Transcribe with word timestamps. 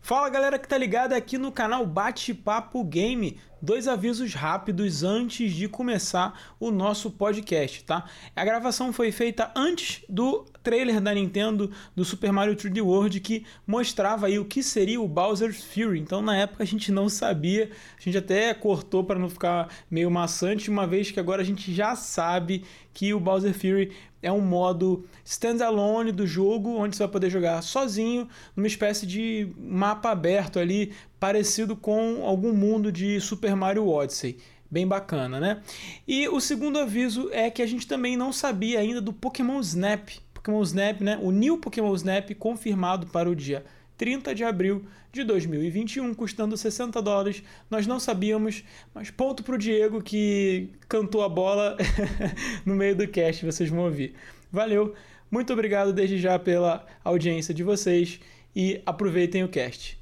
Fala 0.00 0.30
galera 0.30 0.58
que 0.58 0.68
tá 0.68 0.78
ligada 0.78 1.16
aqui 1.16 1.36
no 1.36 1.52
canal 1.52 1.84
Bate-Papo 1.84 2.82
Game. 2.84 3.38
Dois 3.60 3.88
avisos 3.88 4.32
rápidos 4.34 5.02
antes 5.02 5.52
de 5.52 5.68
começar 5.68 6.54
o 6.60 6.70
nosso 6.70 7.10
podcast, 7.10 7.84
tá? 7.84 8.08
A 8.34 8.44
gravação 8.44 8.92
foi 8.92 9.10
feita 9.10 9.50
antes 9.54 10.04
do 10.08 10.46
trailer 10.68 11.00
da 11.00 11.14
Nintendo 11.14 11.70
do 11.96 12.04
Super 12.04 12.30
Mario 12.30 12.54
3D 12.54 12.84
World 12.84 13.18
que 13.20 13.46
mostrava 13.66 14.26
aí 14.26 14.38
o 14.38 14.44
que 14.44 14.62
seria 14.62 15.00
o 15.00 15.08
Bowser's 15.08 15.64
Fury. 15.64 15.98
Então 15.98 16.20
na 16.20 16.36
época 16.36 16.62
a 16.62 16.66
gente 16.66 16.92
não 16.92 17.08
sabia, 17.08 17.70
a 17.98 18.02
gente 18.02 18.18
até 18.18 18.52
cortou 18.52 19.02
para 19.02 19.18
não 19.18 19.30
ficar 19.30 19.70
meio 19.90 20.10
maçante, 20.10 20.68
uma 20.68 20.86
vez 20.86 21.10
que 21.10 21.18
agora 21.18 21.40
a 21.40 21.44
gente 21.44 21.72
já 21.72 21.96
sabe 21.96 22.64
que 22.92 23.14
o 23.14 23.20
Bowser 23.20 23.54
Fury 23.54 23.92
é 24.22 24.30
um 24.30 24.42
modo 24.42 25.06
standalone 25.24 26.12
do 26.12 26.26
jogo, 26.26 26.76
onde 26.76 26.94
você 26.94 27.04
vai 27.04 27.12
poder 27.12 27.30
jogar 27.30 27.62
sozinho, 27.62 28.28
numa 28.54 28.66
espécie 28.66 29.06
de 29.06 29.48
mapa 29.56 30.10
aberto 30.10 30.58
ali, 30.58 30.92
parecido 31.18 31.74
com 31.74 32.26
algum 32.26 32.52
mundo 32.52 32.92
de 32.92 33.18
Super 33.22 33.56
Mario 33.56 33.88
Odyssey. 33.88 34.36
Bem 34.70 34.86
bacana, 34.86 35.40
né? 35.40 35.62
E 36.06 36.28
o 36.28 36.40
segundo 36.40 36.78
aviso 36.78 37.30
é 37.32 37.50
que 37.50 37.62
a 37.62 37.66
gente 37.66 37.86
também 37.86 38.18
não 38.18 38.32
sabia 38.32 38.80
ainda 38.80 39.00
do 39.00 39.14
Pokémon 39.14 39.58
Snap. 39.60 40.10
Pokémon 40.48 40.62
Snap, 40.62 41.00
né? 41.02 41.18
O 41.20 41.30
New 41.30 41.58
Pokémon 41.58 41.94
Snap 41.94 42.30
confirmado 42.38 43.06
para 43.08 43.28
o 43.28 43.36
dia 43.36 43.64
30 43.98 44.34
de 44.34 44.44
abril 44.44 44.82
de 45.12 45.22
2021, 45.22 46.14
custando 46.14 46.56
60 46.56 47.02
dólares. 47.02 47.42
Nós 47.70 47.86
não 47.86 48.00
sabíamos, 48.00 48.64
mas 48.94 49.10
ponto 49.10 49.42
para 49.42 49.56
o 49.56 49.58
Diego 49.58 50.02
que 50.02 50.70
cantou 50.88 51.22
a 51.22 51.28
bola 51.28 51.76
no 52.64 52.74
meio 52.74 52.96
do 52.96 53.06
cast, 53.06 53.44
vocês 53.44 53.68
vão 53.68 53.80
ouvir. 53.80 54.14
Valeu, 54.50 54.94
muito 55.30 55.52
obrigado 55.52 55.92
desde 55.92 56.16
já 56.18 56.38
pela 56.38 56.86
audiência 57.04 57.52
de 57.52 57.62
vocês 57.62 58.18
e 58.56 58.80
aproveitem 58.86 59.44
o 59.44 59.48
cast. 59.48 59.97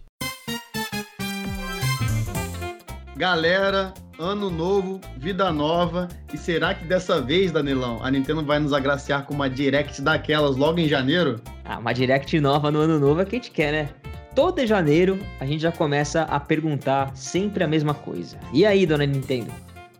Galera, 3.16 3.94
ano 4.18 4.50
novo, 4.50 5.00
vida 5.16 5.50
nova. 5.50 6.06
E 6.34 6.36
será 6.36 6.74
que 6.74 6.84
dessa 6.84 7.18
vez, 7.18 7.50
Danilão, 7.50 7.98
a 8.02 8.10
Nintendo 8.10 8.44
vai 8.44 8.58
nos 8.58 8.74
agraciar 8.74 9.24
com 9.24 9.32
uma 9.32 9.48
Direct 9.48 10.02
daquelas 10.02 10.54
logo 10.54 10.78
em 10.78 10.86
janeiro? 10.86 11.40
Ah, 11.64 11.78
uma 11.78 11.94
Direct 11.94 12.38
nova 12.38 12.70
no 12.70 12.80
ano 12.80 13.00
novo 13.00 13.22
é 13.22 13.24
que 13.24 13.34
a 13.34 13.38
gente 13.38 13.50
quer, 13.50 13.72
né? 13.72 13.88
Todo 14.34 14.66
janeiro 14.66 15.18
a 15.40 15.46
gente 15.46 15.62
já 15.62 15.72
começa 15.72 16.24
a 16.24 16.38
perguntar 16.38 17.10
sempre 17.16 17.64
a 17.64 17.66
mesma 17.66 17.94
coisa. 17.94 18.38
E 18.52 18.66
aí, 18.66 18.84
dona 18.84 19.06
Nintendo? 19.06 19.50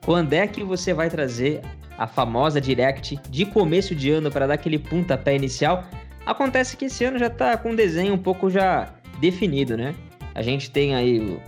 Quando 0.05 0.35
é 0.35 0.47
que 0.47 0.63
você 0.63 0.93
vai 0.93 1.09
trazer 1.09 1.63
a 1.97 2.07
famosa 2.07 2.61
Direct 2.61 3.19
de 3.31 3.47
começo 3.47 3.95
de 3.95 4.11
ano 4.11 4.31
para 4.31 4.47
dar 4.47 4.55
aquele 4.55 4.79
pontapé 4.79 5.35
inicial? 5.35 5.85
Acontece 6.27 6.77
que 6.77 6.85
esse 6.85 7.03
ano 7.03 7.19
já 7.19 7.31
tá 7.31 7.57
com 7.57 7.71
um 7.71 7.75
desenho 7.75 8.13
um 8.13 8.19
pouco 8.19 8.51
já 8.51 8.91
definido, 9.19 9.75
né? 9.75 9.95
A 10.35 10.43
gente 10.43 10.71
tem 10.71 10.95
aí 10.95 11.41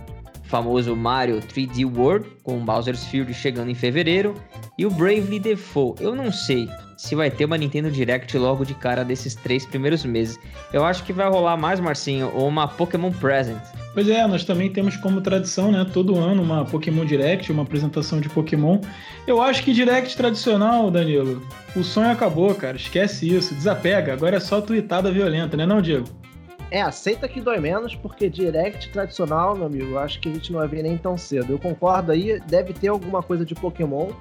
famoso 0.49 0.95
Mario 0.95 1.39
3D 1.39 1.85
World, 1.85 2.27
com 2.43 2.65
Bowser's 2.65 3.05
Fury 3.05 3.33
chegando 3.33 3.69
em 3.69 3.75
fevereiro, 3.75 4.33
e 4.77 4.85
o 4.85 4.89
Bravely 4.89 5.39
Default. 5.39 6.03
Eu 6.03 6.15
não 6.15 6.31
sei 6.31 6.67
se 6.97 7.15
vai 7.15 7.29
ter 7.29 7.45
uma 7.45 7.57
Nintendo 7.57 7.89
Direct 7.89 8.35
logo 8.37 8.65
de 8.65 8.73
cara 8.73 9.05
desses 9.05 9.35
três 9.35 9.65
primeiros 9.65 10.03
meses. 10.03 10.37
Eu 10.73 10.83
acho 10.83 11.03
que 11.03 11.13
vai 11.13 11.29
rolar 11.29 11.55
mais, 11.55 11.79
Marcinho, 11.79 12.31
ou 12.33 12.47
uma 12.47 12.67
Pokémon 12.67 13.11
Present. 13.11 13.61
Pois 13.93 14.09
é, 14.09 14.25
nós 14.27 14.43
também 14.43 14.69
temos 14.71 14.97
como 14.97 15.21
tradição, 15.21 15.71
né, 15.71 15.85
todo 15.93 16.17
ano 16.17 16.41
uma 16.41 16.65
Pokémon 16.65 17.05
Direct, 17.05 17.51
uma 17.51 17.63
apresentação 17.63 18.19
de 18.19 18.27
Pokémon. 18.27 18.81
Eu 19.27 19.41
acho 19.41 19.63
que 19.63 19.71
Direct 19.71 20.17
tradicional, 20.17 20.89
Danilo, 20.89 21.41
o 21.75 21.83
sonho 21.83 22.09
acabou, 22.09 22.53
cara. 22.55 22.75
Esquece 22.75 23.33
isso, 23.33 23.53
desapega. 23.53 24.11
Agora 24.11 24.37
é 24.37 24.39
só 24.39 24.59
tweetada 24.59 25.11
violenta, 25.11 25.55
né, 25.55 25.65
não, 25.65 25.81
Diego? 25.81 26.05
É, 26.71 26.81
aceita 26.81 27.27
que 27.27 27.41
dói 27.41 27.59
menos, 27.59 27.95
porque 27.95 28.29
direct 28.29 28.89
tradicional, 28.91 29.55
meu 29.55 29.65
amigo, 29.65 29.97
acho 29.97 30.19
que 30.19 30.29
a 30.29 30.33
gente 30.33 30.51
não 30.51 30.59
vai 30.59 30.67
ver 30.67 30.83
nem 30.83 30.97
tão 30.97 31.17
cedo. 31.17 31.53
Eu 31.53 31.59
concordo 31.59 32.11
aí, 32.11 32.39
deve 32.41 32.73
ter 32.73 32.89
alguma 32.89 33.23
coisa 33.23 33.43
de 33.43 33.55
Pokémon 33.55 34.11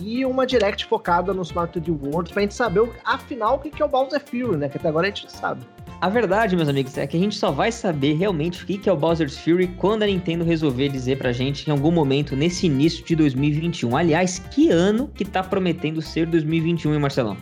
e 0.00 0.24
uma 0.26 0.46
direct 0.46 0.84
focada 0.86 1.32
no 1.32 1.42
Smart 1.42 1.78
3D 1.78 1.96
World 2.02 2.32
pra 2.32 2.42
gente 2.42 2.54
saber, 2.54 2.90
afinal, 3.04 3.56
o 3.56 3.58
que 3.58 3.80
é 3.80 3.84
o 3.84 3.88
Bowser 3.88 4.20
Fury, 4.20 4.56
né? 4.56 4.68
Que 4.68 4.76
até 4.76 4.88
agora 4.88 5.06
a 5.06 5.10
gente 5.10 5.24
não 5.24 5.30
sabe. 5.30 5.62
A 6.00 6.08
verdade, 6.08 6.56
meus 6.56 6.68
amigos, 6.68 6.98
é 6.98 7.06
que 7.06 7.16
a 7.16 7.20
gente 7.20 7.36
só 7.36 7.50
vai 7.50 7.72
saber 7.72 8.14
realmente 8.14 8.62
o 8.62 8.66
que 8.66 8.88
é 8.88 8.92
o 8.92 8.96
Bowser's 8.96 9.38
Fury 9.38 9.68
quando 9.78 10.02
a 10.02 10.06
Nintendo 10.06 10.44
resolver 10.44 10.88
dizer 10.90 11.16
pra 11.16 11.32
gente 11.32 11.66
em 11.66 11.70
algum 11.70 11.90
momento 11.90 12.36
nesse 12.36 12.66
início 12.66 13.04
de 13.04 13.16
2021. 13.16 13.96
Aliás, 13.96 14.38
que 14.38 14.68
ano 14.68 15.08
que 15.14 15.24
tá 15.24 15.42
prometendo 15.42 16.02
ser 16.02 16.26
2021, 16.26 16.92
hein, 16.92 17.00
Marcelão? 17.00 17.36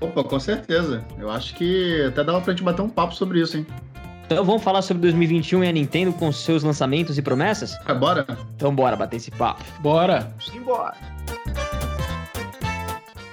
Opa, 0.00 0.22
com 0.22 0.38
certeza. 0.38 1.04
Eu 1.18 1.30
acho 1.30 1.54
que 1.56 2.02
até 2.02 2.22
dava 2.22 2.40
pra 2.40 2.52
gente 2.52 2.62
bater 2.62 2.82
um 2.82 2.88
papo 2.88 3.14
sobre 3.14 3.40
isso, 3.40 3.56
hein? 3.56 3.66
Então 4.26 4.44
vamos 4.44 4.62
falar 4.62 4.82
sobre 4.82 5.02
2021 5.02 5.64
e 5.64 5.68
a 5.68 5.72
Nintendo 5.72 6.12
com 6.12 6.32
seus 6.32 6.62
lançamentos 6.62 7.18
e 7.18 7.22
promessas? 7.22 7.76
É, 7.86 7.94
bora. 7.94 8.26
Então 8.56 8.74
bora 8.74 8.96
bater 8.96 9.16
esse 9.16 9.30
papo. 9.30 9.62
Bora. 9.80 10.32
Simbora. 10.40 10.94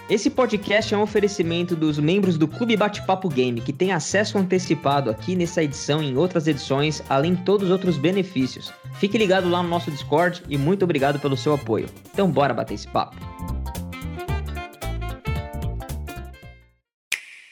Esse 0.09 0.29
podcast 0.29 0.93
é 0.93 0.97
um 0.97 1.03
oferecimento 1.03 1.73
dos 1.73 1.97
membros 1.97 2.37
do 2.37 2.45
Clube 2.45 2.75
Bate-Papo 2.75 3.29
Game, 3.29 3.61
que 3.61 3.71
tem 3.71 3.93
acesso 3.93 4.37
antecipado 4.37 5.09
aqui 5.09 5.37
nessa 5.37 5.63
edição 5.63 6.03
e 6.03 6.09
em 6.09 6.17
outras 6.17 6.47
edições, 6.47 7.01
além 7.07 7.35
de 7.35 7.43
todos 7.43 7.67
os 7.67 7.71
outros 7.71 7.97
benefícios. 7.97 8.73
Fique 8.95 9.17
ligado 9.17 9.49
lá 9.49 9.63
no 9.63 9.69
nosso 9.69 9.89
Discord 9.89 10.43
e 10.49 10.57
muito 10.57 10.83
obrigado 10.83 11.17
pelo 11.17 11.37
seu 11.37 11.53
apoio. 11.53 11.87
Então 12.11 12.29
bora 12.29 12.53
bater 12.53 12.73
esse 12.73 12.89
papo. 12.89 13.15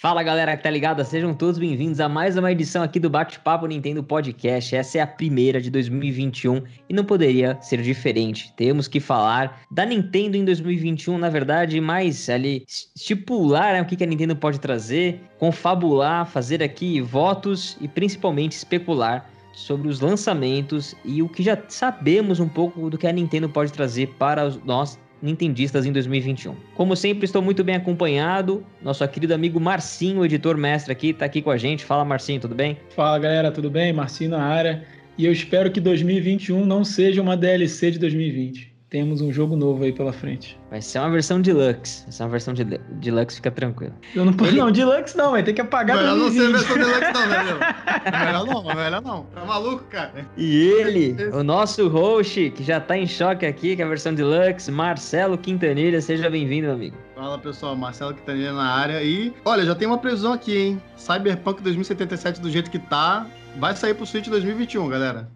Fala 0.01 0.23
galera 0.23 0.55
que 0.55 0.63
tá 0.63 0.69
ligada, 0.69 1.03
sejam 1.03 1.33
todos 1.33 1.59
bem-vindos 1.59 1.99
a 1.99 2.07
mais 2.07 2.37
uma 2.37 2.49
edição 2.49 2.81
aqui 2.81 3.01
do 3.01 3.09
Bate-Papo 3.09 3.67
Nintendo 3.67 4.01
Podcast. 4.01 4.73
Essa 4.73 4.99
é 4.99 5.01
a 5.01 5.05
primeira 5.07 5.59
de 5.59 5.69
2021 5.69 6.63
e 6.87 6.93
não 6.93 7.03
poderia 7.03 7.57
ser 7.59 7.81
diferente. 7.81 8.53
Temos 8.55 8.87
que 8.87 9.01
falar 9.01 9.59
da 9.69 9.85
Nintendo 9.85 10.37
em 10.37 10.45
2021, 10.45 11.17
na 11.17 11.29
verdade, 11.29 11.81
mais 11.81 12.29
ali 12.29 12.63
estipular 12.95 13.73
né, 13.73 13.81
o 13.81 13.85
que 13.85 14.01
a 14.01 14.07
Nintendo 14.07 14.37
pode 14.37 14.61
trazer, 14.61 15.19
confabular, 15.37 16.25
fazer 16.25 16.63
aqui 16.63 17.01
votos 17.01 17.75
e 17.81 17.87
principalmente 17.89 18.53
especular 18.53 19.29
sobre 19.51 19.89
os 19.89 19.99
lançamentos 19.99 20.95
e 21.03 21.21
o 21.21 21.27
que 21.27 21.43
já 21.43 21.61
sabemos 21.67 22.39
um 22.39 22.47
pouco 22.47 22.89
do 22.89 22.97
que 22.97 23.05
a 23.05 23.11
Nintendo 23.11 23.49
pode 23.49 23.73
trazer 23.73 24.07
para 24.17 24.49
nós 24.63 24.97
nintendistas 25.21 25.85
em 25.85 25.91
2021. 25.91 26.55
Como 26.75 26.95
sempre, 26.95 27.25
estou 27.25 27.41
muito 27.41 27.63
bem 27.63 27.75
acompanhado. 27.75 28.65
Nosso 28.81 29.07
querido 29.07 29.33
amigo 29.33 29.59
Marcinho, 29.59 30.25
editor 30.25 30.57
mestre 30.57 30.91
aqui, 30.91 31.09
está 31.09 31.25
aqui 31.25 31.41
com 31.41 31.51
a 31.51 31.57
gente. 31.57 31.83
Fala, 31.83 32.05
Marcinho, 32.05 32.41
tudo 32.41 32.55
bem? 32.55 32.77
Fala, 32.95 33.19
galera, 33.19 33.51
tudo 33.51 33.69
bem? 33.69 33.91
Marcinho 33.93 34.31
na 34.31 34.43
área. 34.43 34.83
E 35.17 35.25
eu 35.25 35.31
espero 35.31 35.69
que 35.71 35.81
2021 35.81 36.65
não 36.65 36.83
seja 36.83 37.21
uma 37.21 37.35
DLC 37.35 37.91
de 37.91 37.99
2020 37.99 38.68
temos 38.89 39.21
um 39.21 39.31
jogo 39.31 39.55
novo 39.55 39.83
aí 39.83 39.93
pela 39.93 40.11
frente. 40.11 40.59
Vai 40.69 40.81
ser 40.81 40.99
uma 40.99 41.11
versão 41.11 41.39
deluxe. 41.39 42.03
Vai 42.03 42.11
ser 42.11 42.23
uma 42.23 42.29
versão 42.29 42.53
de 42.53 42.63
deluxe, 42.63 43.35
fica 43.35 43.51
tranquilo. 43.51 43.93
Eu 44.15 44.25
não 44.25 44.33
posso, 44.33 44.51
Ele... 44.51 44.59
não, 44.59 44.71
deluxe 44.71 45.15
não, 45.15 45.31
vai 45.31 45.43
ter 45.43 45.53
que 45.53 45.61
apagar 45.61 45.97
Melhor 45.97 46.15
não 46.15 46.31
ser 46.31 46.51
versão 46.51 46.75
deluxe 46.75 47.13
não, 47.13 47.29
velho. 47.29 47.59
melhor 48.25 48.45
não, 48.45 48.63
melhor 48.63 49.01
não. 49.01 49.23
Tá 49.25 49.45
maluco, 49.45 49.83
cara? 49.85 50.27
E 50.35 50.69
ele, 50.69 51.15
o 51.31 51.43
nosso 51.43 51.87
host, 51.87 52.49
que 52.51 52.63
já 52.63 52.79
tá 52.79 52.97
em 52.97 53.05
choque 53.05 53.45
aqui, 53.45 53.75
que 53.75 53.81
é 53.81 53.85
a 53.85 53.87
versão 53.87 54.13
deluxe, 54.13 54.71
Marcelo 54.71 55.37
Quintanilha, 55.37 56.01
seja 56.01 56.29
bem-vindo, 56.29 56.71
amigo. 56.71 56.97
Fala, 57.15 57.37
pessoal, 57.37 57.75
Marcelo 57.75 58.13
Quintanilha 58.13 58.53
na 58.53 58.71
área 58.71 59.03
e, 59.03 59.31
olha, 59.45 59.65
já 59.65 59.75
tem 59.75 59.87
uma 59.87 59.97
previsão 59.99 60.33
aqui, 60.33 60.57
hein? 60.57 60.81
Cyberpunk 60.95 61.61
2077 61.61 62.41
do 62.41 62.49
jeito 62.49 62.71
que 62.71 62.79
tá, 62.79 63.27
vai 63.57 63.75
sair 63.75 63.93
pro 63.93 64.05
Switch 64.05 64.27
2021, 64.27 64.87
galera. 64.87 65.29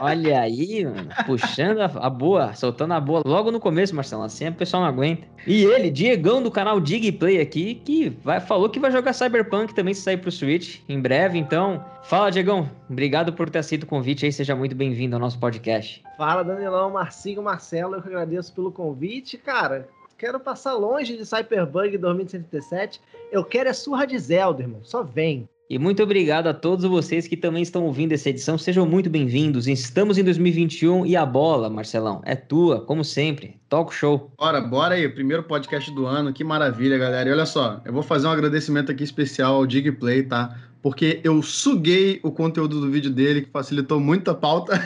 Olha 0.00 0.40
aí, 0.40 0.84
mano, 0.84 1.08
puxando 1.26 1.80
a, 1.80 1.86
a, 1.86 2.10
boa, 2.10 2.54
soltando 2.54 2.94
a 2.94 3.00
boa 3.00 3.22
logo 3.24 3.50
no 3.50 3.60
começo, 3.60 3.94
Marcelo. 3.94 4.22
Assim 4.22 4.48
o 4.48 4.54
pessoal 4.54 4.82
não 4.82 4.88
aguenta. 4.88 5.26
E 5.46 5.64
ele, 5.64 5.90
Diegão 5.90 6.42
do 6.42 6.50
canal 6.50 6.80
Dig 6.80 7.10
Play 7.12 7.40
aqui, 7.40 7.76
que 7.76 8.10
vai, 8.22 8.40
falou 8.40 8.68
que 8.68 8.80
vai 8.80 8.90
jogar 8.90 9.12
Cyberpunk 9.12 9.74
também 9.74 9.94
se 9.94 10.02
sair 10.02 10.16
pro 10.16 10.30
Switch 10.30 10.80
em 10.88 11.00
breve. 11.00 11.38
Então, 11.38 11.84
fala, 12.02 12.30
Diegão. 12.30 12.70
Obrigado 12.88 13.32
por 13.32 13.48
ter 13.48 13.58
aceito 13.58 13.84
o 13.84 13.86
convite 13.86 14.24
aí. 14.24 14.32
Seja 14.32 14.54
muito 14.54 14.74
bem-vindo 14.74 15.16
ao 15.16 15.20
nosso 15.20 15.38
podcast. 15.38 16.02
Fala, 16.16 16.42
Danilão, 16.42 16.90
Marcinho, 16.90 17.42
Marcelo. 17.42 17.94
Eu 17.94 18.02
que 18.02 18.08
agradeço 18.08 18.52
pelo 18.52 18.72
convite, 18.72 19.38
cara. 19.38 19.88
Quero 20.18 20.38
passar 20.38 20.74
longe 20.74 21.16
de 21.16 21.26
Cyberpunk 21.26 21.98
2077. 21.98 23.00
Eu 23.32 23.44
quero 23.44 23.68
é 23.68 23.72
surra 23.72 24.06
de 24.06 24.18
Zelda, 24.18 24.62
irmão. 24.62 24.80
Só 24.84 25.02
vem. 25.02 25.48
E 25.68 25.78
muito 25.78 26.02
obrigado 26.02 26.46
a 26.46 26.52
todos 26.52 26.84
vocês 26.84 27.26
que 27.26 27.38
também 27.38 27.62
estão 27.62 27.84
ouvindo 27.84 28.12
essa 28.12 28.28
edição. 28.28 28.58
Sejam 28.58 28.84
muito 28.84 29.08
bem-vindos. 29.08 29.66
Estamos 29.66 30.18
em 30.18 30.22
2021 30.22 31.06
e 31.06 31.16
a 31.16 31.24
bola, 31.24 31.70
Marcelão, 31.70 32.20
é 32.26 32.36
tua, 32.36 32.82
como 32.82 33.02
sempre. 33.02 33.56
Talk 33.70 33.94
show. 33.94 34.30
Bora, 34.36 34.60
bora 34.60 34.94
aí. 34.94 35.08
Primeiro 35.08 35.42
podcast 35.44 35.90
do 35.92 36.04
ano. 36.04 36.34
Que 36.34 36.44
maravilha, 36.44 36.98
galera. 36.98 37.30
E 37.30 37.32
olha 37.32 37.46
só, 37.46 37.80
eu 37.86 37.94
vou 37.94 38.02
fazer 38.02 38.26
um 38.26 38.30
agradecimento 38.30 38.92
aqui 38.92 39.04
especial 39.04 39.54
ao 39.54 39.66
Digplay, 39.66 40.24
tá? 40.24 40.54
Porque 40.82 41.22
eu 41.24 41.42
suguei 41.42 42.20
o 42.22 42.30
conteúdo 42.30 42.78
do 42.78 42.90
vídeo 42.90 43.10
dele, 43.10 43.40
que 43.40 43.50
facilitou 43.50 43.98
muito 43.98 44.30
a 44.30 44.34
pauta. 44.34 44.78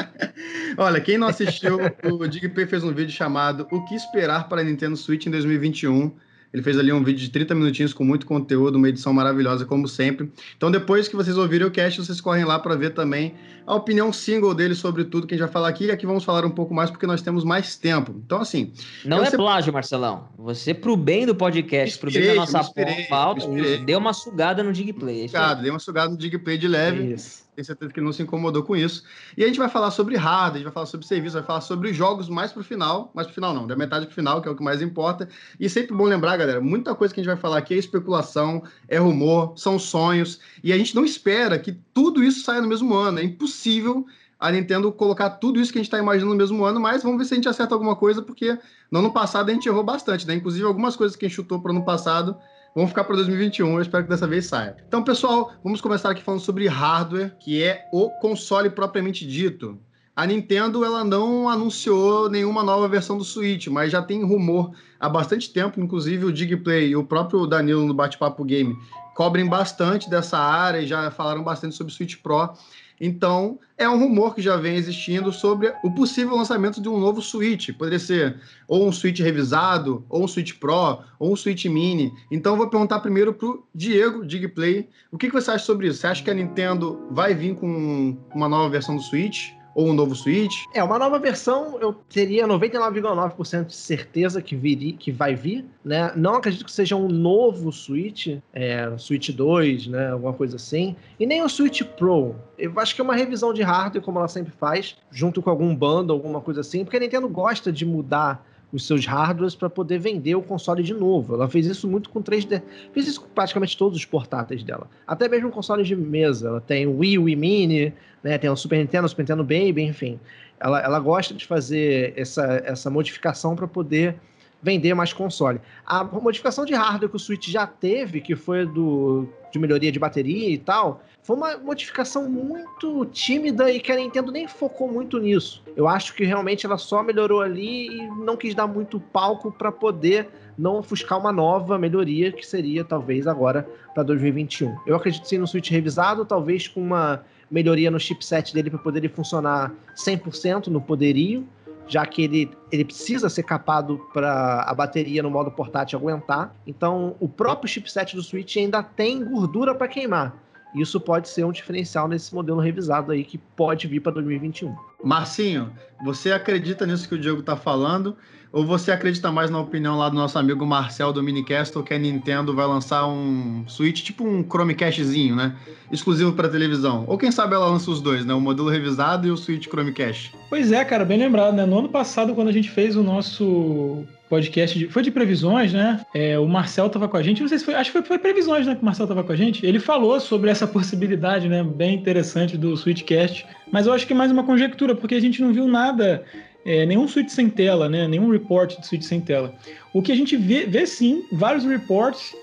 Olha, 0.78 1.00
quem 1.00 1.18
não 1.18 1.26
assistiu, 1.26 1.80
o 2.04 2.28
Digplay 2.28 2.66
fez 2.66 2.84
um 2.84 2.92
vídeo 2.92 3.12
chamado 3.12 3.66
O 3.72 3.84
que 3.86 3.96
esperar 3.96 4.48
para 4.48 4.60
a 4.60 4.64
Nintendo 4.64 4.96
Switch 4.96 5.26
em 5.26 5.30
2021. 5.32 6.12
Ele 6.56 6.62
fez 6.62 6.78
ali 6.78 6.90
um 6.90 7.04
vídeo 7.04 7.20
de 7.20 7.28
30 7.28 7.54
minutinhos 7.54 7.92
com 7.92 8.02
muito 8.02 8.24
conteúdo, 8.24 8.76
uma 8.76 8.88
edição 8.88 9.12
maravilhosa, 9.12 9.66
como 9.66 9.86
sempre. 9.86 10.32
Então, 10.56 10.70
depois 10.70 11.06
que 11.06 11.14
vocês 11.14 11.36
ouvirem 11.36 11.66
o 11.66 11.70
cast, 11.70 12.00
vocês 12.00 12.18
correm 12.18 12.46
lá 12.46 12.58
para 12.58 12.74
ver 12.74 12.94
também 12.94 13.34
a 13.66 13.74
opinião 13.74 14.10
single 14.10 14.54
dele 14.54 14.74
sobre 14.74 15.04
tudo 15.04 15.26
que 15.26 15.34
a 15.34 15.36
gente 15.36 15.44
vai 15.44 15.52
falar 15.52 15.68
aqui. 15.68 15.84
E 15.84 15.90
aqui 15.90 16.06
vamos 16.06 16.24
falar 16.24 16.46
um 16.46 16.50
pouco 16.50 16.72
mais 16.72 16.90
porque 16.90 17.06
nós 17.06 17.20
temos 17.20 17.44
mais 17.44 17.76
tempo. 17.76 18.14
Então, 18.24 18.40
assim. 18.40 18.72
Não 19.04 19.22
é 19.22 19.30
plágio, 19.30 19.70
Marcelão. 19.70 20.28
Você, 20.38 20.72
pro 20.72 20.96
bem 20.96 21.26
do 21.26 21.34
podcast, 21.34 21.98
pro 21.98 22.10
bem 22.10 22.28
da 22.28 22.34
nossa 22.36 22.64
pauta, 23.10 23.46
deu 23.84 23.98
uma 23.98 24.14
sugada 24.14 24.62
no 24.62 24.72
Digplay. 24.72 25.28
É 25.30 25.54
deu 25.56 25.74
uma 25.74 25.78
sugada 25.78 26.08
no 26.08 26.16
Digplay 26.16 26.56
de 26.56 26.68
leve. 26.68 27.12
Isso. 27.12 27.45
Tenho 27.56 27.64
certeza 27.64 27.90
que 27.90 27.98
ele 27.98 28.04
não 28.04 28.12
se 28.12 28.22
incomodou 28.22 28.62
com 28.62 28.76
isso. 28.76 29.02
E 29.34 29.42
a 29.42 29.46
gente 29.46 29.58
vai 29.58 29.70
falar 29.70 29.90
sobre 29.90 30.14
hardware, 30.14 30.56
a 30.56 30.58
gente 30.58 30.64
vai 30.64 30.72
falar 30.74 30.84
sobre 30.84 31.06
serviço, 31.06 31.36
vai 31.36 31.42
falar 31.42 31.62
sobre 31.62 31.90
jogos 31.90 32.28
mais 32.28 32.52
pro 32.52 32.62
final, 32.62 33.10
mais 33.14 33.26
pro 33.26 33.34
final 33.34 33.54
não, 33.54 33.66
da 33.66 33.74
metade 33.74 34.04
pro 34.04 34.14
final, 34.14 34.42
que 34.42 34.48
é 34.48 34.50
o 34.50 34.54
que 34.54 34.62
mais 34.62 34.82
importa. 34.82 35.26
E 35.58 35.66
sempre 35.66 35.96
bom 35.96 36.04
lembrar, 36.04 36.36
galera, 36.36 36.60
muita 36.60 36.94
coisa 36.94 37.14
que 37.14 37.20
a 37.20 37.22
gente 37.22 37.32
vai 37.32 37.40
falar 37.40 37.56
aqui 37.56 37.72
é 37.72 37.78
especulação, 37.78 38.62
é 38.86 38.98
rumor, 38.98 39.54
são 39.56 39.78
sonhos, 39.78 40.38
e 40.62 40.70
a 40.70 40.76
gente 40.76 40.94
não 40.94 41.02
espera 41.02 41.58
que 41.58 41.72
tudo 41.94 42.22
isso 42.22 42.44
saia 42.44 42.60
no 42.60 42.68
mesmo 42.68 42.92
ano. 42.94 43.20
É 43.20 43.24
impossível 43.24 44.04
a 44.38 44.52
Nintendo 44.52 44.92
colocar 44.92 45.30
tudo 45.30 45.58
isso 45.58 45.72
que 45.72 45.78
a 45.78 45.80
gente 45.80 45.88
está 45.88 45.98
imaginando 45.98 46.34
no 46.34 46.38
mesmo 46.38 46.62
ano, 46.62 46.78
mas 46.78 47.02
vamos 47.02 47.16
ver 47.16 47.24
se 47.24 47.32
a 47.32 47.36
gente 47.36 47.48
acerta 47.48 47.74
alguma 47.74 47.96
coisa, 47.96 48.20
porque 48.20 48.58
no 48.90 48.98
ano 48.98 49.10
passado 49.10 49.48
a 49.48 49.54
gente 49.54 49.66
errou 49.66 49.82
bastante, 49.82 50.26
né? 50.26 50.34
Inclusive 50.34 50.66
algumas 50.66 50.94
coisas 50.94 51.16
que 51.16 51.24
a 51.24 51.28
gente 51.28 51.36
chutou 51.36 51.58
para 51.58 51.72
o 51.72 51.74
ano 51.74 51.86
passado 51.86 52.36
Vamos 52.76 52.90
ficar 52.90 53.04
para 53.04 53.16
2021, 53.16 53.72
eu 53.72 53.80
espero 53.80 54.04
que 54.04 54.10
dessa 54.10 54.26
vez 54.26 54.44
saia. 54.44 54.76
Então, 54.86 55.02
pessoal, 55.02 55.50
vamos 55.64 55.80
começar 55.80 56.10
aqui 56.10 56.22
falando 56.22 56.42
sobre 56.42 56.68
hardware, 56.68 57.34
que 57.40 57.62
é 57.62 57.88
o 57.90 58.10
console 58.20 58.68
propriamente 58.68 59.26
dito. 59.26 59.78
A 60.14 60.26
Nintendo 60.26 60.84
ela 60.84 61.02
não 61.02 61.48
anunciou 61.48 62.28
nenhuma 62.28 62.62
nova 62.62 62.86
versão 62.86 63.16
do 63.16 63.24
Switch, 63.24 63.68
mas 63.68 63.90
já 63.90 64.02
tem 64.02 64.22
rumor 64.22 64.72
há 65.00 65.08
bastante 65.08 65.50
tempo, 65.50 65.80
inclusive 65.80 66.26
o 66.26 66.32
Digplay 66.32 66.88
e 66.90 66.96
o 66.96 67.02
próprio 67.02 67.46
Danilo 67.46 67.86
no 67.86 67.94
Bate-Papo 67.94 68.44
Game 68.44 68.76
cobrem 69.14 69.48
bastante 69.48 70.10
dessa 70.10 70.36
área 70.36 70.80
e 70.82 70.86
já 70.86 71.10
falaram 71.10 71.42
bastante 71.42 71.74
sobre 71.74 71.90
o 71.90 71.96
Switch 71.96 72.16
Pro. 72.16 72.52
Então, 73.00 73.58
é 73.76 73.88
um 73.88 73.98
rumor 73.98 74.34
que 74.34 74.40
já 74.40 74.56
vem 74.56 74.76
existindo 74.76 75.32
sobre 75.32 75.72
o 75.82 75.90
possível 75.90 76.36
lançamento 76.36 76.80
de 76.80 76.88
um 76.88 76.98
novo 76.98 77.20
Switch. 77.20 77.70
Poderia 77.76 77.98
ser 77.98 78.40
ou 78.66 78.88
um 78.88 78.92
Switch 78.92 79.20
revisado, 79.20 80.04
ou 80.08 80.24
um 80.24 80.28
Switch 80.28 80.54
Pro, 80.54 81.00
ou 81.18 81.32
um 81.32 81.36
Switch 81.36 81.66
Mini. 81.66 82.12
Então, 82.30 82.52
eu 82.52 82.56
vou 82.56 82.68
perguntar 82.68 83.00
primeiro 83.00 83.34
para 83.34 83.48
o 83.48 83.62
Diego, 83.74 84.24
Digplay, 84.24 84.88
o 85.10 85.18
que, 85.18 85.28
que 85.28 85.34
você 85.34 85.50
acha 85.50 85.64
sobre 85.64 85.88
isso? 85.88 86.00
Você 86.00 86.06
acha 86.06 86.22
que 86.22 86.30
a 86.30 86.34
Nintendo 86.34 87.06
vai 87.10 87.34
vir 87.34 87.54
com 87.54 88.16
uma 88.34 88.48
nova 88.48 88.68
versão 88.68 88.96
do 88.96 89.02
Switch? 89.02 89.50
Ou 89.76 89.88
um 89.88 89.92
novo 89.92 90.14
Switch? 90.16 90.64
É, 90.72 90.82
uma 90.82 90.98
nova 90.98 91.18
versão 91.18 91.78
eu 91.80 91.92
teria 91.92 92.48
99,9% 92.48 93.66
de 93.66 93.76
certeza 93.76 94.40
que, 94.40 94.56
viria, 94.56 94.94
que 94.94 95.12
vai 95.12 95.34
vir, 95.34 95.66
né? 95.84 96.10
Não 96.16 96.36
acredito 96.36 96.64
que 96.64 96.72
seja 96.72 96.96
um 96.96 97.08
novo 97.08 97.70
Switch, 97.70 98.38
é, 98.54 98.90
Switch 98.96 99.28
2, 99.30 99.88
né? 99.88 100.12
Alguma 100.12 100.32
coisa 100.32 100.56
assim. 100.56 100.96
E 101.20 101.26
nem 101.26 101.42
o 101.42 101.48
Switch 101.48 101.82
Pro. 101.82 102.34
Eu 102.58 102.72
acho 102.80 102.94
que 102.94 103.02
é 103.02 103.04
uma 103.04 103.14
revisão 103.14 103.52
de 103.52 103.62
hardware, 103.62 104.02
como 104.02 104.18
ela 104.18 104.28
sempre 104.28 104.50
faz, 104.50 104.96
junto 105.10 105.42
com 105.42 105.50
algum 105.50 105.76
bundle, 105.76 106.16
alguma 106.16 106.40
coisa 106.40 106.62
assim, 106.62 106.82
porque 106.82 106.96
a 106.96 107.00
Nintendo 107.00 107.28
gosta 107.28 107.70
de 107.70 107.84
mudar 107.84 108.46
os 108.72 108.86
seus 108.86 109.06
hardwares 109.06 109.54
para 109.54 109.70
poder 109.70 109.98
vender 109.98 110.34
o 110.34 110.42
console 110.42 110.82
de 110.82 110.92
novo. 110.92 111.34
Ela 111.34 111.48
fez 111.48 111.66
isso 111.66 111.88
muito 111.88 112.10
com 112.10 112.22
3D. 112.22 112.62
Fez 112.92 113.06
isso 113.06 113.20
com 113.22 113.28
praticamente 113.28 113.76
todos 113.76 113.96
os 113.96 114.04
portáteis 114.04 114.62
dela. 114.62 114.88
Até 115.06 115.28
mesmo 115.28 115.50
consoles 115.50 115.86
de 115.86 115.94
mesa. 115.94 116.48
Ela 116.48 116.60
tem 116.60 116.86
o 116.86 116.98
Wii, 116.98 117.18
o 117.18 117.22
Wii 117.24 117.36
Mini, 117.36 117.94
né? 118.22 118.36
tem 118.38 118.50
o 118.50 118.56
Super 118.56 118.78
Nintendo, 118.78 119.06
o 119.06 119.08
Super 119.08 119.22
Nintendo 119.22 119.44
Baby, 119.44 119.82
enfim. 119.82 120.18
Ela, 120.58 120.80
ela 120.80 120.98
gosta 120.98 121.32
de 121.32 121.46
fazer 121.46 122.12
essa, 122.16 122.62
essa 122.64 122.90
modificação 122.90 123.54
para 123.54 123.68
poder 123.68 124.16
vender 124.62 124.94
mais 124.94 125.12
console. 125.12 125.60
A 125.84 126.02
modificação 126.02 126.64
de 126.64 126.74
hardware 126.74 127.08
que 127.08 127.16
o 127.16 127.20
Switch 127.20 127.48
já 127.48 127.66
teve, 127.66 128.20
que 128.20 128.34
foi 128.34 128.66
do 128.66 129.28
de 129.56 129.60
melhoria 129.60 129.90
de 129.90 129.98
bateria 129.98 130.50
e 130.50 130.58
tal, 130.58 131.02
foi 131.22 131.36
uma 131.36 131.56
modificação 131.56 132.28
muito 132.30 133.04
tímida 133.06 133.70
e 133.70 133.80
que 133.80 133.90
a 133.90 133.96
Nintendo 133.96 134.30
nem 134.30 134.46
focou 134.46 134.90
muito 134.90 135.18
nisso. 135.18 135.62
Eu 135.74 135.88
acho 135.88 136.14
que 136.14 136.24
realmente 136.24 136.64
ela 136.64 136.78
só 136.78 137.02
melhorou 137.02 137.40
ali 137.40 137.88
e 137.88 138.06
não 138.24 138.36
quis 138.36 138.54
dar 138.54 138.66
muito 138.66 139.00
palco 139.00 139.50
para 139.50 139.72
poder 139.72 140.28
não 140.56 140.76
ofuscar 140.76 141.18
uma 141.18 141.32
nova 141.32 141.78
melhoria 141.78 142.30
que 142.30 142.46
seria 142.46 142.84
talvez 142.84 143.26
agora 143.26 143.68
para 143.92 144.02
2021. 144.04 144.76
Eu 144.86 144.96
acredito 144.96 145.26
sim 145.28 145.38
no 145.38 145.46
Switch 145.46 145.70
revisado, 145.70 146.24
talvez 146.24 146.68
com 146.68 146.80
uma 146.80 147.24
melhoria 147.50 147.90
no 147.90 147.98
chipset 147.98 148.54
dele 148.54 148.70
para 148.70 148.78
poder 148.78 149.00
ele 149.00 149.08
funcionar 149.08 149.72
100% 149.96 150.68
no 150.68 150.80
poderio, 150.80 151.46
já 151.88 152.04
que 152.04 152.22
ele, 152.22 152.50
ele 152.70 152.84
precisa 152.84 153.28
ser 153.28 153.42
capado 153.42 153.98
para 154.12 154.62
a 154.62 154.74
bateria 154.74 155.22
no 155.22 155.30
modo 155.30 155.50
portátil 155.50 155.98
aguentar. 155.98 156.54
Então, 156.66 157.16
o 157.20 157.28
próprio 157.28 157.68
chipset 157.68 158.16
do 158.16 158.22
Switch 158.22 158.56
ainda 158.56 158.82
tem 158.82 159.24
gordura 159.24 159.74
para 159.74 159.88
queimar. 159.88 160.45
Isso 160.76 161.00
pode 161.00 161.28
ser 161.28 161.44
um 161.44 161.52
diferencial 161.52 162.06
nesse 162.06 162.34
modelo 162.34 162.60
revisado 162.60 163.10
aí 163.12 163.24
que 163.24 163.38
pode 163.38 163.86
vir 163.86 164.00
para 164.00 164.12
2021. 164.12 164.74
Marcinho, 165.02 165.72
você 166.04 166.32
acredita 166.32 166.84
nisso 166.84 167.08
que 167.08 167.14
o 167.14 167.18
Diego 167.18 167.40
está 167.40 167.56
falando? 167.56 168.16
Ou 168.52 168.64
você 168.64 168.90
acredita 168.90 169.30
mais 169.32 169.50
na 169.50 169.58
opinião 169.58 169.98
lá 169.98 170.08
do 170.08 170.16
nosso 170.16 170.38
amigo 170.38 170.64
Marcel 170.64 171.12
do 171.12 171.22
Minicastle 171.22 171.82
que 171.82 171.92
a 171.92 171.98
Nintendo 171.98 172.54
vai 172.54 172.66
lançar 172.66 173.06
um 173.06 173.64
Switch, 173.66 174.02
tipo 174.02 174.24
um 174.24 174.42
Chromecastzinho, 174.42 175.34
né? 175.34 175.56
Exclusivo 175.90 176.32
para 176.32 176.48
televisão. 176.48 177.04
Ou 177.06 177.18
quem 177.18 177.30
sabe 177.30 177.54
ela 177.54 177.66
lança 177.66 177.90
os 177.90 178.00
dois, 178.00 178.24
né? 178.24 178.32
O 178.34 178.40
modelo 178.40 178.68
revisado 178.68 179.26
e 179.26 179.30
o 179.30 179.36
Switch 179.36 179.66
Chromecast. 179.66 180.34
Pois 180.48 180.72
é, 180.72 180.84
cara, 180.84 181.04
bem 181.04 181.18
lembrado, 181.18 181.54
né? 181.54 181.66
No 181.66 181.78
ano 181.78 181.88
passado, 181.88 182.34
quando 182.34 182.48
a 182.48 182.52
gente 182.52 182.70
fez 182.70 182.96
o 182.96 183.02
nosso 183.02 184.04
podcast 184.28 184.78
de, 184.78 184.88
foi 184.88 185.02
de 185.02 185.10
previsões, 185.10 185.72
né? 185.72 186.00
É, 186.14 186.38
o 186.38 186.46
Marcel 186.46 186.88
tava 186.88 187.08
com 187.08 187.16
a 187.16 187.22
gente, 187.22 187.40
não 187.40 187.48
sei 187.48 187.58
se 187.58 187.64
foi, 187.64 187.74
acho 187.74 187.90
que 187.90 187.98
foi, 187.98 188.06
foi 188.06 188.18
previsões, 188.18 188.66
né? 188.66 188.74
Que 188.74 188.82
o 188.82 188.84
Marcel 188.84 189.06
tava 189.06 189.22
com 189.22 189.32
a 189.32 189.36
gente. 189.36 189.64
Ele 189.64 189.78
falou 189.78 190.18
sobre 190.20 190.50
essa 190.50 190.66
possibilidade, 190.68 191.48
né? 191.48 191.62
Bem 191.62 191.94
interessante 191.94 192.56
do 192.56 192.76
Switchcast, 192.76 193.46
mas 193.70 193.86
eu 193.86 193.92
acho 193.92 194.06
que 194.06 194.12
é 194.12 194.16
mais 194.16 194.30
uma 194.30 194.44
conjectura, 194.44 194.94
porque 194.94 195.14
a 195.14 195.20
gente 195.20 195.40
não 195.40 195.52
viu 195.52 195.66
nada, 195.68 196.24
é, 196.64 196.84
nenhum 196.84 197.06
Switch 197.06 197.30
sem 197.30 197.48
tela, 197.48 197.88
né? 197.88 198.08
Nenhum 198.08 198.30
report 198.30 198.78
de 198.78 198.86
Switch 198.86 199.02
sem 199.02 199.20
tela. 199.20 199.54
O 199.92 200.02
que 200.02 200.12
a 200.12 200.16
gente 200.16 200.36
vê, 200.36 200.66
vê 200.66 200.86
sim, 200.86 201.24
vários 201.32 201.64
reports 201.64 202.34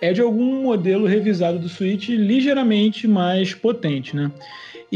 é 0.00 0.12
de 0.12 0.20
algum 0.20 0.62
modelo 0.62 1.06
revisado 1.06 1.58
do 1.58 1.68
Switch 1.68 2.08
ligeiramente 2.10 3.08
mais 3.08 3.54
potente, 3.54 4.14
né? 4.14 4.30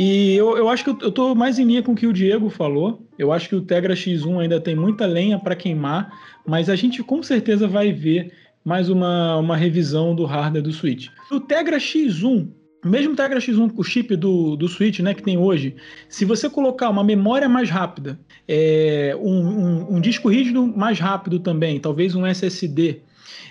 E 0.00 0.36
eu, 0.36 0.56
eu 0.56 0.68
acho 0.68 0.84
que 0.84 0.90
eu, 0.90 1.10
tô 1.10 1.34
mais 1.34 1.58
em 1.58 1.64
linha 1.64 1.82
com 1.82 1.90
o 1.90 1.96
que 1.96 2.06
o 2.06 2.12
Diego 2.12 2.48
falou. 2.48 3.04
Eu 3.18 3.32
acho 3.32 3.48
que 3.48 3.56
o 3.56 3.60
Tegra 3.60 3.94
X1 3.94 4.42
ainda 4.42 4.60
tem 4.60 4.76
muita 4.76 5.04
lenha 5.06 5.40
para 5.40 5.56
queimar, 5.56 6.16
mas 6.46 6.68
a 6.68 6.76
gente 6.76 7.02
com 7.02 7.20
certeza 7.20 7.66
vai 7.66 7.90
ver 7.90 8.32
mais 8.64 8.88
uma, 8.88 9.38
uma 9.38 9.56
revisão 9.56 10.14
do 10.14 10.24
hardware 10.24 10.62
do 10.62 10.70
Switch. 10.70 11.08
O 11.32 11.40
Tegra 11.40 11.78
X1, 11.78 12.48
mesmo 12.84 13.14
o 13.14 13.16
Tegra 13.16 13.40
X1, 13.40 13.72
o 13.76 13.82
chip 13.82 14.14
do, 14.14 14.54
do 14.54 14.68
Switch 14.68 15.00
né, 15.00 15.14
que 15.14 15.22
tem 15.24 15.36
hoje, 15.36 15.74
se 16.08 16.24
você 16.24 16.48
colocar 16.48 16.90
uma 16.90 17.02
memória 17.02 17.48
mais 17.48 17.68
rápida, 17.68 18.20
é, 18.46 19.18
um, 19.20 19.48
um, 19.48 19.96
um 19.96 20.00
disco 20.00 20.28
rígido 20.28 20.64
mais 20.64 21.00
rápido 21.00 21.40
também, 21.40 21.80
talvez 21.80 22.14
um 22.14 22.24
SSD, 22.24 23.00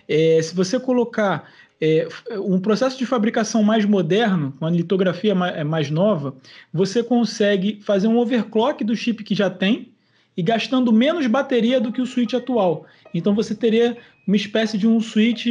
é, 0.07 0.41
se 0.41 0.55
você 0.55 0.79
colocar 0.79 1.51
é, 1.79 2.07
um 2.37 2.59
processo 2.59 2.97
de 2.97 3.05
fabricação 3.05 3.61
mais 3.61 3.85
moderno, 3.85 4.53
uma 4.59 4.69
litografia 4.69 5.33
é, 5.33 5.63
mais 5.63 5.89
nova, 5.89 6.35
você 6.73 7.03
consegue 7.03 7.79
fazer 7.83 8.07
um 8.07 8.17
overclock 8.17 8.83
do 8.83 8.95
chip 8.95 9.23
que 9.23 9.35
já 9.35 9.49
tem 9.49 9.91
e 10.35 10.41
gastando 10.41 10.91
menos 10.91 11.25
bateria 11.27 11.79
do 11.79 11.91
que 11.91 12.01
o 12.01 12.05
switch 12.05 12.33
atual. 12.33 12.85
Então 13.13 13.33
você 13.33 13.55
teria 13.55 13.97
uma 14.27 14.35
espécie 14.35 14.77
de 14.77 14.87
um 14.87 14.99
switch 14.99 15.47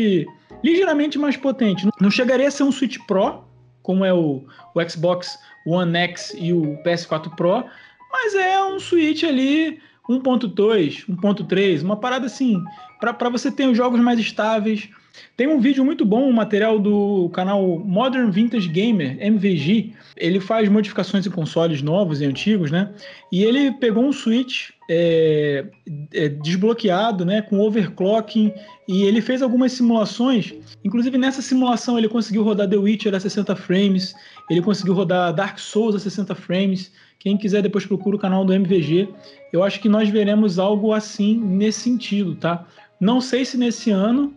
ligeiramente 0.63 1.19
mais 1.19 1.37
potente. 1.37 1.89
Não 2.01 2.11
chegaria 2.11 2.49
a 2.49 2.51
ser 2.51 2.63
um 2.65 2.73
switch 2.73 2.99
Pro, 3.07 3.45
como 3.83 4.05
é 4.05 4.13
o, 4.13 4.45
o 4.75 4.89
Xbox 4.89 5.39
One 5.67 5.97
X 5.97 6.35
e 6.39 6.53
o 6.53 6.79
PS4 6.85 7.35
Pro, 7.37 7.65
mas 8.11 8.35
é 8.35 8.63
um 8.65 8.79
switch 8.79 9.25
ali 9.25 9.81
1.2, 10.09 11.07
1.3, 11.09 11.83
uma 11.83 11.97
parada 11.97 12.27
assim, 12.27 12.63
para 13.01 13.29
você 13.29 13.51
ter 13.51 13.67
os 13.69 13.77
jogos 13.77 14.01
mais 14.01 14.19
estáveis, 14.19 14.89
tem 15.37 15.47
um 15.47 15.61
vídeo 15.61 15.85
muito 15.85 16.05
bom, 16.05 16.29
um 16.29 16.33
material 16.33 16.79
do 16.79 17.29
canal 17.31 17.79
Modern 17.79 18.31
Vintage 18.31 18.69
Gamer, 18.69 19.17
MVG. 19.21 19.93
Ele 20.17 20.41
faz 20.41 20.69
modificações 20.69 21.27
em 21.27 21.31
consoles 21.31 21.83
novos 21.83 22.21
e 22.21 22.25
antigos, 22.25 22.71
né? 22.71 22.91
E 23.31 23.45
ele 23.45 23.73
pegou 23.73 24.05
um 24.05 24.13
Switch 24.13 24.71
é, 24.89 25.67
é, 26.15 26.29
desbloqueado, 26.29 27.25
né? 27.25 27.43
Com 27.43 27.61
overclocking. 27.61 28.53
E 28.89 29.03
ele 29.03 29.21
fez 29.21 29.43
algumas 29.43 29.73
simulações. 29.73 30.55
Inclusive, 30.85 31.19
nessa 31.19 31.43
simulação, 31.43 31.99
ele 31.99 32.09
conseguiu 32.09 32.43
rodar 32.43 32.69
The 32.69 32.77
Witcher 32.77 33.15
a 33.15 33.21
60 33.21 33.55
frames. 33.57 34.15
Ele 34.49 34.63
conseguiu 34.63 34.95
rodar 34.95 35.35
Dark 35.35 35.59
Souls 35.59 35.95
a 35.95 35.99
60 35.99 36.35
frames. 36.35 36.93
Quem 37.19 37.37
quiser, 37.37 37.63
depois 37.63 37.85
procura 37.85 38.17
o 38.17 38.19
canal 38.19 38.45
do 38.45 38.55
MVG. 38.55 39.09
Eu 39.53 39.63
acho 39.63 39.81
que 39.81 39.89
nós 39.89 40.09
veremos 40.09 40.59
algo 40.59 40.93
assim 40.93 41.37
nesse 41.37 41.81
sentido, 41.81 42.37
tá? 42.37 42.67
Não 43.01 43.21
sei 43.21 43.45
se 43.45 43.59
nesse 43.59 43.91
ano, 43.91 44.33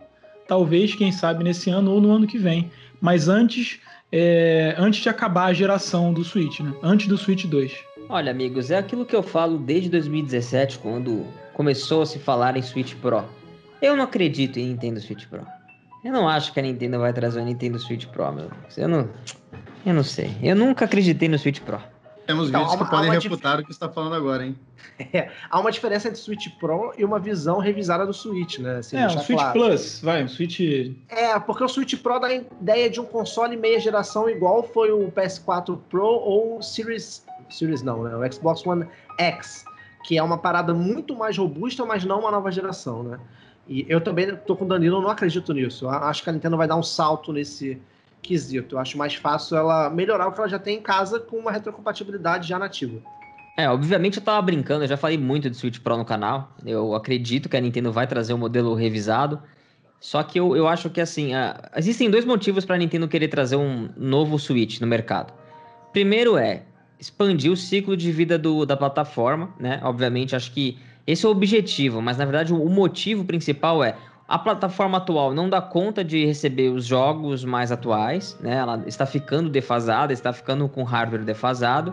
talvez, 0.50 0.96
quem 0.96 1.12
sabe, 1.12 1.44
nesse 1.44 1.70
ano 1.70 1.92
ou 1.92 2.00
no 2.00 2.10
ano 2.10 2.26
que 2.26 2.36
vem. 2.36 2.72
Mas 3.00 3.28
antes, 3.28 3.78
é, 4.10 4.74
antes 4.76 5.00
de 5.00 5.08
acabar 5.08 5.44
a 5.44 5.52
geração 5.52 6.12
do 6.12 6.24
Switch, 6.24 6.58
né? 6.58 6.74
Antes 6.82 7.06
do 7.06 7.16
Switch 7.16 7.44
2. 7.44 7.72
Olha, 8.08 8.32
amigos, 8.32 8.68
é 8.68 8.78
aquilo 8.78 9.06
que 9.06 9.14
eu 9.14 9.22
falo 9.22 9.58
desde 9.58 9.88
2017, 9.90 10.80
quando 10.80 11.24
começou 11.54 12.02
a 12.02 12.06
se 12.06 12.18
falar 12.18 12.56
em 12.56 12.62
Switch 12.62 12.96
Pro. 12.96 13.22
Eu 13.80 13.96
não 13.96 14.02
acredito 14.02 14.58
em 14.58 14.70
Nintendo 14.70 15.00
Switch 15.00 15.24
Pro. 15.26 15.46
Eu 16.04 16.12
não 16.12 16.28
acho 16.28 16.52
que 16.52 16.58
a 16.58 16.62
Nintendo 16.64 16.98
vai 16.98 17.12
trazer 17.12 17.40
o 17.40 17.44
Nintendo 17.44 17.78
Switch 17.78 18.06
Pro, 18.06 18.32
meu. 18.32 18.50
Eu 18.76 18.88
não, 18.88 19.08
eu 19.86 19.94
não 19.94 20.02
sei. 20.02 20.34
Eu 20.42 20.56
nunca 20.56 20.84
acreditei 20.84 21.28
no 21.28 21.38
Switch 21.38 21.60
Pro. 21.60 21.80
Temos 22.30 22.48
então, 22.48 22.60
vídeos 22.60 22.76
uma, 22.76 22.84
que 22.84 22.90
podem 22.90 23.10
refutar 23.10 23.56
dif... 23.56 23.62
o 23.62 23.66
que 23.66 23.72
você 23.72 23.76
está 23.76 23.88
falando 23.88 24.14
agora, 24.14 24.46
hein? 24.46 24.56
É, 25.12 25.30
há 25.48 25.58
uma 25.58 25.72
diferença 25.72 26.08
entre 26.08 26.20
o 26.20 26.22
Switch 26.22 26.48
Pro 26.58 26.92
e 26.96 27.04
uma 27.04 27.18
visão 27.18 27.58
revisada 27.58 28.06
do 28.06 28.12
Switch, 28.12 28.58
né? 28.58 28.76
Assim, 28.76 28.98
é, 28.98 29.06
um 29.06 29.18
Switch 29.18 29.38
claro. 29.38 29.58
Plus, 29.58 30.00
vai, 30.02 30.22
um 30.22 30.28
Switch... 30.28 30.60
É, 31.08 31.38
porque 31.40 31.64
o 31.64 31.68
Switch 31.68 31.96
Pro 31.96 32.18
dá 32.20 32.28
a 32.28 32.34
ideia 32.34 32.88
de 32.90 33.00
um 33.00 33.04
console 33.06 33.56
meia 33.56 33.80
geração 33.80 34.28
igual 34.28 34.62
foi 34.62 34.92
o 34.92 35.10
PS4 35.10 35.78
Pro 35.88 36.04
ou 36.04 36.58
o 36.58 36.62
Series... 36.62 37.24
Series 37.48 37.82
não, 37.82 38.02
né? 38.04 38.14
O 38.14 38.32
Xbox 38.32 38.64
One 38.66 38.86
X, 39.18 39.64
que 40.04 40.18
é 40.18 40.22
uma 40.22 40.36
parada 40.36 40.74
muito 40.74 41.16
mais 41.16 41.36
robusta, 41.36 41.84
mas 41.84 42.04
não 42.04 42.20
uma 42.20 42.30
nova 42.30 42.52
geração, 42.52 43.02
né? 43.02 43.18
E 43.66 43.86
eu 43.88 44.00
também 44.00 44.36
tô 44.36 44.54
com 44.54 44.66
o 44.66 44.68
Danilo, 44.68 45.00
não 45.00 45.10
acredito 45.10 45.52
nisso. 45.54 45.86
Eu 45.86 45.90
acho 45.90 46.22
que 46.22 46.28
a 46.28 46.32
Nintendo 46.32 46.56
vai 46.56 46.68
dar 46.68 46.76
um 46.76 46.82
salto 46.82 47.32
nesse 47.32 47.80
quesito. 48.22 48.74
Eu 48.74 48.78
acho 48.78 48.96
mais 48.96 49.14
fácil 49.14 49.56
ela 49.56 49.90
melhorar 49.90 50.28
o 50.28 50.32
que 50.32 50.40
ela 50.40 50.48
já 50.48 50.58
tem 50.58 50.78
em 50.78 50.82
casa 50.82 51.18
com 51.18 51.36
uma 51.36 51.50
retrocompatibilidade 51.50 52.48
já 52.48 52.58
nativa. 52.58 53.00
É, 53.56 53.68
obviamente 53.68 54.18
eu 54.18 54.24
tava 54.24 54.40
brincando, 54.40 54.84
eu 54.84 54.88
já 54.88 54.96
falei 54.96 55.18
muito 55.18 55.50
de 55.50 55.56
Switch 55.56 55.80
Pro 55.80 55.96
no 55.96 56.04
canal. 56.04 56.52
Eu 56.64 56.94
acredito 56.94 57.48
que 57.48 57.56
a 57.56 57.60
Nintendo 57.60 57.92
vai 57.92 58.06
trazer 58.06 58.32
um 58.32 58.38
modelo 58.38 58.74
revisado. 58.74 59.42
Só 60.00 60.22
que 60.22 60.40
eu, 60.40 60.56
eu 60.56 60.66
acho 60.66 60.88
que 60.88 61.00
assim, 61.00 61.34
uh, 61.34 61.54
existem 61.76 62.08
dois 62.10 62.24
motivos 62.24 62.64
para 62.64 62.76
a 62.76 62.78
Nintendo 62.78 63.06
querer 63.06 63.28
trazer 63.28 63.56
um 63.56 63.90
novo 63.96 64.38
Switch 64.38 64.80
no 64.80 64.86
mercado. 64.86 65.34
Primeiro 65.92 66.38
é 66.38 66.62
expandir 66.98 67.50
o 67.50 67.56
ciclo 67.56 67.96
de 67.96 68.10
vida 68.12 68.38
do, 68.38 68.64
da 68.64 68.76
plataforma, 68.76 69.52
né? 69.58 69.80
Obviamente, 69.82 70.34
acho 70.34 70.52
que 70.52 70.78
esse 71.06 71.26
é 71.26 71.28
o 71.28 71.32
objetivo, 71.32 72.00
mas 72.00 72.16
na 72.16 72.24
verdade 72.24 72.52
o 72.52 72.68
motivo 72.68 73.24
principal 73.24 73.82
é 73.82 73.96
a 74.30 74.38
plataforma 74.38 74.98
atual 74.98 75.34
não 75.34 75.50
dá 75.50 75.60
conta 75.60 76.04
de 76.04 76.24
receber 76.24 76.68
os 76.68 76.86
jogos 76.86 77.44
mais 77.44 77.72
atuais, 77.72 78.38
né? 78.40 78.58
Ela 78.58 78.80
está 78.86 79.04
ficando 79.04 79.50
defasada, 79.50 80.12
está 80.12 80.32
ficando 80.32 80.68
com 80.68 80.84
hardware 80.84 81.24
defasado. 81.24 81.92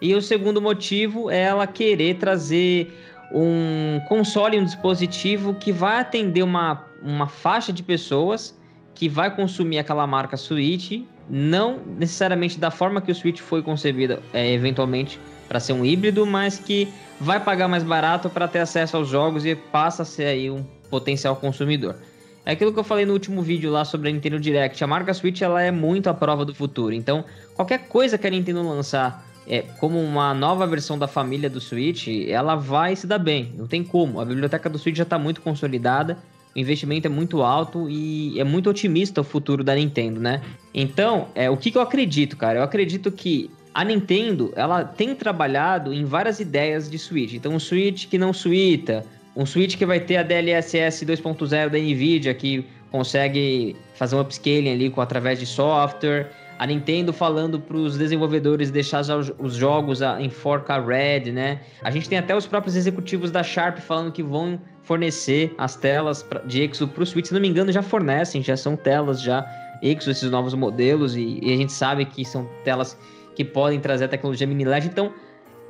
E 0.00 0.12
o 0.12 0.20
segundo 0.20 0.60
motivo 0.60 1.30
é 1.30 1.42
ela 1.42 1.68
querer 1.68 2.14
trazer 2.14 2.92
um 3.32 4.00
console, 4.08 4.58
um 4.58 4.64
dispositivo 4.64 5.54
que 5.54 5.70
vai 5.70 6.00
atender 6.00 6.42
uma, 6.42 6.84
uma 7.04 7.28
faixa 7.28 7.72
de 7.72 7.84
pessoas 7.84 8.58
que 8.92 9.08
vai 9.08 9.32
consumir 9.32 9.78
aquela 9.78 10.08
marca 10.08 10.36
Switch, 10.36 11.04
não 11.28 11.78
necessariamente 11.96 12.58
da 12.58 12.72
forma 12.72 13.00
que 13.00 13.12
o 13.12 13.14
Switch 13.14 13.38
foi 13.38 13.62
concebida, 13.62 14.18
é, 14.32 14.52
eventualmente 14.52 15.20
para 15.50 15.58
ser 15.58 15.72
um 15.72 15.84
híbrido, 15.84 16.24
mas 16.24 16.60
que 16.60 16.86
vai 17.20 17.40
pagar 17.40 17.66
mais 17.66 17.82
barato 17.82 18.30
para 18.30 18.46
ter 18.46 18.60
acesso 18.60 18.96
aos 18.96 19.08
jogos 19.08 19.44
e 19.44 19.56
passa 19.56 20.02
a 20.02 20.04
ser 20.04 20.26
aí 20.26 20.48
um 20.48 20.62
potencial 20.88 21.34
consumidor. 21.34 21.96
É 22.46 22.52
aquilo 22.52 22.72
que 22.72 22.78
eu 22.78 22.84
falei 22.84 23.04
no 23.04 23.12
último 23.12 23.42
vídeo 23.42 23.68
lá 23.68 23.84
sobre 23.84 24.08
a 24.08 24.12
Nintendo 24.12 24.38
Direct. 24.38 24.82
A 24.84 24.86
marca 24.86 25.12
Switch 25.12 25.42
ela 25.42 25.60
é 25.60 25.72
muito 25.72 26.08
a 26.08 26.14
prova 26.14 26.44
do 26.44 26.54
futuro. 26.54 26.94
Então, 26.94 27.24
qualquer 27.56 27.88
coisa 27.88 28.16
que 28.16 28.28
a 28.28 28.30
Nintendo 28.30 28.62
lançar 28.62 29.26
é, 29.44 29.62
como 29.80 30.00
uma 30.00 30.32
nova 30.32 30.64
versão 30.68 30.96
da 30.96 31.08
família 31.08 31.50
do 31.50 31.60
Switch, 31.60 32.06
ela 32.28 32.54
vai 32.54 32.94
se 32.94 33.08
dar 33.08 33.18
bem. 33.18 33.52
Não 33.58 33.66
tem 33.66 33.82
como. 33.82 34.20
A 34.20 34.24
biblioteca 34.24 34.70
do 34.70 34.78
Switch 34.78 34.96
já 34.96 35.02
está 35.02 35.18
muito 35.18 35.40
consolidada. 35.40 36.16
O 36.54 36.58
investimento 36.60 37.08
é 37.08 37.10
muito 37.10 37.42
alto 37.42 37.90
e 37.90 38.38
é 38.38 38.44
muito 38.44 38.70
otimista 38.70 39.20
o 39.20 39.24
futuro 39.24 39.64
da 39.64 39.74
Nintendo, 39.74 40.20
né? 40.20 40.42
Então, 40.72 41.26
é, 41.34 41.50
o 41.50 41.56
que, 41.56 41.72
que 41.72 41.76
eu 41.76 41.82
acredito, 41.82 42.36
cara? 42.36 42.60
Eu 42.60 42.62
acredito 42.62 43.10
que 43.10 43.50
a 43.72 43.84
Nintendo, 43.84 44.52
ela 44.56 44.84
tem 44.84 45.14
trabalhado 45.14 45.92
em 45.92 46.04
várias 46.04 46.40
ideias 46.40 46.90
de 46.90 46.98
Switch. 46.98 47.34
Então, 47.34 47.52
um 47.52 47.60
Switch 47.60 48.08
que 48.08 48.18
não 48.18 48.32
suíta, 48.32 49.04
um 49.36 49.46
Switch 49.46 49.76
que 49.76 49.86
vai 49.86 50.00
ter 50.00 50.16
a 50.16 50.22
DLSS 50.22 51.06
2.0 51.06 51.68
da 51.68 51.78
NVIDIA, 51.78 52.34
que 52.34 52.66
consegue 52.90 53.76
fazer 53.94 54.16
um 54.16 54.20
upscaling 54.20 54.70
ali 54.70 54.90
com, 54.90 55.00
através 55.00 55.38
de 55.38 55.46
software. 55.46 56.30
A 56.58 56.66
Nintendo 56.66 57.12
falando 57.12 57.58
para 57.58 57.76
os 57.76 57.96
desenvolvedores 57.96 58.70
deixar 58.70 59.02
os 59.38 59.54
jogos 59.54 60.02
em 60.02 60.28
4K 60.28 60.84
Red, 60.84 61.32
né? 61.32 61.60
A 61.82 61.90
gente 61.90 62.08
tem 62.08 62.18
até 62.18 62.36
os 62.36 62.46
próprios 62.46 62.76
executivos 62.76 63.30
da 63.30 63.42
Sharp 63.42 63.78
falando 63.78 64.12
que 64.12 64.22
vão 64.22 64.60
fornecer 64.82 65.54
as 65.56 65.76
telas 65.76 66.26
de 66.44 66.62
Exo 66.62 66.86
para 66.86 67.02
o 67.02 67.06
Switch. 67.06 67.26
Se 67.26 67.32
não 67.32 67.40
me 67.40 67.48
engano, 67.48 67.72
já 67.72 67.80
fornecem, 67.80 68.42
já 68.42 68.56
são 68.58 68.76
telas 68.76 69.22
já 69.22 69.46
Exo, 69.80 70.10
esses 70.10 70.30
novos 70.30 70.52
modelos, 70.52 71.16
e, 71.16 71.38
e 71.40 71.50
a 71.50 71.56
gente 71.56 71.72
sabe 71.72 72.04
que 72.04 72.26
são 72.26 72.46
telas 72.62 72.98
que 73.44 73.52
podem 73.52 73.80
trazer 73.80 74.04
a 74.04 74.08
tecnologia 74.08 74.46
mini 74.46 74.64
LED. 74.64 74.86
Então, 74.86 75.12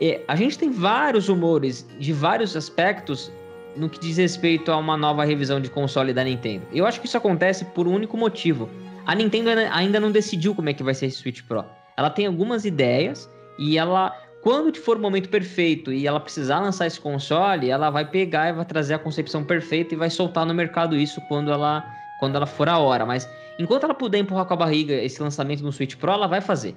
é, 0.00 0.22
a 0.26 0.34
gente 0.34 0.58
tem 0.58 0.70
vários 0.70 1.28
rumores 1.28 1.86
de 1.98 2.12
vários 2.12 2.56
aspectos 2.56 3.30
no 3.76 3.88
que 3.88 4.00
diz 4.00 4.16
respeito 4.16 4.72
a 4.72 4.76
uma 4.76 4.96
nova 4.96 5.24
revisão 5.24 5.60
de 5.60 5.70
console 5.70 6.12
da 6.12 6.24
Nintendo. 6.24 6.66
Eu 6.72 6.84
acho 6.84 7.00
que 7.00 7.06
isso 7.06 7.16
acontece 7.16 7.64
por 7.66 7.86
um 7.86 7.94
único 7.94 8.16
motivo. 8.16 8.68
A 9.06 9.14
Nintendo 9.14 9.50
ainda 9.70 10.00
não 10.00 10.10
decidiu 10.10 10.54
como 10.54 10.68
é 10.68 10.74
que 10.74 10.82
vai 10.82 10.94
ser 10.94 11.06
esse 11.06 11.18
Switch 11.18 11.42
Pro. 11.42 11.64
Ela 11.96 12.10
tem 12.10 12.26
algumas 12.26 12.64
ideias 12.64 13.30
e 13.58 13.78
ela, 13.78 14.12
quando 14.42 14.76
for 14.76 14.96
o 14.96 15.00
momento 15.00 15.28
perfeito 15.28 15.92
e 15.92 16.06
ela 16.06 16.18
precisar 16.18 16.58
lançar 16.58 16.86
esse 16.86 17.00
console, 17.00 17.70
ela 17.70 17.90
vai 17.90 18.04
pegar 18.04 18.48
e 18.48 18.52
vai 18.52 18.64
trazer 18.64 18.94
a 18.94 18.98
concepção 18.98 19.44
perfeita 19.44 19.94
e 19.94 19.96
vai 19.96 20.10
soltar 20.10 20.44
no 20.44 20.54
mercado 20.54 20.96
isso 20.96 21.20
quando 21.28 21.52
ela, 21.52 21.84
quando 22.18 22.34
ela 22.34 22.46
for 22.46 22.68
a 22.68 22.78
hora. 22.78 23.06
Mas 23.06 23.28
enquanto 23.58 23.84
ela 23.84 23.94
puder 23.94 24.18
empurrar 24.18 24.46
com 24.46 24.54
a 24.54 24.56
barriga 24.56 24.94
esse 24.94 25.22
lançamento 25.22 25.62
no 25.62 25.70
Switch 25.70 25.94
Pro, 25.96 26.10
ela 26.10 26.26
vai 26.26 26.40
fazer. 26.40 26.74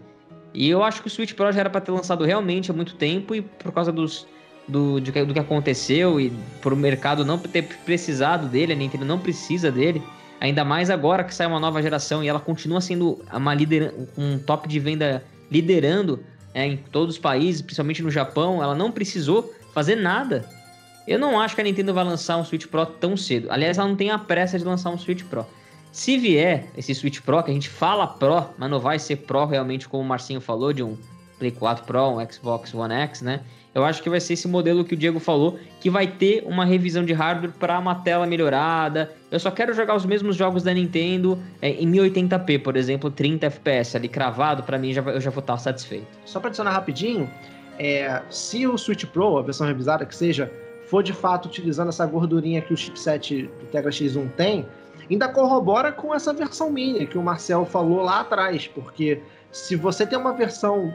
E 0.53 0.69
eu 0.69 0.83
acho 0.83 1.01
que 1.01 1.07
o 1.07 1.09
Switch 1.09 1.33
Pro 1.33 1.51
já 1.51 1.61
era 1.61 1.69
para 1.69 1.81
ter 1.81 1.91
lançado 1.91 2.23
realmente 2.23 2.69
há 2.69 2.73
muito 2.73 2.95
tempo 2.95 3.33
e 3.33 3.41
por 3.41 3.71
causa 3.71 3.91
dos 3.91 4.27
do, 4.67 4.99
de, 4.99 5.11
do 5.11 5.33
que 5.33 5.39
aconteceu 5.39 6.19
e 6.19 6.31
por 6.61 6.73
o 6.73 6.75
mercado 6.75 7.25
não 7.25 7.37
ter 7.37 7.63
precisado 7.85 8.47
dele, 8.47 8.73
a 8.73 8.75
Nintendo 8.75 9.05
não 9.05 9.19
precisa 9.19 9.71
dele. 9.71 10.01
Ainda 10.39 10.63
mais 10.65 10.89
agora 10.89 11.23
que 11.23 11.33
sai 11.33 11.47
uma 11.47 11.59
nova 11.59 11.81
geração 11.81 12.23
e 12.23 12.27
ela 12.27 12.39
continua 12.39 12.81
sendo 12.81 13.23
uma 13.31 13.53
líder, 13.53 13.93
um 14.17 14.37
top 14.37 14.67
de 14.67 14.79
venda 14.79 15.23
liderando 15.49 16.23
é, 16.53 16.65
em 16.65 16.77
todos 16.77 17.15
os 17.15 17.21
países, 17.21 17.61
principalmente 17.61 18.03
no 18.03 18.11
Japão. 18.11 18.61
Ela 18.61 18.75
não 18.75 18.91
precisou 18.91 19.53
fazer 19.73 19.95
nada. 19.95 20.45
Eu 21.07 21.17
não 21.17 21.39
acho 21.39 21.55
que 21.55 21.61
a 21.61 21.63
Nintendo 21.63 21.93
vai 21.93 22.03
lançar 22.03 22.37
um 22.37 22.45
Switch 22.45 22.67
Pro 22.67 22.85
tão 22.85 23.15
cedo. 23.15 23.47
Aliás, 23.51 23.77
ela 23.77 23.87
não 23.87 23.95
tem 23.95 24.09
a 24.09 24.17
pressa 24.17 24.57
de 24.57 24.65
lançar 24.65 24.89
um 24.89 24.97
Switch 24.97 25.23
Pro. 25.23 25.45
Se 25.93 26.17
vier 26.17 26.65
esse 26.75 26.95
Switch 26.95 27.21
Pro, 27.21 27.43
que 27.43 27.51
a 27.51 27.53
gente 27.53 27.69
fala 27.69 28.07
Pro, 28.07 28.49
mas 28.57 28.67
não 28.67 28.79
vai 28.79 28.97
ser 28.97 29.17
Pro 29.17 29.45
realmente, 29.45 29.87
como 29.87 30.01
o 30.01 30.05
Marcinho 30.05 30.41
falou, 30.41 30.73
de 30.73 30.81
um 30.81 30.97
Play 31.37 31.51
4 31.51 31.85
Pro, 31.85 32.17
um 32.17 32.31
Xbox 32.31 32.73
One 32.73 32.95
X, 32.95 33.21
né? 33.21 33.41
Eu 33.75 33.85
acho 33.85 34.01
que 34.01 34.09
vai 34.09 34.19
ser 34.19 34.33
esse 34.33 34.47
modelo 34.47 34.83
que 34.83 34.95
o 34.95 34.97
Diego 34.97 35.19
falou, 35.19 35.59
que 35.79 35.91
vai 35.91 36.07
ter 36.07 36.43
uma 36.47 36.65
revisão 36.65 37.05
de 37.05 37.13
hardware 37.13 37.51
para 37.59 37.77
uma 37.77 37.93
tela 37.93 38.25
melhorada. 38.25 39.13
Eu 39.29 39.39
só 39.39 39.51
quero 39.51 39.71
jogar 39.71 39.95
os 39.95 40.03
mesmos 40.03 40.35
jogos 40.35 40.63
da 40.63 40.73
Nintendo 40.73 41.37
é, 41.61 41.69
em 41.69 41.87
1080p, 41.91 42.63
por 42.63 42.75
exemplo, 42.75 43.11
30 43.11 43.45
FPS 43.45 43.95
ali 43.95 44.09
cravado, 44.09 44.63
para 44.63 44.79
mim 44.79 44.93
já, 44.93 45.01
eu 45.03 45.21
já 45.21 45.29
vou 45.29 45.41
estar 45.41 45.59
satisfeito. 45.59 46.07
Só 46.25 46.39
para 46.39 46.47
adicionar 46.47 46.71
rapidinho, 46.71 47.29
é, 47.77 48.19
se 48.31 48.65
o 48.65 48.79
Switch 48.79 49.05
Pro, 49.05 49.37
a 49.37 49.43
versão 49.43 49.67
revisada 49.67 50.07
que 50.07 50.15
seja, 50.15 50.51
for 50.87 51.03
de 51.03 51.13
fato 51.13 51.45
utilizando 51.45 51.89
essa 51.89 52.05
gordurinha 52.07 52.61
que 52.61 52.73
o 52.73 52.77
chipset 52.77 53.43
do 53.43 53.65
Tegra 53.67 53.91
X1 53.91 54.31
tem, 54.31 54.65
ainda 55.13 55.29
corrobora 55.29 55.91
com 55.91 56.13
essa 56.13 56.33
versão 56.33 56.69
mini 56.69 57.07
que 57.07 57.17
o 57.17 57.23
Marcel 57.23 57.65
falou 57.65 58.01
lá 58.01 58.21
atrás, 58.21 58.67
porque 58.67 59.21
se 59.51 59.75
você 59.75 60.05
tem 60.05 60.17
uma 60.17 60.33
versão 60.33 60.93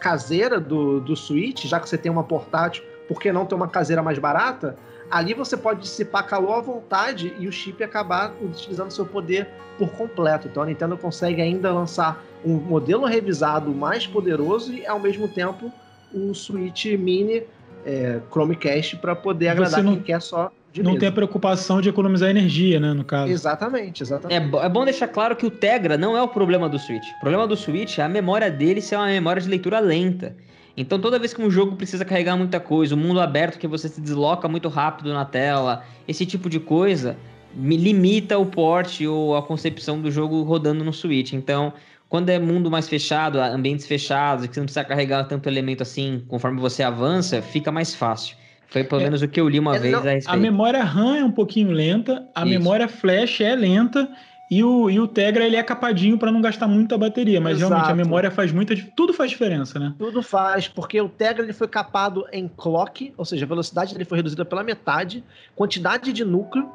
caseira 0.00 0.58
do, 0.58 1.00
do 1.00 1.16
Switch, 1.16 1.64
já 1.66 1.78
que 1.78 1.88
você 1.88 1.96
tem 1.96 2.10
uma 2.10 2.24
portátil, 2.24 2.82
por 3.06 3.20
que 3.20 3.32
não 3.32 3.46
ter 3.46 3.54
uma 3.54 3.68
caseira 3.68 4.02
mais 4.02 4.18
barata? 4.18 4.76
Ali 5.10 5.34
você 5.34 5.56
pode 5.56 5.80
dissipar 5.80 6.26
calor 6.26 6.54
à 6.54 6.60
vontade 6.60 7.34
e 7.38 7.48
o 7.48 7.52
chip 7.52 7.82
acabar 7.82 8.32
utilizando 8.40 8.90
seu 8.90 9.04
poder 9.04 9.48
por 9.76 9.90
completo. 9.90 10.46
Então 10.48 10.62
a 10.62 10.66
Nintendo 10.66 10.96
consegue 10.96 11.42
ainda 11.42 11.72
lançar 11.72 12.22
um 12.44 12.54
modelo 12.54 13.04
revisado 13.04 13.70
mais 13.72 14.06
poderoso 14.06 14.72
e 14.72 14.86
ao 14.86 15.00
mesmo 15.00 15.26
tempo 15.26 15.72
um 16.14 16.32
Switch 16.32 16.86
Mini 16.86 17.42
é, 17.84 18.20
Chromecast 18.30 18.96
para 18.96 19.16
poder 19.16 19.48
agradar 19.48 19.82
não... 19.82 19.94
quem 19.94 20.02
quer 20.02 20.22
só 20.22 20.50
não 20.78 20.96
tem 20.96 21.08
a 21.08 21.12
preocupação 21.12 21.80
de 21.80 21.88
economizar 21.88 22.30
energia, 22.30 22.78
né, 22.78 22.92
no 22.92 23.04
caso. 23.04 23.32
Exatamente, 23.32 24.02
exatamente. 24.02 24.56
É, 24.56 24.64
é, 24.64 24.68
bom 24.68 24.84
deixar 24.84 25.08
claro 25.08 25.34
que 25.34 25.44
o 25.44 25.50
Tegra 25.50 25.98
não 25.98 26.16
é 26.16 26.22
o 26.22 26.28
problema 26.28 26.68
do 26.68 26.78
Switch. 26.78 27.06
O 27.16 27.20
problema 27.20 27.46
do 27.46 27.56
Switch 27.56 27.98
é 27.98 28.02
a 28.02 28.08
memória 28.08 28.50
dele 28.50 28.80
ser 28.80 28.96
uma 28.96 29.06
memória 29.06 29.42
de 29.42 29.48
leitura 29.48 29.80
lenta. 29.80 30.36
Então 30.76 30.98
toda 31.00 31.18
vez 31.18 31.34
que 31.34 31.42
um 31.42 31.50
jogo 31.50 31.76
precisa 31.76 32.04
carregar 32.04 32.36
muita 32.36 32.60
coisa, 32.60 32.94
o 32.94 32.98
um 32.98 33.00
mundo 33.00 33.20
aberto 33.20 33.58
que 33.58 33.66
você 33.66 33.88
se 33.88 34.00
desloca 34.00 34.48
muito 34.48 34.68
rápido 34.68 35.12
na 35.12 35.24
tela, 35.24 35.84
esse 36.06 36.24
tipo 36.24 36.48
de 36.48 36.60
coisa 36.60 37.16
me 37.52 37.76
limita 37.76 38.38
o 38.38 38.46
porte 38.46 39.06
ou 39.06 39.36
a 39.36 39.42
concepção 39.42 40.00
do 40.00 40.10
jogo 40.10 40.42
rodando 40.42 40.84
no 40.84 40.92
Switch. 40.92 41.32
Então, 41.32 41.72
quando 42.08 42.28
é 42.28 42.38
mundo 42.38 42.70
mais 42.70 42.88
fechado, 42.88 43.40
ambientes 43.40 43.86
fechados, 43.86 44.46
que 44.46 44.54
você 44.54 44.60
não 44.60 44.66
precisa 44.66 44.84
carregar 44.84 45.24
tanto 45.24 45.48
elemento 45.48 45.82
assim 45.82 46.24
conforme 46.28 46.60
você 46.60 46.82
avança, 46.82 47.42
fica 47.42 47.72
mais 47.72 47.94
fácil. 47.94 48.36
Foi 48.70 48.84
pelo 48.84 49.00
é, 49.00 49.04
menos 49.04 49.22
o 49.22 49.28
que 49.28 49.40
eu 49.40 49.48
li 49.48 49.58
uma 49.58 49.76
é, 49.76 49.78
vez 49.78 49.92
não, 49.92 50.00
a 50.00 50.02
respeito. 50.02 50.34
A 50.34 50.36
memória 50.36 50.82
RAM 50.82 51.16
é 51.16 51.24
um 51.24 51.32
pouquinho 51.32 51.70
lenta, 51.72 52.28
a 52.34 52.42
Isso. 52.42 52.50
memória 52.50 52.88
flash 52.88 53.40
é 53.40 53.54
lenta 53.54 54.08
e 54.50 54.64
o, 54.64 54.88
e 54.88 54.98
o 54.98 55.06
Tegra 55.06 55.44
ele 55.44 55.56
é 55.56 55.62
capadinho 55.62 56.18
para 56.18 56.32
não 56.32 56.40
gastar 56.40 56.66
muita 56.66 56.96
bateria, 56.96 57.40
mas 57.40 57.58
Exato. 57.58 57.72
realmente 57.72 57.92
a 57.92 57.96
memória 57.96 58.30
faz 58.30 58.52
muita 58.52 58.74
tudo 58.96 59.12
faz 59.12 59.30
diferença, 59.30 59.78
né? 59.78 59.94
Tudo 59.98 60.22
faz, 60.22 60.68
porque 60.68 61.00
o 61.00 61.08
Tegra 61.08 61.44
ele 61.44 61.52
foi 61.52 61.68
capado 61.68 62.26
em 62.32 62.48
clock, 62.48 63.12
ou 63.16 63.24
seja, 63.24 63.44
a 63.44 63.48
velocidade 63.48 63.92
dele 63.92 64.04
foi 64.04 64.18
reduzida 64.18 64.44
pela 64.44 64.62
metade, 64.62 65.24
quantidade 65.54 66.12
de 66.12 66.24
núcleo 66.24 66.70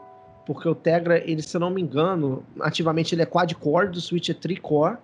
porque 0.45 0.69
o 0.69 0.75
Tegra, 0.75 1.17
ele, 1.17 1.41
se 1.41 1.57
eu 1.57 1.59
não 1.59 1.71
me 1.71 1.81
engano, 1.81 2.43
ativamente 2.61 3.15
ele 3.15 3.23
é 3.23 3.25
quad-core, 3.25 3.89
do 3.89 3.99
Switch 3.99 4.29
é 4.29 4.33
tri-core, 4.33 4.97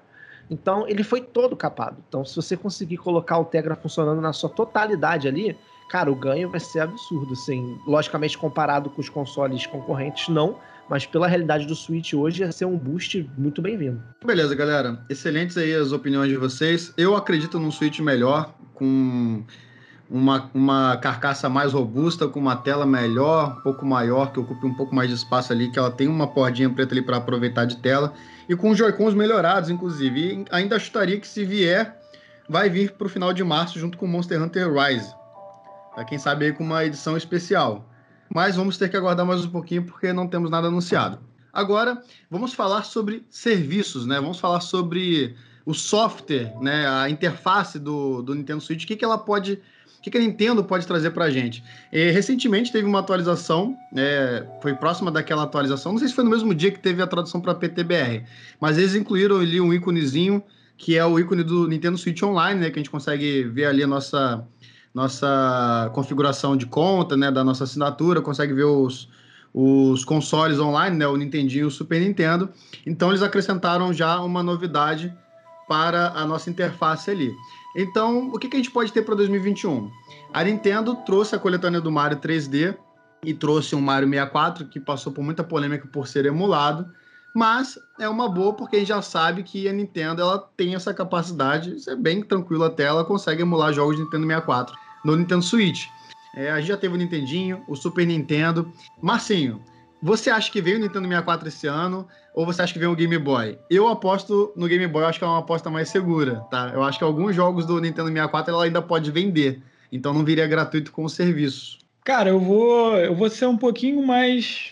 então 0.50 0.88
ele 0.88 1.04
foi 1.04 1.22
todo 1.22 1.56
capado. 1.56 1.98
Então 2.08 2.24
se 2.24 2.36
você 2.36 2.56
conseguir 2.56 2.98
colocar 2.98 3.40
o 3.40 3.46
Tegra 3.46 3.76
funcionando 3.76 4.22
na 4.22 4.34
sua 4.34 4.50
totalidade 4.50 5.28
ali, 5.28 5.58
cara, 5.92 6.10
o 6.10 6.16
ganho 6.16 6.50
vai 6.50 6.60
ser 6.62 6.80
absurdo, 6.80 7.34
assim, 7.34 7.78
logicamente 7.86 8.38
comparado 8.38 8.90
com 8.90 9.02
os 9.02 9.10
consoles 9.10 9.66
concorrentes, 9.68 10.30
não, 10.30 10.58
mas 10.90 11.06
pela 11.06 11.28
realidade 11.28 11.66
do 11.66 11.76
Switch 11.76 12.14
hoje 12.14 12.44
ia 12.44 12.52
ser 12.52 12.64
um 12.64 12.78
boost 12.78 13.30
muito 13.38 13.62
bem-vindo. 13.62 14.02
Beleza, 14.26 14.56
galera. 14.56 15.04
Excelentes 15.10 15.58
aí 15.58 15.76
as 15.76 15.92
opiniões 15.92 16.30
de 16.30 16.38
vocês. 16.38 16.94
Eu 16.98 17.14
acredito 17.14 17.60
num 17.60 17.70
Switch 17.70 18.00
melhor, 18.00 18.56
com 18.74 19.44
uma, 20.10 20.50
uma 20.54 20.96
carcaça 20.96 21.50
mais 21.50 21.74
robusta, 21.74 22.26
com 22.26 22.40
uma 22.40 22.56
tela 22.56 22.86
melhor, 22.86 23.58
um 23.58 23.62
pouco 23.62 23.86
maior, 23.86 24.32
que 24.32 24.40
ocupe 24.40 24.66
um 24.66 24.74
pouco 24.74 24.96
mais 24.96 25.10
de 25.10 25.16
espaço 25.16 25.52
ali, 25.52 25.70
que 25.70 25.78
ela 25.78 25.92
tem 25.92 26.08
uma 26.08 26.26
bordinha 26.26 26.70
preta 26.70 26.94
ali 26.94 27.02
para 27.02 27.18
aproveitar 27.18 27.66
de 27.66 27.76
tela, 27.76 28.14
e 28.48 28.56
com 28.56 28.74
Joy-Cons 28.74 29.14
melhorados, 29.14 29.70
inclusive. 29.70 30.22
E 30.22 30.46
ainda 30.52 30.80
chutaria 30.80 31.20
que 31.20 31.28
se 31.28 31.44
vier, 31.44 32.00
vai 32.48 32.70
vir 32.70 32.94
para 32.94 33.08
o 33.08 33.10
final 33.10 33.34
de 33.34 33.44
março 33.44 33.78
junto 33.78 33.98
com 33.98 34.08
Monster 34.08 34.42
Hunter 34.42 34.72
Rise. 34.74 35.20
Pra 35.94 36.06
quem 36.06 36.18
sabe 36.18 36.46
aí 36.46 36.54
com 36.54 36.64
uma 36.64 36.86
edição 36.86 37.18
especial. 37.18 37.90
Mas 38.34 38.56
vamos 38.56 38.78
ter 38.78 38.90
que 38.90 38.96
aguardar 38.96 39.26
mais 39.26 39.44
um 39.44 39.50
pouquinho 39.50 39.86
porque 39.86 40.14
não 40.14 40.28
temos 40.28 40.50
nada 40.50 40.68
anunciado. 40.68 41.20
Agora, 41.52 42.02
vamos 42.30 42.54
falar 42.54 42.84
sobre 42.84 43.26
serviços, 43.30 44.06
né? 44.06 44.16
Vamos 44.16 44.40
falar 44.40 44.62
sobre 44.62 45.36
o 45.66 45.74
software, 45.74 46.54
né? 46.62 46.88
A 46.88 47.10
interface 47.10 47.78
do, 47.78 48.22
do 48.22 48.34
Nintendo 48.34 48.62
Switch, 48.62 48.84
o 48.84 48.88
que, 48.88 48.96
que 48.96 49.04
ela 49.04 49.18
pode 49.18 49.62
o 50.02 50.04
que, 50.04 50.10
que 50.10 50.18
a 50.18 50.22
Nintendo 50.22 50.64
pode 50.64 50.88
trazer 50.88 51.12
para 51.12 51.26
a 51.26 51.30
gente? 51.30 51.64
E, 51.94 52.10
recentemente 52.10 52.72
teve 52.72 52.88
uma 52.88 52.98
atualização, 52.98 53.78
é, 53.96 54.48
foi 54.60 54.74
próxima 54.74 55.12
daquela 55.12 55.44
atualização, 55.44 55.92
não 55.92 56.00
sei 56.00 56.08
se 56.08 56.16
foi 56.16 56.24
no 56.24 56.30
mesmo 56.32 56.56
dia 56.56 56.72
que 56.72 56.80
teve 56.80 57.04
a 57.04 57.08
tradução 57.08 57.40
para 57.40 57.54
PTBR, 57.54 58.24
mas 58.60 58.80
eles 58.80 58.96
incluíram 58.96 59.40
ali 59.40 59.62
um 59.62 59.72
íconezinho 59.72 60.44
que 60.76 60.98
é 60.98 61.06
o 61.06 61.20
ícone 61.20 61.44
do 61.44 61.68
Nintendo 61.68 62.00
Switch 62.00 62.24
Online, 62.24 62.60
né, 62.60 62.72
que 62.72 62.80
a 62.80 62.82
gente 62.82 62.90
consegue 62.90 63.44
ver 63.44 63.66
ali 63.66 63.84
a 63.84 63.88
nossa, 63.88 64.44
nossa 64.94 65.90
configuração 65.94 66.56
de 66.58 66.66
conta, 66.66 67.16
né, 67.16 67.32
da 67.32 67.44
nossa 67.44 67.64
assinatura, 67.64 68.22
consegue 68.22 68.54
ver 68.54 68.66
os, 68.66 69.08
os 69.54 70.04
consoles 70.04 70.60
online, 70.60 70.98
né, 70.98 71.08
o 71.08 71.16
Nintendinho 71.16 71.64
e 71.64 71.68
o 71.68 71.72
Super 71.72 72.02
Nintendo. 72.02 72.50
Então 72.86 73.10
eles 73.10 73.22
acrescentaram 73.22 73.94
já 73.94 74.20
uma 74.20 74.44
novidade 74.44 75.14
para 75.68 76.10
a 76.10 76.26
nossa 76.26 76.50
interface 76.50 77.10
ali. 77.10 77.32
Então, 77.76 78.30
o 78.34 78.38
que, 78.38 78.50
que 78.50 78.58
a 78.58 78.60
gente 78.60 78.72
pode 78.72 78.92
ter 78.92 79.04
para 79.04 79.16
2021? 79.16 79.90
A 80.34 80.44
Nintendo 80.44 80.96
trouxe 81.06 81.36
a 81.36 81.40
coletânea 81.40 81.80
do 81.80 81.90
Mario 81.90 82.18
3D 82.18 82.76
e 83.24 83.34
trouxe 83.34 83.76
um 83.76 83.82
Mario 83.82 84.10
64 84.10 84.66
que 84.66 84.80
passou 84.80 85.14
por 85.14 85.24
muita 85.24 85.44
polêmica 85.44 85.88
por 85.88 86.08
ser 86.08 86.26
emulado, 86.26 86.92
mas 87.34 87.78
é 88.00 88.08
uma 88.10 88.30
boa 88.30 88.54
porque 88.54 88.76
a 88.76 88.80
gente 88.80 88.90
já 88.90 89.02
sabe 89.02 89.44
que 89.44 89.68
a 89.68 89.74
Nintendo 89.74 90.22
ela 90.22 90.40
tem 90.58 90.76
essa 90.76 90.94
capacidade, 90.94 91.76
isso 91.76 91.90
é 91.90 91.96
bem 91.96 92.22
tranquilo 92.22 92.64
até, 92.64 92.84
ela 92.84 93.06
consegue 93.06 93.42
emular 93.42 93.74
jogos 93.74 93.96
de 93.96 94.04
Nintendo 94.04 94.28
64 94.28 94.76
no 95.04 95.16
Nintendo 95.16 95.42
Switch. 95.42 95.88
É, 96.36 96.52
a 96.52 96.60
gente 96.60 96.70
já 96.70 96.78
teve 96.78 96.96
o 96.96 96.98
Nintendinho, 96.98 97.64
o 97.68 97.76
Super 97.76 98.06
Nintendo. 98.06 98.72
Marcinho, 99.02 99.62
você 100.02 100.30
acha 100.30 100.52
que 100.52 100.62
veio 100.62 100.78
o 100.78 100.80
Nintendo 100.80 101.08
64 101.08 101.48
esse 101.48 101.68
ano 101.68 102.08
ou 102.34 102.46
você 102.46 102.62
acha 102.62 102.74
que 102.74 102.80
veio 102.80 102.92
o 102.92 102.96
Game 102.96 103.18
Boy? 103.18 103.58
Eu 103.70 103.88
aposto 103.88 104.52
no 104.56 104.68
Game 104.68 104.88
Boy, 104.88 105.04
eu 105.04 105.08
acho 105.08 105.20
que 105.20 105.26
é 105.26 105.28
uma 105.28 105.40
aposta 105.40 105.70
mais 105.70 105.90
segura, 105.90 106.40
tá? 106.50 106.72
Eu 106.74 106.84
acho 106.84 106.98
que 106.98 107.04
alguns 107.04 107.36
jogos 107.36 107.66
do 107.66 107.80
Nintendo 107.80 108.08
64 108.08 108.54
ela 108.54 108.64
ainda 108.64 108.82
pode 108.82 109.12
vender, 109.12 109.62
então 109.92 110.14
não 110.14 110.24
viria 110.24 110.48
gratuito 110.48 110.92
com 110.92 111.04
o 111.04 111.10
serviço. 111.10 111.80
Cara, 112.04 112.30
eu 112.30 112.40
vou, 112.40 112.98
eu 112.98 113.14
vou 113.14 113.30
ser 113.30 113.46
um 113.46 113.58
pouquinho 113.58 114.06
mais 114.06 114.72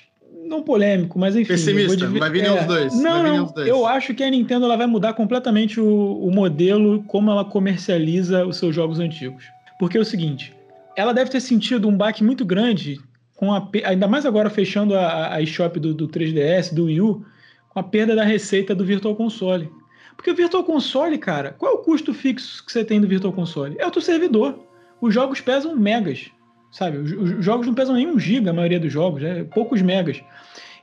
não 0.50 0.64
polêmico, 0.64 1.18
mas 1.18 1.36
enfim. 1.36 1.54
Pessimista, 1.54 2.08
vai 2.08 2.30
vir 2.30 2.44
é, 2.44 2.60
os 2.60 2.66
dois. 2.66 3.02
Não, 3.02 3.24
não, 3.24 3.46
dois. 3.46 3.68
eu 3.68 3.86
acho 3.86 4.14
que 4.14 4.24
a 4.24 4.30
Nintendo 4.30 4.66
ela 4.66 4.76
vai 4.76 4.88
mudar 4.88 5.14
completamente 5.14 5.80
o, 5.80 6.20
o 6.22 6.32
modelo, 6.32 7.04
como 7.04 7.32
ela 7.32 7.46
comercializa 7.46 8.46
os 8.46 8.58
seus 8.58 8.76
jogos 8.76 9.00
antigos. 9.00 9.46
Porque 9.80 9.98
é 9.98 10.02
o 10.02 10.06
seguinte, 10.06 10.54
ela 10.96 11.14
deve 11.14 11.30
ter 11.30 11.40
sentido 11.40 11.88
um 11.88 11.96
baque 11.96 12.24
muito 12.24 12.44
grande 12.44 13.00
com 13.36 13.54
a, 13.54 13.70
ainda 13.86 14.06
mais 14.06 14.26
agora 14.26 14.50
fechando 14.50 14.94
a, 14.96 15.36
a 15.36 15.42
eShop 15.42 15.80
do, 15.80 15.94
do 15.94 16.10
3DS, 16.10 16.74
do 16.74 16.86
Wii 16.86 17.00
U, 17.00 17.26
com 17.70 17.80
a 17.80 17.84
perda 17.84 18.14
da 18.14 18.24
receita 18.26 18.76
do 18.76 18.84
Virtual 18.84 19.16
Console. 19.16 19.72
Porque 20.18 20.32
o 20.32 20.36
Virtual 20.36 20.64
Console, 20.66 21.18
cara, 21.18 21.56
qual 21.58 21.72
é 21.72 21.76
o 21.76 21.78
custo 21.78 22.14
fixo 22.14 22.66
que 22.66 22.72
você 22.74 22.84
tem 22.84 23.00
do 23.00 23.08
Virtual 23.08 23.32
Console? 23.32 23.78
É 23.80 23.88
o 23.88 23.92
teu 23.92 24.02
servidor. 24.02 24.60
Os 25.00 25.14
jogos 25.14 25.40
pesam 25.40 25.74
megas, 25.78 26.30
sabe? 26.72 26.98
Os, 26.98 27.12
os 27.12 27.46
jogos 27.46 27.68
não 27.68 27.74
pesam 27.74 27.96
nem 27.96 28.08
um 28.08 28.20
giga, 28.20 28.52
a 28.52 28.54
maioria 28.54 28.80
dos 28.80 28.92
jogos, 28.92 29.24
é 29.24 29.44
poucos 29.44 29.82
megas. 29.82 30.22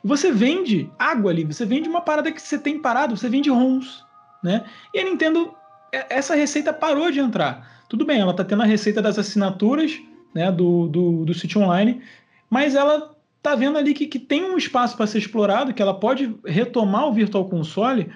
E 0.03 0.07
você 0.07 0.33
vende 0.33 0.91
água 0.99 1.31
ali, 1.31 1.45
você 1.45 1.65
vende 1.65 1.89
uma 1.89 2.01
parada 2.01 2.31
que 2.33 2.41
você 2.41 2.59
tem 2.59 2.81
parado, 2.81 3.17
você 3.17 3.29
vende 3.29 3.51
ROMs, 3.51 4.03
né? 4.43 4.65
E 4.95 5.01
a 5.01 5.05
Nintendo, 5.05 5.55
é, 5.93 6.07
essa 6.17 6.35
receita 6.35 6.73
parou 6.73 7.11
de 7.11 7.21
entrar. 7.21 7.85
Tudo 7.89 8.05
bem, 8.05 8.21
ela 8.21 8.35
tá 8.35 8.45
tendo 8.45 8.63
a 8.63 8.67
receita 8.67 9.01
das 9.01 9.19
assinaturas, 9.19 9.99
né, 10.35 10.51
do, 10.51 10.89
do, 10.89 11.25
do 11.25 11.35
City 11.35 11.59
Online, 11.59 12.03
mas 12.51 12.75
ela 12.75 13.15
tá 13.43 13.55
vendo 13.55 13.79
ali 13.79 13.95
que, 13.95 14.07
que 14.07 14.19
tem 14.19 14.45
um 14.45 14.59
espaço 14.59 14.97
para 14.97 15.07
ser 15.07 15.19
explorado, 15.19 15.73
que 15.73 15.81
ela 15.81 15.95
pode 15.95 16.35
retomar 16.45 17.07
o 17.07 17.13
Virtual 17.13 17.49
Console, 17.49 18.11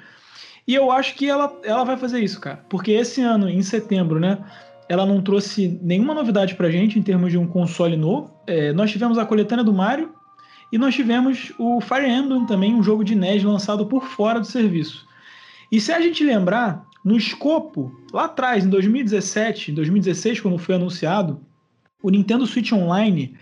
e 0.66 0.74
eu 0.74 0.90
acho 0.90 1.14
que 1.14 1.28
ela, 1.28 1.58
ela 1.64 1.84
vai 1.84 1.96
fazer 1.96 2.20
isso, 2.20 2.40
cara. 2.40 2.64
Porque 2.68 2.92
esse 2.92 3.22
ano, 3.22 3.48
em 3.48 3.62
setembro, 3.62 4.20
né, 4.20 4.38
ela 4.90 5.06
não 5.06 5.22
trouxe 5.22 5.78
nenhuma 5.80 6.12
novidade 6.12 6.56
pra 6.56 6.68
gente 6.68 6.98
em 6.98 7.02
termos 7.02 7.30
de 7.30 7.38
um 7.38 7.46
console 7.46 7.96
novo. 7.96 8.34
É, 8.44 8.72
nós 8.72 8.90
tivemos 8.90 9.18
a 9.18 9.24
coletânea 9.24 9.64
do 9.64 9.72
Mario, 9.72 10.12
e 10.72 10.76
nós 10.76 10.96
tivemos 10.96 11.52
o 11.60 11.80
Fire 11.80 12.10
Emblem 12.10 12.44
também, 12.44 12.74
um 12.74 12.82
jogo 12.82 13.04
de 13.04 13.14
NES 13.14 13.44
lançado 13.44 13.86
por 13.86 14.04
fora 14.04 14.40
do 14.40 14.46
serviço. 14.46 15.06
E 15.70 15.80
se 15.80 15.92
a 15.92 16.00
gente 16.00 16.24
lembrar, 16.24 16.84
no 17.04 17.16
escopo, 17.16 17.94
lá 18.12 18.24
atrás, 18.24 18.64
em 18.64 18.68
2017, 18.68 19.70
2016, 19.70 20.40
quando 20.40 20.58
foi 20.58 20.74
anunciado, 20.74 21.40
o 22.02 22.10
Nintendo 22.10 22.44
Switch 22.44 22.72
Online 22.72 23.36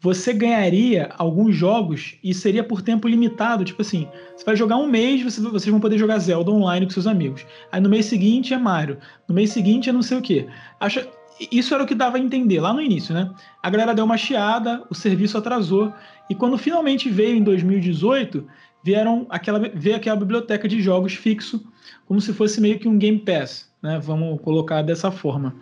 você 0.00 0.32
ganharia 0.32 1.10
alguns 1.16 1.54
jogos 1.54 2.16
e 2.22 2.34
seria 2.34 2.62
por 2.62 2.82
tempo 2.82 3.08
limitado. 3.08 3.64
Tipo 3.64 3.82
assim, 3.82 4.08
você 4.36 4.44
vai 4.44 4.56
jogar 4.56 4.76
um 4.76 4.86
mês, 4.86 5.22
você, 5.22 5.40
vocês 5.40 5.70
vão 5.70 5.80
poder 5.80 5.98
jogar 5.98 6.18
Zelda 6.18 6.50
online 6.50 6.86
com 6.86 6.92
seus 6.92 7.06
amigos. 7.06 7.46
Aí 7.72 7.80
no 7.80 7.88
mês 7.88 8.06
seguinte 8.06 8.52
é 8.52 8.58
Mario. 8.58 8.98
No 9.28 9.34
mês 9.34 9.50
seguinte 9.50 9.88
é 9.88 9.92
não 9.92 10.02
sei 10.02 10.18
o 10.18 10.22
quê. 10.22 10.46
Acha, 10.78 11.08
isso 11.50 11.74
era 11.74 11.82
o 11.82 11.86
que 11.86 11.94
dava 11.94 12.16
a 12.16 12.20
entender 12.20 12.60
lá 12.60 12.72
no 12.72 12.80
início, 12.80 13.14
né? 13.14 13.30
A 13.62 13.70
galera 13.70 13.94
deu 13.94 14.04
uma 14.04 14.16
chiada, 14.16 14.84
o 14.90 14.94
serviço 14.94 15.36
atrasou. 15.36 15.92
E 16.28 16.34
quando 16.34 16.56
finalmente 16.58 17.10
veio 17.10 17.36
em 17.36 17.42
2018, 17.42 18.46
vieram 18.82 19.26
aquela, 19.28 19.58
veio 19.58 19.96
aquela 19.96 20.16
biblioteca 20.16 20.68
de 20.68 20.80
jogos 20.80 21.14
fixo, 21.14 21.66
como 22.06 22.20
se 22.20 22.32
fosse 22.32 22.60
meio 22.60 22.78
que 22.78 22.88
um 22.88 22.98
Game 22.98 23.18
Pass, 23.18 23.70
né? 23.82 23.98
Vamos 24.02 24.40
colocar 24.40 24.82
dessa 24.82 25.10
forma. 25.10 25.54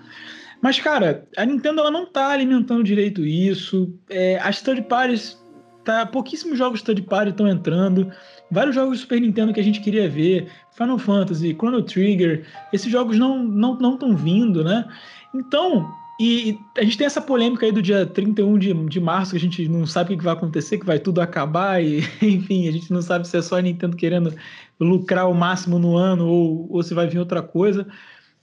Mas, 0.65 0.81
cara, 0.81 1.29
a 1.37 1.45
Nintendo 1.45 1.83
ela 1.83 1.91
não 1.91 2.07
tá 2.07 2.29
alimentando 2.29 2.83
direito 2.83 3.23
isso. 3.23 3.93
É, 4.09 4.39
as 4.39 4.63
third 4.63 4.81
parties, 4.85 5.39
tá, 5.85 6.07
pouquíssimos 6.07 6.57
jogos 6.57 6.81
third 6.81 7.03
party 7.03 7.33
estão 7.33 7.47
entrando. 7.47 8.11
Vários 8.51 8.75
jogos 8.75 9.01
Super 9.01 9.21
Nintendo 9.21 9.53
que 9.53 9.61
a 9.61 9.63
gente 9.63 9.83
queria 9.83 10.09
ver, 10.09 10.51
Final 10.75 10.99
Fantasy, 10.99 11.53
Chrono 11.53 11.83
Trigger, 11.83 12.47
esses 12.73 12.91
jogos 12.91 13.19
não 13.19 13.45
estão 13.45 13.77
não, 13.79 13.99
não 13.99 14.17
vindo, 14.17 14.65
né? 14.65 14.89
Então, 15.35 15.87
e 16.19 16.59
a 16.79 16.83
gente 16.83 16.97
tem 16.97 17.07
essa 17.07 17.21
polêmica 17.21 17.67
aí 17.67 17.73
do 17.73 17.83
dia 17.83 18.07
31 18.07 18.59
de, 18.59 18.73
de 18.73 19.01
março, 19.01 19.33
que 19.33 19.37
a 19.37 19.41
gente 19.41 19.69
não 19.69 19.85
sabe 19.85 20.15
o 20.15 20.17
que 20.17 20.25
vai 20.25 20.33
acontecer, 20.33 20.79
que 20.79 20.87
vai 20.87 20.99
tudo 20.99 21.21
acabar, 21.21 21.85
e 21.85 21.99
enfim, 22.23 22.69
a 22.69 22.73
gente 22.73 22.91
não 22.91 23.03
sabe 23.03 23.29
se 23.29 23.37
é 23.37 23.43
só 23.43 23.59
a 23.59 23.63
Nintendo 23.63 23.99
querendo 23.99 24.35
lucrar 24.81 25.29
o 25.29 25.35
máximo 25.35 25.79
no 25.79 25.95
ano 25.95 26.27
ou, 26.27 26.73
ou 26.73 26.83
se 26.83 26.95
vai 26.95 27.07
vir 27.07 27.19
outra 27.19 27.43
coisa 27.43 27.87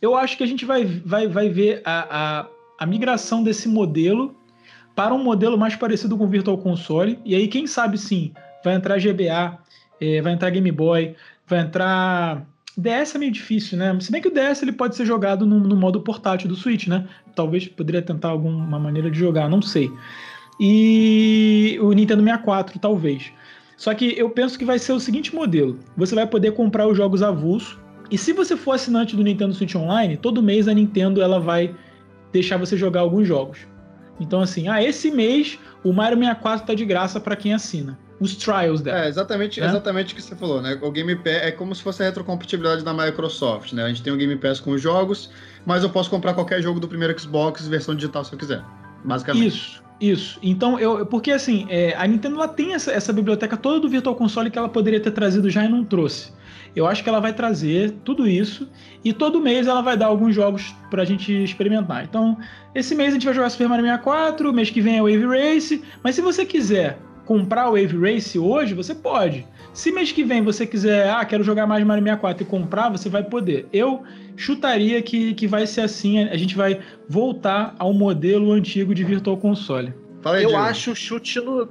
eu 0.02 0.16
acho 0.16 0.36
que 0.36 0.44
a 0.44 0.48
gente 0.48 0.66
vai, 0.66 0.84
vai, 0.84 1.28
vai 1.28 1.50
ver 1.50 1.82
a, 1.86 2.40
a, 2.42 2.48
a 2.80 2.86
migração 2.86 3.44
desse 3.44 3.70
modelo 3.70 4.36
para 4.96 5.14
um 5.14 5.24
modelo 5.24 5.58
mais 5.58 5.76
parecido 5.76 6.18
com 6.18 6.26
o 6.26 6.28
Virtual 6.28 6.58
Console. 6.58 7.20
E 7.24 7.36
aí, 7.36 7.48
quem 7.48 7.68
sabe 7.68 7.98
sim, 7.98 8.34
vai 8.64 8.76
entrar 8.76 9.00
GBA, 9.00 9.58
é, 10.00 10.22
vai 10.22 10.34
entrar 10.34 10.50
Game 10.50 10.72
Boy, 10.72 11.16
vai 11.48 11.60
entrar. 11.60 12.46
DS 12.76 13.16
é 13.16 13.20
meio 13.20 13.32
difícil, 13.32 13.78
né? 13.78 13.96
Se 14.00 14.12
bem 14.12 14.22
que 14.22 14.30
o 14.30 14.34
DS 14.34 14.64
ele 14.64 14.72
pode 14.72 14.96
ser 14.96 15.06
jogado 15.06 15.46
no, 15.46 15.60
no 15.60 15.76
modo 15.76 16.02
portátil 16.02 16.50
do 16.50 16.56
Switch, 16.56 16.88
né? 16.88 17.08
Talvez 17.36 17.68
poderia 17.68 18.02
tentar 18.02 18.30
alguma 18.30 18.80
maneira 18.80 19.12
de 19.12 19.20
jogar, 19.20 19.50
não 19.50 19.62
sei. 19.62 19.92
E 20.60 21.78
o 21.82 21.92
Nintendo 21.92 22.24
64, 22.24 22.80
talvez. 22.80 23.32
Só 23.78 23.94
que 23.94 24.18
eu 24.18 24.30
penso 24.30 24.58
que 24.58 24.66
vai 24.66 24.80
ser 24.80 24.94
o 24.94 25.00
seguinte 25.00 25.36
modelo: 25.36 25.80
você 25.98 26.16
vai 26.16 26.26
poder 26.26 26.54
comprar 26.54 26.88
os 26.88 26.98
jogos 26.98 27.22
avulso 27.22 27.80
e 28.12 28.18
se 28.18 28.34
você 28.34 28.58
for 28.58 28.74
assinante 28.74 29.16
do 29.16 29.24
Nintendo 29.24 29.54
Switch 29.54 29.76
Online, 29.76 30.18
todo 30.18 30.44
mês 30.44 30.68
a 30.68 30.74
Nintendo 30.74 31.22
ela 31.22 31.40
vai 31.40 31.74
deixar 32.32 32.58
você 32.58 32.76
jogar 32.76 33.02
alguns 33.02 33.28
jogos. 33.28 33.60
Então 34.20 34.42
assim, 34.42 34.68
ah, 34.68 34.84
esse 34.84 35.10
mês 35.10 35.58
o 35.84 35.92
Mario 35.92 36.18
64 36.18 36.68
tá 36.68 36.74
de 36.74 36.86
graça 36.86 37.20
para 37.20 37.36
quem 37.36 37.54
assina. 37.54 37.98
Os 38.20 38.36
trials 38.36 38.82
dela. 38.82 39.06
É, 39.06 39.08
exatamente, 39.08 39.60
né? 39.60 39.66
exatamente 39.66 40.14
o 40.14 40.16
que 40.16 40.22
você 40.22 40.36
falou, 40.36 40.62
né? 40.62 40.78
O 40.80 40.92
Game 40.92 41.16
Pass 41.16 41.34
é 41.42 41.52
como 41.52 41.74
se 41.74 41.82
fosse 41.82 42.04
a 42.04 42.06
retrocompatibilidade 42.06 42.84
da 42.84 42.94
Microsoft, 42.94 43.74
né? 43.74 43.84
A 43.84 43.88
gente 43.88 44.04
tem 44.04 44.14
o 44.14 44.18
Game 44.18 44.36
Pass 44.36 44.60
com 44.60 44.72
os 44.72 44.82
jogos, 44.82 45.32
mas 45.66 45.82
eu 45.82 45.90
posso 45.90 46.08
comprar 46.08 46.36
qualquer 46.36 46.62
jogo 46.62 46.80
do 46.80 46.88
primeiro 46.88 47.20
Xbox 47.20 47.68
versão 47.68 47.96
digital 47.96 48.24
se 48.24 48.32
eu 48.32 48.38
quiser. 48.38 48.64
Basicamente. 49.04 49.48
Isso. 49.48 49.82
Isso. 50.00 50.40
Então, 50.42 50.80
eu, 50.80 51.06
porque 51.06 51.32
assim, 51.32 51.68
é, 51.70 51.96
a 51.96 52.08
Nintendo 52.08 52.36
ela 52.36 52.48
tem 52.48 52.74
essa, 52.74 52.92
essa 52.92 53.14
biblioteca 53.14 53.56
toda 53.56 53.80
do 53.80 53.88
Virtual 53.88 54.16
Console 54.16 54.50
que 54.50 54.58
ela 54.58 54.68
poderia 54.68 55.00
ter 55.00 55.12
trazido 55.12 55.48
já 55.48 55.64
e 55.64 55.70
não 55.70 55.84
trouxe. 55.84 56.32
Eu 56.76 56.88
acho 56.88 57.04
que 57.04 57.10
ela 57.10 57.20
vai 57.20 57.34
trazer 57.34 57.92
tudo 58.04 58.28
isso 58.28 58.70
e 59.04 59.12
todo 59.12 59.42
mês 59.42 59.68
ela 59.68 59.82
vai 59.82 59.98
dar 59.98 60.08
alguns 60.08 60.34
jogos 60.34 60.74
pra 60.90 61.04
gente 61.04 61.44
experimentar. 61.44 62.04
Então, 62.04 62.38
esse 62.74 62.96
mês 62.96 63.10
a 63.10 63.14
gente 63.14 63.26
vai 63.26 63.34
jogar 63.34 63.50
Super 63.50 63.68
Mario 63.68 63.86
64, 63.86 64.54
mês 64.54 64.70
que 64.70 64.82
vem 64.82 64.98
é 64.98 65.02
Wave 65.02 65.26
Race, 65.26 65.82
mas 66.04 66.16
se 66.16 66.22
você 66.22 66.46
quiser 66.46 66.98
comprar 67.26 67.70
o 67.70 67.72
Wave 67.72 67.98
Race 67.98 68.38
hoje, 68.38 68.74
você 68.74 68.96
pode. 68.96 69.46
Se 69.74 69.92
mês 69.92 70.12
que 70.12 70.24
vem 70.24 70.42
você 70.42 70.66
quiser, 70.66 71.10
ah, 71.10 71.24
quero 71.24 71.44
jogar 71.44 71.66
mais 71.66 71.84
Mario 71.86 72.04
64 72.04 72.44
e 72.44 72.46
comprar, 72.46 72.90
você 72.90 73.10
vai 73.10 73.24
poder. 73.24 73.68
Eu 73.72 74.04
chutaria 74.36 75.02
que, 75.02 75.34
que 75.34 75.48
vai 75.48 75.66
ser 75.66 75.82
assim, 75.82 76.20
a 76.20 76.36
gente 76.36 76.56
vai 76.56 76.80
voltar 77.08 77.76
ao 77.80 77.94
modelo 77.94 78.52
antigo 78.52 78.94
de 78.94 79.04
Virtual 79.04 79.38
Console. 79.38 79.94
Aí, 80.26 80.44
eu 80.44 80.50
Diego. 80.50 80.64
acho 80.64 80.96
chute 80.96 81.40
no 81.40 81.68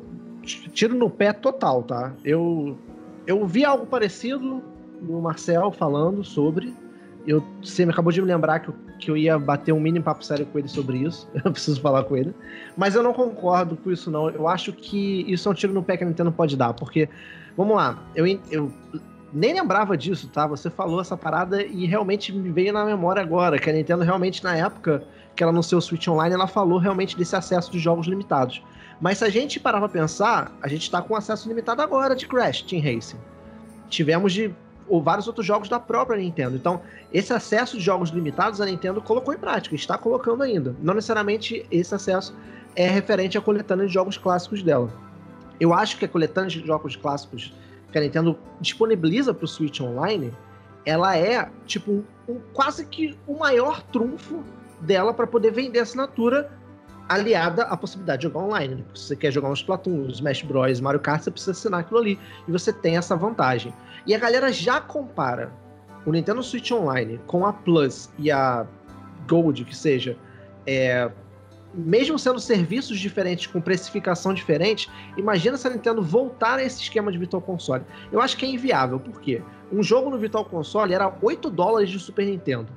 tiro 0.73 0.95
no 0.95 1.11
pé 1.11 1.33
total, 1.33 1.83
tá? 1.83 2.15
Eu 2.25 2.79
eu 3.27 3.47
vi 3.47 3.65
algo 3.65 3.87
parecido 3.87 4.63
no 5.03 5.21
Marcel 5.21 5.71
falando 5.73 6.23
sobre. 6.25 6.75
Eu, 7.27 7.45
você 7.63 7.85
me 7.85 7.93
acabou 7.93 8.13
de 8.13 8.21
me 8.21 8.27
lembrar 8.27 8.61
que 8.61 8.69
eu, 8.69 8.75
que 8.99 9.11
eu 9.11 9.17
ia 9.17 9.39
bater 9.39 9.73
um 9.73 9.81
mini 9.81 10.01
papo 10.01 10.25
sério 10.25 10.47
com 10.47 10.59
ele 10.59 10.69
sobre 10.69 10.99
isso. 10.99 11.29
Eu 11.45 11.53
preciso 11.53 11.81
falar 11.81 12.05
com 12.05 12.17
ele. 12.17 12.35
Mas 12.77 12.95
eu 12.95 13.03
não 13.03 13.13
concordo 13.13 13.77
com 13.77 13.91
isso, 13.91 14.11
não. 14.11 14.31
Eu 14.31 14.49
acho 14.49 14.73
que 14.73 15.25
isso 15.31 15.47
é 15.49 15.53
um 15.53 15.55
tiro 15.55 15.73
no 15.73 15.83
pé 15.83 15.99
que 15.99 16.05
a 16.05 16.07
Nintendo 16.07 16.33
pode 16.33 16.57
dar. 16.57 16.73
Porque, 16.73 17.09
vamos 17.57 17.77
lá, 17.77 18.03
eu, 18.15 18.27
eu 18.51 18.73
nem 19.33 19.53
lembrava 19.53 19.97
disso, 19.97 20.29
tá? 20.29 20.47
Você 20.47 20.71
falou 20.71 21.01
essa 21.01 21.17
parada 21.17 21.63
e 21.63 21.87
realmente 21.87 22.33
me 22.33 22.51
veio 22.51 22.73
na 22.73 22.85
memória 22.85 23.23
agora. 23.23 23.59
Que 23.59 23.69
a 23.69 23.73
Nintendo 23.73 24.03
realmente, 24.03 24.43
na 24.43 24.57
época 24.57 25.05
que 25.37 25.43
ela 25.43 25.53
anunciou 25.53 25.79
o 25.79 25.83
Switch 25.83 26.09
Online, 26.09 26.35
ela 26.35 26.47
falou 26.47 26.79
realmente 26.79 27.17
desse 27.17 27.37
acesso 27.37 27.71
de 27.71 27.79
jogos 27.79 28.07
limitados. 28.07 28.63
Mas 29.01 29.19
se 29.19 29.25
a 29.25 29.31
gente 29.31 29.59
parar 29.59 29.79
pra 29.79 29.89
pensar, 29.89 30.53
a 30.63 30.69
gente 30.69 30.91
tá 30.91 31.01
com 31.01 31.17
acesso 31.17 31.49
limitado 31.49 31.81
agora 31.81 32.15
de 32.15 32.27
Crash 32.27 32.63
Team 32.63 32.83
Racing. 32.83 33.19
Tivemos 33.89 34.33
de 34.33 34.55
ou 34.91 35.01
vários 35.01 35.29
outros 35.29 35.47
jogos 35.47 35.69
da 35.69 35.79
própria 35.79 36.19
Nintendo. 36.19 36.57
Então, 36.57 36.83
esse 37.13 37.33
acesso 37.33 37.79
de 37.79 37.83
jogos 37.83 38.11
limitados 38.11 38.61
a 38.61 38.67
Nintendo 38.67 39.01
colocou 39.01 39.33
em 39.33 39.39
prática, 39.39 39.75
está 39.77 39.97
colocando 39.97 40.43
ainda. 40.43 40.75
Não 40.83 40.93
necessariamente 40.93 41.65
esse 41.71 41.95
acesso 41.95 42.37
é 42.75 42.89
referente 42.89 43.39
à 43.39 43.41
coletânea 43.41 43.87
de 43.87 43.93
jogos 43.93 44.19
clássicos 44.19 44.63
dela. 44.63 44.93
Eu 45.61 45.73
acho 45.73 45.97
que 45.97 46.05
a 46.05 46.09
coletânea 46.09 46.51
de 46.51 46.67
jogos 46.67 46.97
clássicos 46.97 47.55
que 47.93 47.99
a 47.99 48.01
Nintendo 48.01 48.37
disponibiliza 48.61 49.33
para 49.33 49.45
o 49.45 49.49
Switch 49.49 49.81
Online, 49.81 50.33
ela 50.85 51.17
é 51.17 51.49
tipo 51.67 52.05
um, 52.29 52.41
quase 52.53 52.85
que 52.85 53.17
o 53.27 53.39
maior 53.39 53.83
trunfo 53.83 54.43
dela 54.81 55.15
para 55.15 55.27
poder 55.27 55.53
vender 55.53 55.81
assinatura 55.81 56.51
aliada 57.11 57.65
à 57.65 57.77
possibilidade 57.77 58.21
de 58.21 58.29
jogar 58.29 58.47
online. 58.47 58.77
Né? 58.77 58.85
Se 58.95 59.09
você 59.09 59.17
quer 59.17 59.33
jogar 59.33 59.51
uns 59.51 59.59
Splatoon, 59.59 60.07
Smash 60.11 60.43
Bros, 60.43 60.81
Mario 60.81 61.01
Kart, 61.01 61.21
você 61.21 61.31
precisa 61.31 61.51
assinar 61.51 61.81
aquilo 61.81 61.99
ali 61.99 62.19
e 62.47 62.53
você 62.53 62.73
tem 62.73 62.97
essa 62.97 63.17
vantagem. 63.17 63.75
E 64.07 64.15
a 64.15 64.19
galera 64.19 64.53
já 64.53 64.81
compara 64.81 65.53
o 66.07 66.13
Nintendo 66.13 66.41
Switch 66.41 66.71
Online 66.71 67.21
com 67.27 67.45
a 67.45 67.53
Plus 67.53 68.09
e 68.17 68.31
a 68.31 68.65
Gold, 69.29 69.65
que 69.65 69.77
seja, 69.77 70.17
é, 70.65 71.11
mesmo 71.75 72.17
sendo 72.17 72.39
serviços 72.39 72.99
diferentes, 72.99 73.49
com 73.49 73.61
precificação 73.61 74.33
diferente, 74.33 74.89
imagina 75.17 75.57
se 75.57 75.67
a 75.67 75.71
Nintendo 75.71 76.01
voltar 76.03 76.61
a 76.61 76.63
esse 76.63 76.81
esquema 76.81 77.11
de 77.11 77.19
Virtual 77.19 77.43
Console. 77.43 77.85
Eu 78.13 78.21
acho 78.21 78.37
que 78.37 78.47
é 78.47 78.49
inviável, 78.49 79.01
por 79.01 79.21
quê? 79.21 79.43
Um 79.73 79.83
jogo 79.83 80.11
no 80.11 80.19
Virtual 80.19 80.45
Console 80.45 80.95
era 80.95 81.13
8 81.21 81.51
dólares 81.51 81.91
de 81.91 81.99
Super 81.99 82.25
Nintendo. 82.25 82.69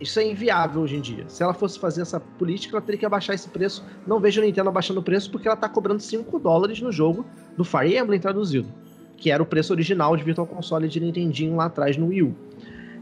Isso 0.00 0.20
é 0.20 0.30
inviável 0.30 0.82
hoje 0.82 0.96
em 0.96 1.00
dia. 1.00 1.24
Se 1.28 1.42
ela 1.42 1.52
fosse 1.52 1.78
fazer 1.78 2.02
essa 2.02 2.20
política, 2.20 2.76
ela 2.76 2.82
teria 2.82 2.98
que 3.00 3.06
abaixar 3.06 3.34
esse 3.34 3.48
preço. 3.48 3.84
Não 4.06 4.20
vejo 4.20 4.40
a 4.40 4.44
Nintendo 4.44 4.68
abaixando 4.68 5.00
o 5.00 5.02
preço 5.02 5.30
porque 5.30 5.48
ela 5.48 5.56
está 5.56 5.68
cobrando 5.68 6.00
5 6.00 6.38
dólares 6.38 6.80
no 6.80 6.92
jogo 6.92 7.26
do 7.56 7.64
Fire 7.64 7.96
Emblem 7.96 8.20
traduzido 8.20 8.68
que 9.18 9.30
era 9.30 9.42
o 9.42 9.46
preço 9.46 9.72
original 9.72 10.16
de 10.16 10.22
Virtual 10.22 10.46
Console 10.46 10.88
de 10.88 11.00
Nintendinho 11.00 11.56
lá 11.56 11.66
atrás 11.66 11.96
no 11.96 12.06
Wii 12.06 12.22
U. 12.22 12.34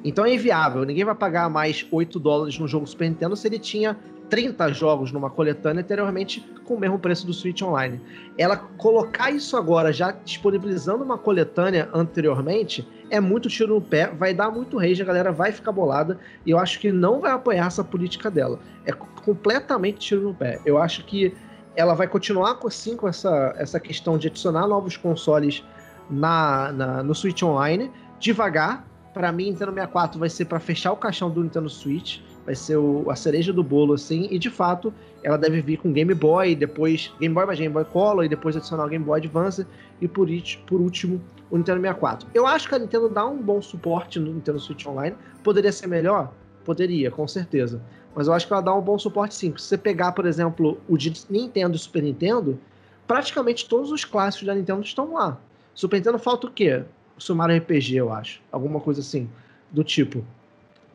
Então 0.03 0.25
é 0.25 0.35
inviável, 0.35 0.85
ninguém 0.85 1.05
vai 1.05 1.15
pagar 1.15 1.49
mais 1.51 1.87
8 1.91 2.19
dólares 2.19 2.59
no 2.59 2.67
jogo 2.67 2.87
Super 2.87 3.09
Nintendo 3.09 3.37
se 3.37 3.47
ele 3.47 3.59
tinha 3.59 3.97
30 4.29 4.73
jogos 4.73 5.12
numa 5.12 5.31
coletânea 5.31 5.83
anteriormente 5.83 6.41
com 6.65 6.75
o 6.75 6.81
mesmo 6.81 6.99
preço 6.99 7.27
do 7.27 7.33
Switch 7.33 7.62
Online. 7.62 8.01
Ela 8.37 8.57
colocar 8.57 9.31
isso 9.31 9.57
agora, 9.57 9.93
já 9.93 10.11
disponibilizando 10.11 11.05
uma 11.05 11.17
coletânea 11.17 11.89
anteriormente, 11.93 12.87
é 13.11 13.21
muito 13.21 13.49
tiro 13.49 13.75
no 13.75 13.81
pé, 13.81 14.09
vai 14.09 14.35
dar 14.35 14.51
muito 14.51 14.79
rage, 14.79 15.01
a 15.01 15.05
galera 15.05 15.31
vai 15.31 15.53
ficar 15.53 15.73
bolada 15.73 16.19
e 16.45 16.51
eu 16.51 16.59
acho 16.59 16.81
que 16.81 16.91
não 16.91 17.21
vai 17.21 17.33
apoiar 17.33 17.67
essa 17.67 17.85
política 17.85 18.31
dela. 18.31 18.59
É 18.85 18.93
completamente 18.93 19.99
tiro 19.99 20.23
no 20.23 20.35
pé. 20.35 20.61
Eu 20.65 20.79
acho 20.79 21.05
que 21.05 21.35
ela 21.77 21.95
vai 21.95 22.09
continuar 22.09 22.59
assim 22.65 22.97
com 22.97 23.07
essa, 23.07 23.55
essa 23.59 23.79
questão 23.79 24.19
de 24.19 24.29
adicionar 24.29 24.67
novos 24.67 24.97
consoles 24.97 25.62
na, 26.11 26.73
na, 26.73 27.03
no 27.03 27.15
Switch 27.15 27.43
Online, 27.43 27.91
devagar. 28.19 28.85
Para 29.12 29.31
mim, 29.33 29.47
Nintendo 29.47 29.73
64 29.73 30.19
vai 30.19 30.29
ser 30.29 30.45
para 30.47 30.61
fechar 30.61 30.93
o 30.93 30.97
caixão 30.97 31.31
do 31.31 31.43
Nintendo 31.43 31.71
Switch, 31.71 32.21
vai 32.47 32.55
ser 32.55 32.77
o, 32.77 33.11
a 33.11 33.17
cereja 33.17 33.53
do 33.53 33.63
bolo, 33.63 33.93
assim, 33.93 34.29
e 34.31 34.39
de 34.39 34.49
fato 34.49 34.95
ela 35.23 35.37
deve 35.37 35.61
vir 35.61 35.79
com 35.79 35.93
Game 35.93 36.15
Boy, 36.15 36.55
depois 36.55 37.13
Game 37.21 37.35
Boy 37.35 37.45
mais 37.45 37.59
Game 37.59 37.75
Boy 37.75 37.85
Color, 37.85 38.25
e 38.25 38.29
depois 38.29 38.57
adicionar 38.57 38.87
o 38.87 38.89
Game 38.89 39.05
Boy 39.05 39.19
Advance, 39.19 39.67
e 40.01 40.07
por, 40.07 40.29
por 40.67 40.81
último 40.81 41.21
o 41.51 41.57
Nintendo 41.59 41.81
64. 41.81 42.29
Eu 42.33 42.47
acho 42.47 42.69
que 42.69 42.75
a 42.77 42.79
Nintendo 42.79 43.09
dá 43.09 43.27
um 43.27 43.43
bom 43.43 43.61
suporte 43.61 44.21
no 44.21 44.33
Nintendo 44.33 44.61
Switch 44.61 44.87
Online, 44.87 45.17
poderia 45.43 45.73
ser 45.73 45.89
melhor? 45.89 46.33
Poderia, 46.65 47.11
com 47.11 47.27
certeza. 47.27 47.83
Mas 48.15 48.29
eu 48.29 48.33
acho 48.33 48.47
que 48.47 48.53
ela 48.53 48.63
dá 48.63 48.75
um 48.75 48.81
bom 48.81 48.99
suporte 48.99 49.35
sim. 49.35 49.53
Se 49.57 49.65
você 49.65 49.79
pegar, 49.79 50.13
por 50.13 50.25
exemplo, 50.25 50.81
o 50.89 50.97
de 50.97 51.13
Nintendo 51.29 51.77
e 51.77 51.79
Super 51.79 52.03
Nintendo, 52.03 52.59
praticamente 53.07 53.69
todos 53.69 53.91
os 53.91 54.05
clássicos 54.05 54.47
da 54.47 54.55
Nintendo 54.55 54.81
estão 54.83 55.13
lá. 55.13 55.39
Super 55.75 55.97
Nintendo 55.97 56.19
falta 56.19 56.47
o 56.47 56.51
quê? 56.51 56.83
O 57.17 57.21
Super 57.21 57.51
RPG, 57.51 57.97
eu 57.97 58.13
acho. 58.13 58.41
Alguma 58.51 58.81
coisa 58.81 59.01
assim, 59.01 59.29
do 59.71 59.85
tipo. 59.85 60.25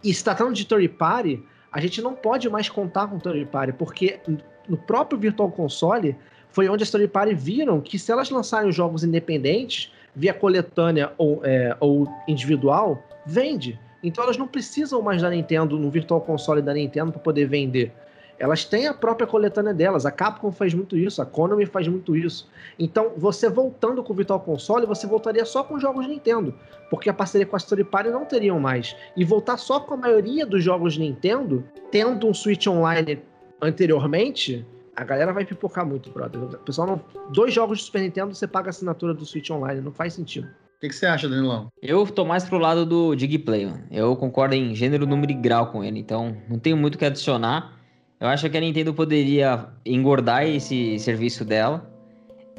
E 0.04 0.14
se 0.14 0.24
tratando 0.24 0.54
de 0.54 0.66
Third 0.66 0.88
Party, 0.90 1.44
a 1.72 1.80
gente 1.80 2.02
não 2.02 2.14
pode 2.14 2.50
mais 2.50 2.70
contar 2.70 3.08
com 3.08 3.20
Third 3.20 3.46
Party, 3.46 3.74
porque 3.74 4.20
no 4.68 4.78
próprio 4.78 5.20
Virtual 5.20 5.52
Console 5.52 6.16
foi 6.50 6.68
onde 6.68 6.84
as 6.84 6.92
Third 6.92 7.08
Party 7.08 7.34
viram 7.34 7.80
que 7.80 7.98
se 7.98 8.12
elas 8.12 8.30
lançarem 8.30 8.72
jogos 8.72 9.04
independentes, 9.04 9.92
via 10.16 10.34
coletânea 10.34 11.14
ou, 11.18 11.40
é, 11.44 11.76
ou 11.80 12.08
individual, 12.28 13.02
vende. 13.26 13.80
Então 14.04 14.24
elas 14.24 14.38
não 14.38 14.48
precisam 14.48 15.02
mais 15.02 15.22
da 15.22 15.30
Nintendo, 15.30 15.78
no 15.78 15.90
Virtual 15.90 16.20
Console 16.20 16.62
da 16.62 16.74
Nintendo, 16.74 17.12
para 17.12 17.22
poder 17.22 17.46
vender 17.46 17.94
elas 18.42 18.66
têm 18.66 18.88
a 18.88 18.94
própria 18.94 19.28
coletânea 19.28 19.72
delas. 19.72 20.04
A 20.04 20.10
Capcom 20.10 20.52
faz 20.52 20.74
muito 20.74 20.98
isso, 20.98 21.22
a 21.22 21.26
Konami 21.28 21.68
faz 21.68 21.88
muito 21.88 22.16
isso. 22.16 22.50
Então, 22.80 23.12
você 23.16 23.48
voltando 23.48 24.04
com 24.04 24.14
o 24.14 24.16
Virtual 24.16 24.40
Console, 24.40 24.88
você 24.88 25.06
voltaria 25.06 25.46
só 25.46 25.64
com 25.64 25.80
jogos 25.80 26.08
Nintendo, 26.08 26.52
porque 26.90 27.08
a 27.08 27.14
parceria 27.14 27.46
com 27.46 27.56
a 27.56 27.60
Story 27.60 27.84
Party 27.84 28.10
não 28.10 28.26
teriam 28.26 28.60
mais. 28.60 28.96
E 29.16 29.24
voltar 29.24 29.58
só 29.58 29.80
com 29.80 29.94
a 29.94 29.98
maioria 29.98 30.44
dos 30.44 30.64
jogos 30.64 30.98
Nintendo, 30.98 31.64
tendo 31.92 32.28
um 32.28 32.34
Switch 32.34 32.66
Online 32.66 33.22
anteriormente, 33.62 34.66
a 34.96 35.04
galera 35.04 35.32
vai 35.32 35.46
pipocar 35.46 35.86
muito, 35.86 36.10
brother. 36.10 36.42
O 36.42 36.58
pessoal 36.58 36.88
não... 36.88 37.02
Dois 37.32 37.54
jogos 37.54 37.78
de 37.78 37.84
Super 37.84 38.02
Nintendo, 38.02 38.34
você 38.34 38.48
paga 38.48 38.70
a 38.70 38.72
assinatura 38.72 39.14
do 39.14 39.24
Switch 39.24 39.52
Online, 39.52 39.82
não 39.82 39.92
faz 39.92 40.16
sentido. 40.16 40.48
O 40.48 40.82
que, 40.82 40.90
que, 40.90 40.96
você 40.96 41.06
acha, 41.06 41.30
Danilão? 41.30 41.72
Eu 41.80 42.08
tô 42.08 42.26
mais 42.26 42.44
pro 42.44 42.58
lado 42.58 42.88
do 42.88 43.14
Digplay, 43.14 43.68
mano. 43.68 43.84
Eu 43.92 44.16
concordo 44.16 44.56
em 44.56 44.74
gênero, 44.74 45.06
número 45.06 45.32
e 45.32 45.36
grau 45.36 45.68
com 45.68 45.84
ele, 45.84 46.00
então 46.00 46.36
não 46.50 46.58
tenho 46.58 46.76
muito 46.76 46.96
o 46.96 46.98
que 46.98 47.06
adicionar. 47.06 47.80
Eu 48.22 48.28
acho 48.28 48.48
que 48.48 48.56
a 48.56 48.62
Nintendo 48.62 48.94
poderia 48.94 49.66
engordar 49.84 50.46
esse 50.46 51.00
serviço 51.00 51.44
dela 51.44 51.92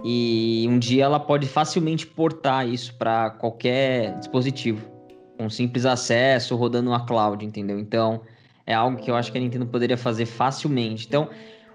e 0.02 0.66
um 0.68 0.76
dia 0.76 1.04
ela 1.04 1.20
pode 1.20 1.46
facilmente 1.46 2.04
portar 2.04 2.66
isso 2.66 2.92
para 2.96 3.30
qualquer 3.30 4.18
dispositivo, 4.18 4.84
com 5.38 5.48
simples 5.48 5.86
acesso, 5.86 6.56
rodando 6.56 6.90
uma 6.90 7.06
cloud, 7.06 7.44
entendeu? 7.46 7.78
Então, 7.78 8.22
é 8.66 8.74
algo 8.74 8.96
que 8.96 9.08
eu 9.08 9.14
acho 9.14 9.30
que 9.30 9.38
a 9.38 9.40
Nintendo 9.40 9.64
poderia 9.64 9.96
fazer 9.96 10.26
facilmente. 10.26 11.06
Então, 11.06 11.28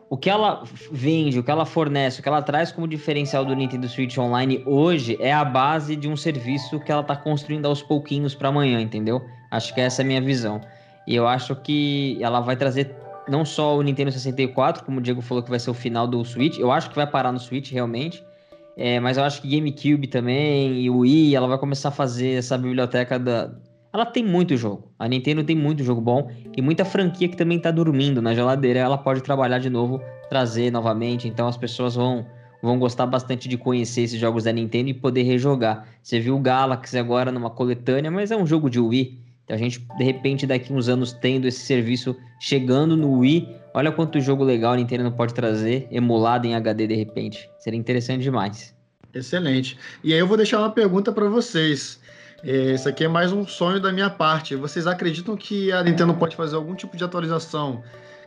o 0.10 0.17
que 0.17 0.30
ela 0.30 0.63
vende, 0.91 1.39
o 1.39 1.43
que 1.43 1.50
ela 1.50 1.65
fornece, 1.65 2.19
o 2.19 2.23
que 2.23 2.28
ela 2.28 2.41
traz 2.41 2.73
como 2.73 2.89
diferencial 2.89 3.45
do 3.45 3.56
Nintendo 3.56 3.88
Switch 3.88 4.17
Online 4.17 4.62
hoje 4.65 5.17
é 5.21 5.32
a 5.32 5.45
base 5.45 5.95
de 5.95 6.10
um 6.10 6.17
serviço 6.17 6.78
que 6.82 6.91
ela 6.91 7.02
está 7.02 7.15
construindo 7.15 7.65
aos 7.65 7.82
pouquinhos 7.82 8.36
para 8.36 8.50
amanhã, 8.50 8.82
entendeu? 8.82 9.26
Acho 9.50 9.73
que 9.73 9.80
essa 9.80 10.02
é 10.02 10.04
a 10.04 10.06
minha 10.06 10.21
visão. 10.21 10.60
E 11.08 11.15
eu 11.15 11.26
acho 11.26 11.56
que 11.56 12.17
ela 12.21 12.41
vai 12.41 12.58
trazer 12.58 13.07
não 13.30 13.46
só 13.46 13.78
o 13.78 13.82
Nintendo 13.82 14.12
64, 14.12 14.84
como 14.84 15.00
o 15.00 15.02
Diego 15.02 15.22
falou 15.22 15.44
que 15.44 15.50
vai 15.50 15.60
ser 15.60 15.70
o 15.70 15.74
final 15.74 16.08
do 16.08 16.24
Switch, 16.24 16.58
eu 16.58 16.72
acho 16.72 16.90
que 16.90 16.96
vai 16.96 17.08
parar 17.08 17.32
no 17.32 17.40
Switch 17.40 17.72
realmente, 17.72 18.24
é, 18.78 19.00
mas 19.00 19.18
eu 19.18 19.24
acho 19.24 19.42
que 19.42 19.50
GameCube 19.50 20.06
também 20.06 20.82
e 20.82 20.90
o 20.90 21.00
Wii, 21.00 21.36
ela 21.36 21.48
vai 21.48 21.58
começar 21.58 21.90
a 21.90 21.92
fazer 21.92 22.34
essa 22.38 22.56
biblioteca 22.56 23.18
da. 23.18 23.52
Ela 23.92 24.06
tem 24.06 24.24
muito 24.24 24.56
jogo. 24.56 24.92
A 25.00 25.08
Nintendo 25.08 25.44
tem 25.44 25.56
muito 25.56 25.84
jogo 25.84 26.00
bom 26.00 26.30
e 26.56 26.62
muita 26.62 26.86
franquia 26.86 27.28
que 27.28 27.36
também 27.36 27.60
tá 27.60 27.72
dormindo 27.72 28.22
na 28.22 28.36
geladeira. 28.36 28.80
Ela 28.80 28.96
pode 28.96 29.24
trabalhar 29.24 29.58
de 29.58 29.72
novo, 29.72 30.00
trazer 30.30 30.72
novamente. 30.72 31.28
Então 31.28 31.48
as 31.48 31.58
pessoas 31.58 31.96
vão, 31.96 32.24
vão 32.62 32.78
gostar 32.78 33.08
bastante 33.08 33.50
de 33.50 33.58
conhecer 33.58 34.02
esses 34.02 34.20
jogos 34.20 34.44
da 34.44 34.52
Nintendo 34.52 34.90
e 34.90 34.94
poder 34.94 35.24
rejogar. 35.24 35.88
Você 36.04 36.20
viu 36.20 36.36
o 36.36 36.40
Galaxy 36.40 37.00
agora 37.00 37.32
numa 37.32 37.50
coletânea, 37.50 38.12
mas 38.12 38.30
é 38.30 38.38
um 38.38 38.46
jogo 38.46 38.70
de 38.70 38.80
Wii. 38.80 39.27
Então 39.48 39.56
a 39.56 39.58
gente, 39.58 39.80
de 39.98 40.04
repente, 40.04 40.46
daqui 40.46 40.74
uns 40.74 40.90
anos 40.90 41.14
tendo 41.14 41.48
esse 41.48 41.62
serviço 41.62 42.14
chegando 42.38 42.98
no 42.98 43.20
Wii, 43.20 43.48
olha 43.74 43.94
quanto 43.94 44.20
jogo 44.20 44.44
legal 44.44 44.74
a 44.74 44.76
Nintendo 44.76 45.10
pode 45.10 45.34
trazer, 45.34 45.88
emulado 45.90 46.46
em 46.46 46.54
HD 46.54 46.86
de 46.86 46.96
repente. 46.96 47.50
Seria 47.58 47.80
interessante 47.80 48.24
demais. 48.24 48.76
Excelente. 49.14 49.78
E 50.04 50.14
aí 50.14 50.20
eu 50.20 50.28
vou 50.28 50.36
deixar 50.36 50.60
uma 50.60 50.70
pergunta 50.70 51.14
para 51.14 51.30
vocês. 51.30 51.98
É, 52.44 52.74
esse 52.74 52.90
aqui 52.90 53.06
é 53.06 53.08
mais 53.08 53.32
um 53.32 53.48
sonho 53.48 53.80
da 53.80 53.94
minha 53.94 54.10
parte. 54.10 54.54
Vocês 54.54 54.86
acreditam 54.86 55.38
que 55.38 55.72
a 55.72 55.82
Nintendo 55.82 56.14
pode 56.14 56.36
fazer 56.36 56.58
algum 56.58 56.76
tipo 56.76 56.98
de 56.98 57.06
atualização 57.06 57.82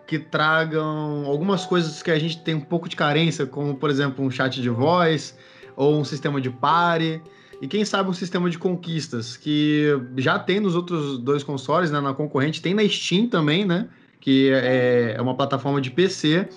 que 0.07 0.19
tragam 0.19 1.27
algumas 1.27 1.67
coisas 1.67 2.03
que 2.03 2.11
a 2.11 2.19
gente 2.19 2.39
tem 2.39 2.55
um 2.55 2.63
pouco 2.63 2.89
de 2.89 2.97
carência, 2.97 3.45
como 3.45 3.75
por 3.75 3.91
exemplo 3.91 4.25
um 4.25 4.31
chat 4.31 4.61
de 4.63 4.71
voz 4.71 5.37
ou 5.77 6.01
um 6.01 6.05
sistema 6.05 6.41
de 6.41 6.49
pare? 6.49 7.23
E 7.61 7.69
quem 7.69 7.85
sabe 7.85 8.09
um 8.09 8.15
sistema 8.15 8.49
de 8.49 8.59
conquistas, 8.59 9.37
que 9.37 9.87
já 10.17 10.39
tem 10.39 10.61
nos 10.61 10.75
outros 10.75 11.19
dois 11.19 11.43
consoles, 11.43 11.91
né? 11.91 12.01
Na 12.01 12.15
concorrente, 12.15 12.63
tem 12.63 12.73
na 12.73 12.87
Steam 12.89 13.29
também, 13.29 13.67
né? 13.67 13.89
Que 14.19 14.51
é, 14.51 15.15
é 15.17 15.23
uma 15.23 15.35
plataforma 15.35 15.81
de 15.81 15.91
PC. 15.91 16.49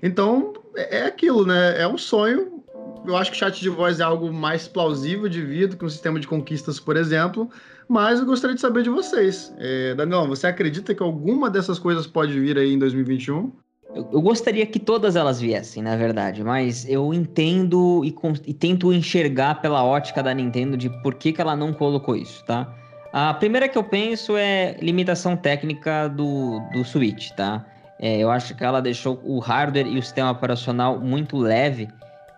Então, 0.00 0.54
é, 0.76 0.98
é 0.98 1.06
aquilo, 1.06 1.44
né? 1.44 1.80
É 1.80 1.88
um 1.88 1.98
sonho. 1.98 2.62
Eu 3.04 3.16
acho 3.16 3.32
que 3.32 3.36
chat 3.36 3.60
de 3.60 3.68
voz 3.68 3.98
é 3.98 4.04
algo 4.04 4.32
mais 4.32 4.68
plausível 4.68 5.28
de 5.28 5.42
vida 5.42 5.76
que 5.76 5.84
um 5.84 5.88
sistema 5.88 6.20
de 6.20 6.28
conquistas, 6.28 6.78
por 6.78 6.96
exemplo. 6.96 7.50
Mas 7.88 8.20
eu 8.20 8.26
gostaria 8.26 8.54
de 8.54 8.60
saber 8.60 8.82
de 8.82 8.90
vocês. 8.90 9.52
É, 9.58 9.94
Daniel, 9.94 10.28
você 10.28 10.46
acredita 10.46 10.94
que 10.94 11.02
alguma 11.02 11.50
dessas 11.50 11.78
coisas 11.78 12.06
pode 12.06 12.38
vir 12.38 12.58
aí 12.58 12.72
em 12.72 12.78
2021? 12.78 13.50
Eu, 13.94 14.08
eu, 14.12 14.20
gostaria 14.20 14.66
que 14.66 14.78
todas 14.78 15.16
elas 15.16 15.40
viessem, 15.40 15.82
na 15.82 15.96
verdade, 15.96 16.44
mas 16.44 16.86
eu 16.88 17.12
entendo 17.14 18.02
e, 18.04 18.14
e, 18.46 18.52
tento 18.52 18.92
enxergar 18.92 19.62
pela 19.62 19.82
ótica 19.82 20.22
da 20.22 20.34
Nintendo 20.34 20.76
de 20.76 20.90
por 21.02 21.14
que, 21.14 21.32
que 21.32 21.40
ela 21.40 21.56
não 21.56 21.72
colocou 21.72 22.14
isso, 22.14 22.44
tá? 22.44 22.74
A 23.12 23.32
primeira 23.32 23.66
que 23.68 23.78
eu 23.78 23.84
penso 23.84 24.36
é 24.36 24.76
limitação 24.82 25.34
técnica 25.36 26.08
do, 26.08 26.60
do 26.72 26.84
Switch, 26.84 27.30
tá? 27.30 27.64
É, 27.98 28.18
eu 28.18 28.30
acho 28.30 28.54
que 28.54 28.62
ela 28.62 28.80
deixou 28.80 29.20
o 29.24 29.38
hardware 29.38 29.86
e 29.86 29.98
o 29.98 30.02
sistema 30.02 30.30
operacional 30.30 31.00
muito 31.00 31.36
leve 31.38 31.88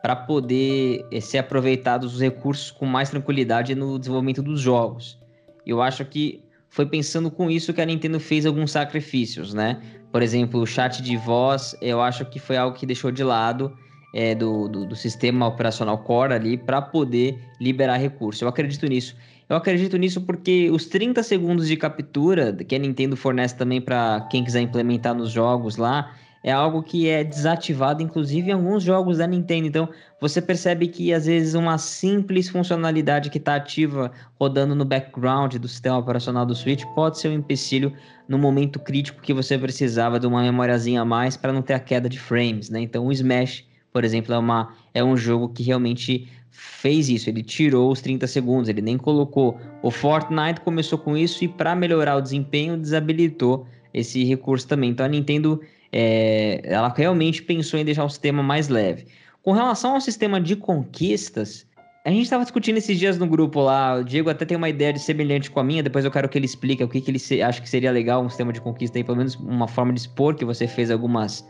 para 0.00 0.14
poder 0.14 1.04
é, 1.12 1.20
ser 1.20 1.38
aproveitados 1.38 2.14
os 2.14 2.20
recursos 2.20 2.70
com 2.70 2.86
mais 2.86 3.10
tranquilidade 3.10 3.74
no 3.74 3.98
desenvolvimento 3.98 4.42
dos 4.42 4.60
jogos. 4.60 5.18
Eu 5.66 5.82
acho 5.82 6.04
que 6.04 6.42
foi 6.68 6.86
pensando 6.86 7.30
com 7.30 7.50
isso 7.50 7.74
que 7.74 7.80
a 7.80 7.84
Nintendo 7.84 8.20
fez 8.20 8.46
alguns 8.46 8.70
sacrifícios, 8.70 9.52
né? 9.52 9.82
Por 10.10 10.22
exemplo, 10.22 10.60
o 10.60 10.66
chat 10.66 11.02
de 11.02 11.16
voz, 11.16 11.76
eu 11.80 12.00
acho 12.00 12.24
que 12.24 12.38
foi 12.38 12.56
algo 12.56 12.76
que 12.76 12.84
deixou 12.84 13.10
de 13.10 13.22
lado 13.22 13.76
é, 14.12 14.34
do, 14.34 14.68
do, 14.68 14.86
do, 14.86 14.96
sistema 14.96 15.46
operacional 15.46 15.98
Core 15.98 16.34
ali 16.34 16.56
para 16.56 16.82
poder 16.82 17.38
liberar 17.60 17.96
recurso. 17.96 18.44
Eu 18.44 18.48
acredito 18.48 18.86
nisso. 18.86 19.16
Eu 19.48 19.56
acredito 19.56 19.96
nisso 19.96 20.20
porque 20.20 20.70
os 20.70 20.86
30 20.86 21.22
segundos 21.22 21.66
de 21.68 21.76
captura 21.76 22.52
que 22.52 22.74
a 22.74 22.78
Nintendo 22.78 23.16
fornece 23.16 23.56
também 23.56 23.80
para 23.80 24.26
quem 24.30 24.44
quiser 24.44 24.60
implementar 24.60 25.14
nos 25.14 25.30
jogos 25.30 25.76
lá, 25.76 26.12
é 26.42 26.50
algo 26.50 26.82
que 26.82 27.08
é 27.08 27.22
desativado, 27.22 28.02
inclusive 28.02 28.50
em 28.50 28.54
alguns 28.54 28.82
jogos 28.82 29.18
da 29.18 29.26
Nintendo. 29.26 29.66
Então, 29.66 29.88
você 30.20 30.40
percebe 30.40 30.88
que 30.88 31.12
às 31.12 31.26
vezes 31.26 31.54
uma 31.54 31.76
simples 31.76 32.48
funcionalidade 32.48 33.30
que 33.30 33.38
está 33.38 33.56
ativa 33.56 34.10
rodando 34.38 34.74
no 34.74 34.84
background 34.84 35.56
do 35.56 35.68
sistema 35.68 35.98
operacional 35.98 36.46
do 36.46 36.54
Switch 36.54 36.84
pode 36.94 37.18
ser 37.18 37.28
um 37.28 37.34
empecilho 37.34 37.92
no 38.28 38.38
momento 38.38 38.78
crítico 38.78 39.20
que 39.20 39.34
você 39.34 39.58
precisava 39.58 40.18
de 40.18 40.26
uma 40.26 40.42
memóriazinha 40.42 41.02
a 41.02 41.04
mais 41.04 41.36
para 41.36 41.52
não 41.52 41.62
ter 41.62 41.74
a 41.74 41.80
queda 41.80 42.08
de 42.08 42.18
frames, 42.18 42.70
né? 42.70 42.80
Então, 42.80 43.06
o 43.06 43.12
Smash, 43.12 43.64
por 43.92 44.04
exemplo, 44.04 44.34
é, 44.34 44.38
uma, 44.38 44.74
é 44.94 45.04
um 45.04 45.16
jogo 45.16 45.48
que 45.50 45.62
realmente 45.62 46.28
fez 46.50 47.08
isso, 47.08 47.30
ele 47.30 47.42
tirou 47.42 47.90
os 47.92 48.00
30 48.00 48.26
segundos, 48.26 48.68
ele 48.68 48.82
nem 48.82 48.98
colocou. 48.98 49.58
O 49.82 49.90
Fortnite 49.90 50.60
começou 50.60 50.98
com 50.98 51.16
isso 51.16 51.44
e 51.44 51.48
para 51.48 51.74
melhorar 51.74 52.16
o 52.16 52.20
desempenho 52.20 52.76
desabilitou 52.76 53.66
esse 53.94 54.24
recurso 54.24 54.66
também. 54.66 54.90
Então 54.90 55.06
a 55.06 55.08
Nintendo 55.08 55.60
é, 55.92 56.60
ela 56.64 56.92
realmente 56.96 57.42
pensou 57.42 57.78
em 57.78 57.84
deixar 57.84 58.04
o 58.04 58.08
sistema 58.08 58.42
mais 58.42 58.68
leve. 58.68 59.06
Com 59.42 59.52
relação 59.52 59.94
ao 59.94 60.00
sistema 60.00 60.40
de 60.40 60.54
conquistas, 60.56 61.66
a 62.04 62.10
gente 62.10 62.22
estava 62.22 62.42
discutindo 62.42 62.78
esses 62.78 62.98
dias 62.98 63.18
no 63.18 63.26
grupo 63.26 63.60
lá. 63.60 63.96
O 63.96 64.04
Diego 64.04 64.30
até 64.30 64.44
tem 64.44 64.56
uma 64.56 64.68
ideia 64.68 64.92
de 64.92 65.00
semelhante 65.00 65.50
com 65.50 65.60
a 65.60 65.64
minha. 65.64 65.82
Depois 65.82 66.04
eu 66.04 66.10
quero 66.10 66.28
que 66.28 66.38
ele 66.38 66.46
explique 66.46 66.82
o 66.82 66.88
que, 66.88 67.00
que 67.00 67.10
ele 67.10 67.42
acha 67.42 67.60
que 67.60 67.68
seria 67.68 67.90
legal 67.90 68.22
um 68.22 68.28
sistema 68.28 68.52
de 68.52 68.60
conquista 68.60 68.98
aí, 68.98 69.04
pelo 69.04 69.18
menos 69.18 69.34
uma 69.36 69.68
forma 69.68 69.92
de 69.92 70.00
expor 70.00 70.34
que 70.34 70.44
você 70.44 70.66
fez 70.66 70.90
algumas 70.90 71.44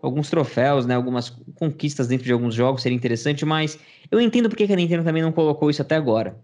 alguns 0.00 0.30
troféus, 0.30 0.86
né, 0.86 0.94
algumas 0.94 1.30
conquistas 1.56 2.06
dentro 2.06 2.24
de 2.24 2.32
alguns 2.32 2.54
jogos 2.54 2.82
seria 2.82 2.94
interessante, 2.94 3.44
mas 3.44 3.78
eu 4.10 4.20
entendo 4.20 4.48
porque 4.48 4.62
a 4.62 4.76
Nintendo 4.76 5.02
também 5.02 5.22
não 5.22 5.32
colocou 5.32 5.70
isso 5.70 5.82
até 5.82 5.96
agora. 5.96 6.38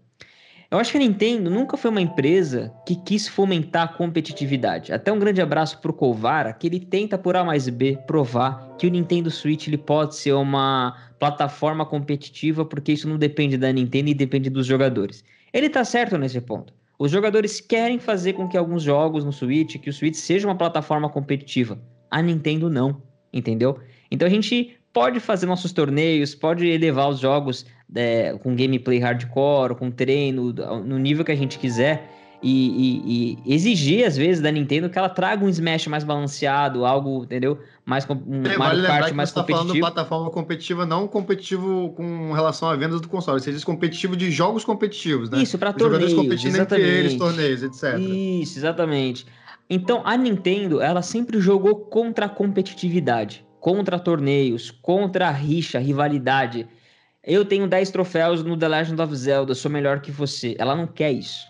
Eu 0.69 0.79
acho 0.79 0.91
que 0.91 0.97
a 0.97 1.01
Nintendo 1.01 1.49
nunca 1.49 1.77
foi 1.77 1.91
uma 1.91 2.01
empresa 2.01 2.73
que 2.87 2.95
quis 2.95 3.27
fomentar 3.27 3.83
a 3.83 3.87
competitividade. 3.87 4.91
Até 4.91 5.11
um 5.11 5.19
grande 5.19 5.41
abraço 5.41 5.79
pro 5.79 5.93
Colvara, 5.93 6.53
que 6.53 6.65
ele 6.65 6.79
tenta 6.79 7.17
por 7.17 7.35
A 7.35 7.43
mais 7.43 7.69
B 7.69 7.97
provar 8.07 8.75
que 8.77 8.87
o 8.87 8.89
Nintendo 8.89 9.29
Switch 9.29 9.67
ele 9.67 9.77
pode 9.77 10.15
ser 10.15 10.33
uma 10.33 10.97
plataforma 11.19 11.85
competitiva, 11.85 12.65
porque 12.65 12.93
isso 12.93 13.07
não 13.07 13.17
depende 13.17 13.57
da 13.57 13.71
Nintendo 13.71 14.09
e 14.09 14.13
depende 14.13 14.49
dos 14.49 14.65
jogadores. 14.65 15.23
Ele 15.53 15.69
tá 15.69 15.85
certo 15.85 16.17
nesse 16.17 16.41
ponto. 16.41 16.73
Os 16.97 17.11
jogadores 17.11 17.61
querem 17.61 17.99
fazer 17.99 18.33
com 18.33 18.47
que 18.47 18.57
alguns 18.57 18.81
jogos 18.81 19.23
no 19.23 19.31
Switch, 19.31 19.77
que 19.77 19.89
o 19.89 19.93
Switch 19.93 20.15
seja 20.15 20.47
uma 20.47 20.57
plataforma 20.57 21.09
competitiva. 21.09 21.79
A 22.09 22.21
Nintendo 22.21 22.69
não, 22.69 23.01
entendeu? 23.31 23.79
Então 24.09 24.25
a 24.27 24.31
gente 24.31 24.77
pode 24.93 25.19
fazer 25.19 25.45
nossos 25.45 25.73
torneios, 25.73 26.33
pode 26.33 26.65
elevar 26.65 27.09
os 27.09 27.19
jogos 27.19 27.65
é, 27.93 28.37
com 28.41 28.55
gameplay 28.55 28.99
hardcore, 28.99 29.75
com 29.75 29.91
treino, 29.91 30.53
no 30.83 30.97
nível 30.97 31.25
que 31.25 31.31
a 31.31 31.35
gente 31.35 31.59
quiser. 31.59 32.11
E, 32.43 32.51
e, 32.51 33.39
e, 33.45 33.55
exigir, 33.55 34.05
às 34.05 34.15
vezes, 34.15 34.39
da 34.39 34.51
Nintendo 34.51 34.87
que 34.87 34.99
ela 34.99 35.09
traga 35.09 35.43
um 35.43 35.49
Smash 35.49 35.87
mais 35.87 36.03
balanceado, 36.03 36.85
algo, 36.85 37.23
entendeu? 37.23 37.57
Mais 37.83 38.05
um 38.07 38.45
é, 38.45 38.55
Mario 38.55 38.83
vale 38.83 38.87
Kart 38.87 39.13
mais 39.13 39.29
você 39.29 39.35
tá 39.35 39.41
competitivo. 39.41 39.67
falando 39.67 39.79
plataforma 39.79 40.29
competitiva, 40.29 40.85
não 40.85 41.07
competitivo 41.07 41.93
com 41.95 42.33
relação 42.33 42.69
à 42.69 42.75
vendas 42.75 43.01
do 43.01 43.07
console. 43.07 43.39
Você 43.41 43.51
diz 43.51 43.63
competitivo 43.63 44.15
de 44.15 44.29
jogos 44.29 44.63
competitivos, 44.63 45.29
né? 45.29 45.41
Isso, 45.41 45.57
para 45.57 45.73
torneios, 45.73 46.13
competindo 46.13 46.53
exatamente. 46.55 46.87
entre 46.87 46.99
eles, 46.99 47.15
torneios, 47.15 47.63
etc. 47.63 47.97
Isso, 47.97 48.59
exatamente. 48.59 49.25
Então, 49.67 50.03
a 50.05 50.15
Nintendo, 50.15 50.79
ela 50.81 51.01
sempre 51.01 51.39
jogou 51.39 51.77
contra 51.77 52.27
a 52.27 52.29
competitividade 52.29 53.45
contra 53.65 53.97
torneios, 53.97 54.69
contra 54.69 55.27
a 55.27 55.31
rixa, 55.31 55.79
a 55.79 55.81
rivalidade. 55.81 56.67
Eu 57.25 57.43
tenho 57.43 57.67
10 57.67 57.89
troféus 57.89 58.43
no 58.43 58.55
The 58.55 58.67
Legend 58.67 59.01
of 59.01 59.15
Zelda, 59.15 59.55
sou 59.55 59.71
melhor 59.71 59.99
que 59.99 60.11
você. 60.11 60.55
Ela 60.59 60.75
não 60.75 60.85
quer 60.85 61.11
isso. 61.11 61.47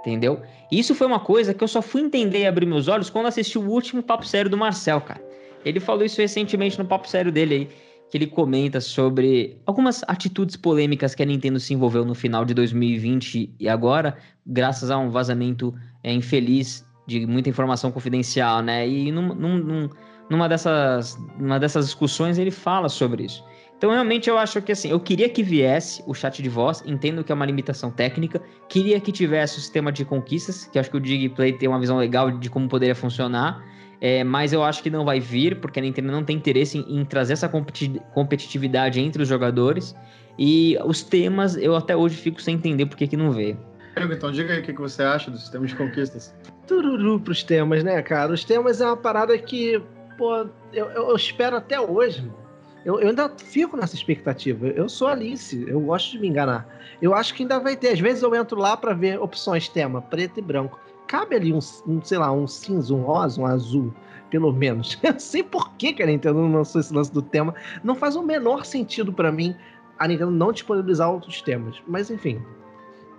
Entendeu? 0.00 0.40
Isso 0.70 0.94
foi 0.94 1.06
uma 1.06 1.20
coisa 1.20 1.52
que 1.52 1.62
eu 1.62 1.68
só 1.68 1.82
fui 1.82 2.00
entender 2.00 2.40
e 2.40 2.46
abrir 2.46 2.66
meus 2.66 2.88
olhos 2.88 3.10
quando 3.10 3.26
assisti 3.26 3.58
o 3.58 3.68
último 3.68 4.02
papo 4.02 4.26
sério 4.26 4.50
do 4.50 4.56
Marcel, 4.56 5.00
cara. 5.00 5.22
Ele 5.64 5.78
falou 5.78 6.04
isso 6.04 6.20
recentemente 6.20 6.78
no 6.78 6.84
papo 6.84 7.08
sério 7.08 7.30
dele 7.30 7.54
aí, 7.54 7.68
que 8.10 8.16
ele 8.16 8.26
comenta 8.26 8.80
sobre 8.80 9.60
algumas 9.64 10.02
atitudes 10.08 10.56
polêmicas 10.56 11.14
que 11.14 11.22
a 11.22 11.26
Nintendo 11.26 11.60
se 11.60 11.72
envolveu 11.72 12.04
no 12.04 12.14
final 12.14 12.44
de 12.44 12.52
2020 12.52 13.54
e 13.60 13.68
agora, 13.68 14.16
graças 14.44 14.90
a 14.90 14.98
um 14.98 15.10
vazamento 15.10 15.72
é, 16.02 16.12
infeliz 16.12 16.84
de 17.06 17.24
muita 17.26 17.48
informação 17.48 17.92
confidencial, 17.92 18.60
né? 18.60 18.88
E 18.88 19.12
num, 19.12 19.34
num, 19.34 19.58
num 19.58 19.90
numa 20.32 20.48
dessas, 20.48 21.18
numa 21.38 21.60
dessas 21.60 21.84
discussões 21.86 22.38
ele 22.38 22.50
fala 22.50 22.88
sobre 22.88 23.24
isso. 23.24 23.44
Então, 23.82 23.90
realmente, 23.90 24.30
eu 24.30 24.38
acho 24.38 24.62
que 24.62 24.70
assim, 24.70 24.92
eu 24.92 25.00
queria 25.00 25.28
que 25.28 25.42
viesse 25.42 26.04
o 26.06 26.14
chat 26.14 26.40
de 26.40 26.48
voz, 26.48 26.84
entendo 26.86 27.24
que 27.24 27.32
é 27.32 27.34
uma 27.34 27.44
limitação 27.44 27.90
técnica, 27.90 28.40
queria 28.68 29.00
que 29.00 29.10
tivesse 29.10 29.58
o 29.58 29.60
sistema 29.60 29.90
de 29.90 30.04
conquistas, 30.04 30.66
que 30.66 30.78
acho 30.78 30.88
que 30.88 30.96
o 30.96 31.00
Digplay 31.00 31.54
tem 31.54 31.68
uma 31.68 31.80
visão 31.80 31.98
legal 31.98 32.30
de 32.30 32.48
como 32.48 32.68
poderia 32.68 32.94
funcionar, 32.94 33.60
é, 34.00 34.22
mas 34.22 34.52
eu 34.52 34.62
acho 34.62 34.84
que 34.84 34.88
não 34.88 35.04
vai 35.04 35.18
vir, 35.18 35.56
porque 35.60 35.80
a 35.80 35.82
Nintendo 35.82 36.12
não 36.12 36.22
tem 36.22 36.36
interesse 36.36 36.78
em, 36.78 37.00
em 37.00 37.04
trazer 37.04 37.32
essa 37.32 37.48
competitividade 37.48 39.00
entre 39.00 39.20
os 39.20 39.28
jogadores, 39.28 39.96
e 40.38 40.78
os 40.84 41.02
temas, 41.02 41.56
eu 41.56 41.74
até 41.74 41.96
hoje 41.96 42.14
fico 42.14 42.40
sem 42.40 42.54
entender 42.54 42.86
por 42.86 42.96
que, 42.96 43.08
que 43.08 43.16
não 43.16 43.32
veio. 43.32 43.58
Então, 43.96 44.30
diga 44.30 44.52
aí 44.54 44.60
o 44.60 44.62
que 44.62 44.72
você 44.74 45.02
acha 45.02 45.28
do 45.28 45.36
sistema 45.36 45.66
de 45.66 45.74
conquistas. 45.74 46.32
Tururu 46.68 47.18
pros 47.18 47.42
temas, 47.42 47.82
né, 47.82 48.00
cara? 48.00 48.32
Os 48.32 48.44
temas 48.44 48.80
é 48.80 48.86
uma 48.86 48.96
parada 48.96 49.36
que 49.36 49.82
pô, 50.16 50.36
eu, 50.72 50.86
eu, 50.86 51.08
eu 51.08 51.16
espero 51.16 51.56
até 51.56 51.80
hoje, 51.80 52.22
mano. 52.22 52.41
Eu, 52.84 53.00
eu, 53.00 53.08
ainda 53.08 53.28
fico 53.28 53.76
nessa 53.76 53.94
expectativa. 53.94 54.66
Eu 54.68 54.88
sou 54.88 55.08
Alice, 55.08 55.64
eu 55.68 55.80
gosto 55.80 56.12
de 56.12 56.18
me 56.18 56.28
enganar. 56.28 56.66
Eu 57.00 57.14
acho 57.14 57.34
que 57.34 57.42
ainda 57.42 57.60
vai 57.60 57.76
ter. 57.76 57.90
Às 57.90 58.00
vezes 58.00 58.22
eu 58.22 58.34
entro 58.34 58.58
lá 58.58 58.76
para 58.76 58.92
ver 58.92 59.20
opções 59.20 59.68
tema, 59.68 60.02
preto 60.02 60.38
e 60.38 60.42
branco. 60.42 60.78
Cabe 61.06 61.36
ali 61.36 61.52
um, 61.52 61.60
um, 61.86 62.02
sei 62.02 62.18
lá, 62.18 62.32
um 62.32 62.46
cinza, 62.46 62.92
um 62.92 63.02
rosa, 63.02 63.40
um 63.40 63.46
azul, 63.46 63.94
pelo 64.30 64.52
menos. 64.52 64.98
Eu 65.02 65.18
sei 65.18 65.42
por 65.42 65.72
que, 65.74 66.02
a 66.02 66.06
Nintendo 66.06 66.40
não 66.40 66.52
lançou 66.52 66.80
esse 66.80 66.92
lance 66.92 67.12
do 67.12 67.22
tema. 67.22 67.54
Não 67.84 67.94
faz 67.94 68.16
o 68.16 68.22
menor 68.22 68.64
sentido 68.64 69.12
para 69.12 69.30
mim 69.30 69.54
a 69.98 70.08
Nintendo 70.08 70.32
não 70.32 70.52
disponibilizar 70.52 71.10
outros 71.10 71.40
temas. 71.42 71.80
Mas 71.86 72.10
enfim. 72.10 72.42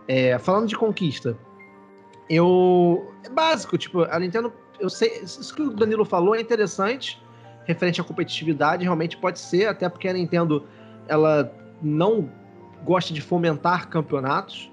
É, 0.08 0.38
falando 0.38 0.67
de 0.67 0.76
conquista, 0.76 1.38
eu. 2.30 3.10
É 3.23 3.30
básico, 3.30 3.78
tipo, 3.78 4.02
a 4.02 4.19
Nintendo 4.19 4.52
eu 4.84 4.89
sei, 4.89 5.21
isso 5.23 5.56
que 5.56 5.62
o 5.62 5.69
Danilo 5.69 6.04
falou 6.04 6.36
é 6.36 6.41
interessante, 6.41 7.22
referente 7.65 8.02
à 8.02 8.04
competitividade, 8.04 8.84
realmente 8.84 9.17
pode 9.17 9.39
ser, 9.39 9.67
até 9.67 9.88
porque 9.88 10.08
a 10.08 10.13
Nintendo 10.13 10.65
ela 11.08 11.52
não 11.82 12.30
gosta 12.84 13.13
de 13.13 13.21
fomentar 13.21 13.89
campeonatos. 13.89 14.71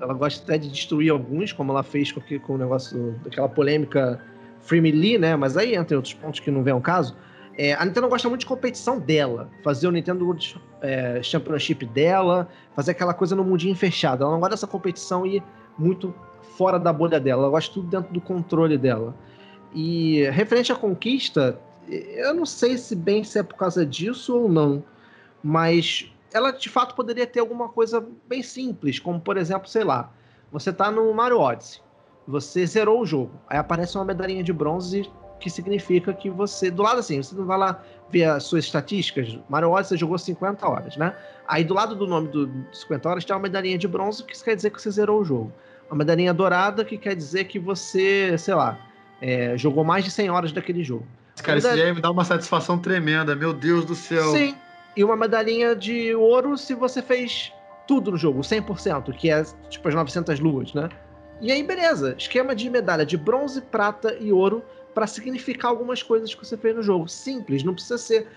ela 0.00 0.14
gosta 0.14 0.42
até 0.42 0.58
de 0.58 0.70
destruir 0.70 1.10
alguns, 1.10 1.52
como 1.52 1.72
ela 1.72 1.82
fez 1.82 2.10
com, 2.10 2.20
com 2.40 2.54
o 2.54 2.58
negócio 2.58 3.18
daquela 3.22 3.48
polêmica 3.48 4.20
Free 4.60 4.80
Lee, 4.80 5.18
né? 5.18 5.36
Mas 5.36 5.56
aí 5.56 5.74
entra 5.74 5.96
outros 5.96 6.14
pontos 6.14 6.40
que 6.40 6.50
não 6.50 6.62
vem 6.62 6.72
ao 6.72 6.80
caso. 6.80 7.16
É, 7.56 7.74
a 7.74 7.84
Nintendo 7.84 8.08
gosta 8.08 8.28
muito 8.28 8.40
de 8.40 8.46
competição 8.46 8.98
dela, 8.98 9.48
fazer 9.62 9.86
o 9.86 9.92
Nintendo 9.92 10.24
World 10.24 10.60
é, 10.80 11.22
Championship 11.22 11.86
dela, 11.86 12.48
fazer 12.74 12.90
aquela 12.90 13.14
coisa 13.14 13.36
no 13.36 13.44
mundinho 13.44 13.76
fechado. 13.76 14.24
Ela 14.24 14.32
não 14.32 14.40
gosta 14.40 14.56
dessa 14.56 14.66
competição 14.66 15.24
ir 15.24 15.42
muito 15.78 16.12
fora 16.56 16.78
da 16.78 16.92
bolha 16.92 17.20
dela, 17.20 17.42
ela 17.42 17.50
gosta 17.50 17.72
tudo 17.72 17.88
dentro 17.88 18.12
do 18.12 18.20
controle 18.20 18.76
dela. 18.76 19.14
E 19.72 20.22
referente 20.30 20.72
à 20.72 20.74
conquista, 20.74 21.58
eu 21.88 22.34
não 22.34 22.46
sei 22.46 22.78
se 22.78 22.94
bem 22.94 23.24
se 23.24 23.38
é 23.38 23.42
por 23.42 23.56
causa 23.56 23.84
disso 23.84 24.36
ou 24.36 24.48
não, 24.48 24.82
mas 25.42 26.10
ela 26.32 26.50
de 26.50 26.68
fato 26.68 26.94
poderia 26.94 27.26
ter 27.26 27.40
alguma 27.40 27.68
coisa 27.68 28.04
bem 28.26 28.42
simples, 28.42 28.98
como 28.98 29.20
por 29.20 29.36
exemplo, 29.36 29.68
sei 29.68 29.84
lá, 29.84 30.12
você 30.50 30.72
tá 30.72 30.90
no 30.90 31.12
Mario 31.12 31.38
Odyssey, 31.38 31.80
você 32.26 32.66
zerou 32.66 33.00
o 33.00 33.06
jogo, 33.06 33.32
aí 33.48 33.58
aparece 33.58 33.96
uma 33.96 34.04
medalhinha 34.04 34.42
de 34.42 34.52
bronze 34.52 35.10
que 35.40 35.50
significa 35.50 36.12
que 36.14 36.30
você, 36.30 36.70
do 36.70 36.82
lado 36.82 37.00
assim, 37.00 37.22
você 37.22 37.34
não 37.34 37.44
vai 37.44 37.58
lá 37.58 37.82
ver 38.10 38.24
as 38.24 38.44
suas 38.44 38.64
estatísticas, 38.64 39.38
Mario 39.48 39.70
Odyssey 39.70 39.98
jogou 39.98 40.16
50 40.16 40.66
horas, 40.66 40.96
né? 40.96 41.14
Aí 41.46 41.62
do 41.62 41.74
lado 41.74 41.94
do 41.94 42.06
nome 42.06 42.28
do 42.28 42.50
50 42.72 43.08
horas 43.08 43.24
tem 43.24 43.36
uma 43.36 43.42
medalhinha 43.42 43.76
de 43.76 43.86
bronze, 43.86 44.24
que 44.24 44.42
quer 44.42 44.56
dizer 44.56 44.70
que 44.70 44.80
você 44.80 44.90
zerou 44.90 45.20
o 45.20 45.24
jogo. 45.24 45.52
Uma 45.90 45.98
medalhinha 45.98 46.32
dourada, 46.32 46.84
que 46.84 46.96
quer 46.96 47.14
dizer 47.14 47.44
que 47.44 47.58
você, 47.58 48.36
sei 48.38 48.54
lá, 48.54 48.78
é, 49.20 49.56
jogou 49.56 49.84
mais 49.84 50.04
de 50.04 50.10
100 50.10 50.30
horas 50.30 50.52
daquele 50.52 50.82
jogo. 50.82 51.06
Cara, 51.42 51.58
isso 51.58 51.76
já 51.76 51.94
me 51.94 52.00
dá 52.00 52.10
uma 52.10 52.24
satisfação 52.24 52.78
tremenda, 52.78 53.34
meu 53.34 53.52
Deus 53.52 53.84
do 53.84 53.94
céu. 53.94 54.32
Sim, 54.32 54.56
e 54.96 55.02
uma 55.02 55.16
medalhinha 55.16 55.74
de 55.74 56.14
ouro 56.14 56.56
se 56.56 56.74
você 56.74 57.02
fez 57.02 57.52
tudo 57.86 58.12
no 58.12 58.16
jogo, 58.16 58.40
100%, 58.40 59.12
que 59.14 59.30
é 59.30 59.44
tipo 59.68 59.88
as 59.88 59.94
900 59.94 60.40
luas, 60.40 60.72
né? 60.72 60.88
E 61.40 61.50
aí, 61.52 61.62
beleza, 61.62 62.14
esquema 62.16 62.54
de 62.54 62.70
medalha 62.70 63.04
de 63.04 63.16
bronze, 63.16 63.60
prata 63.60 64.16
e 64.20 64.32
ouro 64.32 64.64
para 64.94 65.06
significar 65.06 65.70
algumas 65.70 66.02
coisas 66.02 66.34
que 66.34 66.44
você 66.44 66.56
fez 66.56 66.74
no 66.76 66.82
jogo. 66.82 67.08
Simples, 67.08 67.64
não 67.64 67.74
precisa 67.74 67.98
ser 67.98 68.28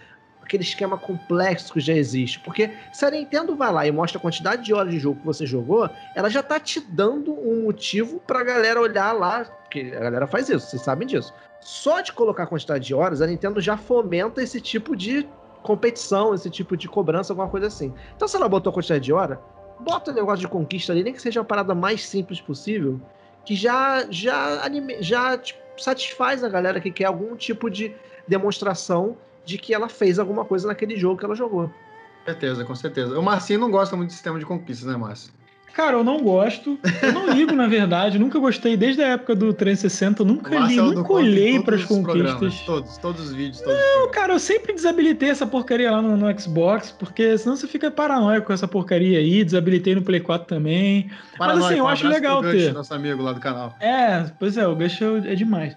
aquele 0.42 0.64
esquema 0.64 0.98
complexo 0.98 1.74
que 1.74 1.80
já 1.80 1.94
existe. 1.94 2.40
Porque 2.40 2.72
se 2.92 3.06
a 3.06 3.12
Nintendo 3.12 3.56
vai 3.56 3.72
lá 3.72 3.86
e 3.86 3.92
mostra 3.92 4.18
a 4.18 4.22
quantidade 4.22 4.64
de 4.64 4.74
horas 4.74 4.92
de 4.92 5.00
jogo 5.00 5.20
que 5.20 5.26
você 5.26 5.46
jogou, 5.46 5.90
ela 6.16 6.30
já 6.30 6.42
tá 6.42 6.60
te 6.60 6.80
dando 6.80 7.34
um 7.34 7.64
motivo 7.64 8.20
pra 8.26 8.44
galera 8.44 8.82
olhar 8.82 9.12
lá, 9.12 9.46
porque 9.46 9.94
a 9.96 10.00
galera 10.00 10.26
faz 10.26 10.50
isso, 10.50 10.68
vocês 10.68 10.82
sabem 10.82 11.08
disso. 11.08 11.34
Só 11.60 12.02
de 12.02 12.14
colocar 12.14 12.44
a 12.44 12.48
quantidade 12.48 12.86
de 12.86 12.94
horas, 12.94 13.22
a 13.22 13.28
Nintendo 13.28 13.60
já 13.60 13.78
fomenta 13.78 14.42
esse 14.42 14.62
tipo 14.62 14.96
de 14.96 15.28
competição, 15.64 16.34
esse 16.34 16.50
tipo 16.50 16.78
de 16.78 16.88
cobrança, 16.88 17.34
alguma 17.34 17.50
coisa 17.50 17.68
assim. 17.68 17.94
Então, 18.16 18.28
se 18.28 18.36
ela 18.36 18.48
botou 18.48 18.72
a 18.72 18.74
quantidade 18.74 19.04
de 19.04 19.12
hora, 19.12 19.42
bota 19.80 20.12
o 20.12 20.14
negócio 20.14 20.40
de 20.40 20.48
conquista 20.48 20.94
ali, 20.94 21.04
nem 21.04 21.14
que 21.14 21.22
seja 21.22 21.42
a 21.42 21.44
parada 21.44 21.76
mais 21.76 22.06
simples 22.06 22.40
possível, 22.40 23.00
que 23.46 23.56
já 23.56 24.06
já 24.10 24.64
anime, 24.64 25.02
já 25.02 25.38
tipo, 25.38 25.60
satisfaz 25.78 26.44
a 26.44 26.50
galera 26.50 26.80
que 26.80 26.92
quer 26.92 27.06
algum 27.06 27.36
tipo 27.36 27.70
de 27.70 27.94
demonstração 28.28 29.18
de 29.46 29.58
que 29.58 29.74
ela 29.74 29.88
fez 29.88 30.20
alguma 30.20 30.44
coisa 30.44 30.68
naquele 30.68 30.98
jogo 30.98 31.18
que 31.18 31.26
ela 31.26 31.36
jogou. 31.36 31.68
Com 31.68 32.26
certeza, 32.26 32.66
com 32.66 32.76
certeza. 32.76 33.18
O 33.18 33.24
Marcinho 33.24 33.60
não 33.60 33.72
gosta 33.72 33.96
muito 33.96 34.10
de 34.10 34.16
sistema 34.16 34.38
de 34.38 34.46
conquistas, 34.46 34.88
né, 34.88 34.98
Márcio? 34.98 35.32
Cara, 35.74 35.98
eu 35.98 36.04
não 36.04 36.22
gosto. 36.24 36.80
Eu 37.02 37.12
não 37.14 37.30
ligo, 37.30 37.54
na 37.54 37.68
verdade. 37.68 38.18
Nunca 38.18 38.40
gostei 38.40 38.76
desde 38.76 39.04
a 39.04 39.10
época 39.10 39.36
do 39.36 39.54
360. 39.54 40.24
Nunca 40.24 40.58
li, 40.60 40.76
nunca 40.76 41.14
olhei 41.14 41.62
para 41.62 41.76
as 41.76 41.86
conquistas. 41.86 42.62
Todos, 42.62 42.98
todos 42.98 43.26
os 43.26 43.34
vídeos. 43.34 43.62
Todos 43.62 43.78
não, 43.78 44.10
cara, 44.10 44.34
eu 44.34 44.40
sempre 44.40 44.74
desabilitei 44.74 45.30
essa 45.30 45.46
porcaria 45.46 45.92
lá 45.92 46.02
no, 46.02 46.18
no, 46.18 46.40
Xbox, 46.40 46.92
porque 46.92 47.38
senão 47.38 47.56
você 47.56 47.68
fica 47.68 47.92
paranoico 47.92 48.48
com 48.48 48.54
essa 48.54 48.68
porcaria 48.68 49.20
aí. 49.20 49.44
Desabilitei 49.44 49.94
no 49.94 50.02
Play 50.02 50.20
4 50.20 50.48
também. 50.48 51.12
Paranoico, 51.38 51.64
Mas 51.64 51.72
assim, 51.72 51.80
eu 51.80 51.88
acho 51.88 52.08
legal 52.08 52.42
ter. 52.42 52.74
nosso 52.74 52.94
amigo 52.94 53.22
lá 53.22 53.34
do 53.34 53.40
canal. 53.40 53.76
É, 53.80 54.26
pois 54.40 54.58
é, 54.58 54.68
o 54.68 54.76
Gush 54.76 55.00
é 55.26 55.36
demais. 55.36 55.76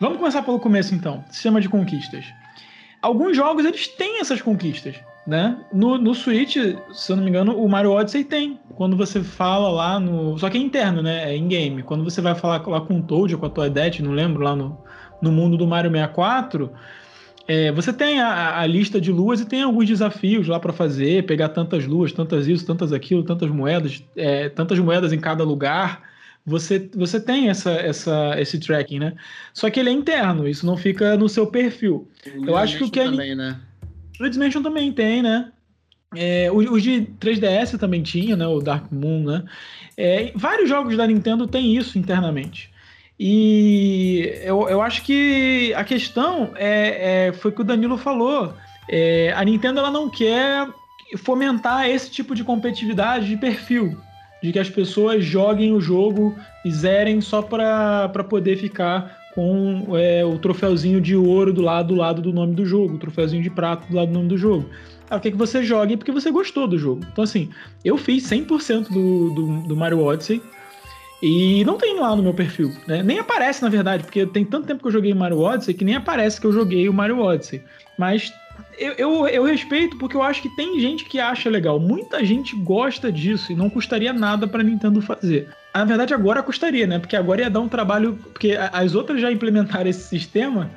Vamos 0.00 0.18
começar 0.18 0.42
pelo 0.42 0.58
começo 0.58 0.94
então. 0.94 1.24
Sistema 1.30 1.60
de 1.60 1.68
conquistas. 1.68 2.26
Alguns 3.06 3.36
jogos 3.36 3.64
eles 3.64 3.88
têm 3.88 4.20
essas 4.20 4.42
conquistas 4.42 4.96
né? 5.26 5.58
No, 5.72 5.98
no 5.98 6.14
Switch, 6.14 6.56
se 6.92 7.12
eu 7.12 7.16
não 7.16 7.24
me 7.24 7.30
engano, 7.30 7.60
o 7.60 7.68
Mario 7.68 7.90
Odyssey 7.90 8.22
tem. 8.22 8.60
Quando 8.76 8.96
você 8.96 9.22
fala 9.22 9.68
lá 9.70 9.98
no. 9.98 10.38
Só 10.38 10.48
que 10.48 10.56
é 10.56 10.60
interno, 10.60 11.02
né? 11.02 11.32
É 11.32 11.36
in-game. 11.36 11.82
Quando 11.82 12.04
você 12.04 12.20
vai 12.20 12.34
falar 12.34 12.64
lá 12.66 12.80
com 12.80 12.98
o 12.98 13.02
Toad 13.02 13.34
ou 13.34 13.40
com 13.40 13.46
a 13.46 13.50
Toadette, 13.50 14.02
não 14.02 14.12
lembro, 14.12 14.44
lá 14.44 14.54
no, 14.54 14.78
no 15.20 15.32
mundo 15.32 15.56
do 15.56 15.66
Mario 15.66 15.90
64, 15.90 16.70
é, 17.48 17.72
você 17.72 17.92
tem 17.92 18.20
a, 18.20 18.60
a, 18.60 18.66
lista 18.66 19.00
de 19.00 19.10
luas 19.10 19.40
e 19.40 19.46
tem 19.46 19.62
alguns 19.62 19.86
desafios 19.86 20.46
lá 20.46 20.60
para 20.60 20.72
fazer, 20.72 21.26
pegar 21.26 21.48
tantas 21.48 21.84
luas, 21.86 22.12
tantas 22.12 22.46
isso, 22.46 22.64
tantas 22.64 22.92
aquilo, 22.92 23.24
tantas 23.24 23.50
moedas, 23.50 24.04
é, 24.16 24.48
tantas 24.48 24.78
moedas 24.78 25.12
em 25.12 25.18
cada 25.18 25.42
lugar. 25.42 26.02
Você, 26.46 26.88
você 26.94 27.18
tem 27.18 27.48
essa, 27.48 27.72
essa, 27.72 28.36
esse 28.38 28.58
tracking, 28.60 29.00
né? 29.00 29.14
Só 29.52 29.68
que 29.68 29.80
ele 29.80 29.90
é 29.90 29.92
interno, 29.92 30.46
isso 30.46 30.64
não 30.64 30.76
fica 30.76 31.16
no 31.16 31.28
seu 31.28 31.48
perfil. 31.48 32.08
Eu 32.46 32.56
acho 32.56 32.78
que 32.78 32.84
o 32.84 32.90
que 32.90 33.00
é. 33.00 33.04
Também, 33.04 33.34
né? 33.34 33.58
Luigi's 34.20 34.38
Mansion 34.38 34.62
também 34.62 34.92
tem, 34.92 35.22
né? 35.22 35.50
É, 36.14 36.50
os 36.52 36.82
de 36.82 37.08
3DS 37.20 37.76
também 37.78 38.02
tinha, 38.02 38.36
né? 38.36 38.46
O 38.46 38.60
Dark 38.60 38.92
Moon, 38.92 39.24
né? 39.24 39.44
É, 39.96 40.30
vários 40.36 40.68
jogos 40.68 40.96
da 40.96 41.06
Nintendo 41.06 41.48
têm 41.48 41.76
isso 41.76 41.98
internamente. 41.98 42.70
E 43.18 44.32
eu, 44.42 44.68
eu 44.68 44.80
acho 44.80 45.02
que 45.02 45.72
a 45.74 45.82
questão 45.82 46.52
é, 46.54 47.26
é 47.28 47.32
foi 47.32 47.50
o 47.50 47.54
que 47.54 47.62
o 47.62 47.64
Danilo 47.64 47.98
falou. 47.98 48.54
É, 48.88 49.32
a 49.34 49.44
Nintendo 49.44 49.80
ela 49.80 49.90
não 49.90 50.08
quer 50.08 50.68
fomentar 51.16 51.88
esse 51.88 52.10
tipo 52.10 52.34
de 52.34 52.44
competitividade 52.44 53.26
de 53.26 53.36
perfil, 53.36 53.98
de 54.42 54.52
que 54.52 54.58
as 54.58 54.68
pessoas 54.68 55.24
joguem 55.24 55.72
o 55.72 55.80
jogo 55.80 56.34
e 56.64 56.70
zerem 56.70 57.20
só 57.20 57.42
para 57.42 58.08
poder 58.28 58.56
ficar 58.56 59.26
com 59.34 59.96
é, 59.96 60.24
o 60.24 60.38
troféuzinho 60.38 61.00
de 61.00 61.14
ouro 61.14 61.52
do 61.52 61.60
lado 61.60 61.88
do 61.88 61.94
lado 61.94 62.22
do 62.22 62.32
nome 62.32 62.54
do 62.54 62.64
jogo, 62.64 62.94
o 62.94 62.98
troféuzinho 62.98 63.42
de 63.42 63.50
prata 63.50 63.86
do 63.86 63.94
lado 63.94 64.08
do 64.08 64.14
nome 64.14 64.28
do 64.28 64.38
jogo. 64.38 64.68
Ela 65.10 65.20
quer 65.20 65.30
que 65.30 65.36
você 65.36 65.62
jogue 65.62 65.96
porque 65.96 66.10
você 66.10 66.30
gostou 66.30 66.66
do 66.66 66.78
jogo. 66.78 67.04
Então, 67.12 67.22
assim, 67.22 67.50
eu 67.84 67.96
fiz 67.96 68.24
100% 68.24 68.88
do, 68.88 69.30
do, 69.30 69.68
do 69.68 69.76
Mario 69.76 70.02
Odyssey 70.02 70.42
e 71.22 71.64
não 71.64 71.76
tem 71.76 71.98
lá 72.00 72.16
no 72.16 72.22
meu 72.22 72.34
perfil, 72.34 72.72
né? 72.86 73.02
Nem 73.02 73.18
aparece, 73.18 73.62
na 73.62 73.68
verdade, 73.68 74.04
porque 74.04 74.26
tem 74.26 74.44
tanto 74.44 74.66
tempo 74.66 74.80
que 74.80 74.88
eu 74.88 74.92
joguei 74.92 75.12
Mario 75.14 75.40
Odyssey 75.40 75.74
que 75.74 75.84
nem 75.84 75.96
aparece 75.96 76.40
que 76.40 76.46
eu 76.46 76.52
joguei 76.52 76.88
o 76.88 76.94
Mario 76.94 77.20
Odyssey. 77.20 77.62
Mas 77.98 78.32
eu, 78.78 78.92
eu, 78.92 79.28
eu, 79.28 79.44
respeito 79.44 79.96
porque 79.96 80.16
eu 80.16 80.22
acho 80.22 80.42
que 80.42 80.48
tem 80.50 80.78
gente 80.80 81.04
que 81.04 81.18
acha 81.18 81.48
legal. 81.48 81.80
Muita 81.80 82.24
gente 82.24 82.54
gosta 82.56 83.10
disso 83.10 83.52
e 83.52 83.54
não 83.54 83.70
custaria 83.70 84.12
nada 84.12 84.46
para 84.46 84.62
Nintendo 84.62 85.00
fazer. 85.00 85.48
Na 85.74 85.84
verdade, 85.84 86.14
agora 86.14 86.42
custaria, 86.42 86.86
né? 86.86 86.98
Porque 86.98 87.16
agora 87.16 87.42
ia 87.42 87.50
dar 87.50 87.60
um 87.60 87.68
trabalho. 87.68 88.18
Porque 88.32 88.56
as 88.72 88.94
outras 88.94 89.20
já 89.20 89.30
implementaram 89.30 89.88
esse 89.88 90.04
sistema 90.08 90.70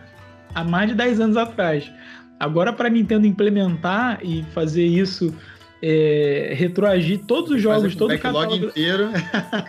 há 0.54 0.64
mais 0.64 0.90
de 0.90 0.96
10 0.96 1.20
anos 1.20 1.38
atrás. 1.38 1.92
Agora, 2.40 2.72
para 2.72 2.90
Nintendo 2.90 3.28
implementar 3.28 4.20
e 4.24 4.44
fazer 4.54 4.86
isso 4.86 5.34
é, 5.82 6.54
retroagir 6.56 7.20
todos 7.26 7.52
os 7.52 7.62
jogos, 7.62 7.96
todo 7.96 8.14
o 8.14 8.20
catálogo 8.20 8.66
inteiro. 8.66 9.10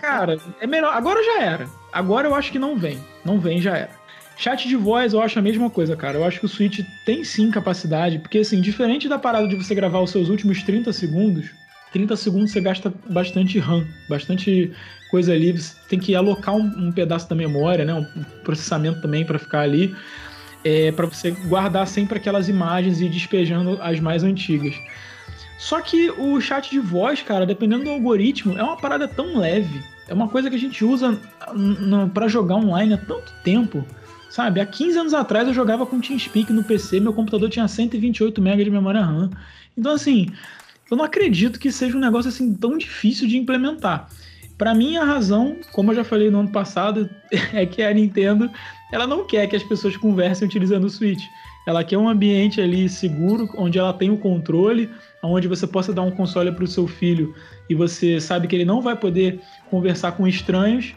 Cara, 0.00 0.38
é 0.60 0.66
melhor. 0.66 0.94
Agora 0.94 1.22
já 1.22 1.42
era. 1.42 1.68
Agora 1.92 2.28
eu 2.28 2.34
acho 2.34 2.50
que 2.52 2.58
não 2.58 2.76
vem. 2.76 2.98
Não 3.24 3.38
vem, 3.38 3.60
já 3.60 3.76
era. 3.76 3.99
Chat 4.40 4.66
de 4.66 4.74
voz 4.74 5.12
eu 5.12 5.20
acho 5.20 5.38
a 5.38 5.42
mesma 5.42 5.68
coisa, 5.68 5.94
cara. 5.94 6.16
Eu 6.16 6.24
acho 6.24 6.40
que 6.40 6.46
o 6.46 6.48
Switch 6.48 6.80
tem 7.04 7.22
sim 7.22 7.50
capacidade, 7.50 8.18
porque 8.18 8.38
assim, 8.38 8.58
diferente 8.58 9.06
da 9.06 9.18
parada 9.18 9.46
de 9.46 9.54
você 9.54 9.74
gravar 9.74 10.00
os 10.00 10.10
seus 10.10 10.30
últimos 10.30 10.62
30 10.62 10.94
segundos, 10.94 11.50
30 11.92 12.16
segundos 12.16 12.50
você 12.50 12.58
gasta 12.58 12.90
bastante 13.10 13.58
RAM, 13.58 13.86
bastante 14.08 14.72
coisa 15.10 15.34
ali. 15.34 15.52
Você 15.52 15.74
tem 15.90 15.98
que 15.98 16.14
alocar 16.14 16.56
um, 16.56 16.88
um 16.88 16.90
pedaço 16.90 17.28
da 17.28 17.36
memória, 17.36 17.84
né? 17.84 17.92
Um 17.92 18.06
processamento 18.42 19.02
também 19.02 19.26
para 19.26 19.38
ficar 19.38 19.60
ali. 19.60 19.94
É, 20.64 20.90
para 20.90 21.04
você 21.04 21.32
guardar 21.32 21.86
sempre 21.86 22.16
aquelas 22.16 22.48
imagens 22.48 23.02
e 23.02 23.04
ir 23.04 23.10
despejando 23.10 23.78
as 23.82 24.00
mais 24.00 24.24
antigas. 24.24 24.74
Só 25.58 25.82
que 25.82 26.10
o 26.12 26.40
chat 26.40 26.70
de 26.70 26.78
voz, 26.78 27.20
cara, 27.20 27.44
dependendo 27.44 27.84
do 27.84 27.90
algoritmo, 27.90 28.56
é 28.56 28.62
uma 28.62 28.78
parada 28.78 29.06
tão 29.06 29.36
leve. 29.36 29.82
É 30.08 30.14
uma 30.14 30.28
coisa 30.28 30.48
que 30.48 30.56
a 30.56 30.58
gente 30.58 30.82
usa 30.82 31.20
para 32.14 32.26
jogar 32.26 32.56
online 32.56 32.94
há 32.94 32.98
tanto 32.98 33.34
tempo. 33.44 33.84
Sabe, 34.30 34.60
há 34.60 34.66
15 34.66 34.96
anos 34.96 35.14
atrás 35.14 35.48
eu 35.48 35.52
jogava 35.52 35.84
com 35.84 36.00
TeamSpeak 36.00 36.52
no 36.52 36.62
PC, 36.62 37.00
meu 37.00 37.12
computador 37.12 37.50
tinha 37.50 37.66
128 37.66 38.40
MB 38.40 38.64
de 38.64 38.70
memória 38.70 39.02
RAM. 39.02 39.28
Então, 39.76 39.92
assim, 39.92 40.28
eu 40.88 40.96
não 40.96 41.04
acredito 41.04 41.58
que 41.58 41.72
seja 41.72 41.96
um 41.96 42.00
negócio 42.00 42.28
assim 42.28 42.54
tão 42.54 42.78
difícil 42.78 43.26
de 43.26 43.36
implementar. 43.36 44.08
Para 44.56 44.72
mim, 44.72 44.96
a 44.96 45.04
razão, 45.04 45.56
como 45.72 45.90
eu 45.90 45.96
já 45.96 46.04
falei 46.04 46.30
no 46.30 46.40
ano 46.40 46.50
passado, 46.50 47.10
é 47.52 47.66
que 47.66 47.82
a 47.82 47.92
Nintendo 47.92 48.48
ela 48.92 49.06
não 49.06 49.26
quer 49.26 49.48
que 49.48 49.56
as 49.56 49.64
pessoas 49.64 49.96
conversem 49.96 50.46
utilizando 50.46 50.84
o 50.84 50.90
Switch. 50.90 51.24
Ela 51.66 51.82
quer 51.82 51.98
um 51.98 52.08
ambiente 52.08 52.60
ali 52.60 52.88
seguro, 52.88 53.48
onde 53.56 53.78
ela 53.78 53.92
tem 53.92 54.10
o 54.10 54.16
controle, 54.16 54.88
onde 55.22 55.48
você 55.48 55.66
possa 55.66 55.92
dar 55.92 56.02
um 56.02 56.10
console 56.10 56.52
para 56.52 56.64
o 56.64 56.68
seu 56.68 56.86
filho 56.86 57.34
e 57.68 57.74
você 57.74 58.20
sabe 58.20 58.46
que 58.46 58.54
ele 58.54 58.64
não 58.64 58.80
vai 58.80 58.96
poder 58.96 59.40
conversar 59.70 60.12
com 60.12 60.26
estranhos. 60.26 60.94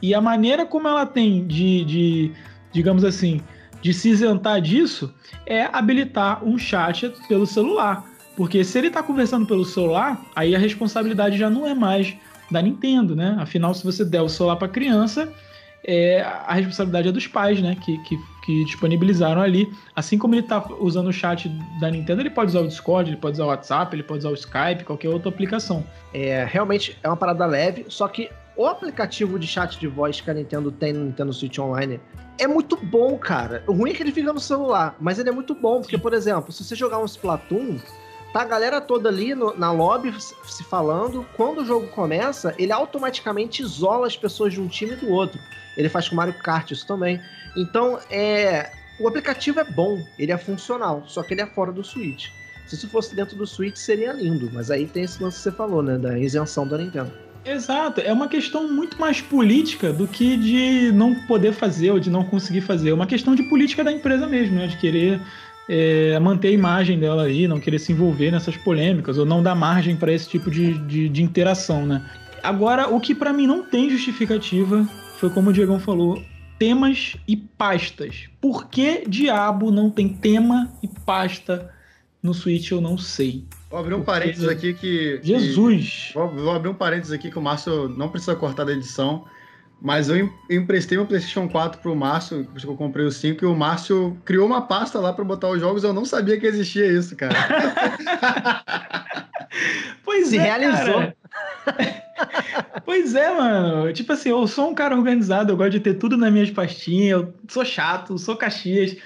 E 0.00 0.14
a 0.14 0.20
maneira 0.20 0.64
como 0.66 0.88
ela 0.88 1.06
tem 1.06 1.46
de, 1.46 1.84
de 1.84 2.32
digamos 2.76 3.04
assim, 3.04 3.40
de 3.80 3.94
se 3.94 4.10
isentar 4.10 4.60
disso 4.60 5.12
é 5.46 5.64
habilitar 5.72 6.44
um 6.44 6.58
chat 6.58 7.10
pelo 7.26 7.46
celular. 7.46 8.04
Porque 8.36 8.62
se 8.62 8.76
ele 8.76 8.88
está 8.88 9.02
conversando 9.02 9.46
pelo 9.46 9.64
celular, 9.64 10.20
aí 10.36 10.54
a 10.54 10.58
responsabilidade 10.58 11.38
já 11.38 11.48
não 11.48 11.66
é 11.66 11.74
mais 11.74 12.14
da 12.50 12.60
Nintendo, 12.60 13.16
né? 13.16 13.34
Afinal, 13.40 13.72
se 13.72 13.82
você 13.82 14.04
der 14.04 14.20
o 14.20 14.28
celular 14.28 14.56
para 14.56 14.68
criança, 14.68 15.32
é, 15.82 16.20
a 16.20 16.52
responsabilidade 16.52 17.08
é 17.08 17.12
dos 17.12 17.26
pais, 17.26 17.62
né? 17.62 17.74
Que, 17.82 17.96
que, 18.04 18.18
que, 18.44 18.64
disponibilizaram 18.66 19.40
ali. 19.40 19.66
Assim 19.94 20.18
como 20.18 20.34
ele 20.34 20.42
está 20.42 20.62
usando 20.78 21.08
o 21.08 21.12
chat 21.12 21.48
da 21.80 21.90
Nintendo, 21.90 22.20
ele 22.20 22.30
pode 22.30 22.50
usar 22.50 22.60
o 22.60 22.68
Discord, 22.68 23.08
ele 23.08 23.16
pode 23.16 23.36
usar 23.36 23.44
o 23.44 23.48
WhatsApp, 23.48 23.96
ele 23.96 24.02
pode 24.02 24.18
usar 24.18 24.30
o 24.30 24.34
Skype, 24.34 24.84
qualquer 24.84 25.08
outra 25.08 25.30
aplicação. 25.30 25.82
É, 26.12 26.46
realmente 26.46 26.98
é 27.02 27.08
uma 27.08 27.16
parada 27.16 27.46
leve, 27.46 27.86
só 27.88 28.06
que 28.06 28.28
o 28.56 28.66
aplicativo 28.66 29.38
de 29.38 29.46
chat 29.46 29.78
de 29.78 29.86
voz 29.86 30.20
que 30.20 30.30
a 30.30 30.34
Nintendo 30.34 30.72
tem 30.72 30.92
no 30.92 31.04
Nintendo 31.04 31.32
Switch 31.32 31.58
Online 31.58 32.00
é 32.38 32.46
muito 32.46 32.76
bom, 32.76 33.16
cara. 33.18 33.62
O 33.66 33.72
ruim 33.72 33.90
é 33.90 33.94
que 33.94 34.02
ele 34.02 34.12
fica 34.12 34.32
no 34.32 34.40
celular, 34.40 34.96
mas 34.98 35.18
ele 35.18 35.28
é 35.28 35.32
muito 35.32 35.54
bom, 35.54 35.80
porque, 35.80 35.98
por 35.98 36.12
exemplo, 36.12 36.52
se 36.52 36.64
você 36.64 36.74
jogar 36.74 36.98
um 36.98 37.04
Splatoon, 37.04 37.78
tá 38.32 38.42
a 38.42 38.44
galera 38.44 38.80
toda 38.80 39.08
ali 39.08 39.34
no, 39.34 39.56
na 39.56 39.72
lobby 39.72 40.14
se 40.20 40.64
falando. 40.64 41.26
Quando 41.36 41.62
o 41.62 41.64
jogo 41.64 41.88
começa, 41.88 42.54
ele 42.58 42.72
automaticamente 42.72 43.62
isola 43.62 44.06
as 44.06 44.16
pessoas 44.16 44.52
de 44.52 44.60
um 44.60 44.68
time 44.68 44.92
e 44.92 44.96
do 44.96 45.10
outro. 45.10 45.40
Ele 45.76 45.88
faz 45.88 46.08
com 46.08 46.16
Mario 46.16 46.34
Kart 46.34 46.70
isso 46.70 46.86
também. 46.86 47.20
Então, 47.56 47.98
é. 48.10 48.70
O 48.98 49.06
aplicativo 49.06 49.60
é 49.60 49.64
bom, 49.64 50.02
ele 50.18 50.32
é 50.32 50.38
funcional, 50.38 51.04
só 51.06 51.22
que 51.22 51.34
ele 51.34 51.42
é 51.42 51.46
fora 51.46 51.70
do 51.70 51.84
Switch. 51.84 52.30
Se 52.66 52.76
isso 52.76 52.88
fosse 52.88 53.14
dentro 53.14 53.36
do 53.36 53.46
Switch, 53.46 53.76
seria 53.76 54.10
lindo, 54.14 54.50
mas 54.54 54.70
aí 54.70 54.86
tem 54.86 55.02
esse 55.02 55.22
lance 55.22 55.36
que 55.36 55.42
você 55.42 55.52
falou, 55.52 55.82
né? 55.82 55.98
Da 55.98 56.18
isenção 56.18 56.66
da 56.66 56.78
Nintendo. 56.78 57.12
Exato, 57.46 58.00
é 58.00 58.12
uma 58.12 58.26
questão 58.26 58.68
muito 58.68 59.00
mais 59.00 59.20
política 59.20 59.92
do 59.92 60.08
que 60.08 60.36
de 60.36 60.90
não 60.92 61.14
poder 61.26 61.52
fazer 61.52 61.92
ou 61.92 62.00
de 62.00 62.10
não 62.10 62.24
conseguir 62.24 62.60
fazer. 62.60 62.90
É 62.90 62.94
uma 62.94 63.06
questão 63.06 63.36
de 63.36 63.44
política 63.44 63.84
da 63.84 63.92
empresa 63.92 64.26
mesmo, 64.26 64.56
né? 64.56 64.66
De 64.66 64.76
querer 64.76 65.20
é, 65.68 66.18
manter 66.18 66.48
a 66.48 66.50
imagem 66.50 66.98
dela 66.98 67.22
aí, 67.22 67.46
não 67.46 67.60
querer 67.60 67.78
se 67.78 67.92
envolver 67.92 68.32
nessas 68.32 68.56
polêmicas 68.56 69.16
ou 69.16 69.24
não 69.24 69.44
dar 69.44 69.54
margem 69.54 69.94
para 69.94 70.12
esse 70.12 70.28
tipo 70.28 70.50
de, 70.50 70.76
de, 70.86 71.08
de, 71.08 71.22
interação, 71.22 71.86
né? 71.86 72.02
Agora, 72.42 72.88
o 72.88 73.00
que 73.00 73.14
para 73.14 73.32
mim 73.32 73.46
não 73.46 73.62
tem 73.62 73.90
justificativa 73.90 74.84
foi 75.18 75.30
como 75.30 75.50
o 75.50 75.52
Diegão 75.52 75.78
falou, 75.78 76.20
temas 76.58 77.16
e 77.28 77.36
pastas. 77.36 78.28
Por 78.40 78.68
que 78.68 79.04
diabo 79.08 79.70
não 79.70 79.88
tem 79.88 80.08
tema 80.08 80.72
e 80.82 80.88
pasta 80.88 81.72
no 82.20 82.34
Switch? 82.34 82.70
Eu 82.70 82.80
não 82.80 82.98
sei. 82.98 83.44
Vou 83.76 83.82
abrir 83.82 83.94
um 83.94 83.98
Porque... 83.98 84.10
parênteses 84.10 84.48
aqui 84.48 84.72
que. 84.72 85.20
Jesus! 85.22 86.06
Que... 86.08 86.14
Vou, 86.14 86.30
vou, 86.30 86.50
abrir 86.50 86.70
um 86.70 86.74
parênteses 86.74 87.12
aqui 87.12 87.30
que 87.30 87.38
o 87.38 87.42
Márcio 87.42 87.90
não 87.90 88.08
precisa 88.08 88.34
cortar 88.34 88.64
da 88.64 88.72
edição. 88.72 89.26
Mas 89.82 90.08
eu 90.08 90.30
emprestei 90.48 90.96
meu 90.96 91.06
PlayStation 91.06 91.46
4 91.46 91.82
pro 91.82 91.94
Márcio, 91.94 92.46
que 92.46 92.66
eu 92.66 92.74
comprei 92.74 93.04
o 93.04 93.10
5, 93.10 93.44
e 93.44 93.46
o 93.46 93.54
Márcio 93.54 94.16
criou 94.24 94.46
uma 94.46 94.62
pasta 94.62 94.98
lá 94.98 95.12
para 95.12 95.22
botar 95.22 95.50
os 95.50 95.60
jogos. 95.60 95.84
Eu 95.84 95.92
não 95.92 96.06
sabia 96.06 96.40
que 96.40 96.46
existia 96.46 96.86
isso, 96.86 97.14
cara. 97.14 97.34
pois 100.02 100.28
Se 100.28 100.38
é, 100.38 100.40
realizou. 100.40 101.12
pois 102.86 103.14
é, 103.14 103.30
mano. 103.30 103.92
Tipo 103.92 104.14
assim, 104.14 104.30
eu 104.30 104.46
sou 104.46 104.70
um 104.70 104.74
cara 104.74 104.96
organizado, 104.96 105.52
eu 105.52 105.56
gosto 105.58 105.72
de 105.72 105.80
ter 105.80 105.94
tudo 105.94 106.16
nas 106.16 106.32
minhas 106.32 106.50
pastinhas, 106.50 107.20
eu 107.20 107.34
sou 107.46 107.62
chato, 107.62 108.16
sou 108.16 108.36
Caxias. 108.36 108.96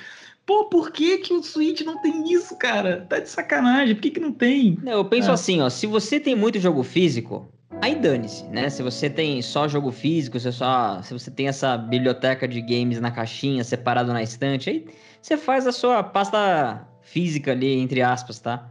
Pô, 0.51 0.65
por 0.65 0.91
que, 0.91 1.19
que 1.19 1.33
o 1.33 1.41
Switch 1.45 1.83
não 1.83 2.03
tem 2.03 2.33
isso, 2.33 2.57
cara? 2.57 3.07
Tá 3.09 3.21
de 3.21 3.29
sacanagem, 3.29 3.95
por 3.95 4.01
que, 4.01 4.11
que 4.11 4.19
não 4.19 4.33
tem? 4.33 4.77
Não, 4.83 4.95
eu 4.95 5.05
penso 5.05 5.31
ah. 5.31 5.35
assim, 5.35 5.61
ó, 5.61 5.71
se 5.71 5.87
você 5.87 6.19
tem 6.19 6.35
muito 6.35 6.59
jogo 6.59 6.83
físico, 6.83 7.49
aí 7.81 7.95
dane-se, 7.95 8.43
né? 8.49 8.69
Se 8.69 8.83
você 8.83 9.09
tem 9.09 9.41
só 9.43 9.69
jogo 9.69 9.93
físico, 9.93 10.41
se, 10.41 10.51
só, 10.51 11.01
se 11.03 11.13
você 11.13 11.31
tem 11.31 11.47
essa 11.47 11.79
biblioteca 11.79 12.49
de 12.49 12.61
games 12.63 13.01
na 13.01 13.13
caixinha, 13.13 13.63
separado 13.63 14.13
na 14.13 14.25
estante, 14.25 14.71
aí 14.71 14.87
você 15.23 15.37
faz 15.37 15.69
a 15.69 15.73
sua 15.73 16.03
pasta 16.03 16.85
física 17.01 17.53
ali, 17.53 17.79
entre 17.79 18.03
aspas, 18.03 18.41
tá? 18.41 18.69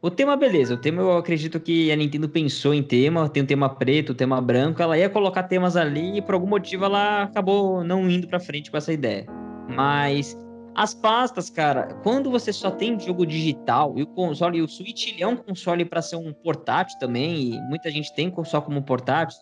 O 0.00 0.12
tema, 0.12 0.36
beleza. 0.36 0.74
O 0.74 0.76
tema 0.76 1.02
eu 1.02 1.16
acredito 1.16 1.58
que 1.58 1.90
a 1.90 1.96
Nintendo 1.96 2.28
pensou 2.28 2.72
em 2.72 2.84
tema. 2.84 3.28
Tem 3.28 3.42
o 3.42 3.46
tema 3.46 3.68
preto, 3.68 4.10
o 4.10 4.14
tema 4.14 4.40
branco. 4.40 4.80
Ela 4.80 4.96
ia 4.96 5.10
colocar 5.10 5.42
temas 5.42 5.76
ali 5.76 6.18
e 6.18 6.22
por 6.22 6.34
algum 6.34 6.46
motivo 6.46 6.84
ela 6.84 7.24
acabou 7.24 7.82
não 7.82 8.08
indo 8.08 8.28
pra 8.28 8.38
frente 8.38 8.70
com 8.70 8.76
essa 8.76 8.92
ideia. 8.92 9.26
Mas 9.68 10.36
as 10.78 10.94
pastas, 10.94 11.50
cara, 11.50 11.92
quando 12.04 12.30
você 12.30 12.52
só 12.52 12.70
tem 12.70 13.00
jogo 13.00 13.26
digital 13.26 13.94
e 13.96 14.02
o 14.04 14.06
console, 14.06 14.58
e 14.58 14.62
o 14.62 14.68
Switch 14.68 15.08
ele 15.08 15.24
é 15.24 15.26
um 15.26 15.34
console 15.34 15.84
para 15.84 16.00
ser 16.00 16.14
um 16.14 16.32
portátil 16.32 16.96
também, 17.00 17.54
e 17.54 17.60
muita 17.62 17.90
gente 17.90 18.14
tem 18.14 18.32
só 18.44 18.60
como 18.60 18.80
portátil. 18.80 19.36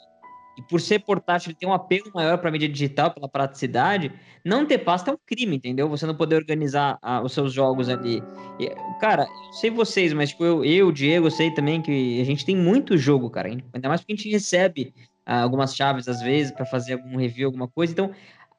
E 0.57 0.63
por 0.63 0.81
ser 0.81 1.01
portátil, 1.01 1.51
ele 1.51 1.59
tem 1.59 1.69
um 1.69 1.75
apelo 1.75 2.11
maior 2.15 2.39
para 2.39 2.51
mídia 2.51 2.67
digital, 2.67 3.11
pela 3.11 3.29
praticidade. 3.29 4.11
Não 4.43 4.65
ter 4.65 4.79
pasta 4.79 5.11
é 5.11 5.13
um 5.13 5.19
crime, 5.27 5.57
entendeu? 5.57 5.87
Você 5.91 6.07
não 6.07 6.15
poder 6.15 6.37
organizar 6.37 6.99
ah, 7.03 7.21
os 7.21 7.35
seus 7.35 7.53
jogos 7.53 7.91
ali. 7.91 8.23
E, 8.59 8.71
cara, 8.99 9.25
eu 9.49 9.53
sei 9.53 9.69
vocês, 9.69 10.15
mas 10.15 10.31
tipo, 10.31 10.43
eu, 10.43 10.65
eu, 10.65 10.91
Diego, 10.91 11.31
sei 11.31 11.51
também 11.51 11.83
que 11.83 12.19
a 12.19 12.25
gente 12.25 12.47
tem 12.47 12.57
muito 12.57 12.97
jogo, 12.97 13.29
cara. 13.29 13.51
Ainda 13.51 13.89
mais 13.91 14.01
porque 14.01 14.15
a 14.15 14.17
gente 14.17 14.31
recebe 14.31 14.95
ah, 15.27 15.43
algumas 15.43 15.77
chaves 15.77 16.09
às 16.09 16.23
vezes 16.23 16.51
para 16.51 16.65
fazer 16.65 16.95
algum 16.95 17.19
review, 17.19 17.49
alguma 17.49 17.69
coisa. 17.69 17.93
Então, 17.93 18.11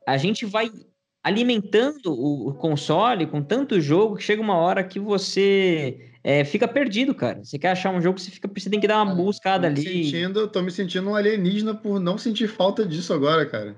a 0.05 0.15
gente 0.15 0.45
vai 0.45 0.69
alimentando 1.27 2.13
o 2.13 2.53
console 2.53 3.27
com 3.27 3.41
tanto 3.41 3.81
jogo 3.81 4.15
que 4.15 4.23
chega 4.23 4.41
uma 4.41 4.55
hora 4.55 4.83
que 4.83 4.99
você 4.99 5.99
é, 6.23 6.45
fica 6.45 6.67
perdido, 6.67 7.13
cara. 7.13 7.43
Você 7.43 7.59
quer 7.59 7.71
achar 7.71 7.89
um 7.91 8.01
jogo, 8.01 8.17
você, 8.19 8.31
fica, 8.31 8.49
você 8.53 8.69
tem 8.69 8.79
que 8.79 8.87
dar 8.87 9.03
uma 9.03 9.13
buscada 9.13 9.67
ali. 9.67 10.05
Sentindo, 10.05 10.47
tô 10.47 10.61
me 10.61 10.71
sentindo 10.71 11.09
um 11.09 11.15
alienígena 11.15 11.75
por 11.75 11.99
não 11.99 12.17
sentir 12.17 12.47
falta 12.47 12.85
disso 12.85 13.13
agora, 13.13 13.45
cara. 13.45 13.75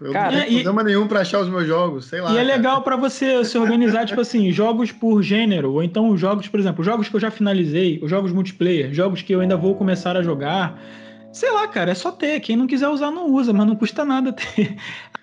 Eu 0.00 0.12
cara, 0.12 0.32
não 0.32 0.40
tenho 0.40 0.64
problema 0.64 0.82
nenhum 0.82 1.06
pra 1.06 1.20
achar 1.20 1.40
os 1.40 1.48
meus 1.48 1.66
jogos, 1.66 2.06
sei 2.06 2.20
lá. 2.20 2.30
E 2.30 2.32
é 2.32 2.44
cara. 2.44 2.56
legal 2.56 2.82
para 2.82 2.96
você 2.96 3.44
se 3.44 3.56
organizar, 3.56 4.04
tipo 4.04 4.20
assim, 4.20 4.50
jogos 4.52 4.92
por 4.92 5.22
gênero, 5.22 5.72
ou 5.72 5.82
então 5.82 6.14
jogos, 6.16 6.48
por 6.48 6.58
exemplo, 6.60 6.84
jogos 6.84 7.08
que 7.08 7.16
eu 7.16 7.20
já 7.20 7.30
finalizei, 7.30 8.00
os 8.02 8.10
jogos 8.10 8.32
multiplayer, 8.32 8.92
jogos 8.92 9.22
que 9.22 9.32
eu 9.32 9.40
ainda 9.40 9.56
vou 9.56 9.74
começar 9.74 10.16
a 10.16 10.22
jogar. 10.22 10.78
Sei 11.32 11.50
lá, 11.50 11.66
cara, 11.68 11.92
é 11.92 11.94
só 11.94 12.12
ter. 12.12 12.40
Quem 12.40 12.56
não 12.56 12.66
quiser 12.66 12.88
usar, 12.88 13.10
não 13.10 13.30
usa, 13.30 13.52
mas 13.52 13.66
não 13.66 13.74
custa 13.74 14.04
nada 14.04 14.32
ter. 14.32 14.76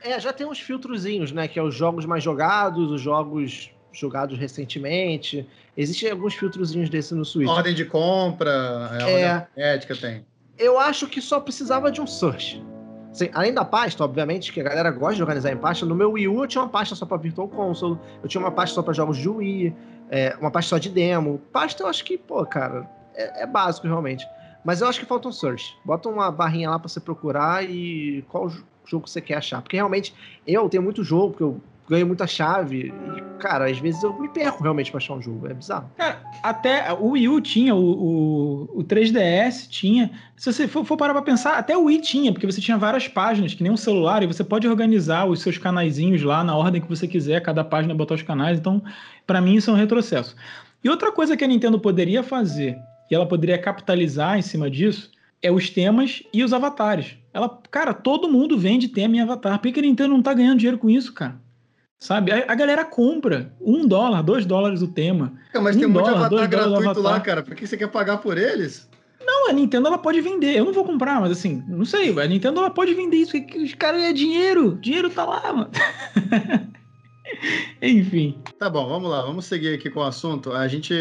É, 0.04 0.20
já 0.20 0.32
tem 0.32 0.48
uns 0.48 0.60
filtrozinhos, 0.60 1.32
né? 1.32 1.48
Que 1.48 1.60
é 1.60 1.64
os 1.64 1.76
jogos 1.76 2.06
mais 2.06 2.24
jogados, 2.24 2.92
os 2.92 3.02
jogos 3.02 3.72
jogados 3.92 4.38
recentemente. 4.38 5.48
Existem 5.76 6.12
alguns 6.12 6.34
filtrozinhos 6.36 6.90
desse 6.90 7.14
no 7.14 7.26
Switch. 7.26 7.50
Ordem 7.50 7.74
de 7.74 7.86
compra, 7.86 8.92
é, 9.02 9.48
é 9.56 9.76
ética 9.76 9.96
tem. 9.96 10.26
Eu 10.58 10.78
acho 10.78 11.08
que 11.08 11.22
só 11.22 11.40
precisava 11.40 11.92
de 11.92 12.02
um 12.02 12.08
search. 12.08 12.64
Assim, 13.12 13.30
além 13.34 13.54
da 13.54 13.66
pasta, 13.66 14.04
obviamente, 14.04 14.54
que 14.54 14.62
a 14.62 14.64
galera 14.64 14.92
gosta 14.92 15.16
de 15.16 15.22
organizar 15.22 15.52
em 15.52 15.58
pasta, 15.58 15.86
no 15.86 15.96
meu 15.96 16.12
Wii 16.12 16.28
U 16.28 16.44
eu 16.44 16.48
tinha 16.48 16.64
uma 16.64 16.70
pasta 16.70 16.96
só 16.96 17.06
para 17.06 17.18
Virtual 17.18 17.48
Console, 17.48 17.98
eu 18.22 18.30
tinha 18.30 18.40
uma 18.40 18.52
pasta 18.52 18.76
só 18.76 18.84
para 18.84 18.94
jogos 18.94 19.18
de 19.18 19.28
Wii, 19.28 19.76
é, 20.12 20.38
uma 20.40 20.52
pasta 20.52 20.70
só 20.70 20.78
de 20.78 20.90
demo. 20.90 21.42
Pasta 21.52 21.84
eu 21.84 21.88
acho 21.88 22.04
que, 22.06 22.18
pô, 22.18 22.46
cara, 22.46 22.88
é, 23.16 23.44
é 23.44 23.48
básico 23.48 23.88
realmente. 23.88 24.28
Mas 24.64 24.82
eu 24.82 24.88
acho 24.88 25.00
que 25.00 25.06
falta 25.06 25.28
um 25.28 25.32
search. 25.32 25.76
Bota 25.84 26.10
uma 26.10 26.32
barrinha 26.32 26.70
lá 26.70 26.78
para 26.78 26.90
você 26.90 27.00
procurar 27.00 27.64
e 27.64 28.24
qual 28.30 28.52
jogo 28.90 29.08
você 29.08 29.22
quer 29.22 29.36
achar. 29.36 29.62
Porque 29.62 29.76
realmente 29.76 30.14
eu 30.46 30.68
tenho 30.70 30.84
muito 30.84 31.04
jogo, 31.04 31.30
porque 31.30 31.44
eu 31.44 31.62
ganho 31.90 32.06
muita 32.06 32.28
chave. 32.28 32.94
E, 32.94 33.40
cara, 33.40 33.70
às 33.70 33.80
vezes 33.80 34.04
eu 34.04 34.18
me 34.20 34.30
perco 34.30 34.62
realmente 34.62 34.92
pra 34.92 35.00
achar 35.00 35.16
um 35.16 35.22
jogo. 35.22 35.48
É 35.48 35.54
bizarro. 35.54 35.90
Cara, 35.98 36.22
até 36.44 36.94
o 36.94 37.12
Wii 37.12 37.30
U 37.30 37.42
tinha, 37.42 37.74
o, 37.74 37.80
o, 37.80 38.80
o 38.80 38.84
3DS 38.84 39.68
tinha. 39.68 40.12
Se 40.38 40.54
você 40.54 40.68
for, 40.68 40.86
for, 40.86 40.96
parar 40.96 41.14
pra 41.14 41.24
pensar, 41.24 41.58
até 41.58 41.76
o 41.76 41.86
Wii 41.86 42.02
tinha, 42.02 42.32
porque 42.32 42.46
você 42.46 42.62
tinha 42.62 42.78
várias 42.78 43.08
páginas, 43.08 43.54
que 43.54 43.64
nem 43.64 43.72
um 43.72 43.78
celular, 43.78 44.22
e 44.22 44.28
você 44.28 44.44
pode 44.44 44.68
organizar 44.68 45.26
os 45.26 45.42
seus 45.42 45.58
canaizinhos 45.58 46.22
lá 46.22 46.44
na 46.44 46.56
ordem 46.56 46.82
que 46.82 46.88
você 46.88 47.08
quiser, 47.08 47.42
cada 47.42 47.64
página 47.64 47.96
botar 47.96 48.16
os 48.16 48.22
canais. 48.22 48.60
Então, 48.60 48.82
para 49.26 49.42
mim, 49.42 49.56
isso 49.56 49.72
é 49.72 49.74
um 49.74 49.78
retrocesso. 49.78 50.36
E 50.84 50.90
outra 50.90 51.12
coisa 51.12 51.36
que 51.36 51.44
a 51.44 51.48
Nintendo 51.48 51.80
poderia 51.80 52.24
fazer 52.24 52.78
e 53.10 53.16
ela 53.16 53.26
poderia 53.26 53.58
capitalizar 53.58 54.38
em 54.38 54.42
cima 54.42 54.70
disso 54.70 55.10
é 55.42 55.52
os 55.52 55.70
temas 55.70 56.22
e 56.34 56.44
os 56.44 56.54
avatares. 56.54 57.18
Ela, 57.40 57.62
cara, 57.72 57.94
todo 57.94 58.28
mundo 58.28 58.58
vende 58.58 58.90
tema 58.90 59.16
em 59.16 59.22
avatar. 59.22 59.60
Por 59.60 59.72
que 59.72 59.80
a 59.80 59.84
Nintendo 59.84 60.10
não 60.10 60.22
tá 60.22 60.34
ganhando 60.34 60.58
dinheiro 60.58 60.78
com 60.78 60.90
isso, 60.90 61.14
cara? 61.14 61.40
Sabe? 61.98 62.34
A, 62.34 62.52
a 62.52 62.56
galera 62.56 62.84
compra 62.84 63.54
um 63.62 63.88
dólar, 63.88 64.22
dois 64.22 64.46
dólares 64.46 64.82
o 64.82 64.88
tema. 64.90 65.34
É, 65.54 65.60
mas 65.60 65.76
um 65.78 65.80
tem 65.80 65.88
um 65.88 65.94
dólar, 65.94 66.12
monte 66.12 66.20
de 66.20 66.36
avatar 66.36 66.50
gratuito 66.50 66.90
avatar. 66.90 67.04
lá, 67.04 67.20
cara. 67.22 67.42
Por 67.42 67.56
que 67.56 67.66
você 67.66 67.78
quer 67.78 67.88
pagar 67.88 68.18
por 68.18 68.38
eles? 68.38 68.90
Não, 69.26 69.50
a 69.50 69.54
Nintendo 69.54 69.88
ela 69.88 69.98
pode 69.98 70.20
vender. 70.20 70.58
Eu 70.58 70.66
não 70.66 70.74
vou 70.74 70.84
comprar, 70.84 71.22
mas 71.22 71.32
assim, 71.32 71.64
não 71.68 71.86
sei. 71.86 72.18
A 72.20 72.28
Nintendo 72.28 72.60
ela 72.60 72.70
pode 72.70 72.94
vender 72.94 73.18
isso. 73.18 73.38
Os 73.38 73.74
caras 73.74 74.02
é 74.02 74.12
dinheiro. 74.12 74.78
Dinheiro 74.82 75.10
tá 75.10 75.24
lá, 75.24 75.54
mano. 75.54 75.70
Enfim. 77.82 78.38
Tá 78.58 78.70
bom, 78.70 78.86
vamos 78.88 79.10
lá. 79.10 79.22
Vamos 79.22 79.46
seguir 79.46 79.76
aqui 79.76 79.90
com 79.90 80.02
o 80.02 80.04
assunto. 80.04 80.52
A 80.52 80.68
gente 80.68 80.94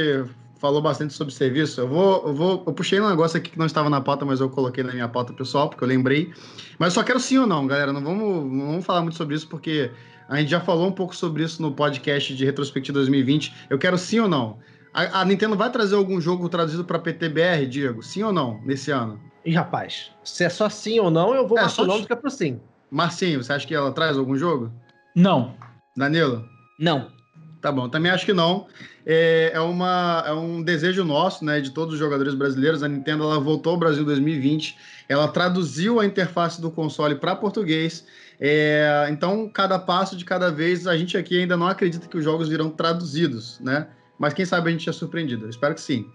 falou 0.59 0.83
bastante 0.83 1.15
sobre 1.15 1.33
serviço. 1.33 1.81
Eu 1.81 1.89
vou, 1.89 2.27
eu 2.27 2.35
vou, 2.35 2.65
eu 2.67 2.73
puxei 2.73 3.01
um 3.01 3.09
negócio 3.09 3.39
aqui 3.39 3.51
que 3.51 3.59
não 3.59 3.67
estava 3.67 3.89
na 3.89 4.01
pauta, 4.01 4.25
mas 4.25 4.41
eu 4.41 4.51
coloquei 4.51 4.85
na 4.85 4.93
minha 4.93 5.09
pauta 5.09 5.33
pessoal, 5.33 5.69
porque 5.69 5.83
eu 5.83 5.89
lembrei. 5.89 6.33
Mas 6.79 6.89
eu 6.89 7.01
só 7.01 7.05
quero 7.05 7.21
sim 7.21 7.39
ou 7.39 7.47
não, 7.47 7.67
galera. 7.67 7.93
Não 7.93 8.03
vamos, 8.03 8.53
não 8.53 8.67
vamos 8.67 8.85
falar 8.85 9.03
muito 9.03 9.17
sobre 9.17 9.35
isso, 9.35 9.49
porque 9.49 9.91
a 10.29 10.37
gente 10.37 10.51
já 10.51 10.61
falou 10.61 10.87
um 10.89 10.93
pouco 10.93 11.17
sobre 11.17 11.43
isso 11.43 11.63
no 11.63 11.73
podcast 11.73 12.35
de 12.35 12.45
retrospectiva 12.45 12.99
2020. 12.99 13.55
Eu 13.71 13.79
quero 13.79 13.97
sim 13.97 14.21
ou 14.21 14.29
não. 14.29 14.59
A, 14.93 15.21
a 15.21 15.25
Nintendo 15.25 15.57
vai 15.57 15.71
trazer 15.71 15.95
algum 15.95 16.21
jogo 16.21 16.49
traduzido 16.49 16.85
para 16.85 16.99
PTBR, 16.99 17.67
Diego? 17.67 18.03
Sim 18.03 18.25
ou 18.25 18.33
não, 18.33 18.61
nesse 18.65 18.91
ano? 18.91 19.21
E 19.45 19.53
rapaz, 19.55 20.11
se 20.25 20.45
é 20.45 20.49
só 20.49 20.69
sim 20.69 20.99
ou 20.99 21.11
não, 21.11 21.35
eu 21.35 21.47
vou 21.47 21.59
é, 21.59 21.67
do 21.67 22.07
que 22.07 22.13
é 22.13 22.17
pro 22.17 22.31
sim. 22.31 22.61
Marcinho, 22.91 23.43
você 23.43 23.53
acha 23.53 23.67
que 23.67 23.75
ela 23.75 23.93
traz 23.93 24.17
algum 24.19 24.37
jogo? 24.37 24.73
Não. 25.15 25.55
Danilo? 25.97 26.45
Não. 26.79 27.18
Tá 27.61 27.73
bom, 27.73 27.89
também 27.89 28.11
acho 28.13 28.25
que 28.25 28.33
não. 28.33 28.69
É, 29.05 29.51
é, 29.55 29.61
uma, 29.61 30.23
é 30.27 30.33
um 30.33 30.63
desejo 30.63 31.05
nosso, 31.05 31.45
né, 31.45 31.61
de 31.61 31.71
todos 31.71 31.95
os 31.95 31.99
jogadores 31.99 32.35
brasileiros. 32.35 32.83
A 32.83 32.89
Nintendo 32.89 33.25
ela 33.25 33.41
voltou 33.41 33.73
ao 33.73 33.79
Brasil 33.79 34.03
em 34.03 34.07
2020, 34.07 34.77
ela 35.09 35.27
traduziu 35.27 35.99
a 35.99 36.07
interface 36.07 36.61
do 36.61 36.71
console 36.71 37.17
para 37.17 37.35
português. 37.35 38.07
É, 38.41 39.09
então, 39.11 39.49
cada 39.49 39.79
passo 39.79 40.17
de 40.17 40.25
cada 40.25 40.51
vez, 40.51 40.87
a 40.87 40.97
gente 40.97 41.17
aqui 41.17 41.41
ainda 41.41 41.57
não 41.57 41.67
acredita 41.67 42.07
que 42.07 42.17
os 42.17 42.23
jogos 42.23 42.49
virão 42.49 42.71
traduzidos, 42.71 43.59
né? 43.61 43.89
Mas 44.17 44.35
quem 44.35 44.45
sabe 44.45 44.69
a 44.69 44.73
gente 44.73 44.89
é 44.89 44.93
surpreendido. 44.93 45.47
Eu 45.47 45.51
espero 45.51 45.75
que 45.75 45.81
sim. 45.81 46.09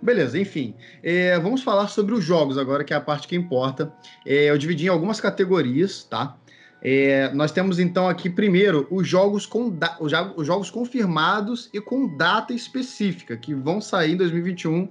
Beleza, 0.00 0.38
enfim. 0.38 0.74
É, 1.02 1.36
vamos 1.40 1.62
falar 1.62 1.88
sobre 1.88 2.14
os 2.14 2.24
jogos 2.24 2.56
agora, 2.56 2.84
que 2.84 2.92
é 2.92 2.96
a 2.96 3.00
parte 3.00 3.26
que 3.26 3.34
importa. 3.34 3.92
É, 4.24 4.44
eu 4.50 4.58
dividi 4.58 4.86
em 4.86 4.88
algumas 4.88 5.20
categorias, 5.20 6.04
tá? 6.04 6.36
É, 6.80 7.32
nós 7.34 7.50
temos 7.50 7.78
então 7.78 8.08
aqui 8.08 8.30
primeiro 8.30 8.86
os 8.90 9.06
jogos 9.06 9.44
com 9.44 9.76
os 10.00 10.46
jogos 10.46 10.70
confirmados 10.70 11.68
e 11.72 11.80
com 11.80 12.16
data 12.16 12.52
específica 12.52 13.36
que 13.36 13.52
vão 13.52 13.80
sair 13.80 14.12
em 14.12 14.16
2021 14.16 14.88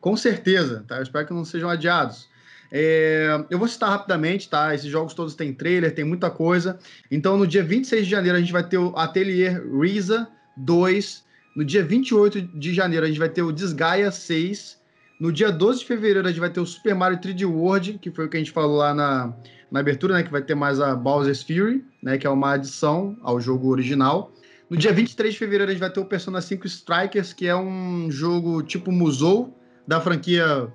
com 0.00 0.16
certeza, 0.16 0.84
tá? 0.86 0.96
Eu 0.96 1.02
espero 1.02 1.26
que 1.26 1.34
não 1.34 1.44
sejam 1.44 1.68
adiados. 1.68 2.28
É, 2.70 3.44
eu 3.50 3.58
vou 3.58 3.68
citar 3.68 3.90
rapidamente, 3.90 4.48
tá? 4.48 4.74
Esses 4.74 4.90
jogos 4.90 5.14
todos 5.14 5.34
têm 5.34 5.52
trailer, 5.52 5.94
tem 5.94 6.04
muita 6.04 6.30
coisa. 6.30 6.78
Então, 7.10 7.36
no 7.36 7.46
dia 7.46 7.62
26 7.62 8.04
de 8.04 8.10
janeiro, 8.10 8.36
a 8.36 8.40
gente 8.40 8.52
vai 8.52 8.62
ter 8.62 8.78
o 8.78 8.96
Atelier 8.96 9.62
Risa 9.80 10.28
2. 10.56 11.24
No 11.56 11.64
dia 11.64 11.82
28 11.82 12.42
de 12.42 12.74
janeiro, 12.74 13.04
a 13.04 13.08
gente 13.08 13.18
vai 13.18 13.28
ter 13.28 13.42
o 13.42 13.52
Desgaia 13.52 14.10
6. 14.10 14.80
No 15.18 15.32
dia 15.32 15.50
12 15.50 15.80
de 15.80 15.86
fevereiro, 15.86 16.28
a 16.28 16.30
gente 16.30 16.40
vai 16.40 16.50
ter 16.50 16.60
o 16.60 16.66
Super 16.66 16.94
Mario 16.94 17.18
3D 17.18 17.44
World, 17.44 17.98
que 18.00 18.10
foi 18.10 18.26
o 18.26 18.28
que 18.28 18.36
a 18.36 18.40
gente 18.40 18.52
falou 18.52 18.76
lá 18.76 18.94
na, 18.94 19.32
na 19.70 19.80
abertura, 19.80 20.14
né, 20.14 20.22
que 20.22 20.30
vai 20.30 20.42
ter 20.42 20.54
mais 20.54 20.80
a 20.80 20.94
Bowser's 20.94 21.42
Fury, 21.42 21.84
né, 22.02 22.18
que 22.18 22.26
é 22.26 22.30
uma 22.30 22.52
adição 22.52 23.16
ao 23.22 23.40
jogo 23.40 23.68
original. 23.68 24.32
No 24.68 24.76
dia 24.76 24.92
23 24.92 25.32
de 25.32 25.38
fevereiro 25.38 25.70
a 25.70 25.74
gente 25.74 25.80
vai 25.80 25.90
ter 25.90 26.00
o 26.00 26.04
Persona 26.04 26.40
5 26.40 26.66
Strikers, 26.66 27.32
que 27.32 27.46
é 27.46 27.56
um 27.56 28.10
jogo 28.10 28.62
tipo 28.62 28.90
Musou, 28.90 29.56
da 29.86 30.00
franquia 30.00 30.68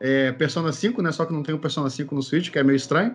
é, 0.00 0.32
Persona 0.32 0.72
5, 0.72 1.00
né, 1.02 1.12
só 1.12 1.24
que 1.24 1.32
não 1.32 1.42
tem 1.42 1.54
o 1.54 1.58
Persona 1.58 1.88
5 1.88 2.14
no 2.14 2.22
Switch, 2.22 2.50
que 2.50 2.58
é 2.58 2.62
meio 2.62 2.76
estranho. 2.76 3.14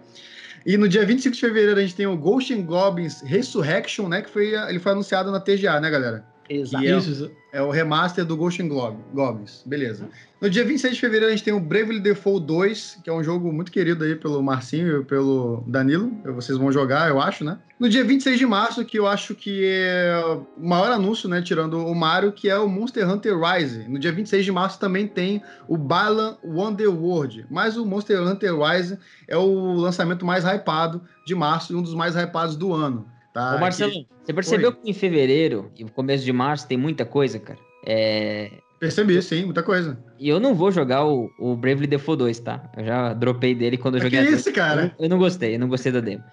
E 0.66 0.78
no 0.78 0.88
dia 0.88 1.06
25 1.06 1.36
de 1.36 1.42
fevereiro 1.42 1.80
a 1.80 1.82
gente 1.82 1.96
tem 1.96 2.08
o 2.08 2.16
Ghost 2.16 2.54
Goblins 2.62 3.22
Resurrection, 3.22 4.08
né, 4.08 4.22
que 4.22 4.30
foi, 4.30 4.54
ele 4.54 4.80
foi 4.80 4.92
anunciado 4.92 5.32
na 5.32 5.40
TGA, 5.40 5.80
né, 5.80 5.90
galera? 5.90 6.31
Exato. 6.52 6.86
É, 6.86 6.98
Isso. 6.98 7.32
é 7.54 7.62
o 7.62 7.72
remaster 7.72 8.26
do 8.26 8.36
Ghost 8.36 8.62
Goblins, 8.62 9.64
beleza. 9.66 10.10
No 10.42 10.50
dia 10.50 10.66
26 10.66 10.96
de 10.96 11.00
fevereiro 11.00 11.28
a 11.28 11.36
gente 11.36 11.46
tem 11.46 11.54
o 11.54 11.60
Bravely 11.60 12.02
Default 12.02 12.46
2, 12.46 13.00
que 13.04 13.10
é 13.10 13.14
um 13.14 13.24
jogo 13.24 13.54
muito 13.54 13.72
querido 13.72 14.04
aí 14.04 14.16
pelo 14.16 14.44
Marcinho 14.44 15.02
e 15.02 15.06
pelo 15.06 15.64
Danilo. 15.66 16.12
Vocês 16.26 16.58
vão 16.58 16.70
jogar, 16.72 17.10
eu 17.10 17.22
acho, 17.22 17.46
né? 17.46 17.58
No 17.80 17.88
dia 17.88 18.04
26 18.04 18.38
de 18.38 18.46
março, 18.46 18.84
que 18.84 19.00
eu 19.00 19.08
acho 19.08 19.34
que 19.34 19.64
é 19.64 20.22
o 20.58 20.68
maior 20.68 20.92
anúncio, 20.92 21.30
né, 21.30 21.42
tirando 21.42 21.78
o 21.78 21.96
Mario, 21.96 22.34
que 22.34 22.50
é 22.50 22.58
o 22.58 22.68
Monster 22.68 23.10
Hunter 23.10 23.40
Rise. 23.40 23.88
No 23.88 23.98
dia 23.98 24.12
26 24.12 24.44
de 24.44 24.52
março 24.52 24.78
também 24.78 25.08
tem 25.08 25.42
o 25.70 25.78
Balan 25.78 26.38
Wonderworld. 26.44 27.46
Mas 27.50 27.78
o 27.78 27.86
Monster 27.86 28.22
Hunter 28.22 28.54
Rise 28.60 29.00
é 29.28 29.38
o 29.38 29.74
lançamento 29.74 30.26
mais 30.26 30.44
hypado 30.44 31.02
de 31.26 31.34
março 31.34 31.72
e 31.72 31.76
um 31.76 31.82
dos 31.82 31.94
mais 31.94 32.16
hypados 32.16 32.58
do 32.58 32.74
ano. 32.74 33.08
Tá, 33.34 33.56
Ô 33.56 33.60
Marcelo, 33.60 33.92
que... 33.92 34.08
você 34.24 34.34
percebeu 34.34 34.70
Oi. 34.70 34.76
que 34.76 34.90
em 34.90 34.94
fevereiro 34.94 35.72
e 35.78 35.84
no 35.84 35.92
começo 35.92 36.24
de 36.24 36.34
março 36.34 36.68
tem 36.68 36.78
muita 36.78 37.06
coisa, 37.06 37.40
cara? 37.40 37.60
É... 37.86 38.52
Percebi, 38.80 39.22
sim, 39.22 39.46
muita 39.46 39.62
coisa. 39.62 39.98
E 40.20 40.28
eu 40.28 40.40
não 40.40 40.56
vou 40.56 40.72
jogar 40.72 41.06
o, 41.06 41.30
o 41.40 41.56
Bravely 41.56 41.86
Default 41.86 42.18
2, 42.18 42.40
tá? 42.40 42.64
Eu 42.76 42.84
já 42.84 43.14
dropei 43.14 43.54
dele 43.54 43.78
quando 43.78 43.98
eu 43.98 44.02
joguei. 44.02 44.26
Que 44.26 44.34
isso, 44.34 44.52
cara? 44.52 44.94
Eu, 44.98 45.06
eu, 45.06 45.10
não 45.10 45.20
gostei, 45.20 45.56
eu 45.56 45.60
não 45.60 45.68
gostei 45.68 45.92
da 45.92 46.00
demo. 46.00 46.24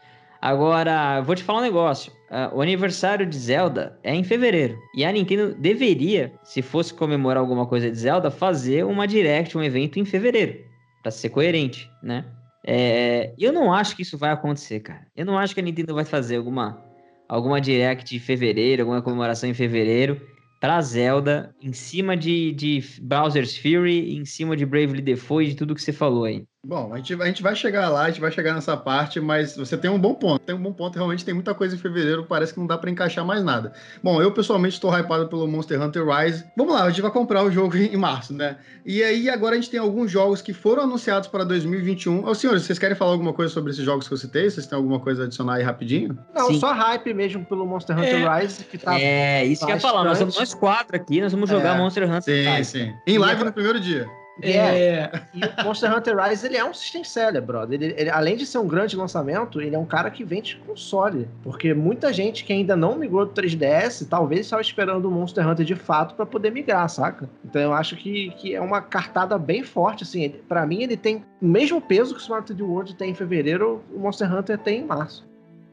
Agora, 0.40 1.20
vou 1.20 1.34
te 1.34 1.42
falar 1.42 1.59
um 1.59 1.62
negócio. 1.62 2.11
Uh, 2.30 2.57
o 2.57 2.62
aniversário 2.62 3.26
de 3.26 3.36
Zelda 3.36 3.99
é 4.03 4.14
em 4.14 4.24
fevereiro. 4.24 4.78
E 4.94 5.05
a 5.05 5.12
Nintendo 5.12 5.55
deveria, 5.59 6.32
se 6.42 6.62
fosse 6.62 6.94
comemorar 6.94 7.42
alguma 7.42 7.66
coisa 7.66 7.90
de 7.90 7.99
Zelda, 7.99 8.30
fazer 8.30 8.84
uma 8.84 9.07
direct, 9.07 9.57
um 9.59 9.62
evento 9.62 9.99
em 9.99 10.05
fevereiro. 10.05 10.59
Pra 11.03 11.11
ser 11.11 11.28
coerente, 11.28 11.90
né? 12.03 12.24
É, 12.66 13.34
eu 13.38 13.53
não 13.53 13.72
acho 13.72 13.94
que 13.94 14.03
isso 14.03 14.16
vai 14.16 14.30
acontecer, 14.30 14.80
cara. 14.80 15.07
Eu 15.16 15.26
não 15.26 15.38
acho 15.38 15.55
que 15.55 15.61
a 15.61 15.62
Nintendo 15.62 15.94
vai 15.94 16.05
fazer 16.05 16.36
alguma 16.36 16.88
alguma 17.29 17.61
direct 17.61 18.16
em 18.16 18.18
fevereiro, 18.18 18.83
alguma 18.83 19.03
comemoração 19.03 19.49
em 19.49 19.55
fevereiro 19.55 20.20
pra 20.61 20.81
Zelda, 20.81 21.55
em 21.61 21.72
cima 21.72 22.16
de, 22.16 22.53
de 22.53 22.83
Bowser's 23.01 23.57
Fury, 23.57 24.16
em 24.16 24.24
cima 24.24 24.57
de 24.57 24.66
Bravely 24.66 25.03
Default 25.03 25.51
de 25.51 25.57
tudo 25.57 25.74
que 25.74 25.83
você 25.83 25.93
falou 25.93 26.24
aí. 26.24 26.45
Bom, 26.67 26.93
a 26.93 26.97
gente, 26.97 27.15
a 27.15 27.27
gente 27.27 27.41
vai 27.41 27.55
chegar 27.55 27.89
lá, 27.89 28.03
a 28.03 28.11
gente 28.11 28.21
vai 28.21 28.33
chegar 28.33 28.53
nessa 28.53 28.77
parte, 28.77 29.21
mas 29.21 29.57
você 29.57 29.77
tem 29.77 29.89
um 29.89 29.99
bom 29.99 30.13
ponto. 30.13 30.41
Tem 30.41 30.55
um 30.55 30.61
bom 30.61 30.73
ponto, 30.73 30.97
realmente 30.97 31.25
tem 31.25 31.33
muita 31.33 31.55
coisa 31.55 31.77
em 31.77 31.79
fevereiro, 31.79 32.25
parece 32.25 32.53
que 32.53 32.59
não 32.59 32.67
dá 32.67 32.77
para 32.77 32.91
encaixar 32.91 33.25
mais 33.25 33.45
nada. 33.45 33.73
Bom, 34.03 34.21
eu 34.21 34.33
pessoalmente 34.33 34.75
estou 34.75 34.93
hypado 34.93 35.29
pelo 35.29 35.47
Monster 35.47 35.81
Hunter 35.81 36.05
Rise. 36.05 36.45
Vamos 36.57 36.75
lá, 36.75 36.83
a 36.83 36.91
gente 36.91 37.01
vai 37.01 37.13
comprar 37.13 37.45
o 37.45 37.51
jogo 37.51 37.77
em 37.79 37.97
março, 37.97 38.35
né? 38.35 38.57
E 38.85 39.05
aí 39.05 39.31
agora 39.31 39.55
a 39.55 39.57
gente 39.57 39.71
tem 39.71 39.79
alguns 39.79 40.11
jogos 40.11 40.43
que 40.43 40.53
foram 40.53 40.83
anunciados 40.83 41.29
para 41.29 41.45
2021. 41.45 42.27
Ô, 42.27 42.35
senhores, 42.35 42.65
vocês 42.65 42.79
querem 42.79 42.97
falar 42.97 43.13
alguma 43.13 43.33
coisa 43.33 43.55
sobre 43.55 43.71
esses 43.71 43.85
jogos 43.85 44.09
que 44.09 44.15
eu 44.15 44.19
citei? 44.19 44.51
Vocês 44.51 44.67
têm 44.67 44.77
alguma 44.77 44.99
coisa 44.99 45.23
a 45.23 45.27
adicionar 45.27 45.55
aí 45.55 45.63
rapidinho? 45.63 46.19
Não, 46.35 46.49
Sim. 46.49 46.59
só 46.59 46.73
hype 46.73 47.15
mesmo 47.15 47.45
pelo 47.45 47.65
Monster 47.65 47.97
Hunter 47.97 48.27
é. 48.27 48.41
Rise, 48.41 48.65
que 48.65 48.79
tá. 48.79 48.99
É, 49.01 49.45
isso 49.45 49.65
que 49.65 49.71
eu 49.71 49.77
ia 49.77 49.81
falar. 49.81 50.03
Nós 50.03 50.19
somos 50.19 50.37
nós 50.37 50.55
quatro 50.55 50.97
aqui, 50.97 51.21
nós 51.21 51.31
vamos 51.31 51.49
jogar 51.49 51.77
é. 51.77 51.79
Monster 51.79 52.05
Hunter 52.05 52.23
sim, 52.23 52.51
Rise. 52.51 52.71
Sim, 52.71 52.87
sim. 52.87 52.95
Em 53.07 53.17
live 53.17 53.45
no 53.45 53.53
primeiro 53.53 53.79
dia. 53.79 54.09
É. 54.43 54.51
é. 54.51 55.12
E 55.34 55.41
o 55.61 55.64
Monster 55.64 55.95
Hunter 55.95 56.16
Rise, 56.16 56.47
ele 56.47 56.57
é 56.57 56.64
um 56.64 56.74
system 56.74 57.05
seller, 57.05 57.43
brother. 57.43 57.80
Ele, 57.80 57.95
ele, 57.97 58.11
além 58.11 58.36
de 58.36 58.47
ser 58.47 58.59
um 58.59 58.66
grande 58.66 58.97
lançamento, 58.97 59.61
ele 59.61 59.74
é 59.74 59.78
um 59.78 59.84
cara 59.84 60.11
que 60.11 60.24
vende 60.24 60.57
console. 60.66 61.28
Porque 61.43 61.74
muita 61.74 62.12
gente 62.12 62.45
que 62.45 62.53
ainda 62.53 62.76
não 62.76 62.97
migrou 62.97 63.26
do 63.26 63.32
3DS, 63.32 64.07
talvez 64.09 64.41
estava 64.41 64.62
esperando 64.62 65.07
o 65.07 65.11
Monster 65.11 65.47
Hunter 65.47 65.64
de 65.64 65.74
fato 65.74 66.14
para 66.14 66.26
poder 66.26 66.51
migrar, 66.51 66.89
saca? 66.89 67.28
Então 67.45 67.61
eu 67.61 67.72
acho 67.72 67.97
que, 67.97 68.30
que 68.30 68.55
é 68.55 68.61
uma 68.61 68.80
cartada 68.80 69.39
bem 69.39 69.62
forte, 69.62 70.05
assim. 70.05 70.28
para 70.49 70.66
mim, 70.66 70.82
ele 70.82 70.97
tem 70.97 71.24
o 71.41 71.47
mesmo 71.47 71.80
peso 71.80 72.14
que 72.14 72.20
o 72.20 72.22
Smart 72.22 72.53
3D 72.53 72.62
World 72.62 72.95
tem 72.95 73.11
em 73.11 73.14
fevereiro, 73.14 73.82
o 73.95 73.99
Monster 73.99 74.32
Hunter 74.32 74.59
tem 74.59 74.80
em 74.80 74.84
março. 74.84 75.28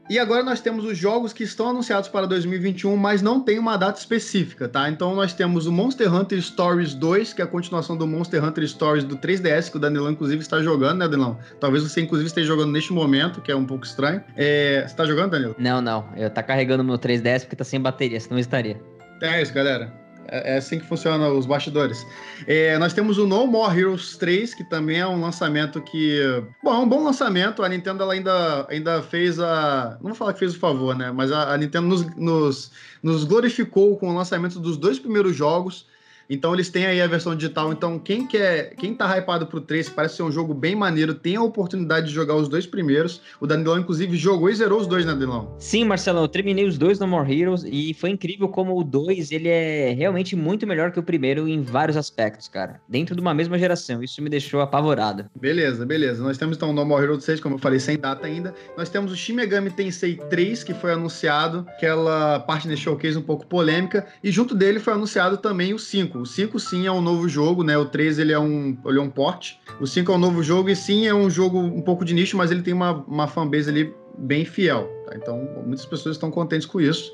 E 0.08 0.18
agora 0.20 0.42
nós 0.42 0.60
temos 0.60 0.84
os 0.84 0.96
jogos 0.96 1.32
que 1.32 1.42
estão 1.42 1.70
anunciados 1.70 2.08
para 2.08 2.26
2021, 2.26 2.96
mas 2.96 3.22
não 3.22 3.40
tem 3.40 3.58
uma 3.58 3.76
data 3.76 3.98
específica, 3.98 4.68
tá? 4.68 4.88
Então 4.88 5.14
nós 5.16 5.32
temos 5.32 5.66
o 5.66 5.72
Monster 5.72 6.12
Hunter 6.14 6.40
Stories 6.40 6.94
2, 6.94 7.32
que 7.32 7.42
é 7.42 7.44
a 7.44 7.48
continuação 7.48 7.96
do 7.96 8.06
Monster 8.06 8.44
Hunter 8.44 8.68
Stories 8.68 9.02
do 9.02 9.16
3DS, 9.16 9.70
que 9.70 9.76
o 9.76 9.80
Danilão 9.80 10.12
inclusive 10.12 10.40
está 10.40 10.62
jogando, 10.62 10.98
né, 10.98 11.08
Danilão? 11.08 11.38
Talvez 11.58 11.82
você 11.82 12.00
inclusive 12.00 12.28
esteja 12.28 12.46
jogando 12.46 12.70
neste 12.70 12.92
momento, 12.92 13.40
que 13.40 13.50
é 13.50 13.56
um 13.56 13.64
pouco 13.64 13.84
estranho. 13.84 14.22
É... 14.36 14.80
Você 14.80 14.86
está 14.86 15.04
jogando, 15.04 15.32
Danilo? 15.32 15.56
Não, 15.58 15.80
não. 15.80 16.08
Eu 16.16 16.30
tá 16.30 16.42
carregando 16.42 16.84
meu 16.84 16.98
3DS 16.98 17.40
porque 17.40 17.56
tá 17.56 17.64
sem 17.64 17.80
bateria, 17.80 18.20
senão 18.20 18.36
eu 18.36 18.40
estaria. 18.40 18.80
É 19.20 19.42
isso, 19.42 19.52
galera. 19.52 20.05
É, 20.28 20.54
é 20.54 20.56
assim 20.58 20.78
que 20.78 20.86
funciona 20.86 21.28
os 21.28 21.46
bastidores. 21.46 22.06
É, 22.46 22.78
nós 22.78 22.92
temos 22.92 23.18
o 23.18 23.26
No 23.26 23.46
More 23.46 23.78
Heroes 23.78 24.16
3, 24.16 24.54
que 24.54 24.64
também 24.64 25.00
é 25.00 25.06
um 25.06 25.20
lançamento 25.20 25.80
que. 25.80 26.20
Bom, 26.62 26.74
é 26.74 26.78
um 26.78 26.88
bom 26.88 27.04
lançamento. 27.04 27.62
A 27.62 27.68
Nintendo 27.68 28.02
ela 28.02 28.12
ainda, 28.12 28.66
ainda 28.68 29.02
fez 29.02 29.38
a. 29.38 29.96
Não 30.00 30.08
vou 30.08 30.14
falar 30.14 30.32
que 30.32 30.38
fez 30.38 30.54
o 30.54 30.58
favor, 30.58 30.96
né? 30.96 31.10
Mas 31.12 31.32
a, 31.32 31.54
a 31.54 31.56
Nintendo 31.56 31.86
nos, 31.86 32.16
nos, 32.16 32.72
nos 33.02 33.24
glorificou 33.24 33.96
com 33.96 34.10
o 34.10 34.14
lançamento 34.14 34.58
dos 34.60 34.76
dois 34.76 34.98
primeiros 34.98 35.34
jogos. 35.34 35.86
Então 36.28 36.52
eles 36.54 36.68
têm 36.68 36.86
aí 36.86 37.00
a 37.00 37.06
versão 37.06 37.34
digital. 37.34 37.72
Então 37.72 37.98
quem 37.98 38.26
quer, 38.26 38.74
quem 38.76 38.94
tá 38.94 39.16
hypado 39.16 39.46
pro 39.46 39.60
3, 39.60 39.88
parece 39.88 40.16
ser 40.16 40.22
um 40.22 40.32
jogo 40.32 40.52
bem 40.54 40.74
maneiro, 40.74 41.14
tem 41.14 41.36
a 41.36 41.42
oportunidade 41.42 42.08
de 42.08 42.12
jogar 42.12 42.34
os 42.34 42.48
dois 42.48 42.66
primeiros. 42.66 43.20
O 43.40 43.46
Danilão 43.46 43.78
inclusive 43.78 44.16
jogou 44.16 44.50
e 44.50 44.54
zerou 44.54 44.80
os 44.80 44.86
dois, 44.86 45.04
né, 45.04 45.12
Danilão? 45.12 45.54
Sim, 45.58 45.84
Marcelão, 45.84 46.22
eu 46.22 46.28
terminei 46.28 46.66
os 46.66 46.78
dois 46.78 46.98
No 46.98 47.06
More 47.06 47.32
Heroes 47.32 47.64
e 47.64 47.94
foi 47.94 48.10
incrível 48.10 48.48
como 48.48 48.78
o 48.78 48.84
2, 48.84 49.30
ele 49.30 49.48
é 49.48 49.92
realmente 49.92 50.34
muito 50.36 50.66
melhor 50.66 50.90
que 50.92 50.98
o 50.98 51.02
primeiro 51.02 51.48
em 51.48 51.62
vários 51.62 51.96
aspectos, 51.96 52.48
cara. 52.48 52.80
Dentro 52.88 53.14
de 53.14 53.20
uma 53.20 53.34
mesma 53.34 53.58
geração, 53.58 54.02
isso 54.02 54.22
me 54.22 54.28
deixou 54.28 54.60
apavorado. 54.60 55.26
Beleza, 55.34 55.84
beleza. 55.86 56.22
Nós 56.22 56.38
temos 56.38 56.56
então 56.56 56.70
o 56.70 56.72
No 56.72 56.84
More 56.84 57.04
Heroes 57.04 57.24
6, 57.24 57.40
como 57.40 57.56
eu 57.56 57.58
falei, 57.58 57.78
sem 57.78 57.98
data 57.98 58.26
ainda. 58.26 58.54
Nós 58.76 58.88
temos 58.88 59.12
o 59.12 59.16
Shin 59.16 59.34
Megami 59.34 59.70
Tensei 59.70 60.16
3, 60.30 60.64
que 60.64 60.74
foi 60.74 60.92
anunciado, 60.92 61.66
aquela 61.68 62.40
parte 62.40 62.68
de 62.68 62.76
showcase 62.76 63.16
um 63.16 63.22
pouco 63.22 63.46
polêmica, 63.46 64.06
e 64.22 64.30
junto 64.30 64.54
dele 64.54 64.80
foi 64.80 64.92
anunciado 64.92 65.36
também 65.36 65.74
o 65.74 65.78
5. 65.78 66.15
5. 66.16 66.22
O 66.22 66.26
5 66.26 66.60
sim 66.60 66.86
é 66.86 66.92
um 66.92 67.00
novo 67.00 67.28
jogo, 67.28 67.62
né? 67.62 67.76
O 67.76 67.84
3 67.84 68.18
ele 68.18 68.32
é 68.32 68.38
um, 68.38 68.76
ele 68.86 68.98
é 68.98 69.02
um 69.02 69.10
porte. 69.10 69.60
O 69.80 69.86
5 69.86 70.10
é 70.10 70.14
um 70.14 70.18
novo 70.18 70.42
jogo 70.42 70.70
e 70.70 70.76
sim 70.76 71.06
é 71.06 71.14
um 71.14 71.28
jogo 71.28 71.58
um 71.58 71.82
pouco 71.82 72.04
de 72.04 72.14
nicho, 72.14 72.36
mas 72.36 72.50
ele 72.50 72.62
tem 72.62 72.72
uma, 72.72 73.04
uma 73.06 73.26
fanbase 73.26 73.68
ali 73.68 73.94
bem 74.18 74.44
fiel. 74.44 74.88
Tá? 75.06 75.16
Então 75.16 75.48
muitas 75.66 75.84
pessoas 75.84 76.16
estão 76.16 76.30
contentes 76.30 76.66
com 76.66 76.80
isso. 76.80 77.12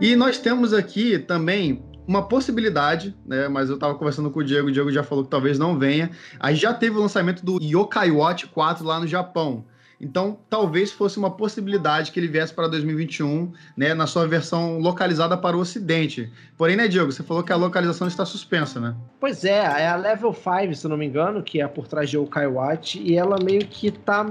E 0.00 0.14
nós 0.14 0.38
temos 0.38 0.72
aqui 0.72 1.18
também 1.18 1.82
uma 2.06 2.22
possibilidade, 2.28 3.16
né? 3.26 3.48
Mas 3.48 3.68
eu 3.68 3.74
estava 3.74 3.94
conversando 3.94 4.30
com 4.30 4.38
o 4.38 4.44
Diego, 4.44 4.68
o 4.68 4.72
Diego 4.72 4.92
já 4.92 5.02
falou 5.02 5.24
que 5.24 5.30
talvez 5.30 5.58
não 5.58 5.78
venha. 5.78 6.10
Aí 6.38 6.54
já 6.54 6.72
teve 6.72 6.96
o 6.96 7.00
lançamento 7.00 7.44
do 7.44 7.58
Yokai 7.60 8.10
Watch 8.10 8.46
4 8.46 8.84
lá 8.84 9.00
no 9.00 9.06
Japão. 9.06 9.64
Então, 10.00 10.38
talvez 10.50 10.92
fosse 10.92 11.18
uma 11.18 11.30
possibilidade 11.30 12.12
que 12.12 12.20
ele 12.20 12.28
viesse 12.28 12.52
para 12.52 12.68
2021, 12.68 13.52
né, 13.76 13.94
na 13.94 14.06
sua 14.06 14.26
versão 14.26 14.78
localizada 14.78 15.36
para 15.36 15.56
o 15.56 15.60
Ocidente. 15.60 16.30
Porém, 16.56 16.76
né, 16.76 16.86
Diego, 16.86 17.10
você 17.10 17.22
falou 17.22 17.42
que 17.42 17.52
a 17.52 17.56
localização 17.56 18.06
está 18.06 18.24
suspensa, 18.26 18.78
né? 18.78 18.94
Pois 19.18 19.44
é, 19.44 19.58
é 19.82 19.88
a 19.88 19.96
Level 19.96 20.34
5, 20.34 20.74
se 20.74 20.86
não 20.86 20.96
me 20.96 21.06
engano, 21.06 21.42
que 21.42 21.60
é 21.60 21.66
por 21.66 21.88
trás 21.88 22.10
de 22.10 22.18
Okai 22.18 22.46
Watch, 22.46 23.00
e 23.00 23.16
ela 23.16 23.38
meio 23.42 23.66
que 23.66 23.88
está 23.88 24.26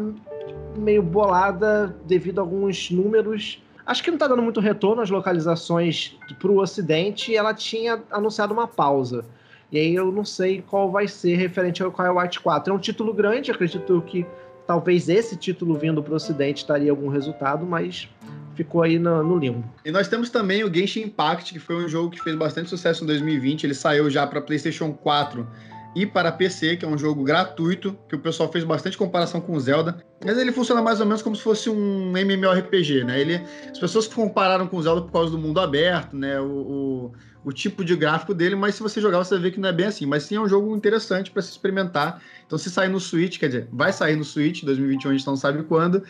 meio 0.77 1.01
bolada 1.01 1.95
devido 2.05 2.39
a 2.39 2.41
alguns 2.41 2.91
números 2.91 3.59
acho 3.85 4.03
que 4.03 4.09
não 4.09 4.17
tá 4.17 4.27
dando 4.27 4.41
muito 4.41 4.59
retorno 4.59 5.01
às 5.01 5.09
localizações 5.09 6.17
pro 6.39 6.59
ocidente 6.59 7.31
e 7.31 7.35
ela 7.35 7.53
tinha 7.53 8.01
anunciado 8.11 8.53
uma 8.53 8.67
pausa. 8.67 9.23
E 9.71 9.77
aí 9.77 9.95
eu 9.95 10.11
não 10.11 10.23
sei 10.23 10.61
qual 10.61 10.91
vai 10.91 11.07
ser 11.07 11.35
referente 11.35 11.83
ao 11.83 11.91
White 12.17 12.39
4. 12.39 12.71
É 12.71 12.75
um 12.75 12.79
título 12.79 13.13
grande, 13.13 13.51
acredito 13.51 14.01
que 14.07 14.25
talvez 14.65 15.09
esse 15.09 15.35
título 15.35 15.75
vindo 15.75 16.01
pro 16.01 16.15
ocidente 16.15 16.57
estaria 16.57 16.91
algum 16.91 17.07
resultado, 17.07 17.65
mas 17.65 18.09
ficou 18.55 18.81
aí 18.81 18.97
no, 18.97 19.23
no, 19.23 19.37
limbo. 19.37 19.63
E 19.83 19.91
nós 19.91 20.07
temos 20.07 20.29
também 20.29 20.63
o 20.63 20.73
Genshin 20.73 21.03
Impact, 21.03 21.53
que 21.53 21.59
foi 21.59 21.75
um 21.75 21.87
jogo 21.87 22.09
que 22.09 22.21
fez 22.21 22.35
bastante 22.35 22.69
sucesso 22.69 23.03
em 23.03 23.07
2020. 23.07 23.65
Ele 23.65 23.73
saiu 23.73 24.09
já 24.09 24.25
para 24.25 24.41
PlayStation 24.41 24.93
4 24.93 25.47
e 25.95 26.05
para 26.05 26.31
PC, 26.31 26.75
que 26.75 26.85
é 26.85 26.87
um 26.87 26.97
jogo 26.97 27.23
gratuito, 27.23 27.97
que 28.09 28.15
o 28.15 28.19
pessoal 28.19 28.51
fez 28.51 28.63
bastante 28.63 28.97
comparação 28.97 29.39
com 29.39 29.53
o 29.53 29.59
Zelda. 29.59 30.03
Mas 30.25 30.37
ele 30.37 30.51
funciona 30.51 30.81
mais 30.81 30.99
ou 30.99 31.05
menos 31.05 31.21
como 31.21 31.35
se 31.35 31.41
fosse 31.41 31.69
um 31.69 32.11
MMORPG, 32.17 33.03
né? 33.05 33.19
Ele, 33.19 33.41
as 33.69 33.79
pessoas 33.79 34.07
compararam 34.07 34.67
com 34.67 34.77
o 34.77 34.83
Zelda 34.83 35.01
por 35.01 35.11
causa 35.11 35.31
do 35.31 35.37
mundo 35.37 35.59
aberto, 35.59 36.15
né? 36.15 36.39
O, 36.39 36.45
o, 36.45 37.11
o 37.45 37.53
tipo 37.53 37.85
de 37.85 37.95
gráfico 37.95 38.33
dele, 38.33 38.55
mas 38.55 38.73
se 38.73 38.81
você 38.81 38.99
jogar, 38.99 39.19
você 39.19 39.35
vai 39.35 39.43
ver 39.43 39.51
que 39.51 39.59
não 39.59 39.69
é 39.69 39.71
bem 39.71 39.85
assim. 39.85 40.07
Mas 40.07 40.23
sim 40.23 40.35
é 40.35 40.41
um 40.41 40.49
jogo 40.49 40.75
interessante 40.75 41.29
para 41.29 41.43
se 41.43 41.51
experimentar. 41.51 42.19
Então, 42.45 42.57
se 42.57 42.71
sair 42.71 42.89
no 42.89 42.99
Switch, 42.99 43.37
quer 43.37 43.47
dizer, 43.47 43.69
vai 43.71 43.93
sair 43.93 44.15
no 44.15 44.23
Switch, 44.23 44.63
2021 44.63 45.11
a 45.11 45.13
gente 45.13 45.27
não 45.27 45.37
sabe 45.37 45.61
quando, 45.63 46.03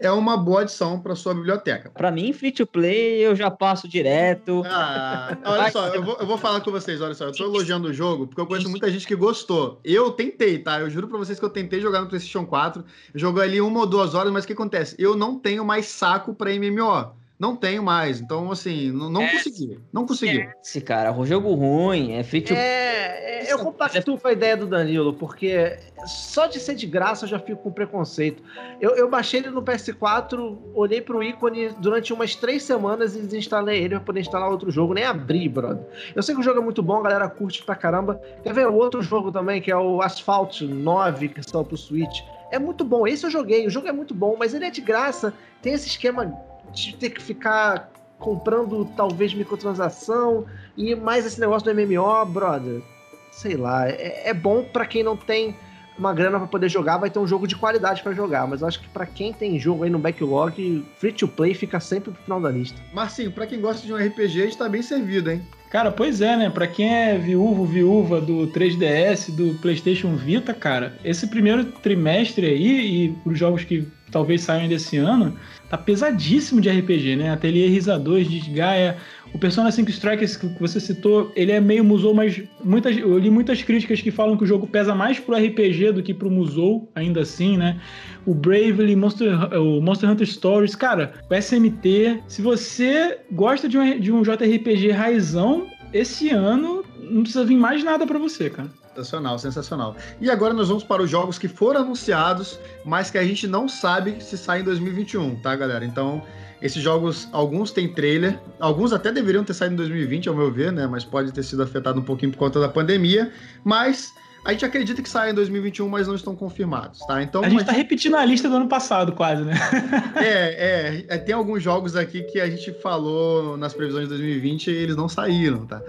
é 0.00 0.10
uma 0.10 0.36
boa 0.36 0.62
adição 0.62 0.98
para 0.98 1.14
sua 1.14 1.34
biblioteca. 1.34 1.90
Para 1.90 2.10
mim, 2.10 2.32
free 2.32 2.52
to 2.52 2.66
play, 2.66 3.18
eu 3.18 3.36
já 3.36 3.50
passo 3.50 3.86
direto. 3.86 4.62
Ah, 4.64 5.36
olha 5.44 5.70
só, 5.70 5.88
eu 5.88 6.02
vou, 6.02 6.16
eu 6.18 6.26
vou 6.26 6.38
falar 6.38 6.60
com 6.62 6.70
vocês, 6.70 7.02
olha 7.02 7.14
só, 7.14 7.26
eu 7.26 7.32
tô 7.32 7.44
elogiando 7.44 7.88
o 7.88 7.92
jogo 7.92 8.26
porque 8.26 8.40
eu 8.40 8.46
conheço 8.46 8.70
muita 8.70 8.90
gente 8.90 9.06
que 9.06 9.14
gostou. 9.14 9.80
Eu 9.84 10.12
tentei, 10.12 10.58
tá? 10.58 10.80
Eu 10.80 10.88
juro 10.88 11.08
para 11.08 11.18
vocês 11.18 11.38
que 11.38 11.44
eu 11.44 11.50
tentei 11.50 11.80
jogar 11.80 12.00
no 12.00 12.08
PlayStation 12.08 12.46
4, 12.46 12.82
joguei 13.14 13.42
ali 13.42 13.60
uma 13.60 13.80
ou 13.80 13.86
duas 13.86 14.14
horas, 14.14 14.32
mas 14.32 14.44
o 14.44 14.46
que 14.46 14.54
acontece? 14.54 14.96
Eu 14.98 15.14
não 15.16 15.38
tenho 15.38 15.64
mais 15.64 15.86
saco 15.86 16.34
para 16.34 16.50
MMO. 16.50 17.17
Não 17.38 17.54
tenho 17.54 17.82
mais. 17.82 18.20
Então, 18.20 18.50
assim, 18.50 18.90
não, 18.90 19.08
não 19.08 19.22
é, 19.22 19.30
consegui. 19.30 19.78
Não 19.92 20.06
consegui. 20.06 20.48
Esse 20.62 20.80
cara, 20.80 21.12
o 21.16 21.24
jogo 21.24 21.54
ruim, 21.54 22.14
é 22.14 22.24
free 22.24 22.42
to 22.42 22.52
É, 22.52 23.46
é 23.46 23.52
eu 23.52 23.58
compactuo 23.60 24.18
com 24.18 24.28
a 24.28 24.32
ideia 24.32 24.56
do 24.56 24.66
Danilo, 24.66 25.14
porque 25.14 25.78
só 26.04 26.46
de 26.46 26.58
ser 26.58 26.74
de 26.74 26.86
graça 26.86 27.24
eu 27.24 27.28
já 27.28 27.38
fico 27.38 27.62
com 27.62 27.70
preconceito. 27.70 28.42
Eu, 28.80 28.96
eu 28.96 29.08
baixei 29.08 29.40
ele 29.40 29.50
no 29.50 29.62
PS4, 29.62 30.58
olhei 30.74 31.00
pro 31.00 31.22
ícone 31.22 31.70
durante 31.78 32.12
umas 32.12 32.34
três 32.34 32.64
semanas 32.64 33.14
e 33.14 33.20
desinstalei 33.20 33.84
ele 33.84 33.90
pra 33.90 34.00
poder 34.00 34.20
instalar 34.20 34.50
outro 34.50 34.70
jogo. 34.70 34.92
Nem 34.92 35.04
abri, 35.04 35.48
brother. 35.48 35.84
Eu 36.16 36.22
sei 36.22 36.34
que 36.34 36.40
o 36.40 36.44
jogo 36.44 36.58
é 36.58 36.62
muito 36.62 36.82
bom, 36.82 36.98
a 36.98 37.02
galera 37.02 37.28
curte 37.28 37.62
pra 37.62 37.76
caramba. 37.76 38.20
Quer 38.42 38.52
ver 38.52 38.66
o 38.66 38.74
outro 38.74 39.00
jogo 39.00 39.30
também, 39.30 39.60
que 39.60 39.70
é 39.70 39.76
o 39.76 40.02
Asphalt 40.02 40.62
9, 40.62 41.28
que 41.28 41.42
saiu 41.48 41.64
pro 41.64 41.76
Switch. 41.76 42.20
É 42.50 42.58
muito 42.58 42.84
bom. 42.84 43.06
Esse 43.06 43.26
eu 43.26 43.30
joguei. 43.30 43.66
O 43.66 43.70
jogo 43.70 43.88
é 43.88 43.92
muito 43.92 44.14
bom, 44.14 44.36
mas 44.38 44.54
ele 44.54 44.64
é 44.64 44.70
de 44.70 44.80
graça. 44.80 45.32
Tem 45.62 45.72
esse 45.72 45.86
esquema 45.86 46.34
de 46.72 46.94
ter 46.96 47.10
que 47.10 47.22
ficar 47.22 47.90
comprando 48.18 48.84
talvez 48.96 49.32
microtransação 49.32 50.44
e 50.76 50.94
mais 50.94 51.24
esse 51.24 51.40
negócio 51.40 51.72
do 51.72 51.74
MMO, 51.74 52.24
brother. 52.26 52.82
Sei 53.30 53.56
lá, 53.56 53.88
é, 53.88 54.28
é 54.28 54.34
bom 54.34 54.64
para 54.64 54.84
quem 54.86 55.02
não 55.02 55.16
tem 55.16 55.54
uma 55.98 56.14
grana 56.14 56.38
para 56.38 56.46
poder 56.46 56.68
jogar, 56.68 56.96
vai 56.96 57.10
ter 57.10 57.18
um 57.18 57.26
jogo 57.26 57.46
de 57.46 57.56
qualidade 57.56 58.02
para 58.02 58.12
jogar, 58.12 58.46
mas 58.46 58.60
eu 58.60 58.68
acho 58.68 58.80
que 58.80 58.88
para 58.88 59.04
quem 59.04 59.32
tem 59.32 59.58
jogo 59.58 59.82
aí 59.82 59.90
no 59.90 59.98
backlog, 59.98 60.84
free 60.96 61.12
to 61.12 61.26
play 61.26 61.54
fica 61.54 61.80
sempre 61.80 62.12
pro 62.12 62.22
final 62.22 62.40
da 62.40 62.50
lista. 62.50 62.80
Marcinho, 62.92 63.32
para 63.32 63.46
quem 63.46 63.60
gosta 63.60 63.84
de 63.84 63.92
um 63.92 63.96
RPG, 63.96 64.46
está 64.46 64.68
bem 64.68 64.80
servido, 64.80 65.30
hein? 65.30 65.42
Cara, 65.70 65.90
pois 65.90 66.20
é, 66.22 66.36
né? 66.36 66.48
Para 66.48 66.66
quem 66.66 66.88
é 66.88 67.18
viúvo, 67.18 67.66
viúva 67.66 68.20
do 68.20 68.46
3DS, 68.48 69.34
do 69.34 69.58
PlayStation 69.58 70.16
Vita, 70.16 70.54
cara, 70.54 70.96
esse 71.04 71.26
primeiro 71.26 71.64
trimestre 71.64 72.46
aí 72.46 73.06
e 73.06 73.16
os 73.26 73.38
jogos 73.38 73.64
que 73.64 73.86
talvez 74.10 74.42
saiam 74.42 74.68
desse 74.68 74.96
ano, 74.96 75.36
tá 75.68 75.76
pesadíssimo 75.76 76.60
de 76.60 76.70
RPG, 76.70 77.16
né? 77.16 77.30
Ateliê 77.30 77.68
Risa 77.68 77.98
2, 77.98 78.28
Desgaia, 78.28 78.96
o 79.34 79.38
Persona 79.38 79.70
5 79.70 79.90
Strikers 79.90 80.36
que 80.36 80.48
você 80.58 80.80
citou, 80.80 81.30
ele 81.36 81.52
é 81.52 81.60
meio 81.60 81.84
Musou, 81.84 82.14
mas 82.14 82.42
muitas, 82.64 82.96
eu 82.96 83.18
li 83.18 83.30
muitas 83.30 83.62
críticas 83.62 84.00
que 84.00 84.10
falam 84.10 84.36
que 84.36 84.44
o 84.44 84.46
jogo 84.46 84.66
pesa 84.66 84.94
mais 84.94 85.20
pro 85.20 85.36
RPG 85.36 85.92
do 85.92 86.02
que 86.02 86.14
pro 86.14 86.30
Musou, 86.30 86.90
ainda 86.94 87.20
assim, 87.20 87.56
né? 87.56 87.80
O 88.24 88.34
Bravely, 88.34 88.96
Monster, 88.96 89.34
o 89.60 89.80
Monster 89.80 90.10
Hunter 90.10 90.26
Stories, 90.26 90.74
cara, 90.74 91.14
o 91.30 91.34
SMT. 91.34 92.22
Se 92.26 92.40
você 92.40 93.18
gosta 93.32 93.68
de 93.68 93.78
um, 93.78 94.00
de 94.00 94.12
um 94.12 94.22
JRPG 94.22 94.92
raizão, 94.92 95.66
esse 95.92 96.30
ano 96.30 96.84
não 97.10 97.22
precisa 97.22 97.44
vir 97.44 97.56
mais 97.56 97.82
nada 97.84 98.06
para 98.06 98.18
você, 98.18 98.50
cara. 98.50 98.68
Sensacional, 98.98 99.38
sensacional. 99.38 99.96
E 100.20 100.28
agora 100.28 100.52
nós 100.52 100.68
vamos 100.68 100.82
para 100.82 101.00
os 101.02 101.08
jogos 101.08 101.38
que 101.38 101.46
foram 101.46 101.82
anunciados, 101.82 102.58
mas 102.84 103.10
que 103.10 103.18
a 103.18 103.24
gente 103.24 103.46
não 103.46 103.68
sabe 103.68 104.20
se 104.20 104.36
saem 104.36 104.62
em 104.62 104.64
2021, 104.64 105.36
tá, 105.36 105.54
galera? 105.54 105.84
Então, 105.84 106.20
esses 106.60 106.82
jogos, 106.82 107.28
alguns 107.30 107.70
têm 107.70 107.92
trailer, 107.92 108.40
alguns 108.58 108.92
até 108.92 109.12
deveriam 109.12 109.44
ter 109.44 109.54
saído 109.54 109.74
em 109.74 109.76
2020, 109.76 110.28
ao 110.28 110.34
meu 110.34 110.52
ver, 110.52 110.72
né? 110.72 110.86
Mas 110.88 111.04
pode 111.04 111.30
ter 111.30 111.44
sido 111.44 111.62
afetado 111.62 112.00
um 112.00 112.02
pouquinho 112.02 112.32
por 112.32 112.38
conta 112.38 112.58
da 112.58 112.68
pandemia. 112.68 113.32
Mas 113.62 114.12
a 114.48 114.52
gente 114.52 114.64
acredita 114.64 115.02
que 115.02 115.10
sai 115.10 115.30
em 115.30 115.34
2021, 115.34 115.86
mas 115.90 116.08
não 116.08 116.14
estão 116.14 116.34
confirmados, 116.34 117.00
tá? 117.00 117.22
Então, 117.22 117.44
a 117.44 117.50
gente 117.50 117.60
está 117.60 117.72
repetindo 117.72 118.16
a 118.16 118.24
lista 118.24 118.48
do 118.48 118.56
ano 118.56 118.66
passado, 118.66 119.12
quase, 119.12 119.44
né? 119.44 119.52
é, 120.16 120.24
é, 120.24 121.04
é, 121.06 121.18
tem 121.18 121.34
alguns 121.34 121.62
jogos 121.62 121.94
aqui 121.94 122.22
que 122.22 122.40
a 122.40 122.48
gente 122.48 122.72
falou 122.80 123.58
nas 123.58 123.74
previsões 123.74 124.04
de 124.04 124.08
2020 124.08 124.68
e 124.68 124.74
eles 124.74 124.96
não 124.96 125.06
saíram, 125.06 125.66
tá? 125.66 125.82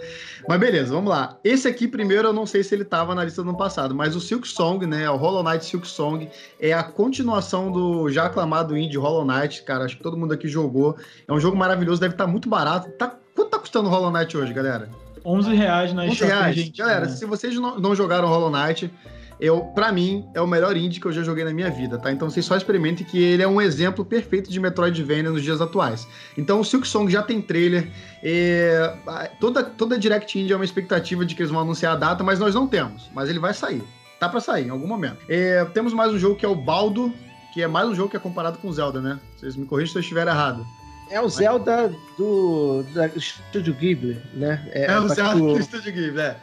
Mas 0.46 0.60
beleza, 0.60 0.94
vamos 0.94 1.10
lá. 1.10 1.40
Esse 1.42 1.70
aqui, 1.70 1.88
primeiro, 1.88 2.28
eu 2.28 2.34
não 2.34 2.46
sei 2.46 2.62
se 2.62 2.76
ele 2.76 2.84
estava 2.84 3.16
na 3.16 3.24
lista 3.24 3.42
do 3.42 3.48
ano 3.48 3.58
passado, 3.58 3.96
mas 3.96 4.14
o 4.14 4.20
Silk 4.20 4.46
Song, 4.46 4.86
né? 4.86 5.10
O 5.10 5.16
Hollow 5.16 5.42
Knight 5.42 5.64
Silk 5.64 5.88
Song 5.88 6.28
é 6.60 6.74
a 6.74 6.84
continuação 6.84 7.72
do 7.72 8.10
já 8.10 8.26
aclamado 8.26 8.76
indie 8.76 8.98
Hollow 8.98 9.24
Knight, 9.24 9.64
cara. 9.64 9.86
Acho 9.86 9.96
que 9.96 10.04
todo 10.04 10.18
mundo 10.18 10.34
aqui 10.34 10.50
jogou. 10.50 10.98
É 11.26 11.32
um 11.32 11.40
jogo 11.40 11.56
maravilhoso, 11.56 12.02
deve 12.02 12.14
estar 12.14 12.26
tá 12.26 12.30
muito 12.30 12.50
barato. 12.50 12.92
Tá... 12.98 13.16
Quanto 13.34 13.52
tá 13.52 13.60
custando 13.60 13.88
o 13.88 13.90
Hollow 13.90 14.12
Knight 14.12 14.36
hoje, 14.36 14.52
galera? 14.52 14.90
11 15.30 15.56
reais 15.56 15.94
na 15.94 16.04
11 16.04 16.24
reais. 16.24 16.56
Gente, 16.56 16.78
Galera, 16.78 17.06
né? 17.06 17.12
se 17.12 17.26
vocês 17.26 17.56
não, 17.56 17.80
não 17.80 17.96
jogaram 17.96 18.28
Hollow 18.28 18.50
Knight, 18.50 18.92
eu, 19.40 19.62
para 19.62 19.92
mim, 19.92 20.28
é 20.34 20.42
o 20.42 20.48
melhor 20.48 20.76
indie 20.76 21.00
que 21.00 21.06
eu 21.06 21.12
já 21.12 21.24
joguei 21.24 21.46
na 21.46 21.54
minha 21.54 21.70
vida, 21.70 21.98
tá? 21.98 22.12
Então 22.12 22.30
vocês 22.30 22.46
só 22.46 22.58
experimentem 22.58 23.06
que 23.06 23.18
ele 23.18 23.42
é 23.42 23.48
um 23.48 23.62
exemplo 23.62 24.04
perfeito 24.04 24.52
de 24.52 24.60
Metroidvania 24.60 25.30
nos 25.30 25.42
dias 25.42 25.62
atuais. 25.62 26.06
Então 26.38 26.60
o 26.60 26.66
Silk 26.66 26.86
Song 26.86 27.10
já 27.10 27.24
tem 27.24 27.42
trailer, 27.42 27.90
é... 28.22 28.94
toda, 29.40 29.64
toda 29.64 29.98
Direct 29.98 30.38
Indie 30.38 30.52
é 30.52 30.56
uma 30.56 30.66
expectativa 30.66 31.26
de 31.26 31.36
que 31.36 31.42
eles 31.42 31.52
vão 31.52 31.62
anunciar 31.62 31.94
a 31.94 31.96
data, 31.96 32.24
mas 32.24 32.38
nós 32.38 32.54
não 32.54 32.68
temos. 32.68 33.10
Mas 33.14 33.30
ele 33.30 33.40
vai 33.40 33.54
sair. 33.54 33.84
Tá 34.20 34.28
para 34.28 34.42
sair 34.42 34.68
em 34.68 34.72
algum 34.72 34.88
momento. 34.88 35.20
É... 35.30 35.64
temos 35.66 35.94
mais 35.94 36.12
um 36.12 36.20
jogo 36.20 36.36
que 36.36 36.46
é 36.46 36.50
o 36.50 36.56
Baldo, 36.56 37.14
que 37.54 37.62
é 37.62 37.68
mais 37.68 37.88
um 37.88 37.96
jogo 37.96 38.10
que 38.10 38.18
é 38.18 38.20
comparado 38.20 38.58
com 38.58 38.72
Zelda, 38.72 39.00
né? 39.00 39.20
Vocês 39.38 39.56
me 39.56 39.66
corrigem 39.66 39.94
se 39.94 39.98
eu 39.98 40.02
estiver 40.02 40.28
errado. 40.28 40.66
É 41.12 41.20
o 41.20 41.28
Zelda 41.28 41.92
do, 42.18 42.84
do 42.84 43.18
Estúdio 43.18 43.74
Ghibli, 43.74 44.22
né? 44.34 44.68
É, 44.72 44.86
é 44.86 45.00
o 45.00 45.08
Zelda 45.08 45.40
do 45.40 45.60
Estúdio 45.60 45.92
Ghibli, 45.92 46.22
é. 46.22 46.38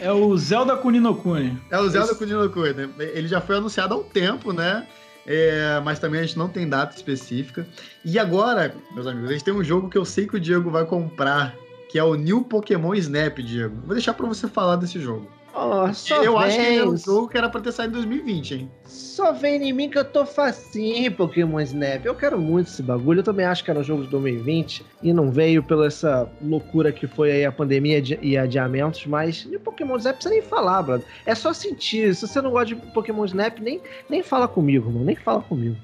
É 0.00 0.12
o 0.12 0.36
Zelda 0.36 0.76
Kuninokuni. 0.76 1.60
É 1.70 1.78
o 1.78 1.88
Zelda 1.88 2.12
Esse... 2.12 2.18
Kuninokuni. 2.18 2.90
Ele 2.98 3.26
já 3.26 3.40
foi 3.40 3.56
anunciado 3.56 3.94
há 3.94 3.96
um 3.96 4.04
tempo, 4.04 4.52
né? 4.52 4.86
É, 5.26 5.80
mas 5.84 5.98
também 5.98 6.20
a 6.20 6.22
gente 6.24 6.38
não 6.38 6.48
tem 6.48 6.68
data 6.68 6.96
específica. 6.96 7.66
E 8.04 8.18
agora, 8.18 8.74
meus 8.92 9.06
amigos, 9.06 9.30
a 9.30 9.32
gente 9.32 9.44
tem 9.44 9.54
um 9.54 9.64
jogo 9.64 9.88
que 9.88 9.98
eu 9.98 10.04
sei 10.04 10.26
que 10.26 10.36
o 10.36 10.40
Diego 10.40 10.70
vai 10.70 10.84
comprar, 10.84 11.54
que 11.90 11.98
é 11.98 12.04
o 12.04 12.14
New 12.14 12.42
Pokémon 12.44 12.94
Snap, 12.94 13.38
Diego. 13.38 13.76
Vou 13.84 13.94
deixar 13.94 14.14
para 14.14 14.26
você 14.26 14.48
falar 14.48 14.76
desse 14.76 15.00
jogo. 15.00 15.28
Oh, 15.54 15.92
só 15.92 16.22
eu 16.22 16.38
vem... 16.38 16.42
acho 16.42 16.56
que 16.56 16.62
ele 16.62 16.78
é 16.78 16.86
um 16.86 16.96
jogo 16.96 17.28
que 17.28 17.36
era 17.36 17.48
pra 17.48 17.60
ter 17.60 17.72
saído 17.72 17.92
em 17.92 18.02
2020, 18.02 18.54
hein? 18.54 18.70
Só 18.84 19.32
vem 19.32 19.68
em 19.68 19.72
mim 19.72 19.90
que 19.90 19.98
eu 19.98 20.04
tô 20.04 20.24
facinho, 20.24 21.12
Pokémon 21.12 21.60
Snap. 21.60 22.04
Eu 22.06 22.14
quero 22.14 22.40
muito 22.40 22.68
esse 22.68 22.82
bagulho. 22.82 23.20
Eu 23.20 23.24
também 23.24 23.44
acho 23.44 23.62
que 23.62 23.70
era 23.70 23.80
um 23.80 23.84
jogo 23.84 24.04
de 24.04 24.08
2020 24.08 24.84
e 25.02 25.12
não 25.12 25.30
veio 25.30 25.62
pela 25.62 25.86
essa 25.86 26.30
loucura 26.40 26.90
que 26.90 27.06
foi 27.06 27.30
aí 27.32 27.44
a 27.44 27.52
pandemia 27.52 28.02
e 28.22 28.36
adiamentos, 28.38 29.04
mas 29.06 29.44
o 29.44 29.60
Pokémon 29.60 29.96
Snap 29.96 30.14
precisa 30.14 30.34
nem 30.34 30.42
falar, 30.42 30.82
brother. 30.82 31.06
É 31.26 31.34
só 31.34 31.52
sentir. 31.52 32.14
Se 32.14 32.26
você 32.26 32.40
não 32.40 32.50
gosta 32.50 32.74
de 32.74 32.76
Pokémon 32.76 33.24
Snap, 33.26 33.58
nem, 33.58 33.80
nem 34.08 34.22
fala 34.22 34.48
comigo, 34.48 34.90
mano. 34.90 35.04
Nem 35.04 35.16
fala 35.16 35.42
comigo. 35.42 35.76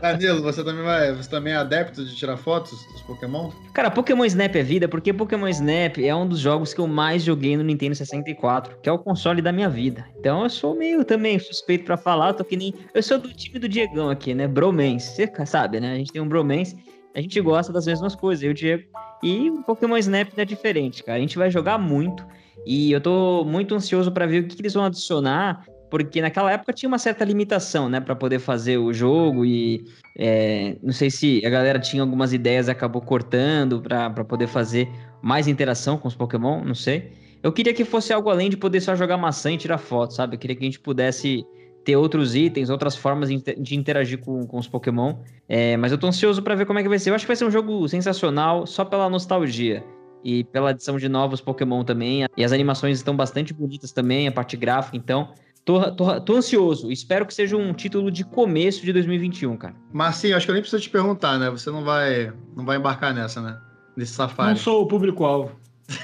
Danilo, 0.00 0.42
você 0.42 0.62
também, 0.62 0.84
vai, 0.84 1.12
você 1.14 1.28
também 1.28 1.52
é 1.52 1.56
adepto 1.56 2.04
de 2.04 2.14
tirar 2.14 2.36
fotos 2.36 2.72
dos 2.92 3.02
Pokémon? 3.02 3.50
Cara, 3.72 3.90
Pokémon 3.90 4.24
Snap 4.24 4.54
é 4.54 4.62
vida 4.62 4.88
porque 4.88 5.12
Pokémon 5.12 5.48
Snap 5.48 5.98
é 5.98 6.14
um 6.14 6.26
dos 6.26 6.38
jogos 6.38 6.72
que 6.72 6.80
eu 6.80 6.86
mais 6.86 7.22
joguei 7.22 7.56
no 7.56 7.62
Nintendo 7.62 7.94
64, 7.94 8.78
que 8.80 8.88
é 8.88 8.92
o 8.92 8.98
console 8.98 9.42
da 9.42 9.52
minha 9.52 9.68
vida. 9.68 10.06
Então 10.18 10.44
eu 10.44 10.50
sou 10.50 10.76
meio 10.76 11.04
também 11.04 11.38
suspeito 11.38 11.84
para 11.84 11.96
falar, 11.96 12.34
tô 12.34 12.44
que 12.44 12.56
nem. 12.56 12.74
Eu 12.94 13.02
sou 13.02 13.18
do 13.18 13.32
time 13.32 13.58
do 13.58 13.68
Diegão 13.68 14.10
aqui, 14.10 14.34
né? 14.34 14.46
Bromance. 14.46 15.14
Você 15.14 15.46
sabe, 15.46 15.80
né? 15.80 15.92
A 15.92 15.96
gente 15.96 16.12
tem 16.12 16.22
um 16.22 16.28
Bromance, 16.28 16.76
a 17.14 17.20
gente 17.20 17.40
gosta 17.40 17.72
das 17.72 17.86
mesmas 17.86 18.14
coisas, 18.14 18.42
eu 18.42 18.50
e 18.50 18.52
o 18.52 18.54
Diego. 18.54 18.84
E 19.22 19.50
Pokémon 19.66 19.96
Snap 19.96 20.28
é 20.36 20.44
diferente, 20.44 21.02
cara. 21.02 21.18
A 21.18 21.20
gente 21.20 21.38
vai 21.38 21.50
jogar 21.50 21.78
muito. 21.78 22.24
E 22.64 22.92
eu 22.92 23.00
tô 23.00 23.44
muito 23.44 23.74
ansioso 23.74 24.10
para 24.10 24.26
ver 24.26 24.42
o 24.42 24.48
que, 24.48 24.56
que 24.56 24.62
eles 24.62 24.74
vão 24.74 24.84
adicionar 24.84 25.64
porque 25.90 26.20
naquela 26.20 26.52
época 26.52 26.72
tinha 26.72 26.88
uma 26.88 26.98
certa 26.98 27.24
limitação, 27.24 27.88
né, 27.88 28.00
para 28.00 28.14
poder 28.14 28.38
fazer 28.38 28.78
o 28.78 28.92
jogo 28.92 29.44
e 29.44 29.84
é, 30.18 30.76
não 30.82 30.92
sei 30.92 31.10
se 31.10 31.44
a 31.44 31.50
galera 31.50 31.78
tinha 31.78 32.02
algumas 32.02 32.32
ideias 32.32 32.68
e 32.68 32.70
acabou 32.70 33.02
cortando 33.02 33.80
para 33.80 34.24
poder 34.24 34.46
fazer 34.46 34.88
mais 35.22 35.46
interação 35.46 35.96
com 35.96 36.08
os 36.08 36.14
Pokémon, 36.14 36.64
não 36.64 36.74
sei. 36.74 37.12
Eu 37.42 37.52
queria 37.52 37.72
que 37.72 37.84
fosse 37.84 38.12
algo 38.12 38.28
além 38.28 38.50
de 38.50 38.56
poder 38.56 38.80
só 38.80 38.96
jogar 38.96 39.16
maçã 39.16 39.52
e 39.52 39.56
tirar 39.56 39.78
foto, 39.78 40.14
sabe? 40.14 40.34
Eu 40.34 40.38
queria 40.38 40.56
que 40.56 40.62
a 40.62 40.66
gente 40.66 40.80
pudesse 40.80 41.44
ter 41.84 41.96
outros 41.96 42.34
itens, 42.34 42.68
outras 42.68 42.96
formas 42.96 43.28
de 43.28 43.76
interagir 43.76 44.18
com, 44.18 44.44
com 44.44 44.58
os 44.58 44.66
Pokémon. 44.66 45.14
É, 45.48 45.76
mas 45.76 45.92
eu 45.92 45.98
tô 45.98 46.08
ansioso 46.08 46.42
para 46.42 46.56
ver 46.56 46.66
como 46.66 46.80
é 46.80 46.82
que 46.82 46.88
vai 46.88 46.98
ser. 46.98 47.10
Eu 47.10 47.14
acho 47.14 47.24
que 47.24 47.28
vai 47.28 47.36
ser 47.36 47.44
um 47.44 47.50
jogo 47.50 47.88
sensacional 47.88 48.66
só 48.66 48.84
pela 48.84 49.08
nostalgia 49.08 49.84
e 50.24 50.42
pela 50.42 50.70
adição 50.70 50.96
de 50.96 51.08
novos 51.08 51.40
Pokémon 51.40 51.84
também. 51.84 52.26
E 52.36 52.44
as 52.44 52.50
animações 52.50 52.98
estão 52.98 53.14
bastante 53.14 53.54
bonitas 53.54 53.92
também, 53.92 54.26
a 54.26 54.32
parte 54.32 54.56
gráfica, 54.56 54.96
então. 54.96 55.32
Tô, 55.66 55.90
tô, 55.90 56.20
tô, 56.20 56.36
ansioso. 56.36 56.92
Espero 56.92 57.26
que 57.26 57.34
seja 57.34 57.56
um 57.56 57.74
título 57.74 58.08
de 58.08 58.24
começo 58.24 58.84
de 58.84 58.92
2021, 58.92 59.56
cara. 59.56 59.74
Marcinho, 59.92 60.36
acho 60.36 60.46
que 60.46 60.50
eu 60.52 60.54
nem 60.54 60.62
preciso 60.62 60.80
te 60.80 60.88
perguntar, 60.88 61.40
né? 61.40 61.50
Você 61.50 61.72
não 61.72 61.82
vai, 61.82 62.32
não 62.56 62.64
vai 62.64 62.76
embarcar 62.76 63.12
nessa, 63.12 63.42
né? 63.42 63.58
Nesse 63.96 64.12
safari. 64.12 64.50
Não 64.50 64.56
sou 64.56 64.82
o 64.82 64.86
público-alvo. 64.86 65.50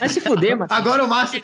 Vai 0.00 0.08
se 0.08 0.20
fuder, 0.20 0.58
mano. 0.58 0.66
Agora 0.68 1.04
o 1.04 1.08
Márcio. 1.08 1.40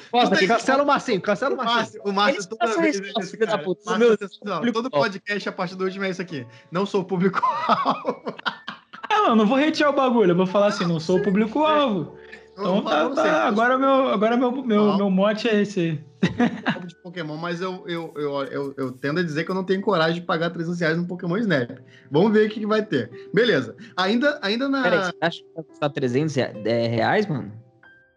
Cancela 0.49 0.83
o 0.83 0.87
Marcinho, 0.87 1.21
cancela 1.21 1.55
o 1.55 1.57
Marcinho. 1.57 2.03
O 2.05 2.12
Márcio, 2.12 2.49
toda 2.49 2.81
vez. 2.81 3.01
Esse 3.21 3.37
cara. 3.37 3.57
Márcio, 3.57 3.99
meu, 3.99 4.19
não, 4.43 4.73
todo 4.73 4.91
podcast 4.91 5.49
a 5.49 5.53
partir 5.53 5.77
do 5.77 5.85
último 5.85 6.05
é 6.05 6.11
isso 6.11 6.21
aqui. 6.21 6.45
Não 6.73 6.85
sou 6.85 7.03
o 7.03 7.05
público-alvo. 7.05 8.21
Ah, 9.11 9.29
não, 9.29 9.37
não 9.37 9.47
vou 9.47 9.57
retear 9.57 9.89
o 9.89 9.95
bagulho. 9.95 10.33
Eu 10.33 10.37
vou 10.37 10.47
falar 10.47 10.66
assim, 10.66 10.85
não 10.85 11.01
sou 11.01 11.19
o 11.19 11.23
público-alvo. 11.23 12.14
Então 12.53 12.83
tá, 12.83 13.09
tá. 13.09 13.49
Agora 13.49 13.79
meu, 13.79 14.09
agora 14.11 14.37
meu, 14.37 14.53
meu, 14.53 14.97
meu 14.99 15.09
mote 15.09 15.49
é 15.49 15.62
esse 15.62 15.99
aí. 16.66 16.87
de 16.87 16.95
Pokémon, 16.97 17.37
mas 17.37 17.61
eu, 17.61 17.85
eu, 17.87 18.12
eu, 18.16 18.45
eu, 18.45 18.75
eu 18.77 18.93
tendo 18.93 19.21
a 19.21 19.23
dizer 19.23 19.45
que 19.45 19.51
eu 19.51 19.55
não 19.55 19.64
tenho 19.64 19.81
coragem 19.81 20.21
de 20.21 20.27
pagar 20.27 20.51
300 20.51 20.81
reais 20.81 20.97
no 20.97 21.07
Pokémon 21.07 21.37
Snap. 21.37 21.79
Vamos 22.11 22.33
ver 22.33 22.47
o 22.47 22.51
que, 22.51 22.61
que 22.61 22.66
vai 22.66 22.85
ter. 22.85 23.11
Beleza. 23.33 23.77
Ainda, 23.97 24.39
ainda 24.43 24.69
na. 24.69 24.83
Peraí, 24.83 25.05
você 25.05 25.16
acha 25.21 25.39
que 25.43 25.55
vai 25.55 25.64
custar 25.64 25.91
300 25.91 26.35
reais, 26.64 27.27
mano? 27.27 27.53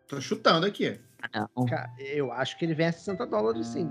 Tô 0.07 0.19
chutando 0.19 0.65
aqui. 0.65 0.99
Não. 1.33 1.65
Cara, 1.65 1.89
eu 1.99 2.31
acho 2.31 2.57
que 2.57 2.65
ele 2.65 2.73
vem 2.73 2.87
a 2.87 2.91
60 2.91 3.25
dólares 3.27 3.67
sim. 3.67 3.87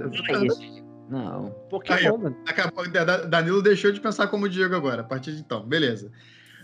Não. 1.08 1.50
Pokémon, 1.68 2.18
mano. 2.18 2.36
Acabou, 2.46 2.84
Danilo 3.28 3.62
deixou 3.62 3.92
de 3.92 4.00
pensar 4.00 4.28
como 4.28 4.46
o 4.46 4.48
Diego 4.48 4.74
agora, 4.74 5.02
a 5.02 5.04
partir 5.04 5.32
de 5.32 5.40
então. 5.40 5.62
Beleza. 5.64 6.10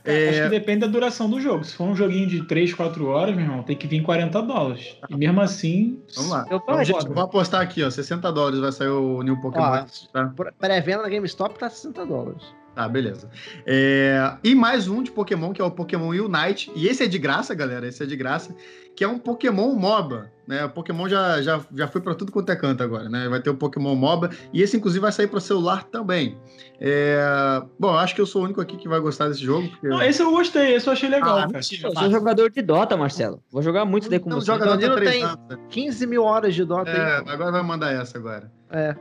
É... 0.07 0.28
Acho 0.30 0.42
que 0.44 0.48
depende 0.48 0.80
da 0.80 0.86
duração 0.86 1.28
do 1.28 1.40
jogo. 1.40 1.64
Se 1.64 1.74
for 1.74 1.84
um 1.84 1.96
joguinho 1.96 2.26
de 2.26 2.44
3, 2.44 2.72
4 2.74 3.07
horas, 3.07 3.34
meu 3.34 3.44
irmão, 3.44 3.62
tem 3.62 3.76
que 3.76 3.86
vir 3.86 4.02
40 4.02 4.40
dólares. 4.42 4.96
E 5.11 5.16
mesmo 5.16 5.40
assim. 5.40 6.00
Vamos 6.14 6.30
lá. 6.30 6.46
Eu 6.50 6.62
Vamos, 6.66 6.86
gente, 6.86 7.09
vou 7.09 7.22
apostar 7.22 7.61
aqui, 7.61 7.82
ó. 7.82 7.90
60 7.90 8.30
dólares 8.32 8.61
vai 8.61 8.72
sair 8.72 8.88
o 8.88 9.22
New 9.22 9.40
Pokémon. 9.40 9.64
Ó, 9.64 9.84
tá? 10.12 10.32
Pré-venda 10.59 11.02
na 11.02 11.09
GameStop 11.09 11.59
tá 11.59 11.68
60 11.68 12.07
dólares. 12.07 12.42
Tá, 12.74 12.86
beleza. 12.88 13.30
É... 13.64 14.36
E 14.44 14.54
mais 14.54 14.86
um 14.86 15.02
de 15.02 15.11
Pokémon, 15.11 15.52
que 15.52 15.62
é 15.62 15.64
o 15.64 15.70
Pokémon 15.70 16.09
Unite. 16.09 16.70
E 16.76 16.86
esse 16.86 17.04
é 17.04 17.07
de 17.07 17.18
graça, 17.18 17.54
galera. 17.54 17.88
Esse 17.88 18.02
é 18.02 18.07
de 18.07 18.14
graça. 18.16 18.54
Que 18.97 19.05
é 19.05 19.09
um 19.09 19.18
Pokémon 19.18 19.74
MOBA. 19.74 20.32
Né? 20.47 20.64
O 20.64 20.70
Pokémon 20.70 21.09
já, 21.09 21.42
já, 21.42 21.61
já 21.74 21.88
foi 21.88 22.01
para 22.01 22.14
tudo 22.14 22.30
quanto 22.30 22.51
é 22.51 22.57
canto 22.57 22.82
agora, 22.82 23.09
né? 23.09 23.28
Vai 23.28 23.42
ter 23.42 23.51
o 23.51 23.55
Pokémon 23.57 23.94
MOBA. 23.94 24.30
E 24.53 24.62
esse, 24.62 24.76
inclusive, 24.76 25.03
vai 25.03 25.11
sair 25.11 25.26
para 25.26 25.40
celular 25.40 25.84
também. 25.84 26.38
É... 26.80 27.62
Bom, 27.78 27.97
acho 27.97 28.14
que 28.14 28.20
eu 28.20 28.26
sou 28.26 28.42
o 28.42 28.44
único 28.44 28.61
aqui 28.61 28.76
que 28.76 28.88
vai 28.88 29.01
gostar 29.01 29.28
desse 29.28 29.42
jogo. 29.42 29.68
Porque... 29.68 29.88
Não, 29.88 30.01
esse 30.03 30.22
eu 30.22 30.30
gostei, 30.30 30.74
esse 30.74 30.86
eu 30.86 30.92
achei 30.92 31.09
legal. 31.09 31.38
Ah, 31.38 31.47
cara. 31.47 31.59
Eu 31.59 31.92
sou 31.92 32.11
jogador 32.11 32.51
de 32.51 32.62
Dota, 32.62 32.97
Marcelo. 32.97 33.42
Vou 33.51 33.61
jogar 33.61 33.84
muito 33.84 34.09
daí 34.09 34.20
com 34.20 34.30
você. 34.30 34.47
Joga 34.47 34.76
Dota 34.76 35.01
tem 35.01 35.24
15 35.68 36.07
mil 36.07 36.22
horas 36.22 36.55
de 36.55 36.64
Dota 36.64 36.90
é, 36.90 37.18
aí. 37.18 37.24
Agora 37.28 37.51
vai 37.51 37.62
mandar 37.62 37.92
essa 37.92 38.16
agora. 38.16 38.51
É. 38.70 38.94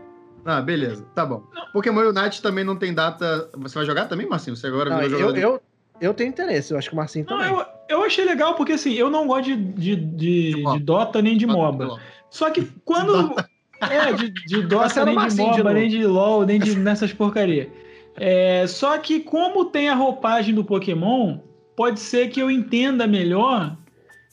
Ah, 0.44 0.62
beleza. 0.62 1.06
Tá 1.16 1.26
bom. 1.26 1.44
Pokémon 1.74 2.02
Unite 2.10 2.42
também 2.42 2.64
não 2.64 2.76
tem 2.76 2.94
data. 2.94 3.50
Você 3.58 3.76
vai 3.76 3.86
jogar 3.86 4.06
também, 4.06 4.28
Marcinho? 4.28 4.56
Você 4.56 4.68
agora 4.68 4.90
não, 4.90 5.02
eu, 5.02 5.36
eu, 5.36 5.62
eu 6.00 6.14
tenho 6.14 6.30
interesse, 6.30 6.72
eu 6.72 6.78
acho 6.78 6.90
que 6.90 6.96
o 6.96 6.98
Marcinho 6.98 7.26
também. 7.26 7.52
Não, 7.52 7.60
eu, 7.60 7.66
eu 7.90 8.04
achei 8.04 8.26
legal, 8.26 8.56
porque 8.56 8.74
assim, 8.74 8.94
eu 8.94 9.10
não 9.10 9.28
gosto 9.28 9.46
de, 9.46 9.56
de, 9.56 9.96
de, 9.96 10.64
de 10.64 10.80
Dota 10.80 11.22
nem 11.22 11.38
de 11.38 11.46
MOBA. 11.46 12.00
Só 12.30 12.50
que 12.50 12.64
quando. 12.84 13.36
é, 13.82 14.14
de, 14.14 14.30
de 14.30 14.62
Dota, 14.64 15.06
nem 15.06 15.28
de 15.28 15.42
MOBA, 15.42 15.74
nem 15.74 15.90
de 15.90 16.06
LOL, 16.06 16.46
nem 16.46 16.60
de 16.60 16.78
nessas 16.78 17.14
porcaria. 17.14 17.70
É, 18.16 18.66
só 18.68 18.98
que 18.98 19.20
como 19.20 19.66
tem 19.66 19.90
a 19.90 19.96
roupagem 19.96 20.56
do 20.56 20.64
Pokémon, 20.64 21.40
pode 21.76 22.00
ser 22.00 22.30
que 22.30 22.42
eu 22.42 22.50
entenda 22.50 23.06
melhor 23.06 23.76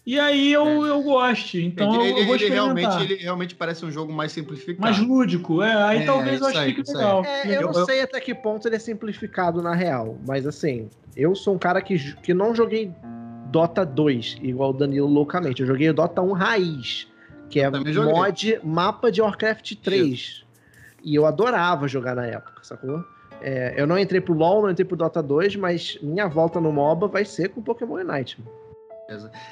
e 0.05 0.18
aí 0.18 0.53
eu, 0.53 0.66
é. 0.66 0.90
eu 0.90 1.03
gosto. 1.03 1.59
Então 1.59 2.05
ele, 2.05 2.20
eu 2.20 2.26
vou 2.26 2.34
ele, 2.34 2.48
realmente, 2.48 3.03
ele 3.03 3.14
realmente 3.16 3.55
parece 3.55 3.84
um 3.84 3.90
jogo 3.90 4.12
mais 4.12 4.32
simplificado. 4.32 4.80
Mais 4.80 4.98
lúdico, 4.98 5.62
é. 5.62 5.72
Aí 5.84 6.03
é, 6.03 6.05
talvez 6.07 6.40
eu 6.40 6.48
ache 6.48 6.72
que 6.72 6.92
legal. 6.92 7.24
É, 7.24 7.46
eu, 7.46 7.53
eu 7.53 7.72
não 7.72 7.84
sei 7.84 8.03
até 8.03 8.20
que 8.20 8.34
ponto 8.34 8.66
ele 8.66 8.76
é 8.76 8.80
simplificado 8.80 9.62
na 9.62 9.74
real. 9.74 10.18
Mas 10.26 10.44
assim, 10.44 10.88
eu 11.16 11.34
sou 11.36 11.55
um 11.55 11.59
cara 11.59 11.80
que, 11.80 12.14
que 12.16 12.34
não 12.34 12.53
joguei 12.53 12.90
Dota 13.53 13.84
2, 13.84 14.38
igual 14.42 14.70
o 14.70 14.72
Danilo 14.72 15.07
loucamente. 15.07 15.61
Eu 15.61 15.68
joguei 15.68 15.92
Dota 15.92 16.22
1 16.22 16.32
raiz, 16.32 17.07
que 17.50 17.61
é 17.61 17.70
mod 17.70 18.61
mapa 18.64 19.12
de 19.12 19.20
Warcraft 19.20 19.74
3. 19.76 20.07
Isso. 20.07 20.46
E 21.05 21.14
eu 21.14 21.26
adorava 21.26 21.86
jogar 21.86 22.16
na 22.16 22.26
época, 22.26 22.62
sacou? 22.62 23.05
É, 23.42 23.74
eu 23.76 23.86
não 23.86 23.98
entrei 23.98 24.20
pro 24.20 24.32
LoL, 24.32 24.62
não 24.62 24.70
entrei 24.70 24.86
pro 24.86 24.96
Dota 24.96 25.22
2, 25.22 25.57
mas 25.57 25.98
minha 26.00 26.28
volta 26.28 26.61
no 26.61 26.72
MOBA 26.72 27.09
vai 27.09 27.24
ser 27.24 27.50
com 27.50 27.61
Pokémon 27.61 27.96
Unite. 27.96 28.40
Mano. 28.40 28.62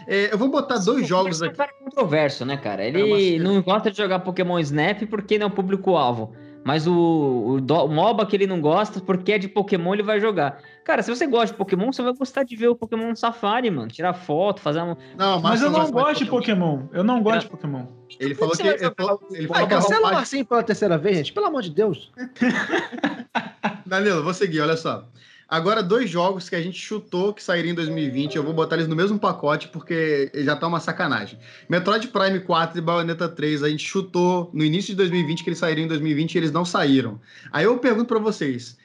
É, 0.07 0.33
eu 0.33 0.39
vou 0.39 0.49
botar 0.49 0.79
dois 0.79 1.07
jogos 1.07 1.43
aqui. 1.43 1.61
É 1.61 1.69
controverso, 1.85 2.45
né, 2.45 2.57
cara? 2.57 2.85
Ele 2.85 3.37
é, 3.37 3.39
não 3.39 3.61
gosta 3.61 3.91
de 3.91 3.97
jogar 3.97 4.21
Pokémon 4.21 4.59
Snap 4.61 5.03
porque 5.09 5.39
não 5.39 5.47
é 5.47 5.51
o 5.51 5.53
público-alvo. 5.53 6.33
Mas 6.65 6.87
o, 6.87 6.93
o, 6.93 7.57
o, 7.57 7.89
MOBA 7.89 8.27
que 8.27 8.37
ele 8.37 8.47
não 8.47 8.61
gosta, 8.61 9.01
porque 9.01 9.33
é 9.33 9.39
de 9.39 9.49
Pokémon, 9.49 9.95
ele 9.95 10.03
vai 10.03 10.21
jogar. 10.21 10.61
Cara, 10.85 11.03
se 11.03 11.15
você 11.15 11.27
gosta 11.27 11.49
de 11.49 11.55
Pokémon, 11.55 11.93
você 11.93 12.03
vai 12.03 12.13
gostar 12.13 12.43
de 12.43 12.55
ver 12.55 12.69
o 12.69 12.77
Pokémon 12.77 13.15
Safari, 13.15 13.71
mano. 13.71 13.89
Tirar 13.89 14.13
foto, 14.13 14.61
fazer 14.61 14.81
uma. 14.81 14.97
Não, 15.17 15.41
mas, 15.41 15.43
mas 15.43 15.63
eu 15.63 15.71
não 15.71 15.91
gosto 15.91 16.25
de 16.25 16.31
Pokémon. 16.31 16.83
Eu 16.93 17.03
não 17.03 17.23
gosto 17.23 17.43
de 17.43 17.51
Pokémon. 17.51 17.87
Ele 18.19 18.35
falou 18.35 18.55
que. 18.55 18.67
Ele 18.67 18.93
falou, 18.97 19.21
ele 19.33 19.49
falou 19.49 19.69
cancela 19.69 20.09
o 20.09 20.13
Marcinho 20.13 20.45
pela 20.45 20.63
terceira 20.63 20.99
vez, 20.99 21.17
gente. 21.17 21.33
Pelo 21.33 21.47
amor 21.47 21.63
de 21.63 21.71
Deus. 21.71 22.13
Danilo, 23.87 24.23
vou 24.23 24.35
seguir, 24.35 24.61
olha 24.61 24.77
só. 24.77 25.07
Agora, 25.51 25.83
dois 25.83 26.09
jogos 26.09 26.49
que 26.49 26.55
a 26.55 26.63
gente 26.63 26.79
chutou 26.79 27.35
que 27.35 27.43
sairiam 27.43 27.73
em 27.73 27.75
2020, 27.75 28.37
eu 28.37 28.45
vou 28.45 28.55
botar 28.55 28.77
eles 28.77 28.87
no 28.87 28.95
mesmo 28.95 29.19
pacote 29.19 29.67
porque 29.67 30.31
já 30.33 30.55
tá 30.55 30.69
uma 30.69 30.79
sacanagem. 30.79 31.41
Metroid 31.69 32.07
Prime 32.07 32.39
4 32.39 32.79
e 32.79 32.81
Bayonetta 32.81 33.29
3, 33.29 33.65
a 33.65 33.69
gente 33.69 33.85
chutou 33.85 34.49
no 34.55 34.63
início 34.63 34.91
de 34.91 34.97
2020 34.99 35.43
que 35.43 35.51
eles 35.51 35.59
sairiam 35.59 35.87
em 35.87 35.89
2020 35.89 36.35
e 36.35 36.39
eles 36.39 36.53
não 36.53 36.65
saíram. 36.65 37.21
Aí 37.51 37.65
eu 37.65 37.77
pergunto 37.79 38.07
para 38.07 38.21
vocês, 38.21 38.79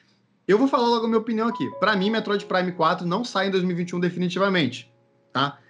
eu 0.48 0.58
vou 0.58 0.66
falar 0.66 0.88
logo 0.88 1.04
a 1.04 1.08
minha 1.08 1.20
opinião 1.20 1.46
aqui. 1.46 1.70
Para 1.78 1.94
mim, 1.94 2.10
Metroid 2.10 2.44
Prime 2.44 2.72
4 2.72 3.06
não 3.06 3.22
sai 3.22 3.46
em 3.46 3.50
2021 3.52 4.00
definitivamente, 4.00 4.92
tá? 5.32 5.60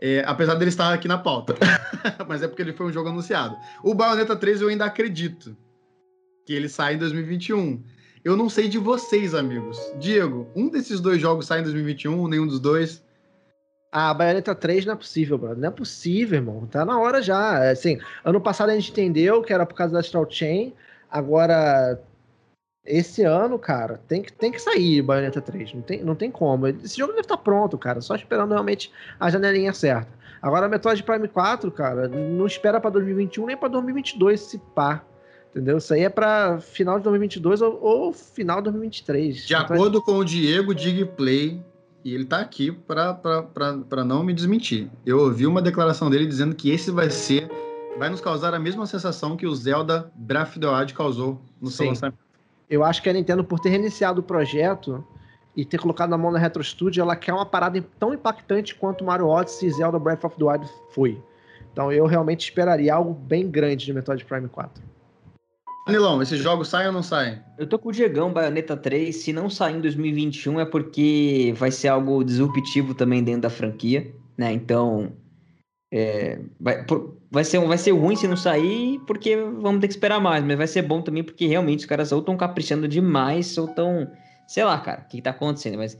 É, 0.00 0.22
apesar 0.24 0.54
dele 0.54 0.68
estar 0.68 0.94
aqui 0.94 1.08
na 1.08 1.18
pauta. 1.18 1.56
Mas 2.28 2.44
é 2.44 2.46
porque 2.46 2.62
ele 2.62 2.72
foi 2.72 2.86
um 2.86 2.92
jogo 2.92 3.08
anunciado. 3.08 3.56
O 3.82 3.92
Bayonetta 3.92 4.36
3 4.36 4.60
eu 4.60 4.68
ainda 4.68 4.84
acredito 4.84 5.56
que 6.46 6.52
ele 6.52 6.68
sai 6.68 6.94
em 6.94 6.98
2021. 6.98 7.82
Eu 8.24 8.38
não 8.38 8.48
sei 8.48 8.68
de 8.68 8.78
vocês, 8.78 9.34
amigos. 9.34 9.78
Diego, 9.98 10.48
um 10.56 10.70
desses 10.70 10.98
dois 10.98 11.20
jogos 11.20 11.46
sai 11.46 11.60
em 11.60 11.64
2021, 11.64 12.26
nenhum 12.26 12.46
dos 12.46 12.58
dois? 12.58 13.04
A 13.92 14.14
Bayonetta 14.14 14.54
3 14.54 14.86
não 14.86 14.94
é 14.94 14.96
possível, 14.96 15.36
brother. 15.36 15.58
Não 15.58 15.68
é 15.68 15.70
possível, 15.70 16.38
irmão. 16.38 16.66
Tá 16.66 16.86
na 16.86 16.98
hora 16.98 17.20
já. 17.20 17.62
É, 17.62 17.72
assim, 17.72 18.00
ano 18.24 18.40
passado 18.40 18.70
a 18.70 18.74
gente 18.74 18.90
entendeu 18.90 19.42
que 19.42 19.52
era 19.52 19.66
por 19.66 19.74
causa 19.74 19.92
da 19.92 20.00
Astral 20.00 20.26
Chain. 20.28 20.72
Agora, 21.10 22.00
esse 22.86 23.22
ano, 23.22 23.58
cara, 23.58 24.00
tem 24.08 24.22
que, 24.22 24.32
tem 24.32 24.50
que 24.50 24.58
sair 24.58 25.02
Bayonetta 25.02 25.42
3. 25.42 25.74
Não 25.74 25.82
tem, 25.82 26.02
não 26.02 26.14
tem 26.14 26.30
como. 26.30 26.66
Esse 26.66 26.96
jogo 26.96 27.12
deve 27.12 27.26
estar 27.26 27.36
pronto, 27.36 27.76
cara. 27.76 28.00
Só 28.00 28.16
esperando 28.16 28.52
realmente 28.52 28.90
a 29.20 29.28
janelinha 29.28 29.74
certa. 29.74 30.10
Agora, 30.40 30.64
a 30.64 30.68
Metroid 30.68 31.02
Prime 31.02 31.28
4, 31.28 31.70
cara, 31.70 32.08
não 32.08 32.46
espera 32.46 32.80
para 32.80 32.90
2021 32.90 33.46
nem 33.46 33.56
para 33.56 33.68
2022 33.68 34.40
se 34.40 34.58
pá. 34.74 35.04
Entendeu? 35.54 35.78
Isso 35.78 35.94
aí 35.94 36.02
é 36.02 36.08
para 36.08 36.58
final 36.58 36.98
de 36.98 37.04
2022 37.04 37.62
ou, 37.62 37.78
ou, 37.80 38.12
final 38.12 38.56
de 38.56 38.64
2023. 38.64 39.46
De 39.46 39.54
acordo 39.54 40.02
com 40.02 40.18
o 40.18 40.24
Diego 40.24 40.74
Digplay, 40.74 41.62
e 42.04 42.12
ele 42.12 42.24
tá 42.24 42.40
aqui 42.40 42.72
para 42.72 44.04
não 44.04 44.24
me 44.24 44.34
desmentir. 44.34 44.90
Eu 45.06 45.20
ouvi 45.20 45.46
uma 45.46 45.62
declaração 45.62 46.10
dele 46.10 46.26
dizendo 46.26 46.56
que 46.56 46.70
esse 46.70 46.90
vai 46.90 47.08
ser. 47.08 47.48
Vai 47.96 48.10
nos 48.10 48.20
causar 48.20 48.52
a 48.52 48.58
mesma 48.58 48.84
sensação 48.84 49.36
que 49.36 49.46
o 49.46 49.54
Zelda 49.54 50.10
Breath 50.16 50.48
of 50.48 50.58
the 50.58 50.66
Wild 50.66 50.92
causou 50.92 51.40
no 51.60 51.70
seu 51.70 51.86
lançamento. 51.86 52.18
Eu 52.68 52.82
acho 52.82 53.00
que 53.00 53.08
a 53.08 53.12
Nintendo, 53.12 53.44
por 53.44 53.60
ter 53.60 53.68
reiniciado 53.68 54.22
o 54.22 54.24
projeto 54.24 55.06
e 55.56 55.64
ter 55.64 55.78
colocado 55.78 56.10
na 56.10 56.18
mão 56.18 56.32
na 56.32 56.38
Retro 56.40 56.64
Studio, 56.64 57.00
ela 57.00 57.14
quer 57.14 57.32
uma 57.32 57.46
parada 57.46 57.80
tão 58.00 58.12
impactante 58.12 58.74
quanto 58.74 59.04
Mario 59.04 59.28
Odyssey 59.28 59.68
e 59.68 59.72
Zelda 59.72 60.00
Breath 60.00 60.24
of 60.24 60.36
the 60.36 60.44
Wild 60.44 60.68
foi. 60.90 61.22
Então 61.72 61.92
eu 61.92 62.06
realmente 62.06 62.40
esperaria 62.40 62.92
algo 62.92 63.14
bem 63.14 63.48
grande 63.48 63.86
de 63.86 63.92
Metroid 63.92 64.24
Prime 64.24 64.48
4. 64.48 64.93
Nilão, 65.86 66.22
esses 66.22 66.40
jogos 66.40 66.68
saem 66.68 66.86
ou 66.86 66.92
não 66.94 67.02
saem? 67.02 67.38
Eu 67.58 67.66
tô 67.66 67.78
com 67.78 67.90
o 67.90 67.92
Diegão, 67.92 68.32
Bayonetta 68.32 68.74
3. 68.74 69.14
Se 69.14 69.34
não 69.34 69.50
sair 69.50 69.76
em 69.76 69.80
2021 69.82 70.60
é 70.60 70.64
porque 70.64 71.52
vai 71.56 71.70
ser 71.70 71.88
algo 71.88 72.24
disruptivo 72.24 72.94
também 72.94 73.22
dentro 73.22 73.42
da 73.42 73.50
franquia, 73.50 74.10
né? 74.36 74.50
Então, 74.50 75.12
é, 75.92 76.40
vai, 76.58 76.86
vai, 77.30 77.44
ser, 77.44 77.60
vai 77.60 77.76
ser 77.76 77.90
ruim 77.90 78.16
se 78.16 78.26
não 78.26 78.36
sair, 78.36 78.98
porque 79.06 79.36
vamos 79.36 79.82
ter 79.82 79.88
que 79.88 79.92
esperar 79.92 80.20
mais. 80.20 80.42
Mas 80.42 80.56
vai 80.56 80.66
ser 80.66 80.82
bom 80.82 81.02
também 81.02 81.22
porque 81.22 81.46
realmente 81.46 81.80
os 81.80 81.86
caras 81.86 82.12
ou 82.12 82.20
estão 82.20 82.36
caprichando 82.36 82.88
demais 82.88 83.58
ou 83.58 83.66
estão... 83.66 84.10
Sei 84.48 84.64
lá, 84.64 84.78
cara, 84.78 85.02
o 85.02 85.08
que, 85.08 85.18
que 85.18 85.22
tá 85.22 85.30
acontecendo. 85.30 85.76
Mas 85.76 85.98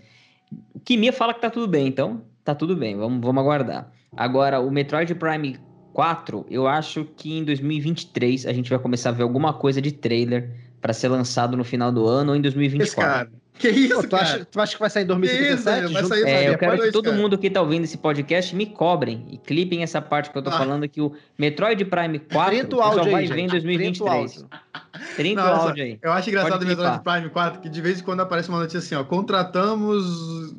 o 0.74 0.80
Kimia 0.80 1.12
fala 1.12 1.34
que 1.34 1.42
tá 1.42 1.50
tudo 1.50 1.68
bem, 1.68 1.86
então 1.86 2.22
tá 2.42 2.54
tudo 2.54 2.74
bem. 2.74 2.96
Vamos, 2.96 3.20
vamos 3.20 3.42
aguardar. 3.42 3.92
Agora, 4.16 4.60
o 4.60 4.70
Metroid 4.70 5.14
Prime 5.14 5.58
4, 5.94 6.44
eu 6.50 6.66
acho 6.66 7.06
que 7.16 7.38
em 7.38 7.44
2023 7.44 8.46
a 8.46 8.52
gente 8.52 8.68
vai 8.68 8.78
começar 8.80 9.10
a 9.10 9.12
ver 9.12 9.22
alguma 9.22 9.52
coisa 9.52 9.80
de 9.80 9.92
trailer 9.92 10.50
para 10.80 10.92
ser 10.92 11.08
lançado 11.08 11.56
no 11.56 11.62
final 11.62 11.92
do 11.92 12.06
ano 12.06 12.32
ou 12.32 12.36
em 12.36 12.42
2024. 12.42 12.84
Esse 12.84 12.96
cara. 12.96 13.30
Que 13.56 13.68
isso, 13.68 13.94
Pô, 13.94 14.02
tu, 14.02 14.08
cara? 14.08 14.22
Acha, 14.24 14.44
tu 14.44 14.60
acha 14.60 14.74
que 14.74 14.80
vai 14.80 14.90
sair 14.90 15.04
em 15.04 15.06
2037? 15.06 15.92
vai 15.92 16.04
sair 16.04 16.24
é, 16.24 16.48
eu 16.48 16.58
quero 16.58 16.82
que 16.82 16.90
todo 16.90 17.04
cara. 17.04 17.16
mundo 17.16 17.38
que 17.38 17.48
tá 17.48 17.60
ouvindo 17.60 17.84
esse 17.84 17.96
podcast 17.96 18.54
me 18.56 18.66
cobrem 18.66 19.24
e 19.30 19.38
clipem 19.38 19.84
essa 19.84 20.02
parte 20.02 20.30
que 20.30 20.36
eu 20.36 20.42
tô 20.42 20.50
ah. 20.50 20.58
falando 20.58 20.88
que 20.88 21.00
o 21.00 21.12
Metroid 21.38 21.84
Prime 21.84 22.18
4 22.18 22.68
só 22.70 23.04
vai 23.04 23.22
aí, 23.22 23.26
ver 23.28 23.38
em 23.38 23.46
2023. 23.46 24.44
30 25.14 25.40
o 25.40 25.46
áudio 25.46 25.84
aí. 25.84 25.98
Eu 26.02 26.12
acho 26.12 26.28
engraçado 26.28 26.62
o 26.62 26.66
Metroid 26.66 27.00
Prime 27.04 27.30
4 27.30 27.60
que 27.60 27.68
de 27.68 27.80
vez 27.80 28.00
em 28.00 28.02
quando 28.02 28.20
aparece 28.20 28.48
uma 28.48 28.58
notícia 28.58 28.80
assim, 28.80 28.96
ó, 28.96 29.04
contratamos 29.04 30.52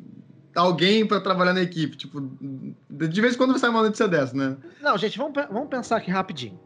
alguém 0.56 1.06
para 1.06 1.20
trabalhar 1.20 1.52
na 1.52 1.62
equipe, 1.62 1.96
tipo, 1.96 2.20
de 2.20 3.20
vez 3.20 3.34
em 3.34 3.36
quando 3.36 3.50
vai 3.50 3.58
sair 3.58 3.70
uma 3.70 3.82
notícia 3.82 4.08
dessa, 4.08 4.36
né? 4.36 4.56
Não, 4.80 4.96
gente, 4.96 5.18
vamos, 5.18 5.34
vamos 5.50 5.68
pensar 5.68 5.98
aqui 5.98 6.10
rapidinho. 6.10 6.58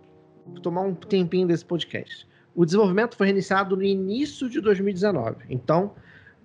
Vou 0.46 0.60
tomar 0.60 0.82
um 0.82 0.94
tempinho 0.94 1.46
desse 1.46 1.64
podcast. 1.64 2.26
O 2.54 2.64
desenvolvimento 2.64 3.16
foi 3.16 3.26
reiniciado 3.26 3.76
no 3.76 3.82
início 3.82 4.48
de 4.48 4.60
2019. 4.60 5.44
Então, 5.48 5.92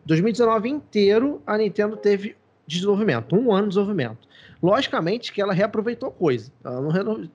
2019 0.06 0.70
inteiro, 0.70 1.42
a 1.46 1.58
Nintendo 1.58 1.98
teve 1.98 2.36
desenvolvimento, 2.68 3.36
um 3.36 3.52
ano 3.52 3.64
de 3.64 3.70
desenvolvimento. 3.70 4.28
Logicamente 4.62 5.32
que 5.32 5.42
ela 5.42 5.54
reaproveitou 5.54 6.12
coisa, 6.12 6.52
ela 6.64 6.82
não 6.82 6.90
renovou 6.90 7.26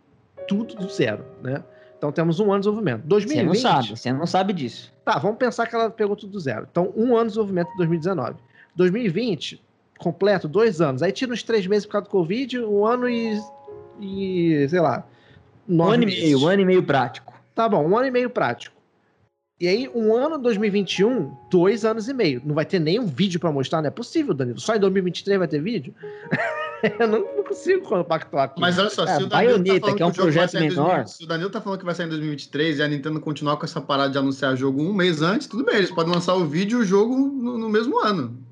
tudo 0.48 0.74
do 0.74 0.88
zero, 0.88 1.24
né? 1.42 1.62
Então 1.96 2.11
temos 2.11 2.40
um 2.40 2.50
ano 2.50 2.61
de 2.61 2.68
desenvolvimento. 2.68 3.02
2020, 3.04 3.44
você 3.44 3.44
não 3.44 3.54
sabe, 3.54 3.88
você 3.88 4.12
não 4.12 4.26
sabe 4.26 4.52
disso. 4.52 4.92
Tá, 5.04 5.18
vamos 5.18 5.36
pensar 5.36 5.66
que 5.66 5.74
ela 5.74 5.90
pegou 5.90 6.16
tudo 6.16 6.32
do 6.32 6.40
zero. 6.40 6.66
Então, 6.70 6.92
um 6.96 7.14
ano 7.14 7.24
de 7.24 7.28
desenvolvimento 7.28 7.70
em 7.74 7.76
2019. 7.76 8.36
2020, 8.74 9.62
completo, 10.01 10.48
dois 10.48 10.80
anos. 10.80 11.03
Aí 11.03 11.12
tira 11.12 11.32
uns 11.32 11.42
três 11.42 11.66
meses 11.66 11.86
por 11.86 11.92
causa 11.92 12.07
do 12.07 12.11
Covid, 12.11 12.61
um 12.61 12.84
ano 12.84 13.09
e. 13.09 13.38
e 14.01 14.68
sei 14.68 14.80
lá. 14.80 15.07
Um 15.68 15.82
ano 15.84 16.05
meses. 16.05 16.18
e 16.18 16.22
meio, 16.22 16.40
um 16.40 16.48
ano 16.48 16.62
e 16.62 16.64
meio 16.64 16.82
prático. 16.82 17.32
Tá 17.55 17.68
bom, 17.68 17.86
um 17.86 17.96
ano 17.96 18.07
e 18.07 18.11
meio 18.11 18.30
prático. 18.30 18.80
E 19.61 19.68
aí, 19.68 19.90
um 19.94 20.16
ano 20.16 20.38
2021, 20.38 21.36
dois 21.51 21.84
anos 21.84 22.09
e 22.09 22.14
meio. 22.14 22.40
Não 22.42 22.55
vai 22.55 22.64
ter 22.64 22.78
nenhum 22.78 23.07
vídeo 23.07 23.38
para 23.38 23.53
mostrar, 23.53 23.82
não 23.82 23.88
é 23.88 23.90
possível, 23.90 24.32
Danilo. 24.32 24.59
Só 24.59 24.74
em 24.74 24.80
2023 24.80 25.38
vai 25.38 25.46
ter 25.46 25.61
vídeo? 25.61 25.94
eu 26.98 27.07
não, 27.07 27.36
não, 27.36 27.44
consigo 27.44 27.86
compactuar 27.86 28.44
aqui. 28.44 28.59
Mas 28.59 28.78
olha 28.78 28.88
só, 28.88 29.05
é, 29.05 29.18
se 29.18 29.24
o 29.24 29.26
Danilo 29.26 29.59
Bayonetta, 29.59 29.86
tá 29.88 29.94
que 29.94 30.03
é 30.03 30.07
um 30.07 30.12
projeto 30.12 30.55
menor. 30.55 30.86
2000, 30.86 31.07
se 31.09 31.24
o 31.24 31.26
Danilo 31.26 31.51
tá 31.51 31.61
falando 31.61 31.78
que 31.78 31.84
vai 31.84 31.94
sair 31.94 32.07
em 32.07 32.09
2023 32.09 32.78
e 32.78 32.82
a 32.82 32.88
Nintendo 32.88 33.20
continuar 33.20 33.59
com 33.59 33.66
essa 33.66 33.82
parada 33.82 34.11
de 34.11 34.16
anunciar 34.16 34.57
jogo 34.57 34.82
um 34.82 34.94
mês 34.94 35.20
antes, 35.20 35.46
tudo 35.46 35.62
bem, 35.62 35.76
eles 35.76 35.90
podem 35.90 36.11
lançar 36.11 36.34
o 36.36 36.46
vídeo 36.46 36.78
e 36.78 36.82
o 36.82 36.86
jogo 36.86 37.14
no, 37.14 37.59
no 37.59 37.68
mesmo 37.68 38.03
ano. 38.03 38.42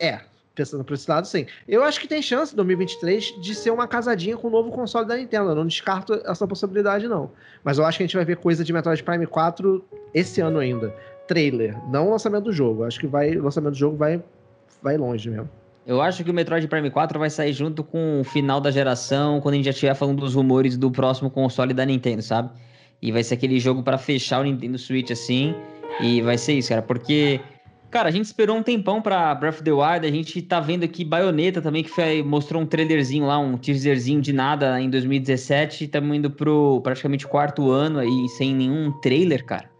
É, 0.00 0.20
pensando 0.56 0.82
por 0.82 0.94
esse 0.94 1.08
lado, 1.08 1.26
sim. 1.26 1.46
Eu 1.68 1.84
acho 1.84 2.00
que 2.00 2.08
tem 2.08 2.20
chance 2.20 2.52
em 2.52 2.56
2023 2.56 3.40
de 3.40 3.54
ser 3.54 3.70
uma 3.70 3.86
casadinha 3.86 4.36
com 4.36 4.48
o 4.48 4.50
novo 4.50 4.72
console 4.72 5.06
da 5.06 5.16
Nintendo. 5.16 5.50
Eu 5.50 5.54
não 5.54 5.66
descarto 5.66 6.20
essa 6.24 6.48
possibilidade, 6.48 7.06
não. 7.06 7.30
Mas 7.62 7.78
eu 7.78 7.84
acho 7.84 7.98
que 7.98 8.04
a 8.04 8.06
gente 8.06 8.16
vai 8.16 8.24
ver 8.24 8.38
coisa 8.38 8.64
de 8.64 8.72
Metroid 8.72 9.02
Prime 9.02 9.26
4 9.26 9.84
esse 10.14 10.40
ano 10.40 10.58
ainda. 10.58 10.92
Trailer, 11.28 11.76
não 11.90 12.10
lançamento 12.10 12.44
do 12.44 12.52
jogo. 12.52 12.82
Eu 12.82 12.86
acho 12.86 12.98
que 12.98 13.06
vai, 13.06 13.36
o 13.36 13.44
lançamento 13.44 13.72
do 13.72 13.78
jogo 13.78 13.96
vai, 13.96 14.22
vai 14.82 14.96
longe 14.96 15.28
mesmo. 15.28 15.48
Eu 15.86 16.00
acho 16.00 16.24
que 16.24 16.30
o 16.30 16.34
Metroid 16.34 16.66
Prime 16.66 16.90
4 16.90 17.18
vai 17.18 17.30
sair 17.30 17.52
junto 17.52 17.84
com 17.84 18.20
o 18.20 18.24
final 18.24 18.60
da 18.60 18.72
geração, 18.72 19.40
quando 19.40 19.52
a 19.52 19.56
gente 19.56 19.66
já 19.66 19.70
estiver 19.70 19.94
falando 19.94 20.18
dos 20.18 20.34
rumores 20.34 20.76
do 20.76 20.90
próximo 20.90 21.30
console 21.30 21.72
da 21.72 21.84
Nintendo, 21.84 22.22
sabe? 22.22 22.50
E 23.00 23.12
vai 23.12 23.22
ser 23.22 23.34
aquele 23.34 23.60
jogo 23.60 23.84
para 23.84 23.96
fechar 23.96 24.40
o 24.40 24.44
Nintendo 24.44 24.78
Switch 24.78 25.10
assim. 25.12 25.54
E 26.00 26.20
vai 26.22 26.36
ser 26.38 26.54
isso, 26.54 26.70
cara, 26.70 26.82
porque 26.82 27.40
Cara, 27.90 28.08
a 28.08 28.12
gente 28.12 28.24
esperou 28.24 28.56
um 28.56 28.62
tempão 28.62 29.00
pra 29.00 29.34
Breath 29.34 29.54
of 29.54 29.62
the 29.62 29.72
Wild, 29.72 30.06
a 30.06 30.10
gente 30.10 30.42
tá 30.42 30.58
vendo 30.58 30.84
aqui 30.84 31.04
Bayonetta 31.04 31.62
também, 31.62 31.82
que 31.82 31.90
foi, 31.90 32.22
mostrou 32.22 32.60
um 32.60 32.66
trailerzinho 32.66 33.26
lá, 33.26 33.38
um 33.38 33.56
teaserzinho 33.56 34.20
de 34.20 34.32
nada 34.32 34.80
em 34.80 34.90
2017, 34.90 35.84
estamos 35.84 36.16
indo 36.16 36.30
pro 36.30 36.80
praticamente 36.82 37.26
quarto 37.26 37.70
ano 37.70 38.00
aí, 38.00 38.28
sem 38.30 38.54
nenhum 38.54 38.92
trailer, 39.00 39.44
cara. 39.44 39.70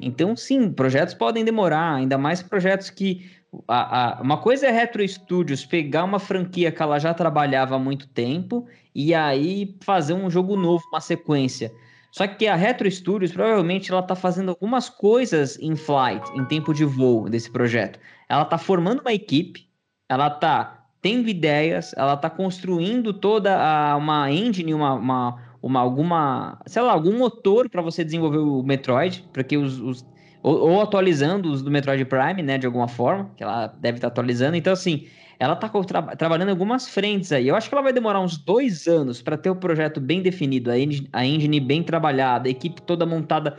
Então, 0.00 0.34
sim, 0.34 0.72
projetos 0.72 1.14
podem 1.14 1.44
demorar, 1.44 1.94
ainda 1.94 2.16
mais 2.16 2.42
projetos 2.42 2.88
que... 2.88 3.30
A, 3.66 4.18
a, 4.18 4.22
uma 4.22 4.38
coisa 4.38 4.66
é 4.66 4.70
Retro 4.70 5.06
Studios 5.06 5.66
pegar 5.66 6.04
uma 6.04 6.20
franquia 6.20 6.70
que 6.70 6.80
ela 6.80 7.00
já 7.00 7.12
trabalhava 7.12 7.74
há 7.74 7.78
muito 7.78 8.08
tempo 8.08 8.66
e 8.94 9.12
aí 9.12 9.76
fazer 9.80 10.14
um 10.14 10.30
jogo 10.30 10.56
novo, 10.56 10.84
uma 10.92 11.00
sequência. 11.00 11.72
Só 12.10 12.26
que 12.26 12.46
a 12.46 12.56
Retro 12.56 12.90
Studios 12.90 13.32
provavelmente 13.32 13.90
ela 13.90 14.00
está 14.00 14.16
fazendo 14.16 14.50
algumas 14.50 14.88
coisas 14.88 15.58
em 15.60 15.76
flight, 15.76 16.28
em 16.36 16.44
tempo 16.44 16.74
de 16.74 16.84
voo 16.84 17.28
desse 17.28 17.50
projeto. 17.50 17.98
Ela 18.28 18.42
está 18.42 18.58
formando 18.58 19.00
uma 19.00 19.12
equipe, 19.12 19.68
ela 20.08 20.26
está 20.26 20.86
tendo 21.00 21.28
ideias, 21.28 21.94
ela 21.96 22.14
está 22.14 22.28
construindo 22.28 23.12
toda 23.12 23.56
a, 23.56 23.96
uma 23.96 24.30
engine, 24.30 24.74
uma, 24.74 24.94
uma, 24.94 25.42
uma, 25.62 25.80
alguma, 25.80 26.60
sei 26.66 26.82
lá, 26.82 26.92
algum 26.92 27.16
motor 27.16 27.70
para 27.70 27.80
você 27.80 28.04
desenvolver 28.04 28.38
o 28.38 28.62
Metroid, 28.62 29.24
para 29.32 29.44
que 29.44 29.56
os, 29.56 29.78
os 29.78 30.06
ou, 30.42 30.70
ou, 30.70 30.80
atualizando 30.80 31.50
os 31.50 31.62
do 31.62 31.70
Metroid 31.70 32.04
Prime, 32.06 32.42
né, 32.42 32.58
de 32.58 32.66
alguma 32.66 32.88
forma, 32.88 33.30
que 33.36 33.42
ela 33.42 33.66
deve 33.66 33.98
estar 33.98 34.08
tá 34.08 34.12
atualizando. 34.12 34.56
Então, 34.56 34.72
assim, 34.72 35.06
ela 35.40 35.54
está 35.54 35.68
tra 35.68 36.02
trabalhando 36.16 36.50
algumas 36.50 36.86
frentes 36.86 37.32
aí. 37.32 37.48
Eu 37.48 37.56
acho 37.56 37.66
que 37.66 37.74
ela 37.74 37.82
vai 37.82 37.94
demorar 37.94 38.20
uns 38.20 38.36
dois 38.36 38.86
anos 38.86 39.22
para 39.22 39.38
ter 39.38 39.48
o 39.48 39.56
projeto 39.56 39.98
bem 39.98 40.20
definido, 40.20 40.70
a 40.70 40.78
engine, 40.78 41.08
a 41.10 41.24
engine 41.24 41.58
bem 41.58 41.82
trabalhada, 41.82 42.46
a 42.46 42.50
equipe 42.50 42.82
toda 42.82 43.06
montada 43.06 43.56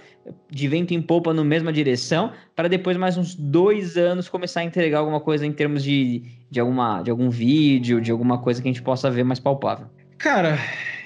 de 0.48 0.68
vento 0.68 0.94
em 0.94 1.02
polpa 1.02 1.34
na 1.34 1.44
mesma 1.44 1.74
direção, 1.74 2.32
para 2.56 2.68
depois 2.68 2.96
mais 2.96 3.18
uns 3.18 3.34
dois 3.34 3.98
anos 3.98 4.30
começar 4.30 4.60
a 4.60 4.64
entregar 4.64 5.00
alguma 5.00 5.20
coisa 5.20 5.44
em 5.44 5.52
termos 5.52 5.84
de, 5.84 6.24
de, 6.52 6.60
alguma, 6.60 7.02
de 7.02 7.10
algum 7.10 7.32
vídeo, 7.32 8.00
de 8.00 8.12
alguma 8.12 8.38
coisa 8.38 8.62
que 8.62 8.68
a 8.70 8.72
gente 8.72 8.84
possa 8.84 9.10
ver 9.10 9.24
mais 9.24 9.40
palpável. 9.40 9.88
Cara, 10.20 10.60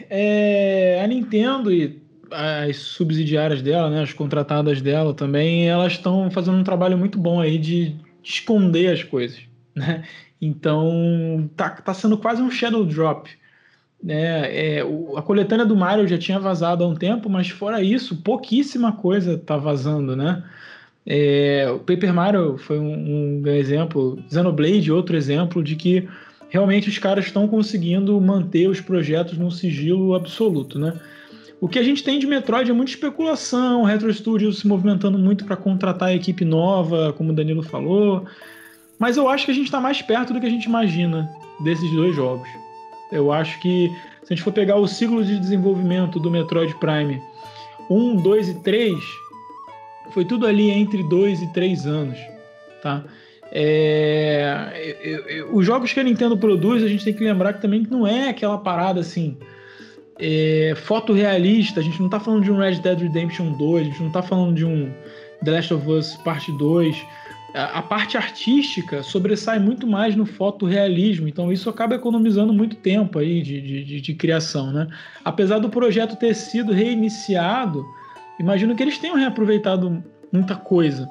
é, 0.09 0.99
a 1.01 1.07
Nintendo 1.07 1.71
e 1.71 2.01
as 2.30 2.76
subsidiárias 2.76 3.61
dela, 3.61 3.89
né, 3.89 4.01
as 4.01 4.11
contratadas 4.11 4.82
dela 4.82 5.13
também, 5.13 5.69
elas 5.69 5.93
estão 5.93 6.30
fazendo 6.30 6.57
um 6.57 6.63
trabalho 6.65 6.97
muito 6.97 7.17
bom 7.17 7.39
aí 7.39 7.57
de 7.57 7.95
esconder 8.21 8.91
as 8.91 9.03
coisas, 9.03 9.39
né? 9.73 10.03
Então 10.42 11.50
tá, 11.56 11.70
tá 11.70 11.94
sendo 11.94 12.18
quase 12.18 12.42
um 12.42 12.52
shadow 12.52 12.86
drop. 12.86 13.30
Né? 14.04 14.78
É, 14.78 14.84
o, 14.84 15.18
a 15.18 15.22
coletânea 15.22 15.66
do 15.66 15.76
Mario 15.76 16.08
já 16.08 16.18
tinha 16.18 16.40
vazado 16.40 16.84
há 16.84 16.88
um 16.88 16.96
tempo, 16.96 17.30
mas 17.30 17.50
fora 17.50 17.82
isso, 17.82 18.18
pouquíssima 18.18 18.92
coisa 18.92 19.38
tá 19.38 19.58
vazando, 19.58 20.16
né? 20.16 20.44
É, 21.08 21.70
o 21.70 21.80
Paper 21.80 22.14
Mario 22.14 22.58
foi 22.58 22.80
um, 22.80 23.42
um 23.44 23.48
exemplo, 23.48 24.20
Xenoblade 24.30 24.92
outro 24.92 25.16
exemplo 25.16 25.64
de 25.64 25.76
que 25.76 26.08
realmente 26.50 26.90
os 26.90 26.98
caras 26.98 27.26
estão 27.26 27.48
conseguindo 27.48 28.20
manter 28.20 28.68
os 28.68 28.82
projetos 28.82 29.38
num 29.38 29.52
sigilo 29.52 30.16
absoluto, 30.16 30.80
né? 30.80 31.00
O 31.62 31.68
que 31.68 31.80
a 31.80 31.84
gente 31.84 32.04
tem 32.04 32.20
de 32.20 32.28
Metroid 32.28 32.70
é 32.70 32.74
muita 32.74 32.92
especulação, 32.92 33.84
Retro 33.84 34.14
Studios 34.14 34.60
se 34.60 34.68
movimentando 34.68 35.18
muito 35.18 35.46
para 35.46 35.56
contratar 35.56 36.10
a 36.10 36.16
equipe 36.16 36.44
nova, 36.44 37.14
como 37.14 37.32
o 37.32 37.36
Danilo 37.36 37.64
falou. 37.64 38.26
Mas 39.00 39.18
eu 39.18 39.28
acho 39.28 39.46
que 39.46 39.52
a 39.52 39.54
gente 39.54 39.66
está 39.66 39.80
mais 39.80 40.02
perto 40.02 40.34
do 40.34 40.39
que 40.39 40.46
a 40.46 40.50
gente 40.50 40.66
imagina 40.66 41.30
desses 41.60 41.89
dois 41.91 42.16
jogos. 42.16 42.48
Eu 43.12 43.32
acho 43.32 43.60
que 43.60 43.96
se 44.24 44.34
a 44.34 44.36
gente 44.36 44.43
for 44.43 44.54
pegar 44.54 44.78
o 44.78 44.88
ciclo 44.88 45.24
de 45.24 45.39
desenvolvimento 45.39 46.20
do 46.20 46.32
Metroid 46.32 46.74
Prime 46.76 47.22
1, 47.89 48.16
2 48.18 48.50
e 48.50 48.54
3, 48.62 48.96
foi 50.12 50.26
tudo 50.26 50.48
ali 50.48 50.70
entre 50.70 51.04
2 51.04 51.43
e 51.43 51.48
3 51.54 51.86
anos. 51.86 52.18
Tá? 52.82 53.04
É, 53.52 55.46
os 55.52 55.66
jogos 55.66 55.93
que 55.93 56.00
a 56.00 56.04
Nintendo 56.04 56.38
produz, 56.38 56.84
a 56.84 56.88
gente 56.88 57.06
tem 57.06 57.14
que 57.14 57.24
lembrar 57.24 57.54
que 57.54 57.62
também 57.62 57.86
não 57.89 58.08
é 58.08 58.30
aquela 58.30 58.58
parada 58.58 59.00
assim. 59.00 59.38
É, 60.18 60.74
fotorrealista, 60.78 61.80
a 61.80 61.84
gente 61.84 62.00
não 62.00 62.08
está 62.08 62.20
falando 62.20 62.43
de 62.43 62.52
um 62.52 62.58
Red 62.58 62.76
Dead 62.76 63.00
Redemption 63.00 63.52
2, 63.52 63.82
a 63.82 63.89
gente 63.89 64.00
não 64.00 64.08
está 64.08 64.22
falando 64.22 64.56
de 64.56 64.66
um 64.66 64.91
The 65.43 65.52
Last 65.52 65.74
of 65.74 65.89
Us 65.89 66.16
Parte 66.18 66.52
2 66.54 66.96
a 67.56 67.82
parte 67.82 68.18
artística 68.18 69.01
sobressai 69.01 69.60
muito 69.60 69.88
mais 69.88 70.14
no 70.14 70.26
fotorrealismo, 70.26 71.28
então 71.28 71.53
isso 71.53 71.70
acaba 71.70 71.95
economizando 71.95 72.51
muito 72.51 72.76
tempo 72.76 73.18
aí 73.18 73.41
de, 73.41 73.62
de, 73.62 74.01
de, 74.01 74.14
criação, 74.14 74.74
né? 74.74 74.88
Apesar 75.24 75.60
do 75.60 75.70
projeto 75.70 76.18
ter 76.18 76.36
sido 76.36 76.74
reiniciado, 76.74 77.86
imagino 78.38 78.76
que 78.76 78.84
eles 78.84 78.97
tenham 78.97 79.16
reaproveitado 79.16 80.03
muita 80.34 80.56
coisa, 80.56 81.10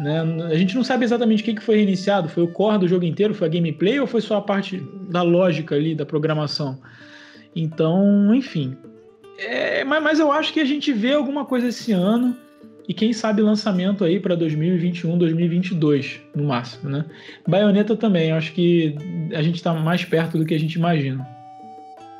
né? 0.00 0.22
A 0.50 0.56
gente 0.56 0.74
não 0.74 0.82
sabe 0.82 1.04
exatamente 1.04 1.42
o 1.42 1.54
que 1.54 1.62
foi 1.62 1.76
reiniciado, 1.76 2.28
foi 2.28 2.42
o 2.42 2.48
core 2.48 2.78
do 2.78 2.88
jogo 2.88 3.04
inteiro, 3.04 3.32
foi 3.32 3.46
a 3.46 3.50
gameplay 3.50 4.00
ou 4.00 4.08
foi 4.08 4.20
só 4.20 4.38
a 4.38 4.42
parte 4.42 4.82
da 5.08 5.22
lógica 5.22 5.76
ali, 5.76 5.94
da 5.94 6.04
programação? 6.04 6.80
Então, 7.54 8.34
enfim. 8.34 8.76
É, 9.38 9.84
mas, 9.84 10.02
mas 10.02 10.18
eu 10.18 10.32
acho 10.32 10.52
que 10.52 10.58
a 10.58 10.64
gente 10.64 10.92
vê 10.92 11.12
alguma 11.12 11.44
coisa 11.44 11.68
esse 11.68 11.92
ano, 11.92 12.36
e 12.88 12.94
quem 12.94 13.12
sabe 13.12 13.42
lançamento 13.42 14.04
aí 14.04 14.20
para 14.20 14.34
2021, 14.34 15.18
2022 15.18 16.20
no 16.34 16.44
máximo, 16.44 16.90
né? 16.90 17.04
Baioneta 17.46 17.96
também, 17.96 18.32
acho 18.32 18.52
que 18.52 18.96
a 19.32 19.42
gente 19.42 19.56
está 19.56 19.72
mais 19.74 20.04
perto 20.04 20.38
do 20.38 20.44
que 20.44 20.54
a 20.54 20.58
gente 20.58 20.74
imagina. 20.74 21.26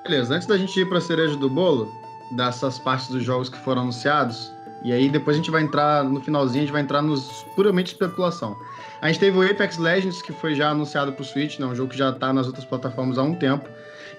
Beleza, 0.02 0.34
antes 0.34 0.46
da 0.46 0.56
gente 0.56 0.78
ir 0.78 0.88
para 0.88 0.98
a 0.98 1.00
cereja 1.00 1.36
do 1.36 1.48
bolo, 1.48 1.92
dessas 2.36 2.78
partes 2.78 3.08
dos 3.08 3.22
jogos 3.22 3.48
que 3.48 3.58
foram 3.58 3.82
anunciados, 3.82 4.52
e 4.84 4.92
aí 4.92 5.08
depois 5.08 5.36
a 5.36 5.38
gente 5.38 5.50
vai 5.50 5.62
entrar 5.62 6.04
no 6.04 6.20
finalzinho, 6.20 6.62
a 6.62 6.64
gente 6.64 6.72
vai 6.72 6.82
entrar 6.82 7.02
nos 7.02 7.44
puramente 7.54 7.92
especulação. 7.92 8.56
A 9.00 9.08
gente 9.08 9.20
teve 9.20 9.36
o 9.36 9.42
Apex 9.42 9.78
Legends, 9.78 10.22
que 10.22 10.32
foi 10.32 10.54
já 10.54 10.70
anunciado 10.70 11.12
para 11.12 11.22
o 11.22 11.24
Switch, 11.24 11.58
né? 11.58 11.66
um 11.66 11.74
jogo 11.74 11.90
que 11.90 11.98
já 11.98 12.10
está 12.10 12.32
nas 12.32 12.46
outras 12.46 12.64
plataformas 12.64 13.18
há 13.18 13.22
um 13.22 13.34
tempo. 13.34 13.68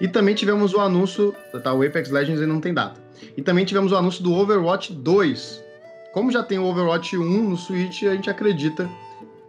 E 0.00 0.06
também 0.06 0.34
tivemos 0.34 0.74
o 0.74 0.80
anúncio, 0.80 1.34
tá? 1.62 1.72
O 1.72 1.82
Apex 1.82 2.10
Legends 2.10 2.40
ainda 2.40 2.52
não 2.52 2.60
tem 2.60 2.72
data. 2.72 3.00
E 3.36 3.42
também 3.42 3.64
tivemos 3.64 3.90
o 3.92 3.96
anúncio 3.96 4.22
do 4.22 4.32
Overwatch 4.32 4.92
2, 4.92 5.64
como 6.12 6.30
já 6.30 6.42
tem 6.42 6.58
o 6.58 6.64
Overwatch 6.64 7.16
1 7.16 7.48
no 7.48 7.56
Switch, 7.56 8.02
a 8.04 8.14
gente 8.14 8.30
acredita 8.30 8.88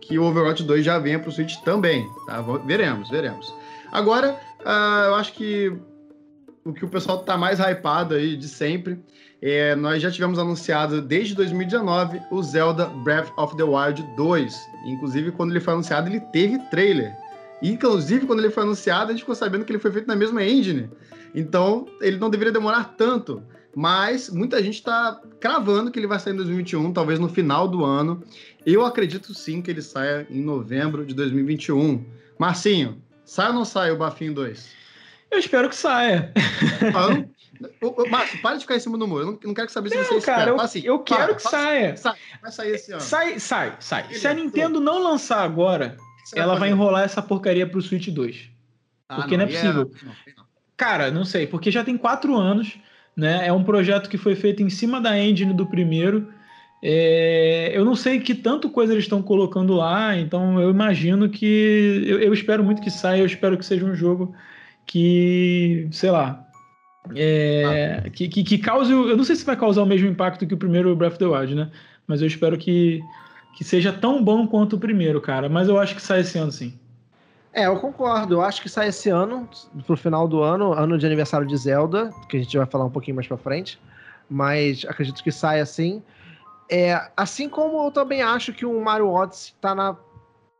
que 0.01 0.18
o 0.18 0.24
Overwatch 0.24 0.64
2 0.64 0.84
já 0.84 0.97
venha 0.99 1.20
para 1.20 1.30
o 1.30 1.32
Switch 1.32 1.57
também. 1.57 2.07
Tá? 2.26 2.41
Veremos, 2.66 3.10
veremos. 3.10 3.53
Agora, 3.91 4.39
uh, 4.62 5.05
eu 5.07 5.16
acho 5.16 5.34
que 5.34 5.72
o 6.64 6.74
que 6.74 6.86
o 6.86 6.89
pessoal 6.89 7.20
está 7.20 7.38
mais 7.38 7.60
hypado 7.60 8.16
aí 8.16 8.36
de 8.36 8.47
sempre 8.47 8.99
é, 9.41 9.74
nós 9.76 10.01
já 10.01 10.12
tivemos 10.12 10.38
anunciado 10.38 11.01
desde 11.01 11.34
2019 11.34 12.22
o 12.30 12.43
Zelda 12.43 12.88
Breath 12.88 13.32
of 13.38 13.55
the 13.55 13.64
Wild 13.64 14.03
2. 14.18 14.70
Inclusive, 14.86 15.32
quando 15.32 15.51
ele 15.51 15.62
foi 15.62 15.74
anunciado, 15.74 16.10
ele 16.10 16.20
teve 16.20 16.60
trailer. 16.70 17.16
Inclusive, 17.62 18.26
quando 18.26 18.39
ele 18.39 18.49
foi 18.49 18.64
anunciado, 18.64 19.10
a 19.10 19.12
gente 19.12 19.22
ficou 19.22 19.36
sabendo 19.36 19.64
que 19.64 19.72
ele 19.72 19.80
foi 19.80 19.91
feito 19.91 20.07
na 20.07 20.16
mesma 20.16 20.43
engine. 20.43 20.89
Então, 21.34 21.86
ele 22.01 22.18
não 22.18 22.30
deveria 22.30 22.51
demorar 22.51 22.95
tanto. 22.97 23.41
Mas 23.76 24.30
muita 24.30 24.61
gente 24.63 24.76
está 24.76 25.22
cravando 25.39 25.91
que 25.91 25.99
ele 25.99 26.07
vai 26.07 26.20
sair 26.20 26.34
em 26.34 26.38
2021, 26.38 26.91
talvez 26.91 27.20
no 27.20 27.30
final 27.30 27.67
do 27.67 27.86
ano. 27.86 28.24
Eu 28.65 28.86
acredito 28.86 29.34
sim 29.34 29.61
que 29.61 29.70
ele 29.70 29.82
saia 29.82 30.28
em 30.30 30.41
novembro 30.41 31.05
de 31.05 31.13
2021. 31.13 32.03
Marcinho, 32.38 33.01
sai 33.24 33.47
ou 33.47 33.53
não 33.53 33.65
sai 33.65 33.91
o 33.91 33.97
Bafinho 33.97 34.34
2? 34.34 34.80
Eu 35.32 35.38
espero 35.38 35.70
que 35.70 35.76
saia. 35.76 36.34
Ah, 36.93 37.24
Márcio, 38.09 38.41
para 38.41 38.55
de 38.55 38.61
ficar 38.61 38.76
em 38.76 38.80
cima 38.80 38.97
do 38.97 39.07
muro. 39.07 39.22
Eu 39.22 39.32
não, 39.32 39.39
não 39.43 39.53
quero 39.53 39.70
saber 39.70 39.89
se 39.89 39.97
não, 39.97 40.03
você 40.03 40.22
cara, 40.22 40.39
espera. 40.39 40.51
Eu, 40.51 40.61
assim, 40.61 40.82
eu 40.84 40.99
quero 40.99 41.26
para, 41.26 41.36
que 41.36 41.41
saia. 41.41 41.97
Sai, 41.97 42.15
vai 42.41 42.51
sair 42.51 42.72
esse 42.72 42.91
ano. 42.91 43.01
Sai, 43.01 43.39
sai, 43.39 43.78
sai. 43.80 44.13
Se 44.13 44.28
a 44.28 44.34
Nintendo 44.34 44.80
não 44.80 45.01
lançar 45.01 45.43
agora, 45.43 45.97
ela 46.34 46.53
vai, 46.53 46.61
vai 46.61 46.70
enrolar 46.70 47.03
essa 47.03 47.22
porcaria 47.22 47.67
pro 47.67 47.82
Switch 47.82 48.07
2. 48.07 48.49
Ah, 49.09 49.15
porque 49.17 49.38
não, 49.38 49.45
não 49.45 49.51
é 49.51 49.55
possível. 49.55 49.82
É... 49.82 50.05
Não, 50.05 50.13
não. 50.38 50.49
Cara, 50.78 51.11
não 51.11 51.26
sei, 51.26 51.45
porque 51.45 51.70
já 51.70 51.84
tem 51.84 51.97
quatro 51.97 52.38
anos, 52.38 52.80
né? 53.20 53.47
É 53.47 53.53
um 53.53 53.63
projeto 53.63 54.09
que 54.09 54.17
foi 54.17 54.36
feito 54.36 54.63
em 54.63 54.70
cima 54.70 55.01
da 55.01 55.20
engine 55.20 55.53
do 55.53 55.65
primeiro. 55.65 56.30
É... 56.82 57.72
eu 57.74 57.84
não 57.84 57.93
sei 57.93 58.22
que 58.22 58.34
tanto 58.34 58.70
coisa 58.70 58.93
eles 58.93 59.03
estão 59.03 59.22
colocando 59.22 59.74
lá, 59.74 60.17
então 60.17 60.59
eu 60.61 60.70
imagino 60.70 61.30
que. 61.30 62.03
Eu, 62.07 62.20
eu 62.20 62.34
espero 62.34 62.63
muito 62.63 62.82
que 62.82 62.89
saia, 62.89 63.20
eu 63.20 63.26
espero 63.26 63.57
que 63.57 63.65
seja 63.65 63.86
um 63.86 63.93
jogo 63.93 64.34
que, 64.86 65.88
sei 65.91 66.09
lá, 66.09 66.47
é, 67.15 68.03
ah. 68.05 68.09
que, 68.09 68.28
que, 68.28 68.43
que, 68.43 68.57
cause. 68.57 68.91
Eu 68.91 69.17
não 69.17 69.24
sei 69.24 69.36
se 69.36 69.45
vai 69.45 69.57
causar 69.57 69.84
o 69.84 69.86
mesmo 69.86 70.07
impacto 70.07 70.47
que 70.47 70.53
o 70.53 70.57
primeiro 70.57 70.95
Breath 70.95 71.13
of 71.13 71.20
the 71.20 71.26
Wild, 71.26 71.55
né? 71.55 71.70
Mas 72.07 72.22
eu 72.22 72.28
espero 72.28 72.57
que, 72.57 73.01
que 73.57 73.63
seja 73.63 73.91
tão 73.91 74.24
bom 74.24 74.47
quanto 74.47 74.78
o 74.78 74.80
primeiro, 74.80 75.20
cara. 75.22 75.49
Mas 75.49 75.67
eu 75.67 75.78
acho 75.80 75.95
que 75.95 76.01
sai 76.01 76.22
esse 76.22 76.38
ano 76.38 76.51
sim. 76.51 76.74
É, 77.52 77.66
eu 77.66 77.78
concordo. 77.80 78.36
Eu 78.36 78.41
acho 78.41 78.62
que 78.62 78.70
sai 78.70 78.89
esse 78.89 79.10
ano, 79.10 79.50
pro 79.86 79.97
final 79.97 80.28
do 80.28 80.41
ano, 80.41 80.74
ano 80.74 80.97
de 80.97 81.06
aniversário 81.06 81.47
de 81.47 81.58
Zelda, 81.58 82.12
que 82.28 82.38
a 82.38 82.39
gente 82.39 82.58
vai 82.58 82.66
falar 82.66 82.86
um 82.86 82.89
pouquinho 82.89 83.16
mais 83.16 83.28
pra 83.28 83.38
frente. 83.38 83.80
Mas 84.30 84.86
acredito 84.88 85.24
que 85.24 85.32
sai 85.32 85.60
assim. 85.60 86.04
É, 86.70 87.10
assim 87.18 87.50
como 87.50 87.86
eu 87.86 87.91
também 87.91 88.22
acho 88.22 88.54
que 88.54 88.66
o 88.66 88.80
Mario 88.80 89.10
Odyssey 89.10 89.54
tá 89.60 89.74
na 89.74 89.97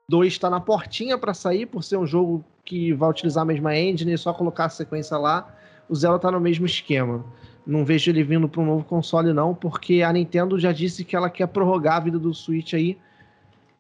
2 0.08 0.34
está 0.34 0.50
na 0.50 0.60
portinha 0.60 1.18
para 1.20 1.36
sair, 1.36 1.68
por 1.68 1.84
ser 1.84 1.98
um 1.98 2.08
jogo 2.08 2.44
que 2.66 2.94
vai 2.94 3.10
utilizar 3.10 3.44
a 3.44 3.46
mesma 3.46 3.78
engine, 3.78 4.14
e 4.14 4.18
só 4.18 4.34
colocar 4.34 4.66
a 4.66 4.70
sequência 4.70 5.18
lá. 5.18 5.48
O 5.88 5.96
Zelda 5.96 6.18
tá 6.18 6.32
no 6.32 6.40
mesmo 6.40 6.66
esquema. 6.66 7.24
Não 7.66 7.86
vejo 7.86 8.10
ele 8.10 8.24
vindo 8.24 8.50
para 8.50 8.62
um 8.62 8.66
novo 8.66 8.84
console, 8.84 9.32
não, 9.34 9.54
porque 9.54 10.02
a 10.02 10.12
Nintendo 10.12 10.58
já 10.58 10.72
disse 10.72 11.06
que 11.06 11.16
ela 11.16 11.30
quer 11.30 11.48
prorrogar 11.48 11.98
a 11.98 12.00
vida 12.00 12.18
do 12.18 12.34
Switch 12.34 12.74
aí 12.74 12.98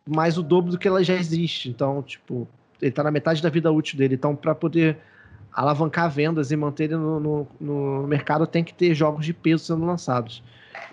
mais 0.09 0.37
o 0.37 0.43
dobro 0.43 0.71
do 0.71 0.77
que 0.77 0.87
ela 0.87 1.03
já 1.03 1.13
existe. 1.13 1.69
Então, 1.69 2.01
tipo, 2.01 2.47
ele 2.81 2.91
tá 2.91 3.03
na 3.03 3.11
metade 3.11 3.41
da 3.41 3.49
vida 3.49 3.71
útil 3.71 3.97
dele. 3.97 4.15
Então, 4.15 4.35
para 4.35 4.55
poder 4.55 4.97
alavancar 5.51 6.09
vendas 6.09 6.51
e 6.51 6.55
manter 6.55 6.85
ele 6.85 6.95
no, 6.95 7.19
no, 7.19 7.47
no, 7.59 8.07
mercado, 8.07 8.45
tem 8.47 8.63
que 8.63 8.73
ter 8.73 8.93
jogos 8.93 9.25
de 9.25 9.33
peso 9.33 9.65
sendo 9.65 9.85
lançados. 9.85 10.43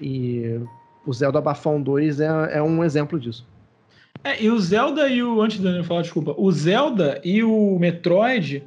E 0.00 0.60
o 1.06 1.12
Zelda 1.12 1.40
Bafão 1.40 1.80
2 1.80 2.20
é, 2.20 2.26
é 2.52 2.62
um 2.62 2.82
exemplo 2.82 3.18
disso. 3.18 3.46
É, 4.24 4.42
e 4.42 4.50
o 4.50 4.58
Zelda 4.58 5.08
e 5.08 5.22
o. 5.22 5.40
Antes 5.40 5.60
de 5.60 5.82
falar, 5.84 6.02
desculpa. 6.02 6.34
O 6.36 6.50
Zelda 6.50 7.20
e 7.22 7.42
o 7.42 7.78
Metroid 7.78 8.64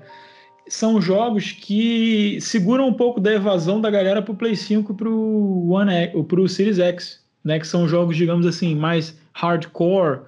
são 0.67 1.01
jogos 1.01 1.51
que 1.51 2.39
seguram 2.39 2.87
um 2.87 2.93
pouco 2.93 3.19
da 3.19 3.33
evasão 3.33 3.81
da 3.81 3.89
galera 3.89 4.21
pro 4.21 4.35
Play 4.35 4.55
5 4.55 4.93
e 4.93 4.95
pro, 4.95 5.69
One, 5.69 6.23
pro 6.27 6.47
Series 6.47 6.79
X. 6.79 7.27
Né, 7.41 7.57
que 7.57 7.65
são 7.65 7.87
jogos, 7.87 8.17
digamos 8.17 8.45
assim, 8.45 8.75
mais 8.75 9.17
hardcore, 9.31 10.19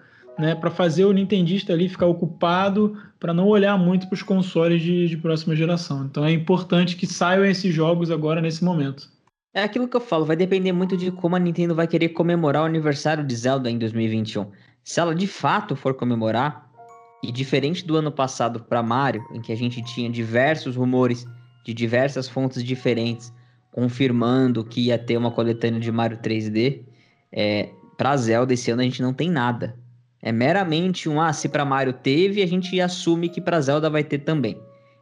né, 0.41 0.55
para 0.55 0.69
fazer 0.69 1.05
o 1.05 1.13
nintendista 1.13 1.71
ali 1.71 1.87
ficar 1.87 2.07
ocupado 2.07 2.97
para 3.19 3.33
não 3.33 3.47
olhar 3.47 3.77
muito 3.77 4.07
para 4.07 4.15
os 4.15 4.23
consoles 4.23 4.81
de, 4.81 5.07
de 5.07 5.17
próxima 5.17 5.55
geração. 5.55 6.05
Então 6.05 6.25
é 6.25 6.31
importante 6.31 6.95
que 6.95 7.07
saiam 7.07 7.45
esses 7.45 7.73
jogos 7.73 8.11
agora 8.11 8.41
nesse 8.41 8.63
momento. 8.63 9.09
É 9.53 9.63
aquilo 9.63 9.87
que 9.87 9.95
eu 9.95 10.01
falo, 10.01 10.25
vai 10.25 10.35
depender 10.35 10.71
muito 10.71 10.97
de 10.97 11.11
como 11.11 11.35
a 11.35 11.39
Nintendo 11.39 11.75
vai 11.75 11.87
querer 11.87 12.09
comemorar 12.09 12.63
o 12.63 12.65
aniversário 12.65 13.23
de 13.23 13.35
Zelda 13.35 13.69
em 13.69 13.77
2021. 13.77 14.47
Se 14.83 14.99
ela 14.99 15.13
de 15.13 15.27
fato 15.27 15.75
for 15.75 15.93
comemorar, 15.93 16.69
e 17.23 17.31
diferente 17.31 17.85
do 17.85 17.95
ano 17.95 18.11
passado 18.11 18.61
para 18.61 18.81
Mario, 18.81 19.23
em 19.31 19.41
que 19.41 19.51
a 19.51 19.55
gente 19.55 19.81
tinha 19.83 20.09
diversos 20.09 20.75
rumores 20.75 21.25
de 21.63 21.73
diversas 21.73 22.27
fontes 22.27 22.63
diferentes 22.63 23.31
confirmando 23.71 24.65
que 24.65 24.87
ia 24.87 24.97
ter 24.97 25.17
uma 25.17 25.31
coletânea 25.31 25.79
de 25.79 25.91
Mario 25.91 26.17
3D, 26.17 26.81
é, 27.31 27.69
para 27.97 28.17
Zelda 28.17 28.53
esse 28.53 28.69
ano 28.71 28.81
a 28.81 28.83
gente 28.83 29.01
não 29.01 29.13
tem 29.13 29.29
nada. 29.29 29.77
É 30.21 30.31
meramente 30.31 31.09
um, 31.09 31.19
ah, 31.19 31.33
se 31.33 31.49
para 31.49 31.65
Mario 31.65 31.93
teve, 31.93 32.41
a 32.43 32.45
gente 32.45 32.79
assume 32.79 33.27
que 33.27 33.41
para 33.41 33.59
Zelda 33.59 33.89
vai 33.89 34.03
ter 34.03 34.19
também. 34.19 34.57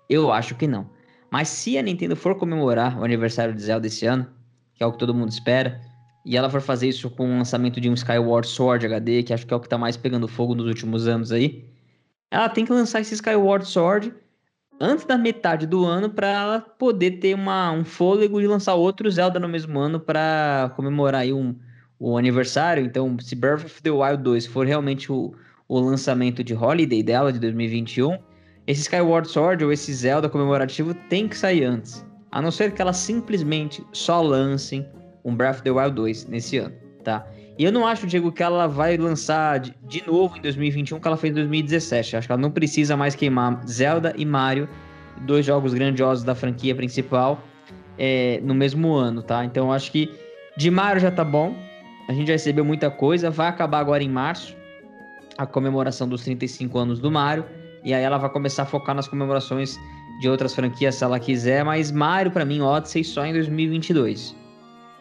Eu 0.10 0.32
acho 0.32 0.56
que 0.56 0.66
não. 0.66 0.90
Mas 1.30 1.50
se 1.50 1.78
a 1.78 1.82
Nintendo 1.82 2.16
for 2.16 2.36
comemorar 2.36 3.00
o 3.00 3.04
aniversário 3.04 3.54
de 3.54 3.62
Zelda 3.62 3.88
esse 3.88 4.06
ano, 4.06 4.28
que 4.74 4.82
é 4.82 4.86
o 4.86 4.92
que 4.92 4.98
todo 4.98 5.14
mundo 5.14 5.30
espera, 5.30 5.82
e 6.26 6.38
ela 6.38 6.50
for 6.50 6.62
fazer 6.62 6.88
isso 6.88 7.10
com 7.10 7.26
o 7.26 7.38
lançamento 7.38 7.80
de 7.80 7.90
um 7.90 7.94
Skyward 7.94 8.48
Sword 8.48 8.86
HD, 8.86 9.24
que 9.24 9.34
acho 9.34 9.46
que 9.46 9.54
é 9.54 9.58
o 9.58 9.60
que 9.60 9.70
tá 9.70 9.78
mais 9.78 9.98
pegando 9.98 10.28
fogo 10.28 10.56
nos 10.56 10.68
últimos 10.68 11.08
anos 11.08 11.32
aí, 11.32 11.66
ela 12.32 12.50
tem 12.50 12.66
que 12.66 12.72
lançar 12.72 13.02
esse 13.02 13.14
Skyward 13.14 13.68
Sword 13.68 14.14
antes 14.80 15.06
da 15.06 15.18
metade 15.18 15.68
do 15.68 15.86
ano 15.86 16.10
para 16.10 16.28
ela 16.28 16.62
poder 16.62 17.20
ter 17.20 17.34
uma, 17.34 17.72
um 17.72 17.84
fôlego 17.84 18.40
e 18.40 18.48
lançar 18.48 18.76
outro 18.76 19.10
Zelda 19.12 19.40
no 19.40 19.50
mesmo 19.50 19.78
ano 19.80 20.00
para 20.00 20.72
comemorar 20.76 21.22
aí 21.22 21.34
um, 21.34 21.56
o 22.00 22.18
aniversário. 22.18 22.86
Então, 22.86 23.18
se 23.20 23.36
Breath 23.36 23.66
of 23.66 23.82
the 23.82 23.92
Wild 23.92 24.24
2 24.24 24.46
for 24.46 24.66
realmente 24.66 25.12
o, 25.12 25.34
o 25.68 25.80
lançamento 25.80 26.44
de 26.44 26.54
Holiday 26.54 27.04
dela 27.04 27.34
de 27.34 27.40
2021, 27.40 28.18
esse 28.66 28.82
Skyward 28.82 29.28
Sword 29.28 29.66
ou 29.66 29.72
esse 29.72 29.94
Zelda 29.94 30.30
comemorativo 30.30 30.94
tem 30.94 31.28
que 31.28 31.38
sair 31.38 31.64
antes. 31.64 32.06
A 32.32 32.42
não 32.42 32.52
ser 32.52 32.72
que 32.72 32.82
ela 32.82 32.94
simplesmente 32.94 33.84
só 33.92 34.22
lancem 34.22 34.88
um 35.26 35.36
Breath 35.36 35.56
of 35.56 35.64
the 35.64 35.72
Wild 35.72 35.96
2 35.96 36.28
nesse 36.28 36.58
ano, 36.58 36.76
tá? 37.04 37.28
E 37.58 37.64
eu 37.66 37.74
não 37.74 37.86
acho, 37.86 38.08
Diego, 38.08 38.32
que 38.32 38.42
ela 38.42 38.68
vai 38.68 38.96
lançar 38.96 39.60
de, 39.60 40.04
novo 40.08 40.38
em 40.38 40.42
2021 40.42 40.98
o 40.98 41.02
que 41.02 41.08
ela 41.08 41.18
fez 41.18 41.32
em 41.32 41.36
2017. 41.36 42.16
Acho 42.16 42.28
que 42.28 42.32
ela 42.32 42.42
não 42.42 42.52
precisa 42.52 42.96
mais 42.96 43.16
queimar 43.16 43.62
Zelda 43.68 44.14
e 44.16 44.24
Mario, 44.24 44.70
dois 45.26 45.46
jogos 45.46 45.74
grandiosos 45.74 46.24
da 46.24 46.34
franquia 46.34 46.74
principal, 46.74 47.44
é, 47.98 48.40
no 48.44 48.54
mesmo 48.54 48.94
ano, 48.94 49.22
tá? 49.22 49.44
Então 49.44 49.74
acho 49.74 49.92
que 49.92 50.10
de 50.56 50.72
Mario 50.72 51.02
já 51.02 51.12
tá 51.12 51.26
bom. 51.26 51.54
A 52.10 52.12
gente 52.12 52.26
já 52.26 52.34
recebeu 52.34 52.66
muita 52.66 52.90
coisa. 52.90 53.30
Vai 53.30 53.48
acabar 53.48 53.78
agora 53.78 54.04
em 54.04 54.10
março 54.10 54.58
a 55.38 55.46
comemoração 55.46 56.10
dos 56.10 56.24
35 56.24 56.76
anos 56.80 57.00
do 57.00 57.12
Mario. 57.12 57.46
E 57.84 57.94
aí 57.94 58.02
ela 58.02 58.18
vai 58.18 58.32
começar 58.32 58.64
a 58.64 58.66
focar 58.66 58.96
nas 58.96 59.08
comemorações 59.08 59.78
de 60.20 60.28
outras 60.28 60.56
franquias 60.56 60.96
se 60.96 61.04
ela 61.04 61.20
quiser. 61.20 61.64
Mas 61.64 61.92
Mario, 61.92 62.32
para 62.32 62.44
mim, 62.44 62.62
Odyssey 62.62 63.04
só 63.04 63.24
em 63.24 63.34
2022. 63.34 64.36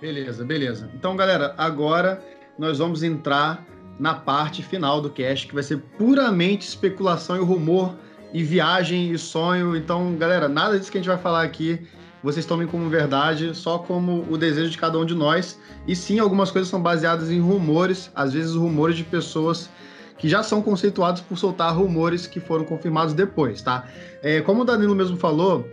Beleza, 0.02 0.44
beleza. 0.44 0.90
Então, 0.94 1.16
galera, 1.16 1.54
agora 1.56 2.22
nós 2.58 2.76
vamos 2.76 3.02
entrar 3.02 3.64
na 3.98 4.12
parte 4.12 4.62
final 4.62 5.00
do 5.00 5.08
cast, 5.08 5.46
que 5.46 5.54
vai 5.54 5.62
ser 5.62 5.78
puramente 5.96 6.68
especulação 6.68 7.36
e 7.36 7.40
rumor 7.40 7.94
e 8.34 8.44
viagem 8.44 9.12
e 9.12 9.18
sonho. 9.18 9.74
Então, 9.74 10.14
galera, 10.16 10.46
nada 10.46 10.78
disso 10.78 10.92
que 10.92 10.98
a 10.98 11.00
gente 11.00 11.08
vai 11.08 11.18
falar 11.18 11.42
aqui 11.42 11.80
vocês 12.22 12.44
tomem 12.44 12.66
como 12.66 12.88
verdade, 12.88 13.54
só 13.54 13.78
como 13.78 14.26
o 14.28 14.36
desejo 14.36 14.70
de 14.70 14.78
cada 14.78 14.98
um 14.98 15.04
de 15.04 15.14
nós. 15.14 15.58
E 15.86 15.94
sim, 15.94 16.18
algumas 16.18 16.50
coisas 16.50 16.68
são 16.68 16.80
baseadas 16.82 17.30
em 17.30 17.40
rumores, 17.40 18.10
às 18.14 18.32
vezes 18.32 18.54
rumores 18.54 18.96
de 18.96 19.04
pessoas 19.04 19.70
que 20.18 20.28
já 20.28 20.42
são 20.42 20.60
conceituados 20.60 21.20
por 21.20 21.38
soltar 21.38 21.72
rumores 21.76 22.26
que 22.26 22.40
foram 22.40 22.64
confirmados 22.64 23.14
depois, 23.14 23.62
tá? 23.62 23.86
É, 24.20 24.40
como 24.40 24.62
o 24.62 24.64
Danilo 24.64 24.94
mesmo 24.94 25.16
falou, 25.16 25.64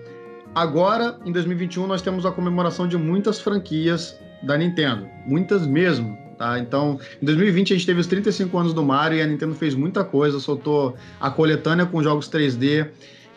Agora, 0.56 1.20
em 1.26 1.34
2021, 1.34 1.86
nós 1.86 2.02
temos 2.02 2.26
a 2.26 2.32
comemoração 2.32 2.88
de 2.88 2.98
muitas 2.98 3.42
franquias 3.42 4.18
da 4.42 4.58
Nintendo, 4.58 5.06
muitas 5.26 5.68
mesmo. 5.68 6.18
Tá? 6.38 6.58
Então, 6.58 6.98
em 7.22 7.26
2020 7.26 7.74
a 7.74 7.76
gente 7.76 7.86
teve 7.86 8.00
os 8.00 8.08
35 8.08 8.58
anos 8.58 8.74
do 8.74 8.82
Mario 8.82 9.18
e 9.18 9.22
a 9.22 9.28
Nintendo 9.28 9.54
fez 9.54 9.76
muita 9.76 10.02
coisa, 10.06 10.40
soltou 10.40 10.96
a 11.20 11.30
coletânea 11.30 11.86
com 11.86 12.02
jogos 12.02 12.30
3D, 12.30 12.88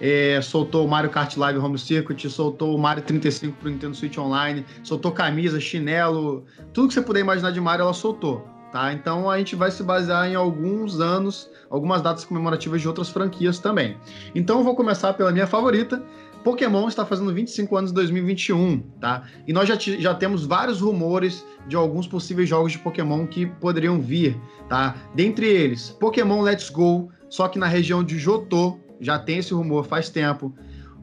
é, 0.00 0.40
soltou 0.42 0.86
o 0.86 0.88
Mario 0.88 1.10
Kart 1.10 1.36
Live 1.36 1.58
Home 1.58 1.78
Circuit, 1.78 2.28
soltou 2.30 2.74
o 2.74 2.78
Mario 2.78 3.02
35 3.02 3.56
para 3.56 3.68
o 3.68 3.70
Nintendo 3.70 3.96
Switch 3.96 4.16
Online, 4.18 4.64
soltou 4.82 5.12
camisa, 5.12 5.60
chinelo, 5.60 6.44
tudo 6.72 6.88
que 6.88 6.94
você 6.94 7.02
puder 7.02 7.20
imaginar 7.20 7.50
de 7.50 7.60
Mario 7.60 7.82
ela 7.84 7.94
soltou. 7.94 8.46
Tá? 8.72 8.92
Então 8.92 9.30
a 9.30 9.38
gente 9.38 9.56
vai 9.56 9.70
se 9.70 9.82
basear 9.82 10.28
em 10.28 10.34
alguns 10.34 11.00
anos, 11.00 11.50
algumas 11.70 12.02
datas 12.02 12.24
comemorativas 12.24 12.82
de 12.82 12.88
outras 12.88 13.08
franquias 13.08 13.58
também. 13.58 13.96
Então 14.34 14.58
eu 14.58 14.64
vou 14.64 14.76
começar 14.76 15.14
pela 15.14 15.32
minha 15.32 15.46
favorita, 15.46 16.02
Pokémon 16.44 16.88
está 16.88 17.04
fazendo 17.04 17.32
25 17.32 17.76
anos 17.76 17.90
em 17.90 17.94
2021, 17.94 18.80
tá? 19.00 19.24
E 19.46 19.52
nós 19.52 19.68
já, 19.68 19.76
já 19.76 20.14
temos 20.14 20.46
vários 20.46 20.80
rumores 20.80 21.44
de 21.66 21.76
alguns 21.76 22.06
possíveis 22.06 22.48
jogos 22.48 22.72
de 22.72 22.78
Pokémon 22.78 23.26
que 23.26 23.46
poderiam 23.46 24.00
vir, 24.00 24.40
tá? 24.68 24.94
Dentre 25.14 25.46
eles, 25.46 25.90
Pokémon 25.90 26.42
Let's 26.42 26.70
Go, 26.70 27.10
só 27.28 27.48
que 27.48 27.58
na 27.58 27.66
região 27.66 28.04
de 28.04 28.18
Johto, 28.18 28.78
já 29.00 29.18
tem 29.18 29.38
esse 29.38 29.54
rumor 29.54 29.84
faz 29.84 30.08
tempo. 30.08 30.54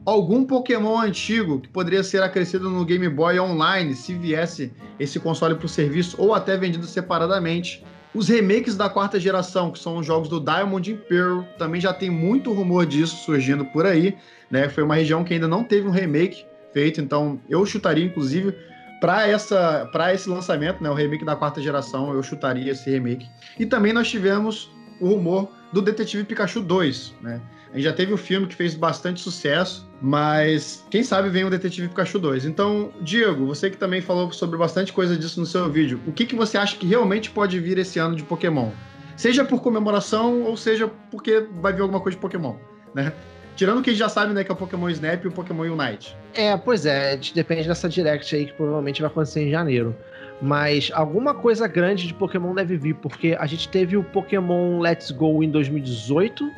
Algum 0.04 0.44
Pokémon 0.44 1.00
antigo 1.00 1.60
que 1.60 1.68
poderia 1.68 2.02
ser 2.02 2.22
acrescido 2.22 2.70
no 2.70 2.84
Game 2.84 3.08
Boy 3.08 3.40
Online 3.40 3.94
se 3.94 4.14
viesse 4.14 4.72
esse 5.00 5.18
console 5.18 5.56
para 5.56 5.66
o 5.66 5.68
serviço 5.68 6.16
ou 6.20 6.32
até 6.32 6.56
vendido 6.56 6.86
separadamente. 6.86 7.84
Os 8.14 8.28
remakes 8.28 8.76
da 8.76 8.88
quarta 8.88 9.18
geração, 9.18 9.70
que 9.70 9.78
são 9.78 9.98
os 9.98 10.06
jogos 10.06 10.28
do 10.28 10.40
Diamond 10.40 10.94
Pearl, 11.08 11.42
também 11.58 11.80
já 11.80 11.92
tem 11.92 12.08
muito 12.08 12.52
rumor 12.52 12.86
disso 12.86 13.16
surgindo 13.16 13.64
por 13.66 13.84
aí. 13.84 14.16
Né? 14.50 14.68
Foi 14.68 14.84
uma 14.84 14.94
região 14.94 15.24
que 15.24 15.34
ainda 15.34 15.48
não 15.48 15.64
teve 15.64 15.88
um 15.88 15.90
remake 15.90 16.46
feito, 16.72 17.00
então 17.00 17.40
eu 17.48 17.66
chutaria, 17.66 18.04
inclusive, 18.04 18.54
para 19.00 19.26
essa 19.26 19.88
para 19.92 20.14
esse 20.14 20.28
lançamento, 20.28 20.82
né, 20.82 20.90
o 20.90 20.94
remake 20.94 21.24
da 21.24 21.36
quarta 21.36 21.60
geração, 21.60 22.12
eu 22.12 22.22
chutaria 22.22 22.72
esse 22.72 22.90
remake. 22.90 23.28
E 23.58 23.66
também 23.66 23.92
nós 23.92 24.08
tivemos 24.08 24.70
o 25.00 25.08
rumor 25.08 25.48
do 25.72 25.82
Detetive 25.82 26.24
Pikachu 26.24 26.60
2, 26.60 27.14
né? 27.20 27.40
Gente 27.76 27.84
já 27.84 27.92
teve 27.92 28.10
o 28.10 28.14
um 28.14 28.18
filme 28.18 28.46
que 28.46 28.54
fez 28.54 28.74
bastante 28.74 29.20
sucesso, 29.20 29.86
mas 30.00 30.82
quem 30.90 31.02
sabe 31.02 31.28
vem 31.28 31.44
o 31.44 31.50
Detetive 31.50 31.88
Pikachu 31.88 32.18
2. 32.18 32.46
Então, 32.46 32.90
Diego, 33.02 33.44
você 33.44 33.68
que 33.68 33.76
também 33.76 34.00
falou 34.00 34.32
sobre 34.32 34.56
bastante 34.56 34.94
coisa 34.94 35.14
disso 35.14 35.38
no 35.38 35.44
seu 35.44 35.70
vídeo, 35.70 36.00
o 36.06 36.12
que, 36.12 36.24
que 36.24 36.34
você 36.34 36.56
acha 36.56 36.74
que 36.74 36.86
realmente 36.86 37.30
pode 37.30 37.60
vir 37.60 37.76
esse 37.76 37.98
ano 37.98 38.16
de 38.16 38.22
Pokémon? 38.22 38.70
Seja 39.14 39.44
por 39.44 39.60
comemoração 39.60 40.44
ou 40.44 40.56
seja 40.56 40.90
porque 41.10 41.46
vai 41.60 41.74
vir 41.74 41.82
alguma 41.82 42.00
coisa 42.00 42.16
de 42.16 42.20
Pokémon, 42.22 42.54
né? 42.94 43.12
Tirando 43.56 43.82
que 43.82 43.90
a 43.90 43.92
gente 43.92 44.00
já 44.00 44.08
sabe, 44.08 44.32
né, 44.32 44.42
que 44.42 44.50
é 44.50 44.54
o 44.54 44.56
Pokémon 44.56 44.88
Snap 44.88 45.22
e 45.24 45.28
o 45.28 45.32
Pokémon 45.32 45.64
Unite. 45.64 46.16
É, 46.32 46.56
pois 46.56 46.86
é, 46.86 47.18
depende 47.34 47.68
dessa 47.68 47.90
Direct 47.90 48.34
aí 48.34 48.46
que 48.46 48.52
provavelmente 48.54 49.02
vai 49.02 49.10
acontecer 49.10 49.42
em 49.42 49.50
janeiro. 49.50 49.94
Mas 50.40 50.90
alguma 50.94 51.34
coisa 51.34 51.68
grande 51.68 52.06
de 52.06 52.14
Pokémon 52.14 52.54
deve 52.54 52.78
vir, 52.78 52.94
porque 52.94 53.36
a 53.38 53.46
gente 53.46 53.68
teve 53.68 53.98
o 53.98 54.04
Pokémon 54.04 54.80
Let's 54.80 55.10
Go 55.10 55.42
em 55.42 55.50
2018, 55.50 56.50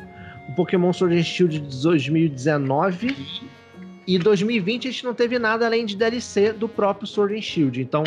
o 0.49 0.55
Pokémon 0.55 0.91
Sword 0.91 1.15
and 1.15 1.23
Shield 1.23 1.59
de 1.59 1.81
2019 1.81 3.15
e 4.07 4.17
2020 4.17 4.87
a 4.87 4.91
gente 4.91 5.05
não 5.05 5.13
teve 5.13 5.37
nada 5.37 5.65
além 5.65 5.85
de 5.85 5.95
DLC 5.95 6.51
do 6.51 6.67
próprio 6.67 7.05
Sword 7.05 7.35
and 7.35 7.41
Shield. 7.41 7.79
Então, 7.79 8.03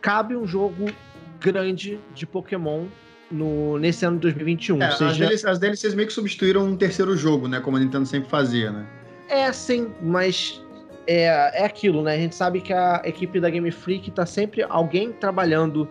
cabe 0.00 0.36
um 0.36 0.46
jogo 0.46 0.86
grande 1.40 1.98
de 2.14 2.26
Pokémon 2.26 2.86
no, 3.30 3.76
nesse 3.78 4.04
ano 4.06 4.16
de 4.16 4.22
2021. 4.22 4.80
É, 4.80 4.90
seja... 4.92 5.10
as, 5.10 5.18
DLCs, 5.18 5.44
as 5.44 5.58
DLCs 5.58 5.94
meio 5.94 6.06
que 6.06 6.14
substituíram 6.14 6.64
um 6.64 6.76
terceiro 6.76 7.16
jogo, 7.16 7.48
né? 7.48 7.58
Como 7.58 7.76
a 7.76 7.80
Nintendo 7.80 8.06
sempre 8.06 8.30
fazia, 8.30 8.70
né? 8.70 8.86
É, 9.28 9.52
sim, 9.52 9.88
mas 10.00 10.62
é, 11.08 11.62
é 11.62 11.64
aquilo, 11.64 12.02
né? 12.02 12.14
A 12.14 12.18
gente 12.18 12.36
sabe 12.36 12.60
que 12.60 12.72
a 12.72 13.02
equipe 13.04 13.40
da 13.40 13.50
Game 13.50 13.70
Freak 13.72 14.12
tá 14.12 14.24
sempre 14.24 14.64
alguém 14.68 15.10
trabalhando 15.10 15.88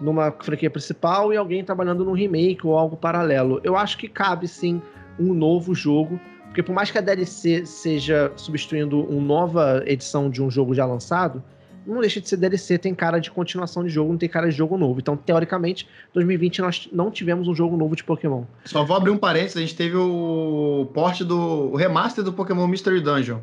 numa 0.00 0.32
franquia 0.32 0.70
principal 0.70 1.32
e 1.32 1.36
alguém 1.36 1.62
trabalhando 1.62 2.02
num 2.02 2.12
remake 2.12 2.66
ou 2.66 2.78
algo 2.78 2.96
paralelo. 2.96 3.60
Eu 3.62 3.76
acho 3.76 3.98
que 3.98 4.08
cabe 4.08 4.48
sim 4.48 4.80
um 5.18 5.34
novo 5.34 5.74
jogo, 5.74 6.20
porque 6.46 6.62
por 6.62 6.72
mais 6.72 6.90
que 6.90 6.98
a 6.98 7.00
DLC 7.00 7.66
seja 7.66 8.32
substituindo 8.36 9.00
uma 9.00 9.20
nova 9.20 9.82
edição 9.86 10.30
de 10.30 10.42
um 10.42 10.50
jogo 10.50 10.74
já 10.74 10.86
lançado, 10.86 11.42
não 11.86 12.00
deixa 12.00 12.20
de 12.20 12.28
ser 12.28 12.36
DLC, 12.36 12.78
tem 12.78 12.94
cara 12.94 13.18
de 13.18 13.30
continuação 13.30 13.84
de 13.84 13.90
jogo, 13.90 14.10
não 14.10 14.18
tem 14.18 14.28
cara 14.28 14.48
de 14.48 14.56
jogo 14.56 14.78
novo. 14.78 15.00
Então, 15.00 15.16
teoricamente, 15.16 15.88
2020 16.14 16.60
nós 16.60 16.88
não 16.92 17.10
tivemos 17.10 17.46
um 17.46 17.54
jogo 17.54 17.76
novo 17.76 17.94
de 17.94 18.02
Pokémon. 18.02 18.44
Só 18.64 18.84
vou 18.84 18.96
abrir 18.96 19.10
um 19.10 19.18
parênteses, 19.18 19.56
a 19.56 19.60
gente 19.60 19.76
teve 19.76 19.96
o 19.96 20.88
porte 20.94 21.24
do 21.24 21.72
o 21.72 21.76
remaster 21.76 22.24
do 22.24 22.32
Pokémon 22.32 22.66
Mystery 22.66 23.00
Dungeon 23.00 23.40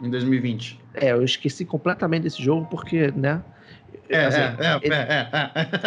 em 0.00 0.10
2020. 0.10 0.78
É, 0.94 1.12
eu 1.12 1.24
esqueci 1.24 1.64
completamente 1.64 2.22
desse 2.22 2.42
jogo 2.42 2.66
porque, 2.70 3.12
né? 3.16 3.42
É, 4.08 4.26
assim, 4.26 4.38
é, 4.38 4.56
é, 4.58 4.80
ele... 4.82 4.94
é, 4.94 5.30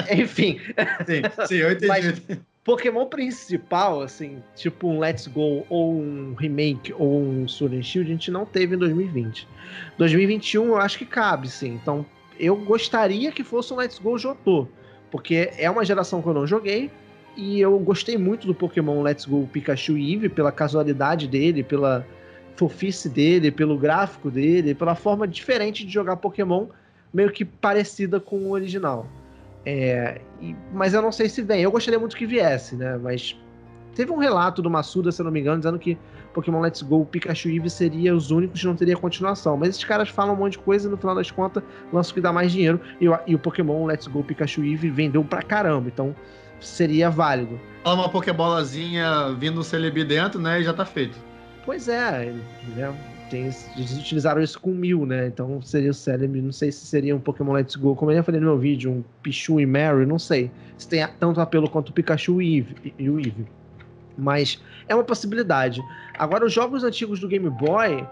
é, 0.08 0.14
é, 0.16 0.22
Enfim. 0.22 0.60
Sim, 1.06 1.46
sim, 1.48 1.56
eu 1.56 1.72
entendi. 1.72 1.88
Mas, 1.88 2.40
Pokémon 2.68 3.06
principal, 3.06 4.02
assim, 4.02 4.44
tipo 4.54 4.90
um 4.90 5.00
Let's 5.00 5.26
Go 5.26 5.66
ou 5.70 6.02
um 6.02 6.34
remake 6.38 6.94
ou 6.94 7.22
um 7.22 7.48
Sword 7.48 7.78
and 7.78 7.82
Shield, 7.82 8.10
a 8.10 8.14
gente 8.14 8.30
não 8.30 8.46
teve 8.46 8.76
em 8.76 8.78
2020. 8.78 9.48
2021 9.98 10.66
eu 10.66 10.78
acho 10.78 10.98
que 10.98 11.06
cabe, 11.06 11.48
sim. 11.48 11.80
Então 11.82 12.06
eu 12.38 12.58
gostaria 12.58 13.32
que 13.32 13.42
fosse 13.42 13.74
um 13.74 13.78
Let's 13.78 14.00
Go 14.00 14.18
Jotô, 14.18 14.68
porque 15.10 15.50
é 15.58 15.70
uma 15.70 15.86
geração 15.86 16.22
que 16.22 16.28
eu 16.28 16.34
não 16.34 16.46
joguei 16.46 16.92
e 17.38 17.62
eu 17.62 17.80
gostei 17.80 18.18
muito 18.18 18.46
do 18.46 18.54
Pokémon 18.54 19.02
Let's 19.02 19.24
Go 19.24 19.48
Pikachu 19.48 19.98
e 19.98 20.28
pela 20.28 20.52
casualidade 20.52 21.26
dele, 21.26 21.64
pela 21.64 22.06
fofice 22.58 23.08
dele, 23.08 23.50
pelo 23.50 23.78
gráfico 23.78 24.30
dele, 24.30 24.76
pela 24.76 24.94
forma 24.94 25.26
diferente 25.26 25.86
de 25.86 25.94
jogar 25.94 26.18
Pokémon, 26.18 26.68
meio 27.14 27.32
que 27.32 27.46
parecida 27.46 28.20
com 28.20 28.40
o 28.40 28.52
original. 28.52 29.08
É, 29.70 30.22
e, 30.42 30.56
mas 30.72 30.94
eu 30.94 31.02
não 31.02 31.12
sei 31.12 31.28
se 31.28 31.42
vem. 31.42 31.62
Eu 31.62 31.70
gostaria 31.70 32.00
muito 32.00 32.16
que 32.16 32.26
viesse, 32.26 32.74
né? 32.78 32.98
Mas 33.04 33.38
teve 33.94 34.14
um 34.14 34.18
relato 34.18 34.62
do 34.62 34.70
Massuda, 34.70 35.12
se 35.12 35.20
eu 35.20 35.26
não 35.26 35.32
me 35.32 35.42
engano, 35.42 35.58
dizendo 35.58 35.78
que 35.78 35.98
Pokémon 36.34 36.62
Let's 36.62 36.82
Go, 36.82 37.06
Pikachu 37.06 37.50
e 37.50 37.56
Eevee 37.56 37.70
seria 37.70 38.16
os 38.16 38.32
únicos 38.32 38.62
que 38.62 38.66
não 38.66 38.78
teria 38.78 38.96
continuação. 38.96 39.58
Mas 39.58 39.72
esses 39.72 39.84
caras 39.84 40.08
falam 40.08 40.36
um 40.36 40.38
monte 40.38 40.54
de 40.54 40.60
coisa 40.60 40.88
e 40.88 40.92
no 40.92 40.96
final 40.96 41.14
das 41.14 41.30
contas 41.32 41.62
lançam 41.92 42.14
que 42.14 42.22
dá 42.22 42.32
mais 42.32 42.54
dinheiro. 42.54 42.80
E, 43.02 43.08
e 43.28 43.36
o 43.36 43.40
Pokémon 43.40 43.86
Let's 43.86 44.08
Go, 44.08 44.24
Pikachu 44.24 44.64
e 44.64 44.72
Eevee 44.72 44.90
vendeu 44.90 45.22
pra 45.22 45.42
caramba. 45.42 45.90
Então 45.90 46.16
seria 46.62 47.10
válido. 47.10 47.60
Fala 47.84 47.98
uma 47.98 48.10
Pokébolazinha 48.10 49.36
vindo 49.38 49.60
um 49.60 49.64
Celebi 49.64 50.06
dentro, 50.06 50.40
né? 50.40 50.62
E 50.62 50.64
já 50.64 50.74
tá 50.74 50.86
feito. 50.86 51.18
Pois 51.66 51.90
é, 51.90 52.34
né? 52.74 52.96
Tem, 53.30 53.44
eles 53.44 53.98
utilizaram 53.98 54.42
isso 54.42 54.60
com 54.60 54.72
mil, 54.72 55.06
né? 55.06 55.28
Então 55.28 55.62
seria 55.62 55.92
o 55.92 55.94
célebre, 55.94 56.42
não 56.42 56.52
sei 56.52 56.72
se 56.72 56.86
seria 56.86 57.16
um 57.16 57.20
Pokémon 57.20 57.54
Let's 57.54 57.76
Go, 57.76 57.96
como 57.96 58.12
eu 58.12 58.16
já 58.16 58.24
falei 58.24 58.40
no 58.40 58.48
meu 58.48 58.58
vídeo, 58.58 58.92
um 58.92 59.04
Pichu 59.22 59.60
e 59.60 59.66
Mary, 59.66 60.06
não 60.06 60.20
sei. 60.20 60.52
Se 60.78 60.88
tem 60.88 61.08
tanto 61.20 61.42
apelo 61.42 61.70
quanto 61.70 61.90
o 61.90 61.94
Pikachu 61.94 62.42
e, 62.42 62.60
Eve, 62.60 62.94
e 62.98 63.10
o 63.10 63.20
Eevee. 63.20 63.48
Mas 64.18 64.62
é 64.88 64.96
uma 64.96 65.04
possibilidade. 65.04 65.82
Agora, 66.18 66.46
os 66.46 66.54
jogos 66.54 66.84
antigos 66.84 67.20
do 67.20 67.28
Game 67.28 67.50
Boy, 67.50 68.06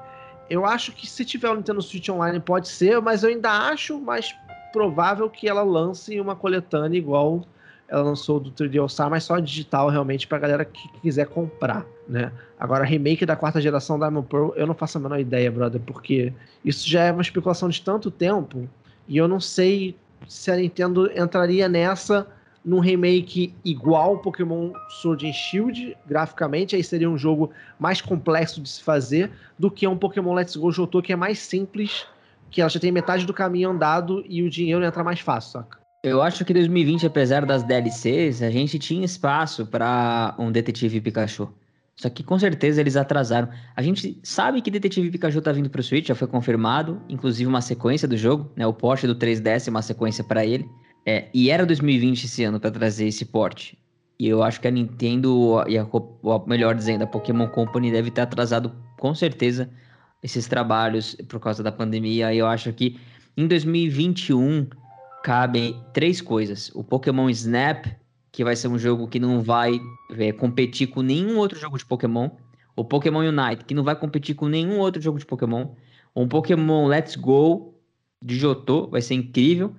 eu 0.50 0.66
acho 0.66 0.92
que 0.92 1.08
se 1.08 1.26
tiver 1.26 1.50
o 1.50 1.56
Nintendo 1.56 1.82
Switch 1.82 2.10
Online 2.10 2.40
pode 2.40 2.68
ser, 2.68 3.02
mas 3.02 3.24
eu 3.24 3.30
ainda 3.30 3.50
acho 3.70 4.00
mais 4.00 4.36
provável 4.72 5.30
que 5.30 5.48
ela 5.48 5.64
lance 5.64 6.20
uma 6.20 6.36
coletânea 6.36 6.98
igual 6.98 7.46
ela 7.88 8.02
lançou 8.02 8.40
do 8.40 8.52
3D 8.52 8.80
All 8.82 8.90
Star, 8.90 9.10
mas 9.10 9.24
só 9.24 9.40
digital 9.40 9.90
realmente 9.90 10.28
pra 10.28 10.40
galera 10.40 10.66
que 10.66 10.88
quiser 11.02 11.28
comprar, 11.28 11.86
né? 12.08 12.32
Agora, 12.60 12.84
remake 12.84 13.26
da 13.26 13.36
quarta 13.36 13.62
geração 13.62 13.98
da 13.98 14.08
Diamond 14.08 14.28
Pearl, 14.28 14.52
eu 14.56 14.68
não 14.68 14.74
faço 14.74 14.98
a 14.98 15.02
menor 15.02 15.20
ideia, 15.20 15.52
brother, 15.52 15.82
porque 15.82 16.34
isso 16.64 16.88
já 16.88 17.04
é 17.04 17.12
uma 17.12 17.22
especulação 17.22 17.70
de 17.70 17.82
tanto 17.82 18.10
tempo 18.12 18.70
e 19.08 19.18
eu 19.18 19.28
não 19.28 19.40
sei 19.40 19.96
se 20.28 20.52
a 20.52 20.56
Nintendo 20.56 21.12
entraria 21.18 21.68
nessa 21.68 22.28
num 22.64 22.80
remake 22.80 23.54
igual 23.64 24.18
Pokémon 24.18 24.72
Sword 24.90 25.28
and 25.28 25.34
Shield, 25.34 25.96
graficamente, 26.08 26.76
aí 26.76 26.84
seria 26.84 27.10
um 27.10 27.18
jogo 27.18 27.52
mais 27.78 28.02
complexo 28.02 28.60
de 28.60 28.68
se 28.68 28.82
fazer 28.82 29.32
do 29.58 29.70
que 29.70 29.88
um 29.88 29.96
Pokémon 29.96 30.34
Let's 30.34 30.56
Go 30.56 30.72
Johto 30.72 31.02
que 31.02 31.14
é 31.14 31.16
mais 31.16 31.38
simples, 31.38 32.08
que 32.50 32.62
ela 32.62 32.70
já 32.70 32.80
tem 32.80 32.92
metade 32.92 33.26
do 33.26 33.34
caminho 33.34 33.70
andado 33.70 34.24
e 34.28 34.42
o 34.42 34.50
dinheiro 34.50 34.84
entra 34.84 35.04
mais 35.04 35.20
fácil, 35.20 35.52
saca? 35.60 35.86
Eu 36.04 36.22
acho 36.22 36.46
que 36.46 36.54
2020, 36.54 37.08
apesar 37.08 37.46
das 37.48 37.64
DLCs, 37.64 38.44
a 38.44 38.52
gente 38.52 38.78
tinha 38.78 39.04
espaço 39.04 39.66
para 39.66 40.36
um 40.38 40.52
Detetive 40.52 41.02
Pikachu. 41.02 41.52
Só 41.96 42.10
que 42.10 42.24
com 42.24 42.38
certeza 42.38 42.82
eles 42.82 42.98
atrasaram. 42.98 43.50
A 43.76 43.82
gente 43.82 44.20
sabe 44.22 44.62
que 44.62 44.70
Detetive 44.70 45.10
Pikachu 45.10 45.42
tá 45.42 45.52
vindo 45.52 45.70
pro 45.70 45.82
Switch, 45.82 46.08
já 46.08 46.16
foi 46.16 46.28
confirmado, 46.28 47.02
inclusive 47.08 47.48
uma 47.48 47.62
sequência 47.62 48.08
do 48.08 48.18
jogo, 48.18 48.52
né? 48.56 48.68
O 48.68 48.74
porte 48.74 49.08
do 49.08 49.16
3DS 49.16 49.68
é 49.68 49.72
uma 49.72 49.82
sequência 49.82 50.24
para 50.24 50.46
ele. 50.46 50.70
É, 51.06 51.30
e 51.34 51.50
era 51.50 51.66
2020 51.66 52.26
esse 52.26 52.44
ano 52.44 52.60
para 52.60 52.72
trazer 52.72 53.08
esse 53.08 53.26
porte. 53.26 53.78
E 54.20 54.28
eu 54.28 54.44
acho 54.44 54.60
que 54.60 54.68
a 54.68 54.72
Nintendo, 54.72 55.64
e 55.68 55.78
a, 55.78 55.88
melhor 56.48 56.76
dizendo, 56.76 57.04
a 57.04 57.08
Pokémon 57.08 57.48
Company 57.48 57.92
deve 57.92 58.12
ter 58.12 58.22
atrasado 58.22 58.74
com 58.98 59.14
certeza 59.14 59.70
esses 60.24 60.48
trabalhos 60.48 61.16
por 61.30 61.40
causa 61.40 61.62
da 61.62 61.72
pandemia. 61.72 62.34
E 62.34 62.40
eu 62.40 62.48
acho 62.48 62.74
que 62.74 63.00
em 63.38 63.48
2021 63.48 64.68
cabem 65.24 65.82
três 65.94 66.22
coisas. 66.22 66.72
O 66.74 66.84
Pokémon 66.84 67.30
Snap, 67.30 67.86
que 68.36 68.44
vai 68.44 68.54
ser 68.54 68.68
um 68.68 68.78
jogo 68.78 69.08
que 69.08 69.18
não 69.18 69.42
vai 69.42 69.80
é, 70.18 70.34
competir 70.34 70.88
com 70.88 71.02
nenhum 71.02 71.38
outro 71.38 71.58
jogo 71.58 71.78
de 71.78 71.86
Pokémon. 71.86 72.30
O 72.76 72.84
Pokémon 72.84 73.20
Unite, 73.20 73.64
que 73.64 73.74
não 73.74 73.82
vai 73.82 73.96
competir 73.96 74.36
com 74.36 74.50
nenhum 74.50 74.78
outro 74.78 75.02
jogo 75.02 75.18
de 75.18 75.26
Pokémon. 75.26 75.70
Um 76.14 76.28
Pokémon 76.28 76.86
Let's 76.86 77.16
Go 77.16 77.74
de 78.22 78.38
Johto, 78.38 78.90
vai 78.92 79.02
ser 79.02 79.14
incrível. 79.14 79.74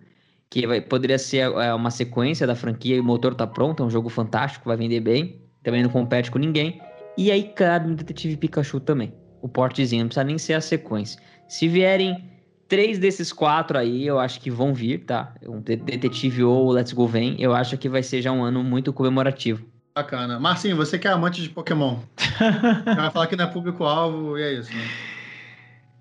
Que 0.49 0.66
vai, 0.66 0.81
poderia 0.81 1.19
ser 1.19 1.53
é, 1.53 1.74
uma 1.74 1.91
sequência 1.91 2.47
da 2.47 2.55
franquia 2.55 2.97
e 2.97 3.01
o 3.01 3.05
motor 3.05 3.35
tá 3.35 3.47
pronto, 3.47 3.83
é 3.83 3.87
um 3.87 3.91
jogo 3.91 4.09
fantástico, 4.09 4.70
vai 4.70 4.77
vender 4.78 5.01
bem. 5.01 5.39
Também 5.62 5.83
não 5.83 5.91
compete 5.91 6.31
com 6.31 6.39
ninguém. 6.39 6.81
E 7.19 7.31
aí 7.31 7.43
cabe 7.43 7.91
no 7.91 7.95
Detetive 7.95 8.39
Pikachu 8.39 8.81
também. 8.81 9.12
O 9.43 9.51
portezinho, 9.51 10.05
não 10.05 10.09
precisa 10.09 10.24
nem 10.24 10.39
ser 10.39 10.55
a 10.55 10.62
sequência. 10.62 11.20
Se 11.47 11.69
vierem 11.69 12.24
Três 12.69 12.99
desses 12.99 13.33
quatro 13.33 13.79
aí 13.79 14.07
eu 14.07 14.19
acho 14.19 14.41
que 14.41 14.51
vão 14.51 14.75
vir, 14.75 14.99
tá? 15.01 15.33
Um 15.43 15.61
Detetive 15.61 16.43
ou 16.43 16.73
Let's 16.73 16.93
Go 16.93 17.07
vem. 17.07 17.37
Eu 17.39 17.55
acho 17.55 17.79
que 17.79 17.89
vai 17.89 18.03
ser 18.03 18.21
já 18.21 18.33
um 18.33 18.43
ano 18.43 18.65
muito 18.65 18.93
comemorativo. 18.93 19.65
Bacana. 19.95 20.39
Marcinho, 20.39 20.77
você 20.77 20.99
que 20.99 21.09
é 21.09 21.11
amante 21.11 21.41
de 21.41 21.49
Pokémon. 21.49 22.01
vai 22.85 23.11
falar 23.11 23.29
que 23.29 23.37
não 23.37 23.45
é 23.45 23.49
público-alvo 23.49 24.37
e 24.37 24.43
é 24.43 24.53
isso, 24.55 24.75
né? 24.75 24.85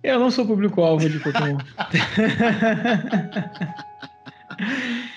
Eu 0.03 0.19
não 0.19 0.29
sou 0.29 0.45
público-alvo 0.45 1.09
de 1.09 1.19
Pokémon. 1.19 1.57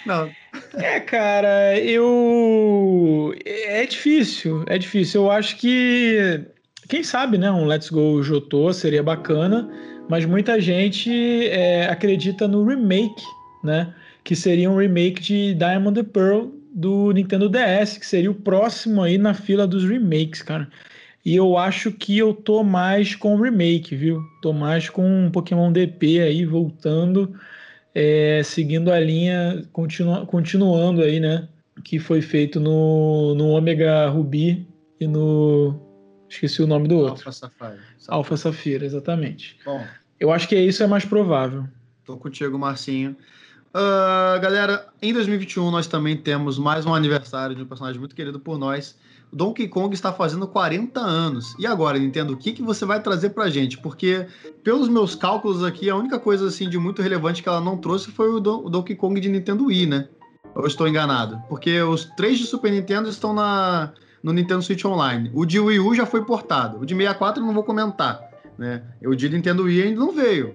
Não. 0.06 0.30
É, 0.74 1.00
cara, 1.00 1.78
eu. 1.78 3.34
É 3.44 3.84
difícil, 3.86 4.64
é 4.66 4.78
difícil. 4.78 5.24
Eu 5.24 5.30
acho 5.30 5.56
que. 5.56 6.40
Quem 6.88 7.02
sabe, 7.02 7.36
né? 7.36 7.50
Um 7.50 7.66
Let's 7.66 7.90
Go 7.90 8.22
Jotô 8.22 8.72
seria 8.72 9.02
bacana, 9.02 9.68
mas 10.08 10.24
muita 10.24 10.60
gente 10.60 11.48
é, 11.48 11.86
acredita 11.86 12.48
no 12.48 12.64
remake, 12.64 13.22
né? 13.62 13.92
Que 14.24 14.34
seria 14.34 14.70
um 14.70 14.76
remake 14.76 15.20
de 15.20 15.54
Diamond 15.54 16.00
and 16.00 16.04
Pearl 16.04 16.46
do 16.74 17.12
Nintendo 17.12 17.48
DS, 17.48 17.98
que 17.98 18.06
seria 18.06 18.30
o 18.30 18.34
próximo 18.34 19.02
aí 19.02 19.18
na 19.18 19.34
fila 19.34 19.66
dos 19.66 19.88
remakes, 19.88 20.42
cara. 20.42 20.68
E 21.24 21.34
eu 21.36 21.58
acho 21.58 21.92
que 21.92 22.16
eu 22.16 22.32
tô 22.32 22.62
mais 22.62 23.14
com 23.14 23.36
remake, 23.36 23.94
viu? 23.94 24.22
Tô 24.40 24.52
mais 24.52 24.88
com 24.88 25.04
um 25.04 25.30
Pokémon 25.30 25.70
DP 25.72 26.20
aí 26.20 26.44
voltando 26.44 27.34
é, 27.94 28.42
seguindo 28.44 28.92
a 28.92 29.00
linha, 29.00 29.66
continu, 29.72 30.24
continuando 30.26 31.02
aí, 31.02 31.18
né? 31.18 31.48
Que 31.84 31.98
foi 31.98 32.22
feito 32.22 32.60
no, 32.60 33.34
no 33.34 33.48
Omega 33.48 34.08
Ruby 34.08 34.66
e 35.00 35.06
no. 35.06 35.87
Esqueci 36.28 36.62
o 36.62 36.66
nome 36.66 36.88
do 36.88 36.96
outro. 36.96 37.12
Alpha 37.12 37.32
Safari. 37.32 37.78
Alpha 38.08 38.36
Safira, 38.36 38.84
exatamente. 38.84 39.58
Bom, 39.64 39.84
Eu 40.20 40.30
acho 40.32 40.48
que 40.48 40.56
isso 40.58 40.82
é 40.82 40.86
mais 40.86 41.04
provável. 41.04 41.64
tô 42.04 42.16
contigo, 42.16 42.58
Marcinho. 42.58 43.16
Ah, 43.72 44.38
galera, 44.40 44.88
em 45.00 45.12
2021 45.12 45.70
nós 45.70 45.86
também 45.86 46.16
temos 46.16 46.58
mais 46.58 46.86
um 46.86 46.94
aniversário 46.94 47.54
de 47.54 47.62
um 47.62 47.66
personagem 47.66 47.98
muito 47.98 48.14
querido 48.14 48.40
por 48.40 48.58
nós. 48.58 48.96
O 49.30 49.36
Donkey 49.36 49.68
Kong 49.68 49.94
está 49.94 50.10
fazendo 50.12 50.48
40 50.48 50.98
anos. 51.00 51.54
E 51.58 51.66
agora, 51.66 51.98
Nintendo, 51.98 52.32
o 52.32 52.36
que, 52.36 52.52
que 52.52 52.62
você 52.62 52.86
vai 52.86 53.02
trazer 53.02 53.30
pra 53.30 53.50
gente? 53.50 53.76
Porque, 53.78 54.26
pelos 54.64 54.88
meus 54.88 55.14
cálculos 55.14 55.62
aqui, 55.62 55.90
a 55.90 55.96
única 55.96 56.18
coisa 56.18 56.46
assim 56.48 56.68
de 56.68 56.78
muito 56.78 57.02
relevante 57.02 57.42
que 57.42 57.48
ela 57.48 57.60
não 57.60 57.76
trouxe 57.76 58.10
foi 58.10 58.30
o, 58.30 58.40
Don- 58.40 58.64
o 58.64 58.70
Donkey 58.70 58.96
Kong 58.96 59.20
de 59.20 59.28
Nintendo 59.28 59.66
Wii, 59.66 59.86
né? 59.86 60.08
Ou 60.54 60.62
eu 60.62 60.66
estou 60.66 60.88
enganado? 60.88 61.38
Porque 61.46 61.78
os 61.82 62.06
três 62.16 62.38
de 62.38 62.46
Super 62.46 62.72
Nintendo 62.72 63.06
estão 63.10 63.34
na, 63.34 63.92
no 64.22 64.32
Nintendo 64.32 64.62
Switch 64.62 64.84
Online. 64.84 65.30
O 65.34 65.44
de 65.44 65.58
Wii 65.60 65.78
U 65.80 65.94
já 65.94 66.06
foi 66.06 66.24
portado. 66.24 66.80
O 66.80 66.86
de 66.86 66.94
64 66.94 67.42
eu 67.42 67.46
não 67.46 67.54
vou 67.54 67.62
comentar. 67.64 68.20
Né? 68.58 68.82
O 69.04 69.14
de 69.14 69.28
Nintendo 69.28 69.64
Wii 69.64 69.82
ainda 69.82 70.00
não 70.00 70.12
veio. 70.12 70.54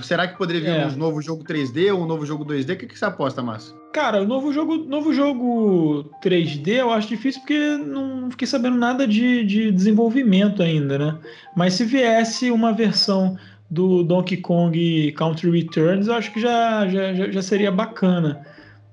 Será 0.00 0.26
que 0.26 0.38
poderia 0.38 0.62
vir 0.62 0.70
É. 0.70 0.86
um 0.86 0.96
novo 0.96 1.20
jogo 1.20 1.44
3D 1.44 1.92
ou 1.94 2.02
um 2.02 2.06
novo 2.06 2.24
jogo 2.24 2.42
2D? 2.44 2.72
O 2.72 2.76
que, 2.76 2.86
que 2.86 2.98
você 2.98 3.04
aposta, 3.04 3.42
Márcio? 3.42 3.76
Cara, 3.92 4.22
o 4.22 4.26
novo 4.26 4.50
jogo, 4.52 4.76
novo 4.78 5.12
jogo 5.12 6.10
3D 6.24 6.68
eu 6.78 6.90
acho 6.90 7.06
difícil 7.08 7.40
porque 7.42 7.76
não 7.76 8.30
fiquei 8.30 8.46
sabendo 8.46 8.76
nada 8.78 9.06
de, 9.06 9.44
de 9.44 9.70
desenvolvimento 9.70 10.62
ainda, 10.62 10.98
né? 10.98 11.18
Mas 11.54 11.74
se 11.74 11.84
viesse 11.84 12.50
uma 12.50 12.72
versão 12.72 13.36
do 13.70 14.02
Donkey 14.02 14.38
Kong 14.38 15.12
Country 15.12 15.50
Returns, 15.50 16.06
eu 16.06 16.14
acho 16.14 16.32
que 16.32 16.40
já, 16.40 16.88
já, 16.88 17.12
já- 17.12 17.30
já 17.30 17.42
seria 17.42 17.70
bacana. 17.70 18.40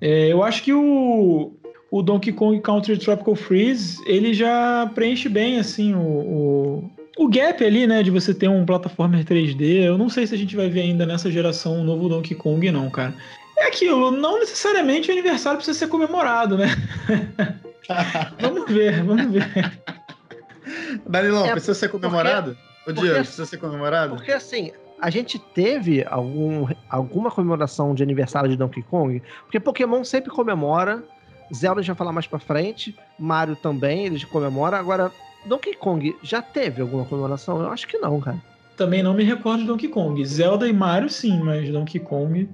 É, 0.02 0.28
eu 0.32 0.44
acho 0.44 0.62
que 0.62 0.74
o, 0.74 1.55
o 1.96 2.04
Donkey 2.04 2.34
Kong 2.34 2.60
Country 2.60 2.98
Tropical 2.98 3.36
Freeze, 3.36 4.04
ele 4.06 4.34
já 4.34 4.92
preenche 4.94 5.30
bem, 5.30 5.60
assim, 5.60 5.96
o, 5.96 5.98
o, 5.98 6.92
o 7.18 7.30
gap 7.30 7.64
ali, 7.64 7.88
né, 7.88 8.04
de 8.04 8.12
você 8.12 8.34
ter 8.34 8.50
um 8.50 8.66
plataformer 8.66 9.24
3D. 9.24 9.86
Eu 9.86 9.98
não 9.98 10.10
sei 10.10 10.28
se 10.28 10.36
a 10.36 10.38
gente 10.38 10.58
vai 10.58 10.68
ver 10.68 10.82
ainda 10.82 11.06
nessa 11.06 11.32
geração 11.32 11.78
um 11.78 11.86
novo 11.86 12.10
Donkey 12.10 12.36
Kong, 12.36 12.70
não, 12.70 12.90
cara. 12.90 13.14
É 13.58 13.68
aquilo, 13.68 14.12
não 14.12 14.40
necessariamente 14.40 15.10
o 15.10 15.14
aniversário 15.14 15.56
precisa 15.56 15.80
ser 15.80 15.88
comemorado, 15.88 16.58
né? 16.58 16.68
vamos 18.42 18.70
ver, 18.70 19.02
vamos 19.02 19.32
ver. 19.32 19.80
Danilão, 21.08 21.46
É, 21.46 21.52
precisa 21.52 21.76
ser 21.76 21.88
comemorado? 21.88 22.58
Ô, 22.82 22.86
porque- 22.88 23.00
Diego, 23.00 23.20
precisa 23.20 23.46
ser 23.46 23.56
comemorado? 23.56 24.16
Porque 24.18 24.34
assim, 24.34 24.74
a 25.00 25.10
gente 25.10 25.40
teve 25.40 26.06
algum, 26.10 26.68
alguma 26.90 27.32
comemoração 27.32 27.96
de 27.96 28.04
aniversário 28.04 28.50
de 28.50 28.58
Donkey 28.58 28.82
Kong, 28.84 29.22
porque 29.44 29.62
Pokémon 29.62 30.04
sempre 30.04 30.30
comemora, 30.30 31.02
Zelda 31.54 31.82
vai 31.82 31.96
falar 31.96 32.12
mais 32.12 32.28
pra 32.28 32.40
frente, 32.40 32.96
Mario 33.20 33.56
também, 33.56 34.06
eles 34.06 34.24
comemoram. 34.24 34.78
Agora, 34.78 35.12
Donkey 35.46 35.74
Kong 35.74 36.16
já 36.24 36.42
teve 36.42 36.82
alguma 36.82 37.06
comemoração? 37.06 37.62
Eu 37.62 37.70
acho 37.70 37.88
que 37.88 37.98
não, 37.98 38.20
cara. 38.20 38.38
Também 38.76 39.02
não 39.02 39.14
me 39.14 39.24
recordo 39.24 39.62
de 39.62 39.68
Donkey 39.68 39.88
Kong. 39.88 40.24
Zelda 40.26 40.68
e 40.68 40.74
Mario, 40.74 41.10
sim, 41.10 41.40
mas 41.40 41.70
Donkey 41.70 42.00
Kong. 42.00 42.50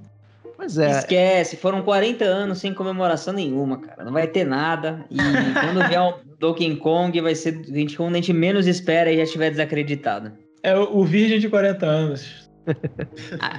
Pois 0.56 0.78
é, 0.78 0.90
Esquece, 0.90 1.56
foram 1.56 1.82
40 1.82 2.24
anos 2.24 2.58
sem 2.58 2.72
comemoração 2.72 3.34
nenhuma, 3.34 3.78
cara. 3.78 4.04
Não 4.04 4.12
vai 4.12 4.28
ter 4.28 4.44
nada. 4.44 5.04
E 5.10 5.16
quando 5.16 5.88
vier 5.88 6.00
o 6.00 6.14
Donkey 6.38 6.76
Kong, 6.76 7.20
vai 7.20 7.34
ser 7.34 7.60
a 7.68 7.74
gente, 7.74 7.96
quando 7.96 8.12
a 8.12 8.18
gente 8.18 8.32
menos 8.32 8.68
espera 8.68 9.10
e 9.10 9.16
já 9.16 9.24
estiver 9.24 9.50
desacreditado. 9.50 10.30
É 10.62 10.76
o 10.76 11.04
Virgem 11.04 11.40
de 11.40 11.48
40 11.48 11.84
anos. 11.84 12.41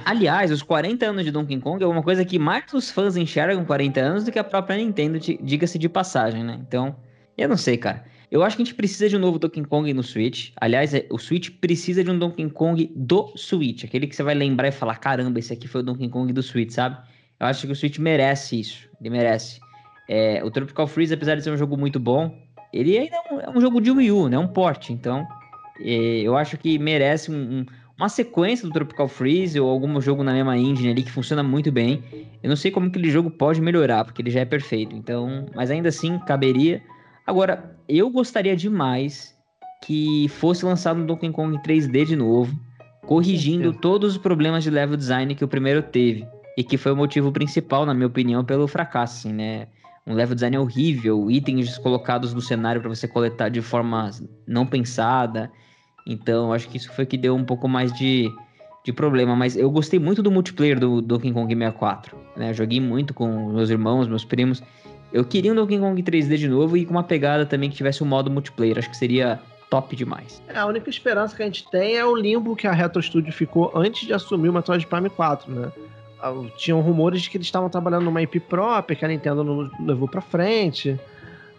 Aliás, 0.04 0.50
os 0.50 0.62
40 0.62 1.06
anos 1.06 1.24
de 1.24 1.30
Donkey 1.30 1.58
Kong 1.60 1.82
é 1.82 1.86
uma 1.86 2.02
coisa 2.02 2.24
que 2.24 2.38
mais 2.38 2.64
os 2.72 2.90
fãs 2.90 3.16
enxergam 3.16 3.64
40 3.64 4.00
anos 4.00 4.24
do 4.24 4.32
que 4.32 4.38
a 4.38 4.44
própria 4.44 4.76
Nintendo, 4.76 5.18
di- 5.18 5.38
diga-se 5.42 5.78
de 5.78 5.88
passagem, 5.88 6.42
né? 6.44 6.58
Então, 6.66 6.96
eu 7.36 7.48
não 7.48 7.56
sei, 7.56 7.76
cara. 7.76 8.04
Eu 8.30 8.42
acho 8.42 8.56
que 8.56 8.62
a 8.62 8.64
gente 8.64 8.74
precisa 8.74 9.08
de 9.08 9.16
um 9.16 9.20
novo 9.20 9.38
Donkey 9.38 9.62
Kong 9.64 9.92
no 9.92 10.02
Switch. 10.02 10.50
Aliás, 10.60 10.92
é- 10.94 11.06
o 11.10 11.18
Switch 11.18 11.50
precisa 11.60 12.02
de 12.02 12.10
um 12.10 12.18
Donkey 12.18 12.48
Kong 12.50 12.90
do 12.96 13.32
Switch. 13.36 13.84
Aquele 13.84 14.06
que 14.06 14.16
você 14.16 14.22
vai 14.22 14.34
lembrar 14.34 14.68
e 14.68 14.72
falar: 14.72 14.96
caramba, 14.96 15.38
esse 15.38 15.52
aqui 15.52 15.68
foi 15.68 15.82
o 15.82 15.84
Donkey 15.84 16.08
Kong 16.08 16.32
do 16.32 16.42
Switch, 16.42 16.70
sabe? 16.70 16.96
Eu 17.38 17.46
acho 17.46 17.66
que 17.66 17.72
o 17.72 17.76
Switch 17.76 17.98
merece 17.98 18.58
isso. 18.58 18.88
Ele 19.00 19.10
merece. 19.10 19.60
É, 20.08 20.42
o 20.44 20.50
Tropical 20.50 20.86
Freeze, 20.86 21.14
apesar 21.14 21.34
de 21.36 21.42
ser 21.42 21.50
um 21.50 21.56
jogo 21.56 21.76
muito 21.76 21.98
bom, 22.00 22.36
ele 22.72 22.98
ainda 22.98 23.16
é 23.16 23.34
um, 23.34 23.40
é 23.40 23.50
um 23.50 23.60
jogo 23.60 23.80
de 23.80 23.90
Wii 23.90 24.10
U, 24.10 24.28
né? 24.28 24.38
Um 24.38 24.48
port. 24.48 24.90
Então, 24.90 25.26
é, 25.80 25.92
eu 26.20 26.36
acho 26.36 26.56
que 26.58 26.78
merece 26.78 27.30
um- 27.30 27.60
um, 27.60 27.66
uma 27.98 28.08
sequência 28.08 28.66
do 28.66 28.72
Tropical 28.72 29.08
Freeze 29.08 29.58
ou 29.58 29.70
algum 29.70 30.00
jogo 30.00 30.22
na 30.22 30.32
mesma 30.32 30.56
engine 30.56 30.90
ali 30.90 31.02
que 31.02 31.12
funciona 31.12 31.42
muito 31.42 31.70
bem. 31.70 32.02
Eu 32.42 32.48
não 32.48 32.56
sei 32.56 32.70
como 32.70 32.88
aquele 32.88 33.10
jogo 33.10 33.30
pode 33.30 33.60
melhorar, 33.60 34.04
porque 34.04 34.20
ele 34.20 34.30
já 34.30 34.40
é 34.40 34.44
perfeito. 34.44 34.96
Então, 34.96 35.46
mas 35.54 35.70
ainda 35.70 35.88
assim 35.88 36.18
caberia. 36.20 36.82
Agora, 37.26 37.76
eu 37.88 38.10
gostaria 38.10 38.56
demais 38.56 39.34
que 39.84 40.28
fosse 40.28 40.64
lançado 40.64 41.00
um 41.00 41.06
Donkey 41.06 41.30
Kong 41.30 41.56
3D 41.58 42.06
de 42.06 42.16
novo, 42.16 42.54
corrigindo 43.06 43.72
todos 43.72 44.12
os 44.12 44.18
problemas 44.18 44.64
de 44.64 44.70
level 44.70 44.96
design 44.96 45.34
que 45.34 45.44
o 45.44 45.48
primeiro 45.48 45.82
teve 45.82 46.26
e 46.56 46.64
que 46.64 46.76
foi 46.76 46.92
o 46.92 46.96
motivo 46.96 47.30
principal, 47.30 47.84
na 47.84 47.92
minha 47.92 48.06
opinião, 48.06 48.44
pelo 48.44 48.66
fracasso, 48.66 49.18
assim, 49.18 49.32
né? 49.34 49.68
Um 50.06 50.14
level 50.14 50.34
design 50.34 50.58
horrível, 50.58 51.30
itens 51.30 51.78
colocados 51.78 52.34
no 52.34 52.40
cenário 52.40 52.80
para 52.80 52.90
você 52.90 53.08
coletar 53.08 53.48
de 53.48 53.62
forma 53.62 54.10
não 54.46 54.66
pensada. 54.66 55.50
Então, 56.06 56.52
acho 56.52 56.68
que 56.68 56.76
isso 56.76 56.92
foi 56.92 57.06
que 57.06 57.16
deu 57.16 57.34
um 57.34 57.44
pouco 57.44 57.66
mais 57.66 57.92
de, 57.92 58.30
de 58.84 58.92
problema. 58.92 59.34
Mas 59.34 59.56
eu 59.56 59.70
gostei 59.70 59.98
muito 59.98 60.22
do 60.22 60.30
multiplayer 60.30 60.78
do 60.78 61.00
Donkey 61.00 61.32
Kong 61.32 61.52
64. 61.54 62.16
Né? 62.36 62.52
Joguei 62.52 62.80
muito 62.80 63.14
com 63.14 63.52
meus 63.52 63.70
irmãos, 63.70 64.06
meus 64.06 64.24
primos. 64.24 64.62
Eu 65.12 65.24
queria 65.24 65.52
um 65.52 65.54
Donkey 65.54 65.78
Kong 65.78 66.02
3D 66.02 66.36
de 66.36 66.48
novo 66.48 66.76
e 66.76 66.84
com 66.84 66.92
uma 66.92 67.04
pegada 67.04 67.46
também 67.46 67.70
que 67.70 67.76
tivesse 67.76 68.02
um 68.02 68.06
modo 68.06 68.30
multiplayer. 68.30 68.78
Acho 68.78 68.90
que 68.90 68.96
seria 68.96 69.40
top 69.70 69.96
demais. 69.96 70.42
É, 70.48 70.58
a 70.58 70.66
única 70.66 70.90
esperança 70.90 71.34
que 71.34 71.42
a 71.42 71.46
gente 71.46 71.68
tem 71.70 71.96
é 71.96 72.04
o 72.04 72.14
limbo 72.14 72.54
que 72.54 72.66
a 72.66 72.72
Retro 72.72 73.02
Studio 73.02 73.32
ficou 73.32 73.72
antes 73.74 74.06
de 74.06 74.12
assumir 74.12 74.48
o 74.48 74.52
Metroid 74.52 74.86
Prime 74.86 75.08
4, 75.10 75.52
né? 75.52 75.72
Ah, 76.20 76.32
Tinham 76.56 76.80
rumores 76.80 77.22
de 77.22 77.30
que 77.30 77.36
eles 77.36 77.46
estavam 77.46 77.68
trabalhando 77.68 78.04
numa 78.04 78.22
IP 78.22 78.40
própria, 78.40 78.96
que 78.96 79.04
a 79.04 79.08
Nintendo 79.08 79.42
não 79.42 79.70
levou 79.80 80.08
pra 80.08 80.20
frente. 80.20 80.98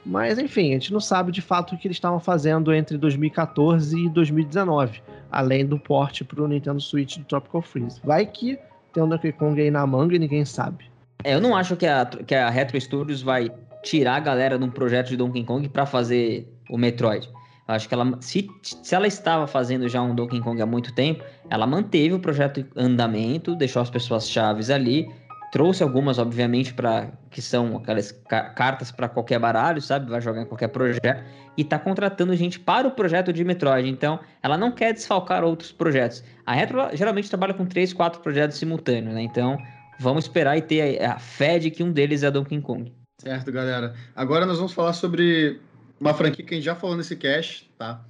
Mas, 0.06 0.38
enfim, 0.38 0.70
a 0.70 0.74
gente 0.74 0.94
não 0.94 1.00
sabe 1.00 1.32
de 1.32 1.42
fato 1.42 1.74
o 1.74 1.78
que 1.78 1.88
eles 1.88 1.98
estavam 1.98 2.20
fazendo 2.20 2.72
entre 2.74 2.98
2014 2.98 4.06
e 4.06 4.10
2019, 4.10 5.02
além 5.32 5.66
do 5.66 5.80
porte 5.80 6.24
pro 6.24 6.48
Nintendo 6.48 6.80
Switch 6.80 7.18
do 7.18 7.24
Tropical 7.24 7.62
Freeze. 7.62 8.00
Vai 8.04 8.26
que 8.26 8.60
tem 8.94 9.02
um 9.02 9.10
Donkey 9.10 9.32
Kong 9.32 9.60
aí 9.60 9.72
na 9.72 9.86
manga 9.88 10.16
e 10.16 10.20
ninguém 10.20 10.46
sabe. 10.46 10.86
É, 11.24 11.34
eu 11.34 11.42
não 11.42 11.56
acho 11.56 11.76
que 11.76 11.88
a, 11.88 12.06
que 12.06 12.36
a 12.36 12.50
Retro 12.50 12.80
Studios 12.80 13.24
vai 13.24 13.50
tirar 13.84 14.18
a 14.18 14.20
galera 14.20 14.60
de 14.60 14.64
um 14.64 14.70
projeto 14.70 15.10
de 15.10 15.18
Donkey 15.18 15.44
Kong 15.44 15.68
pra 15.70 15.86
fazer 15.86 16.48
o 16.70 16.78
Metroid. 16.78 17.28
Eu 17.68 17.74
acho 17.74 17.88
que 17.88 17.94
ela, 17.96 18.18
se, 18.22 18.48
se 18.62 18.94
ela 18.94 19.08
estava 19.08 19.48
fazendo 19.48 19.90
já 19.90 20.02
um 20.02 20.14
Donkey 20.14 20.40
Kong 20.40 20.62
há 20.62 20.68
muito 20.68 20.94
tempo, 20.94 21.24
ela 21.50 21.66
manteve 21.66 22.14
o 22.14 22.20
projeto 22.20 22.60
em 22.60 22.68
andamento, 22.76 23.56
deixou 23.56 23.82
as 23.82 23.90
pessoas 23.90 24.30
chaves 24.30 24.70
ali, 24.70 25.10
trouxe 25.52 25.84
algumas, 25.84 26.18
obviamente, 26.20 26.74
para 26.74 27.12
que 27.30 27.42
são 27.42 27.78
aquelas 27.78 28.12
ca- 28.12 28.50
cartas 28.50 28.92
para 28.92 29.08
qualquer 29.08 29.40
baralho, 29.40 29.82
sabe? 29.82 30.10
Vai 30.10 30.22
jogar 30.22 30.42
em 30.42 30.46
qualquer 30.46 30.68
projeto 30.70 31.24
e 31.58 31.64
tá 31.64 31.80
contratando 31.80 32.36
gente 32.36 32.60
para 32.60 32.88
o 32.88 32.92
projeto 32.92 33.32
de 33.32 33.44
Metroid. 33.44 33.88
Então, 33.90 34.20
ela 34.44 34.58
não 34.58 34.72
quer 34.72 34.94
desfalcar 34.94 35.44
outros 35.44 35.72
projetos. 35.72 36.24
A 36.46 36.54
Retro 36.54 36.90
geralmente 36.94 37.30
trabalha 37.30 37.54
com 37.54 37.66
três, 37.66 37.94
quatro 37.94 38.22
projetos 38.22 38.58
simultâneos, 38.58 39.14
né? 39.14 39.22
Então, 39.22 39.58
vamos 40.00 40.26
esperar 40.26 40.58
e 40.58 40.62
ter 40.62 41.02
a, 41.02 41.14
a 41.14 41.20
fé 41.20 41.58
de 41.60 41.72
que 41.72 41.84
um 41.84 41.92
deles 41.92 42.24
é 42.24 42.32
Donkey 42.32 42.60
Kong. 42.62 42.94
Certo, 43.22 43.52
galera. 43.52 43.96
Agora 44.16 44.46
nós 44.46 44.58
vamos 44.58 44.74
falar 44.74 44.94
sobre 44.94 45.62
uma 46.00 46.14
franquia 46.14 46.44
que 46.46 46.54
a 46.54 46.58
gente 46.58 46.66
já 46.66 46.76
falou 46.76 46.98
nesse 46.98 47.16
cast, 47.16 47.72
tá? 47.78 48.04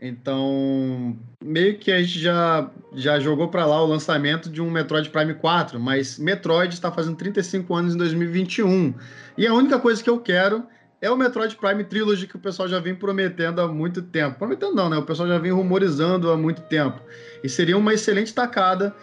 Então, 0.00 1.16
meio 1.42 1.76
que 1.78 1.90
a 1.90 2.00
gente 2.00 2.20
já, 2.20 2.70
já 2.94 3.18
jogou 3.18 3.48
pra 3.48 3.66
lá 3.66 3.82
o 3.82 3.86
lançamento 3.86 4.48
de 4.48 4.62
um 4.62 4.70
Metroid 4.70 5.10
Prime 5.10 5.34
4, 5.34 5.80
mas 5.80 6.18
Metroid 6.18 6.72
está 6.72 6.92
fazendo 6.92 7.16
35 7.16 7.74
anos 7.74 7.94
em 7.94 7.98
2021. 7.98 8.94
E 9.36 9.46
a 9.46 9.52
única 9.52 9.78
coisa 9.78 10.02
que 10.02 10.08
eu 10.08 10.20
quero 10.20 10.64
é 11.00 11.10
o 11.10 11.16
Metroid 11.16 11.56
Prime 11.56 11.84
Trilogy 11.84 12.26
que 12.26 12.36
o 12.36 12.40
pessoal 12.40 12.68
já 12.68 12.78
vem 12.78 12.94
prometendo 12.94 13.60
há 13.60 13.68
muito 13.68 14.02
tempo. 14.02 14.38
Prometendo 14.38 14.74
não, 14.74 14.88
né? 14.88 14.96
O 14.96 15.02
pessoal 15.02 15.28
já 15.28 15.38
vem 15.38 15.52
rumorizando 15.52 16.30
há 16.30 16.36
muito 16.36 16.62
tempo. 16.62 17.00
E 17.42 17.48
seria 17.48 17.76
uma 17.76 17.94
excelente 17.94 18.32
tacada 18.32 18.94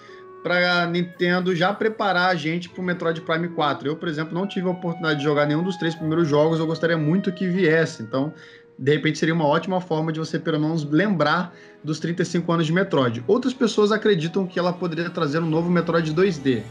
para 0.44 0.86
Nintendo 0.86 1.56
já 1.56 1.74
preparar 1.74 2.30
a 2.30 2.36
gente 2.36 2.70
para 2.70 2.80
o 2.80 2.84
Metroid 2.84 3.20
Prime 3.22 3.48
4. 3.50 3.88
Eu, 3.88 3.96
por 3.96 4.08
exemplo, 4.08 4.34
não 4.34 4.46
tive 4.46 4.68
a 4.68 4.72
oportunidade 4.72 5.20
de 5.20 5.26
jogar 5.26 5.46
nenhum 5.46 5.64
dos 5.64 5.76
três 5.76 5.96
primeiros 5.96 6.28
jogos, 6.28 6.60
eu 6.60 6.68
gostaria 6.68 6.98
muito 6.98 7.32
que 7.32 7.48
viesse. 7.48 8.04
Então, 8.04 8.34
de 8.78 8.94
repente, 8.94 9.18
seria 9.18 9.34
uma 9.34 9.48
ótima 9.48 9.80
forma 9.80 10.12
de 10.12 10.20
você, 10.20 10.38
pelo 10.38 10.60
menos, 10.60 10.84
lembrar 10.84 11.56
dos 11.84 12.00
35 12.00 12.52
anos 12.52 12.66
de 12.66 12.74
Metroid. 12.74 13.24
Outras 13.28 13.54
pessoas 13.54 13.92
acreditam 13.92 14.46
que 14.46 14.60
ela 14.60 14.74
poderia 14.74 15.10
trazer 15.10 15.40
um 15.40 15.46
novo 15.46 15.70
Metroid 15.70 16.14
2D. 16.14 16.62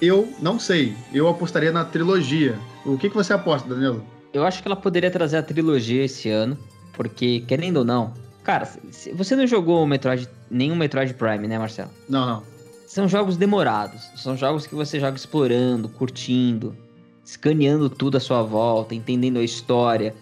Eu 0.00 0.32
não 0.40 0.58
sei. 0.58 0.94
Eu 1.12 1.28
apostaria 1.28 1.72
na 1.72 1.84
trilogia. 1.84 2.58
O 2.84 2.98
que, 2.98 3.08
que 3.08 3.14
você 3.14 3.32
aposta, 3.32 3.68
Danilo? 3.68 4.04
Eu 4.32 4.44
acho 4.44 4.60
que 4.60 4.68
ela 4.68 4.76
poderia 4.76 5.10
trazer 5.10 5.38
a 5.38 5.42
trilogia 5.42 6.04
esse 6.04 6.28
ano, 6.28 6.58
porque, 6.92 7.40
querendo 7.46 7.78
ou 7.78 7.84
não, 7.84 8.12
cara, 8.42 8.68
você 9.14 9.36
não 9.36 9.46
jogou 9.46 9.82
o 9.82 9.86
Metroid, 9.86 10.28
nenhum 10.50 10.76
Metroid 10.76 11.14
Prime, 11.14 11.46
né, 11.46 11.58
Marcelo? 11.58 11.90
Não, 12.08 12.26
não. 12.26 12.42
São 12.86 13.08
jogos 13.08 13.36
demorados, 13.36 14.02
são 14.16 14.36
jogos 14.36 14.66
que 14.66 14.74
você 14.74 15.00
joga 15.00 15.16
explorando, 15.16 15.88
curtindo, 15.88 16.76
escaneando 17.24 17.88
tudo 17.88 18.16
à 18.16 18.20
sua 18.20 18.42
volta, 18.42 18.94
entendendo 18.94 19.38
a 19.38 19.42
história. 19.42 20.14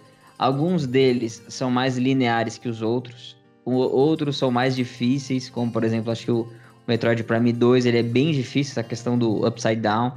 Alguns 0.43 0.89
deles 0.89 1.40
são 1.48 1.70
mais 1.70 1.97
lineares 1.97 2.59
que 2.59 2.69
os 2.69 2.82
outros, 2.82 3.36
outros 3.64 4.36
são 4.36 4.51
mais 4.51 4.74
difíceis, 4.74 5.48
como 5.48 5.70
por 5.70 5.85
exemplo, 5.85 6.10
acho 6.10 6.24
que 6.24 6.32
o 6.32 6.48
Metroid 6.89 7.23
Prime 7.23 7.52
2 7.52 7.86
ele 7.86 7.98
é 7.98 8.02
bem 8.02 8.32
difícil, 8.32 8.73
essa 8.73 8.82
questão 8.82 9.16
do 9.16 9.47
Upside 9.47 9.77
Down. 9.77 10.10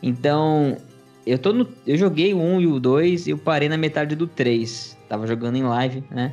Então, 0.00 0.76
eu, 1.26 1.36
tô 1.36 1.52
no, 1.52 1.66
eu 1.84 1.96
joguei 1.96 2.32
o 2.32 2.38
1 2.38 2.60
e 2.60 2.66
o 2.68 2.78
2 2.78 3.26
e 3.26 3.30
eu 3.30 3.38
parei 3.38 3.68
na 3.68 3.76
metade 3.76 4.14
do 4.14 4.28
3. 4.28 4.96
Tava 5.08 5.26
jogando 5.26 5.56
em 5.56 5.64
live, 5.64 6.04
né? 6.12 6.32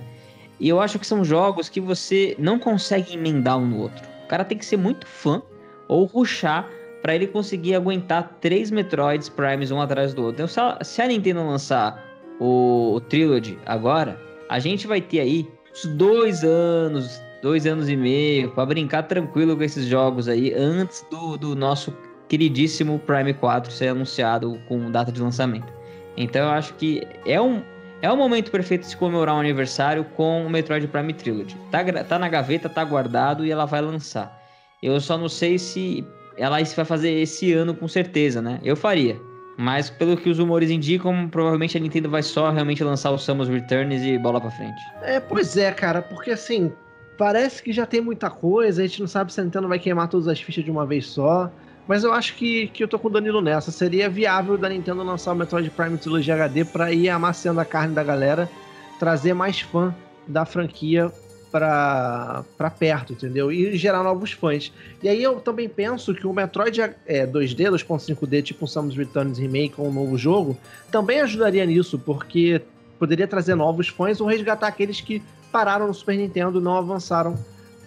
E 0.59 0.69
eu 0.69 0.79
acho 0.79 0.99
que 0.99 1.07
são 1.07 1.25
jogos 1.25 1.69
que 1.69 1.81
você 1.81 2.35
não 2.37 2.59
consegue 2.59 3.15
emendar 3.15 3.57
um 3.57 3.65
no 3.65 3.79
outro. 3.79 4.07
O 4.25 4.27
cara 4.27 4.45
tem 4.45 4.59
que 4.59 4.65
ser 4.65 4.77
muito 4.77 5.07
fã 5.07 5.41
ou 5.87 6.05
ruxar 6.05 6.69
para 7.01 7.15
ele 7.15 7.25
conseguir 7.25 7.73
aguentar 7.73 8.37
três 8.39 8.69
Metroids 8.69 9.27
Primes 9.27 9.71
um 9.71 9.81
atrás 9.81 10.13
do 10.13 10.23
outro. 10.23 10.43
Então, 10.43 10.77
se 10.83 11.01
a 11.01 11.07
Nintendo 11.07 11.43
lançar 11.43 12.08
o, 12.39 12.93
o 12.95 13.01
Trilogy 13.01 13.57
agora, 13.65 14.19
a 14.49 14.59
gente 14.59 14.87
vai 14.87 15.01
ter 15.01 15.19
aí 15.19 15.47
uns 15.71 15.85
dois 15.85 16.43
anos, 16.43 17.21
dois 17.41 17.65
anos 17.65 17.89
e 17.89 17.95
meio 17.95 18.51
para 18.51 18.65
brincar 18.65 19.03
tranquilo 19.03 19.55
com 19.55 19.63
esses 19.63 19.85
jogos 19.85 20.27
aí 20.27 20.53
antes 20.53 21.05
do, 21.11 21.37
do 21.37 21.55
nosso 21.55 21.93
queridíssimo 22.27 22.99
Prime 22.99 23.33
4 23.33 23.71
ser 23.71 23.89
anunciado 23.89 24.59
com 24.67 24.89
data 24.91 25.11
de 25.11 25.21
lançamento. 25.21 25.71
Então 26.15 26.43
eu 26.43 26.49
acho 26.49 26.73
que 26.75 27.01
é 27.25 27.39
um, 27.41 27.61
é 28.01 28.11
um 28.11 28.17
momento 28.17 28.51
perfeito 28.51 28.81
de 28.81 28.87
se 28.87 28.97
comemorar 28.97 29.35
um 29.35 29.39
aniversário 29.39 30.03
com 30.15 30.45
o 30.45 30.49
Metroid 30.49 30.87
Prime 30.87 31.13
Trilogy. 31.13 31.57
Tá, 31.71 31.83
tá 32.03 32.19
na 32.19 32.29
gaveta, 32.29 32.69
tá 32.69 32.83
guardado 32.83 33.45
e 33.45 33.51
ela 33.51 33.65
vai 33.65 33.81
lançar. 33.81 34.37
Eu 34.81 34.99
só 35.01 35.17
não 35.17 35.27
sei 35.27 35.57
se 35.57 36.05
ela 36.37 36.57
vai 36.63 36.85
fazer 36.85 37.11
esse 37.11 37.51
ano 37.51 37.75
com 37.75 37.87
certeza, 37.87 38.41
né? 38.41 38.59
Eu 38.63 38.75
faria. 38.75 39.19
Mas 39.59 39.89
pelo 39.89 40.15
que 40.15 40.29
os 40.29 40.39
rumores 40.39 40.71
indicam, 40.71 41.27
provavelmente 41.27 41.75
a 41.75 41.81
Nintendo 41.81 42.09
vai 42.09 42.23
só 42.23 42.49
realmente 42.49 42.81
lançar 42.81 43.11
o 43.11 43.17
Samus 43.17 43.49
Returns 43.49 44.01
e 44.03 44.17
bola 44.17 44.39
pra 44.39 44.49
frente. 44.49 44.81
É, 45.01 45.19
pois 45.19 45.57
é, 45.57 45.69
cara, 45.69 46.01
porque 46.01 46.31
assim, 46.31 46.71
parece 47.17 47.61
que 47.61 47.73
já 47.73 47.85
tem 47.85 47.99
muita 47.99 48.29
coisa, 48.29 48.81
a 48.81 48.87
gente 48.87 49.01
não 49.01 49.07
sabe 49.07 49.33
se 49.33 49.41
a 49.41 49.43
Nintendo 49.43 49.67
vai 49.67 49.77
queimar 49.77 50.07
todas 50.07 50.29
as 50.29 50.39
fichas 50.39 50.63
de 50.63 50.71
uma 50.71 50.85
vez 50.85 51.07
só. 51.07 51.51
Mas 51.85 52.05
eu 52.05 52.13
acho 52.13 52.35
que, 52.35 52.67
que 52.67 52.81
eu 52.81 52.87
tô 52.87 52.97
com 52.97 53.09
o 53.09 53.11
Danilo 53.11 53.41
nessa. 53.41 53.69
Seria 53.69 54.09
viável 54.09 54.57
da 54.57 54.69
Nintendo 54.69 55.03
lançar 55.03 55.33
o 55.33 55.35
Metroid 55.35 55.69
Prime 55.71 55.97
Trilogy 55.97 56.31
HD 56.31 56.63
para 56.63 56.93
ir 56.93 57.09
amaciando 57.09 57.59
a 57.59 57.65
carne 57.65 57.93
da 57.93 58.03
galera, 58.03 58.49
trazer 58.97 59.33
mais 59.33 59.59
fã 59.59 59.93
da 60.25 60.45
franquia 60.45 61.11
para 61.51 62.43
perto, 62.77 63.13
entendeu? 63.13 63.51
E 63.51 63.75
gerar 63.75 64.03
novos 64.03 64.31
fãs. 64.31 64.71
E 65.01 65.09
aí 65.09 65.21
eu 65.21 65.39
também 65.39 65.67
penso 65.67 66.13
que 66.13 66.27
o 66.27 66.33
Metroid 66.33 66.79
é, 66.81 67.25
2D, 67.25 67.69
2.5D, 67.71 68.43
tipo 68.43 68.65
um 68.65 68.67
Samus 68.67 68.95
Returns 68.95 69.37
Remake 69.37 69.75
ou 69.77 69.87
um 69.87 69.93
novo 69.93 70.17
jogo, 70.17 70.57
também 70.91 71.21
ajudaria 71.21 71.65
nisso, 71.65 71.97
porque 71.97 72.61
poderia 72.97 73.27
trazer 73.27 73.55
novos 73.55 73.87
fãs 73.87 74.21
ou 74.21 74.27
resgatar 74.27 74.67
aqueles 74.67 75.01
que 75.01 75.23
pararam 75.51 75.87
no 75.87 75.93
Super 75.93 76.17
Nintendo 76.17 76.59
e 76.59 76.63
não 76.63 76.75
avançaram 76.75 77.37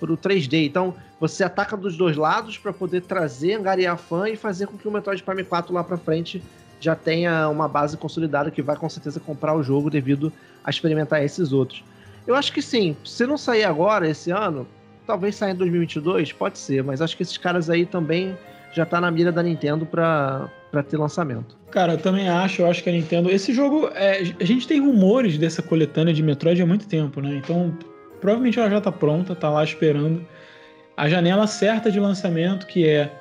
pro 0.00 0.16
3D. 0.16 0.66
Então, 0.66 0.94
você 1.20 1.44
ataca 1.44 1.76
dos 1.76 1.96
dois 1.96 2.16
lados 2.16 2.58
para 2.58 2.72
poder 2.72 3.02
trazer, 3.02 3.54
angariar 3.54 3.96
fã 3.96 4.28
e 4.28 4.36
fazer 4.36 4.66
com 4.66 4.76
que 4.76 4.88
o 4.88 4.90
Metroid 4.90 5.22
Prime 5.22 5.44
4 5.44 5.72
lá 5.72 5.84
para 5.84 5.96
frente 5.96 6.42
já 6.80 6.96
tenha 6.96 7.48
uma 7.48 7.68
base 7.68 7.96
consolidada 7.96 8.50
que 8.50 8.60
vai 8.60 8.74
com 8.74 8.88
certeza 8.88 9.20
comprar 9.20 9.54
o 9.54 9.62
jogo 9.62 9.88
devido 9.88 10.32
a 10.64 10.70
experimentar 10.70 11.22
esses 11.22 11.52
outros. 11.52 11.84
Eu 12.26 12.34
acho 12.34 12.52
que 12.52 12.62
sim. 12.62 12.96
Se 13.04 13.26
não 13.26 13.36
sair 13.36 13.64
agora, 13.64 14.08
esse 14.08 14.30
ano, 14.30 14.66
talvez 15.06 15.36
saia 15.36 15.52
em 15.52 15.56
2022, 15.56 16.32
pode 16.32 16.58
ser, 16.58 16.82
mas 16.82 17.00
acho 17.00 17.16
que 17.16 17.22
esses 17.22 17.36
caras 17.36 17.68
aí 17.68 17.84
também 17.84 18.36
já 18.72 18.86
tá 18.86 19.00
na 19.00 19.10
mira 19.10 19.32
da 19.32 19.42
Nintendo 19.42 19.84
para 19.84 20.48
para 20.72 20.82
ter 20.82 20.96
lançamento. 20.96 21.54
Cara, 21.70 21.92
eu 21.92 21.98
também 21.98 22.30
acho, 22.30 22.62
eu 22.62 22.66
acho 22.70 22.82
que 22.82 22.88
a 22.88 22.92
Nintendo. 22.92 23.30
Esse 23.30 23.52
jogo, 23.52 23.90
é, 23.94 24.22
a 24.40 24.44
gente 24.44 24.66
tem 24.66 24.80
rumores 24.80 25.36
dessa 25.36 25.60
coletânea 25.60 26.14
de 26.14 26.22
Metroid 26.22 26.60
há 26.62 26.66
muito 26.66 26.88
tempo, 26.88 27.20
né? 27.20 27.36
Então, 27.36 27.76
provavelmente 28.18 28.58
ela 28.58 28.70
já 28.70 28.80
tá 28.80 28.90
pronta, 28.90 29.34
tá 29.34 29.50
lá 29.50 29.62
esperando 29.62 30.26
a 30.96 31.08
janela 31.08 31.46
certa 31.46 31.90
de 31.90 32.00
lançamento, 32.00 32.66
que 32.66 32.88
é 32.88 33.12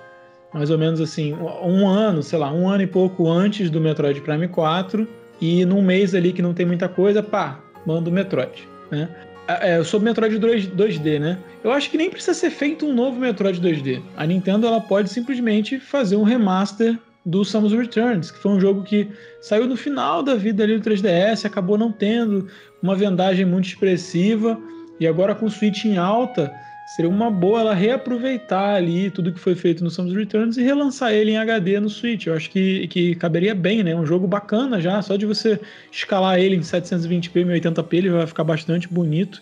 mais 0.53 0.69
ou 0.69 0.77
menos 0.77 0.99
assim, 0.99 1.33
um 1.33 1.87
ano, 1.87 2.23
sei 2.23 2.39
lá, 2.39 2.51
um 2.51 2.69
ano 2.69 2.83
e 2.83 2.87
pouco 2.87 3.29
antes 3.29 3.69
do 3.69 3.79
Metroid 3.79 4.19
Prime 4.21 4.47
4, 4.47 5.07
e 5.39 5.65
num 5.65 5.81
mês 5.81 6.13
ali 6.13 6.33
que 6.33 6.41
não 6.41 6.53
tem 6.53 6.65
muita 6.65 6.89
coisa, 6.89 7.23
pá, 7.23 7.59
manda 7.85 8.09
o 8.09 8.13
Metroid, 8.13 8.67
né? 8.91 9.09
É, 9.47 9.77
é 9.77 9.84
sobre 9.84 10.09
Metroid 10.09 10.38
2, 10.38 10.68
2D, 10.68 11.19
né? 11.19 11.38
Eu 11.63 11.72
acho 11.72 11.89
que 11.89 11.97
nem 11.97 12.09
precisa 12.09 12.34
ser 12.34 12.51
feito 12.51 12.85
um 12.85 12.93
novo 12.93 13.19
Metroid 13.19 13.59
2D. 13.59 14.01
A 14.15 14.26
Nintendo 14.26 14.68
ela 14.68 14.81
pode 14.81 15.09
simplesmente 15.09 15.80
fazer 15.80 16.15
um 16.15 16.23
remaster 16.23 16.97
do 17.26 17.45
Samus 17.45 17.72
Returns, 17.72 18.31
que 18.31 18.39
foi 18.39 18.51
um 18.51 18.59
jogo 18.59 18.84
que 18.84 19.07
saiu 19.41 19.68
no 19.68 19.77
final 19.77 20.23
da 20.23 20.35
vida 20.35 20.63
ali 20.63 20.77
do 20.77 20.89
3DS, 20.89 21.45
acabou 21.45 21.77
não 21.77 21.91
tendo 21.91 22.47
uma 22.81 22.95
vendagem 22.95 23.45
muito 23.45 23.68
expressiva, 23.68 24.59
e 24.99 25.07
agora 25.07 25.35
com 25.35 25.45
o 25.45 25.51
Switch 25.51 25.85
em 25.85 25.97
alta, 25.97 26.51
seria 26.91 27.09
uma 27.09 27.31
boa 27.31 27.61
ela 27.61 27.73
reaproveitar 27.73 28.76
ali 28.76 29.09
tudo 29.09 29.31
que 29.31 29.39
foi 29.39 29.55
feito 29.55 29.81
no 29.81 29.89
Samus 29.89 30.13
Returns 30.13 30.57
e 30.57 30.61
relançar 30.61 31.13
ele 31.13 31.31
em 31.31 31.38
HD 31.38 31.80
no 31.80 31.89
Switch. 31.89 32.27
Eu 32.27 32.35
acho 32.35 32.49
que, 32.49 32.85
que 32.89 33.15
caberia 33.15 33.55
bem, 33.55 33.81
né? 33.81 33.95
Um 33.95 34.05
jogo 34.05 34.27
bacana 34.27 34.81
já, 34.81 35.01
só 35.01 35.15
de 35.15 35.26
você 35.26 35.57
escalar 35.89 36.38
ele 36.38 36.57
em 36.57 36.59
720p, 36.59 37.45
1080p, 37.45 37.93
ele 37.93 38.09
vai 38.09 38.27
ficar 38.27 38.43
bastante 38.43 38.89
bonito. 38.89 39.41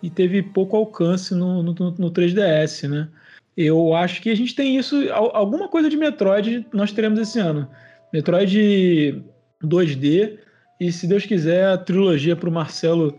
E 0.00 0.08
teve 0.08 0.40
pouco 0.40 0.76
alcance 0.76 1.34
no, 1.34 1.64
no, 1.64 1.74
no 1.74 2.10
3DS, 2.12 2.88
né? 2.88 3.08
Eu 3.56 3.92
acho 3.94 4.22
que 4.22 4.30
a 4.30 4.36
gente 4.36 4.54
tem 4.54 4.76
isso, 4.76 4.96
alguma 5.10 5.68
coisa 5.68 5.90
de 5.90 5.96
Metroid 5.96 6.64
nós 6.72 6.92
teremos 6.92 7.18
esse 7.18 7.40
ano. 7.40 7.68
Metroid 8.12 9.20
2D, 9.64 10.38
e 10.78 10.92
se 10.92 11.08
Deus 11.08 11.26
quiser, 11.26 11.66
a 11.66 11.78
trilogia 11.78 12.36
para 12.36 12.48
o 12.48 12.52
Marcelo 12.52 13.18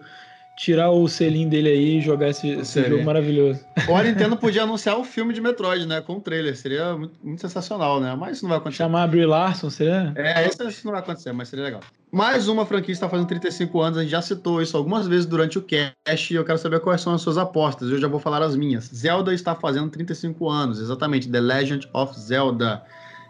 tirar 0.58 0.90
o 0.90 1.08
selinho 1.08 1.50
dele 1.50 1.70
aí 1.70 1.98
e 1.98 2.02
jogar 2.02 2.30
esse, 2.30 2.48
esse 2.50 2.84
jogo 2.90 3.04
maravilhoso. 3.04 3.60
Ou 3.88 3.96
a 3.96 4.04
Nintendo 4.04 4.38
podia 4.38 4.64
anunciar 4.64 4.98
o 4.98 5.04
filme 5.04 5.34
de 5.34 5.42
Metroid, 5.42 5.86
né? 5.86 6.02
Com 6.02 6.14
o 6.14 6.22
trailer. 6.22 6.56
Seria 6.56 6.96
muito, 6.96 7.14
muito, 7.22 7.42
sensacional, 7.42 8.00
né? 8.00 8.16
Mas 8.18 8.38
isso 8.38 8.46
não 8.46 8.50
vai 8.50 8.60
acontecer. 8.60 8.84
Chamar 8.84 9.04
a 9.04 9.08
Brie 9.08 9.26
Larson, 9.26 9.70
seria? 9.70 10.14
É, 10.16 10.48
isso 10.48 10.86
não 10.86 10.94
vai 10.94 11.02
acontecer, 11.02 11.34
mas 11.34 11.50
seria 11.50 11.66
legal. 11.66 11.82
Mais 12.12 12.48
uma 12.48 12.66
franquia 12.66 12.94
está 12.94 13.10
fazendo 13.10 13.28
35 13.28 13.82
anos, 13.82 13.98
a 13.98 14.02
gente 14.02 14.12
já 14.12 14.22
citou 14.22 14.62
isso 14.62 14.78
algumas 14.78 15.06
vezes 15.06 15.26
durante 15.26 15.58
o 15.58 15.62
cast 15.62 16.34
e 16.34 16.38
eu 16.38 16.46
quero 16.46 16.58
saber 16.58 16.80
quais 16.80 17.02
são 17.02 17.14
as 17.14 17.22
suas 17.22 17.38
apostas. 17.38 17.90
Eu 17.90 18.00
já 18.00 18.08
vou 18.08 18.22
falar 18.22 18.42
as 18.42 18.56
minhas. 18.56 18.86
Zelda 18.86 19.34
está 19.34 19.54
fazendo 19.54 19.90
35 19.90 20.50
anos, 20.50 20.80
exatamente. 20.80 21.30
The 21.30 21.42
Legend 21.42 21.90
of 21.94 22.18
Zelda. 22.18 22.82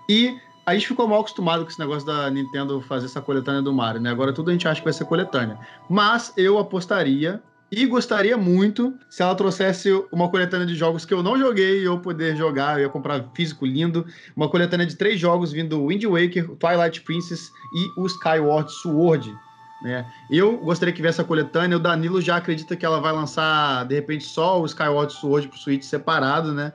E 0.08 0.36
a 0.66 0.74
gente 0.74 0.88
ficou 0.88 1.08
mal 1.08 1.20
acostumado 1.20 1.64
com 1.64 1.70
esse 1.70 1.80
negócio 1.80 2.06
da 2.06 2.30
Nintendo 2.30 2.82
fazer 2.82 3.06
essa 3.06 3.22
coletânea 3.22 3.62
do 3.62 3.72
Mario, 3.72 4.02
né? 4.02 4.10
Agora 4.10 4.34
tudo 4.34 4.50
a 4.50 4.54
gente 4.54 4.68
acha 4.68 4.82
que 4.82 4.86
vai 4.86 4.94
ser 4.94 5.06
coletânea. 5.06 5.60
Mas 5.90 6.34
eu 6.36 6.58
apostaria 6.58 7.42
e 7.72 7.86
gostaria 7.86 8.38
muito 8.38 8.94
se 9.10 9.22
ela 9.22 9.36
trouxesse 9.36 9.92
uma 10.12 10.30
coletânea 10.30 10.66
de 10.66 10.76
jogos 10.76 11.06
que 11.06 11.14
eu 11.14 11.22
não 11.22 11.38
joguei 11.38 11.82
e 11.82 11.84
eu 11.84 12.00
poder 12.00 12.36
jogar, 12.36 12.78
eu 12.78 12.84
ia 12.84 12.90
comprar 12.90 13.24
físico 13.36 13.66
lindo. 13.66 14.06
Uma 14.36 14.50
coletânea 14.50 14.86
de 14.86 14.96
três 14.96 15.20
jogos 15.20 15.52
vindo 15.52 15.86
Wind 15.86 16.04
Waker, 16.04 16.50
Twilight 16.58 17.02
Princess 17.02 17.50
e 17.74 18.00
o 18.00 18.06
Skyward 18.08 18.72
Sword. 18.72 19.36
Né? 19.84 20.06
Eu 20.32 20.58
gostaria 20.58 20.94
que 20.94 21.02
viesse 21.02 21.22
a 21.22 21.24
coletânea. 21.24 21.78
O 21.78 21.80
Danilo 21.80 22.22
já 22.22 22.38
acredita 22.38 22.76
que 22.76 22.86
ela 22.86 23.00
vai 23.00 23.12
lançar, 23.12 23.86
de 23.86 23.94
repente, 23.94 24.24
só 24.24 24.62
o 24.62 24.66
Skyward 24.66 25.14
Sword 25.14 25.48
pro 25.48 25.58
Switch 25.58 25.84
separado, 25.84 26.54
né? 26.54 26.74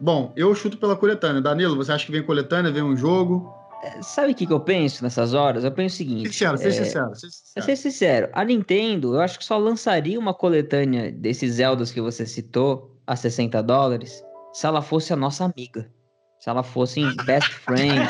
Bom, 0.00 0.32
eu 0.36 0.54
chuto 0.54 0.76
pela 0.76 0.96
coletânea. 0.96 1.40
Danilo, 1.40 1.76
você 1.76 1.92
acha 1.92 2.06
que 2.06 2.12
vem 2.12 2.22
coletânea, 2.22 2.72
vem 2.72 2.82
um 2.82 2.96
jogo? 2.96 3.52
É, 3.82 4.02
sabe 4.02 4.32
o 4.32 4.34
que, 4.34 4.46
que 4.46 4.52
eu 4.52 4.60
penso 4.60 5.04
nessas 5.04 5.34
horas? 5.34 5.62
Eu 5.62 5.70
penso 5.70 5.94
o 5.94 5.98
seguinte. 5.98 6.28
Sincero, 6.32 6.54
é... 6.54 6.70
sincero. 6.70 7.14
Seja 7.14 7.32
sincero. 7.32 7.66
Ser 7.66 7.76
sincero. 7.76 8.28
A 8.32 8.44
Nintendo, 8.44 9.14
eu 9.14 9.20
acho 9.20 9.38
que 9.38 9.44
só 9.44 9.58
lançaria 9.58 10.18
uma 10.18 10.32
coletânea 10.32 11.12
desses 11.12 11.54
Zeldas 11.54 11.92
que 11.92 12.00
você 12.00 12.26
citou 12.26 12.98
a 13.06 13.14
60 13.14 13.62
dólares 13.62 14.24
se 14.52 14.66
ela 14.66 14.80
fosse 14.80 15.12
a 15.12 15.16
nossa 15.16 15.44
amiga. 15.44 15.90
se 16.38 16.50
elas 16.50 16.66
fossem 16.66 17.14
best 17.24 17.52
friends, 17.52 18.08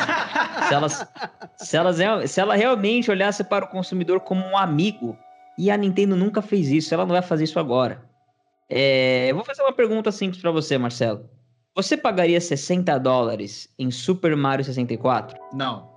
se, 0.68 0.74
elas, 0.74 1.06
se, 1.56 1.76
elas, 1.76 2.30
se 2.30 2.40
ela 2.40 2.56
realmente 2.56 3.10
olhasse 3.10 3.44
para 3.44 3.64
o 3.64 3.68
consumidor 3.68 4.20
como 4.20 4.44
um 4.44 4.56
amigo, 4.56 5.16
e 5.56 5.70
a 5.70 5.76
Nintendo 5.76 6.16
nunca 6.16 6.42
fez 6.42 6.68
isso, 6.68 6.92
ela 6.92 7.04
não 7.06 7.12
vai 7.12 7.22
fazer 7.22 7.44
isso 7.44 7.58
agora. 7.58 8.04
É, 8.68 9.30
eu 9.30 9.36
vou 9.36 9.44
fazer 9.44 9.62
uma 9.62 9.72
pergunta 9.72 10.10
simples 10.10 10.40
para 10.42 10.50
você, 10.50 10.76
Marcelo. 10.76 11.30
Você 11.76 11.96
pagaria 11.96 12.40
60 12.40 12.96
dólares 13.00 13.68
em 13.76 13.90
Super 13.90 14.36
Mario 14.36 14.64
64? 14.64 15.36
Não. 15.52 15.90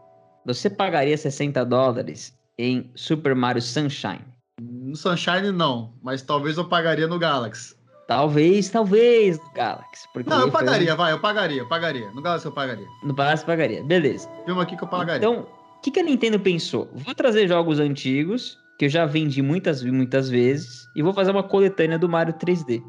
Você 0.43 0.71
pagaria 0.71 1.15
60 1.15 1.63
dólares 1.65 2.35
em 2.57 2.89
Super 2.95 3.35
Mario 3.35 3.61
Sunshine? 3.61 4.25
No 4.59 4.95
Sunshine 4.95 5.51
não, 5.51 5.93
mas 6.01 6.23
talvez 6.23 6.57
eu 6.57 6.65
pagaria 6.65 7.05
no 7.05 7.19
Galaxy. 7.19 7.75
Talvez, 8.07 8.69
talvez 8.69 9.37
no 9.37 9.53
Galaxy. 9.53 10.07
não, 10.25 10.41
eu 10.41 10.51
pagaria, 10.51 10.95
vai, 10.95 11.11
eu 11.11 11.19
pagaria, 11.19 11.61
eu 11.61 11.67
pagaria. 11.67 12.09
No 12.09 12.23
Galaxy 12.23 12.47
eu 12.47 12.51
pagaria. 12.51 12.87
No 13.03 13.13
Galaxy 13.13 13.43
eu 13.43 13.47
pagaria, 13.47 13.83
beleza. 13.83 14.27
Filma 14.45 14.63
aqui 14.63 14.75
que 14.75 14.83
eu 14.83 14.87
pagaria. 14.87 15.17
Então, 15.17 15.45
o 15.77 15.81
que, 15.81 15.91
que 15.91 15.99
a 15.99 16.03
Nintendo 16.03 16.39
pensou? 16.39 16.89
Vou 16.91 17.13
trazer 17.13 17.47
jogos 17.47 17.79
antigos, 17.79 18.57
que 18.79 18.85
eu 18.85 18.89
já 18.89 19.05
vendi 19.05 19.43
muitas 19.43 19.83
muitas 19.83 20.27
vezes, 20.27 20.87
e 20.95 21.03
vou 21.03 21.13
fazer 21.13 21.29
uma 21.29 21.43
coletânea 21.43 21.99
do 21.99 22.09
Mario 22.09 22.33
3D. 22.33 22.81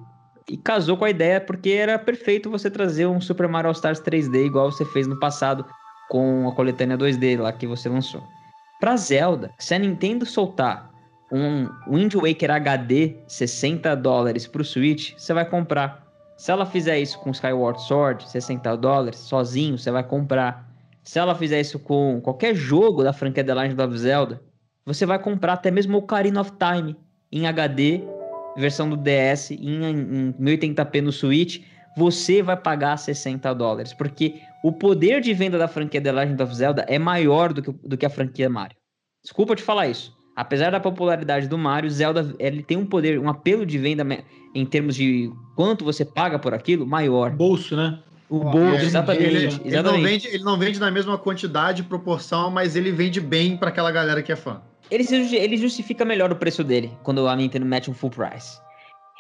E 0.49 0.57
casou 0.57 0.97
com 0.97 1.05
a 1.05 1.11
ideia 1.11 1.41
porque 1.41 1.71
era 1.71 1.99
perfeito 1.99 2.51
você 2.51 2.71
trazer 2.71 3.07
um 3.07 3.21
Super 3.21 3.47
Mario 3.47 3.69
All 3.69 3.73
Stars 3.73 4.01
3D 4.01 4.47
igual 4.47 4.73
você 4.73 4.85
fez 4.87 5.07
no 5.07 5.19
passado 5.19 5.65
com 6.09 6.49
a 6.49 6.55
coletânea 6.55 6.97
2D 6.97 7.39
lá 7.39 7.53
que 7.53 7.67
você 7.67 7.89
lançou. 7.89 8.23
Para 8.81 8.97
Zelda, 8.97 9.53
se 9.59 9.75
a 9.75 9.79
Nintendo 9.79 10.25
soltar 10.25 10.91
um 11.31 11.69
Wind 11.87 12.15
Waker 12.15 12.51
HD 12.51 13.17
60 13.27 13.95
dólares 13.97 14.47
para 14.47 14.63
o 14.63 14.65
Switch, 14.65 15.13
você 15.19 15.35
vai 15.35 15.45
comprar. 15.45 16.07
Se 16.39 16.51
ela 16.51 16.65
fizer 16.65 16.99
isso 16.99 17.19
com 17.19 17.31
Skyward 17.31 17.83
Sword, 17.83 18.31
60 18.31 18.77
dólares, 18.77 19.19
sozinho, 19.19 19.77
você 19.77 19.91
vai 19.91 20.05
comprar. 20.05 20.67
Se 21.03 21.19
ela 21.19 21.35
fizer 21.35 21.61
isso 21.61 21.79
com 21.79 22.21
qualquer 22.23 22.55
jogo 22.55 23.03
da 23.03 23.13
franquia 23.13 23.45
The 23.45 23.55
Legend 23.55 23.83
of 23.83 23.99
Zelda, 23.99 24.43
você 24.87 25.05
vai 25.05 25.19
comprar 25.19 25.55
até 25.55 25.71
mesmo 25.71 25.99
o 25.99 26.01
Ocarina 26.01 26.41
of 26.41 26.53
Time 26.53 26.97
em 27.31 27.47
HD, 27.47 28.03
versão 28.61 28.89
do 28.89 28.97
DS, 28.97 29.53
em, 29.53 29.85
em 29.85 30.33
1080p 30.33 31.01
no 31.01 31.13
Switch, 31.13 31.63
você 31.97 32.43
vai 32.43 32.57
pagar 32.57 32.97
60 32.97 33.53
dólares, 33.55 33.93
porque 33.93 34.41
o 34.63 34.73
poder 34.73 35.21
de 35.21 35.35
venda 35.35 35.59
da 35.59 35.69
franquia 35.69 36.01
The 36.01 36.13
Legend 36.13 36.43
of 36.43 36.55
Zelda 36.55 36.85
é 36.89 36.99
maior 36.99 37.53
do 37.53 37.63
que, 37.63 37.73
do 37.73 37.97
que 37.97 38.07
a 38.07 38.11
franquia 38.11 38.49
Mario. 38.49 38.77
Desculpa 39.23 39.57
te 39.57 39.63
falar 39.63 39.89
isso. 39.89 40.17
Apesar 40.37 40.71
da 40.71 40.79
popularidade 40.79 41.49
do 41.49 41.59
Mario, 41.59 41.91
Zelda 41.91 42.35
ele 42.39 42.63
tem 42.63 42.77
um 42.77 42.87
poder, 42.87 43.19
um 43.19 43.29
apelo 43.29 43.67
de 43.67 43.77
venda 43.77 44.07
em 44.55 44.65
termos 44.65 44.95
de 44.95 45.33
quanto 45.57 45.85
você 45.85 46.05
paga 46.05 46.39
por 46.39 46.55
aquilo 46.55 46.87
maior. 46.87 47.31
Bolso, 47.33 47.77
né? 47.77 47.99
O 48.31 48.41
bolso, 48.41 48.85
exatamente. 48.85 49.25
Ele, 49.25 49.47
exatamente. 49.47 49.67
Ele, 49.67 49.83
não 49.83 50.03
vende, 50.03 50.29
ele 50.29 50.45
não 50.45 50.59
vende 50.59 50.79
na 50.79 50.91
mesma 50.91 51.19
quantidade, 51.19 51.83
proporção, 51.83 52.51
mas 52.51 52.77
ele 52.77 52.93
vende 52.93 53.21
bem 53.21 53.57
para 53.57 53.71
aquela 53.71 53.91
galera 53.91 54.23
que 54.23 54.31
é 54.31 54.37
fã. 54.37 54.61
Ele, 54.91 55.05
ele 55.37 55.57
justifica 55.57 56.05
melhor 56.05 56.33
o 56.33 56.37
preço 56.37 56.65
dele 56.65 56.91
quando 57.03 57.29
a 57.29 57.37
Nintendo 57.37 57.67
mete 57.67 57.91
um 57.91 57.95
full 57.95 58.11
price. 58.11 58.61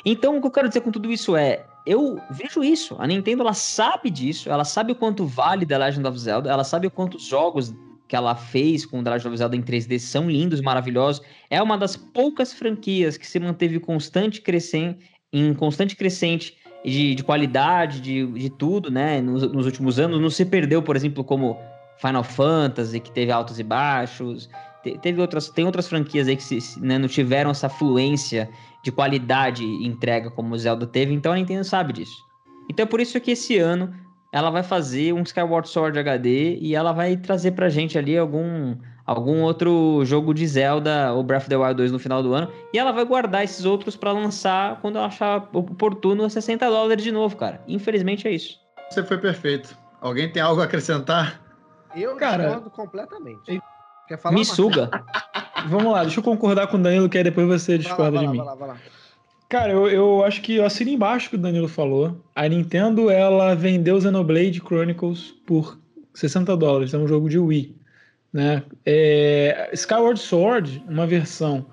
Então, 0.05 0.39
o 0.39 0.41
que 0.41 0.47
eu 0.47 0.51
quero 0.51 0.69
dizer 0.69 0.81
com 0.81 0.91
tudo 0.91 1.11
isso 1.13 1.37
é, 1.37 1.65
eu 1.85 2.21
vejo 2.31 2.63
isso. 2.63 2.97
A 2.99 3.07
Nintendo 3.07 3.43
ela 3.43 3.55
sabe 3.55 4.11
disso, 4.11 4.51
ela 4.51 4.65
sabe 4.65 4.93
o 4.93 4.95
quanto 4.95 5.27
vale 5.27 5.67
The 5.67 5.79
Legend 5.79 6.07
of 6.07 6.19
Zelda, 6.19 6.51
ela 6.51 6.65
sabe 6.65 6.87
o 6.87 6.91
quantos 6.91 7.25
jogos 7.25 7.75
que 8.07 8.17
ela 8.17 8.35
fez 8.35 8.87
com 8.87 9.03
The 9.03 9.11
Legend 9.11 9.29
of 9.29 9.37
Zelda 9.37 9.57
em 9.57 9.63
3D 9.63 9.99
são 9.99 10.31
lindos, 10.31 10.61
maravilhosos. 10.61 11.23
É 11.51 11.63
uma 11.63 11.77
das 11.77 11.97
poucas 11.97 12.53
franquias 12.53 13.17
que 13.17 13.27
se 13.27 13.39
manteve 13.39 13.79
constante 13.79 14.41
crescente, 14.41 14.99
em 15.33 15.53
constante 15.53 15.95
crescente 15.95 16.57
de, 16.85 17.15
de 17.15 17.23
qualidade, 17.23 18.01
de, 18.01 18.27
de 18.27 18.51
tudo, 18.51 18.91
né? 18.91 19.21
Nos, 19.21 19.43
nos, 19.53 19.67
últimos 19.67 19.99
anos. 19.99 20.21
Não 20.21 20.31
se 20.31 20.45
perdeu, 20.45 20.83
por 20.83 20.97
exemplo, 20.97 21.23
como 21.23 21.59
Final 21.99 22.25
Fantasy, 22.25 22.99
que 23.01 23.11
teve 23.11 23.31
altos 23.31 23.59
e 23.59 23.63
baixos. 23.63 24.49
Te, 24.83 24.99
teve 24.99 25.21
outras, 25.21 25.49
tem 25.49 25.65
outras 25.65 25.89
franquias 25.89 26.29
aí 26.29 26.37
que 26.37 26.43
se, 26.43 26.81
né, 26.81 26.99
não 26.99 27.09
tiveram 27.09 27.51
essa 27.51 27.69
fluência 27.69 28.49
de 28.83 28.93
qualidade 28.93 29.65
e 29.65 29.87
entrega 29.87 30.31
como 30.31 30.55
o 30.55 30.59
Zelda 30.59 30.87
teve, 30.87 31.13
então 31.13 31.33
a 31.33 31.37
Nintendo 31.37 31.65
sabe 31.65 31.93
disso. 31.93 32.25
Então 32.69 32.85
é 32.85 32.87
por 32.87 33.01
isso 33.01 33.21
que 33.21 33.33
esse 33.33 33.59
ano 33.59 33.93
ela 34.33 34.51
vai 34.51 34.63
fazer 34.63 35.13
um 35.13 35.23
Skyward 35.23 35.69
Sword 35.69 35.99
HD 35.99 36.59
e 36.61 36.75
ela 36.75 36.93
vai 36.93 37.17
trazer 37.17 37.53
pra 37.53 37.69
gente 37.69 37.99
ali 37.99 38.17
algum 38.17 38.77
algum 39.07 39.41
outro 39.41 40.05
jogo 40.05 40.35
de 40.35 40.47
Zelda 40.47 41.15
ou 41.15 41.23
Breath 41.23 41.45
of 41.45 41.49
the 41.49 41.57
Wild 41.57 41.77
2 41.77 41.93
no 41.93 41.99
final 41.99 42.23
do 42.23 42.35
ano 42.35 42.53
e 42.75 42.79
ela 42.79 42.93
vai 42.93 43.07
guardar 43.07 43.43
esses 43.43 43.65
outros 43.65 43.97
para 43.97 44.13
lançar 44.13 44.79
quando 44.83 44.97
ela 44.97 45.07
achar 45.07 45.49
oportuno 45.55 46.25
a 46.25 46.29
60 46.29 46.69
dólares 46.69 47.03
de 47.03 47.11
novo, 47.11 47.35
cara. 47.35 47.63
Infelizmente 47.67 48.29
é 48.29 48.33
isso. 48.33 48.59
Você 48.91 49.03
foi 49.03 49.17
perfeito. 49.17 49.75
Alguém 49.99 50.31
tem 50.31 50.43
algo 50.43 50.61
a 50.61 50.65
acrescentar? 50.65 51.41
Eu 51.97 52.17
cara, 52.17 52.45
discordo 52.45 52.71
completamente. 52.71 53.63
Quer 54.09 54.19
falar? 54.19 54.35
Me 54.35 54.45
suga. 54.45 54.91
Vamos 55.69 55.93
lá, 55.93 56.03
deixa 56.03 56.19
eu 56.19 56.25
concordar 56.25 56.67
com 56.69 56.77
o 56.77 56.83
Danilo, 56.83 57.09
que 57.09 57.19
aí 57.19 57.25
depois 57.25 57.47
você 57.47 57.77
discorda 57.77 58.11
lá, 58.11 58.21
de 58.21 58.27
vai 58.27 58.33
mim. 58.33 58.39
Lá, 58.39 58.55
vai 58.55 58.69
lá, 58.69 58.75
vai 58.75 58.85
lá. 58.85 58.99
Cara, 59.49 59.73
eu, 59.73 59.89
eu 59.89 60.25
acho 60.25 60.43
que 60.43 60.57
eu 60.57 60.65
assino 60.65 60.91
embaixo 60.91 61.31
que 61.31 61.37
o 61.37 61.39
Danilo 61.39 61.69
falou. 61.69 62.21
A 62.35 62.47
Nintendo, 62.47 63.11
ela 63.11 63.55
vendeu 63.55 64.01
Xenoblade 64.01 64.61
Chronicles 64.61 65.35
por 65.47 65.79
60 66.13 66.55
dólares. 66.57 66.93
É 66.93 66.99
um 66.99 67.09
jogo 67.09 67.29
de 67.29 67.39
Wii. 67.39 67.75
Né? 68.31 68.63
É, 68.85 69.71
Skyward 69.73 70.21
Sword, 70.21 70.85
uma 70.87 71.07
versão. 71.07 71.67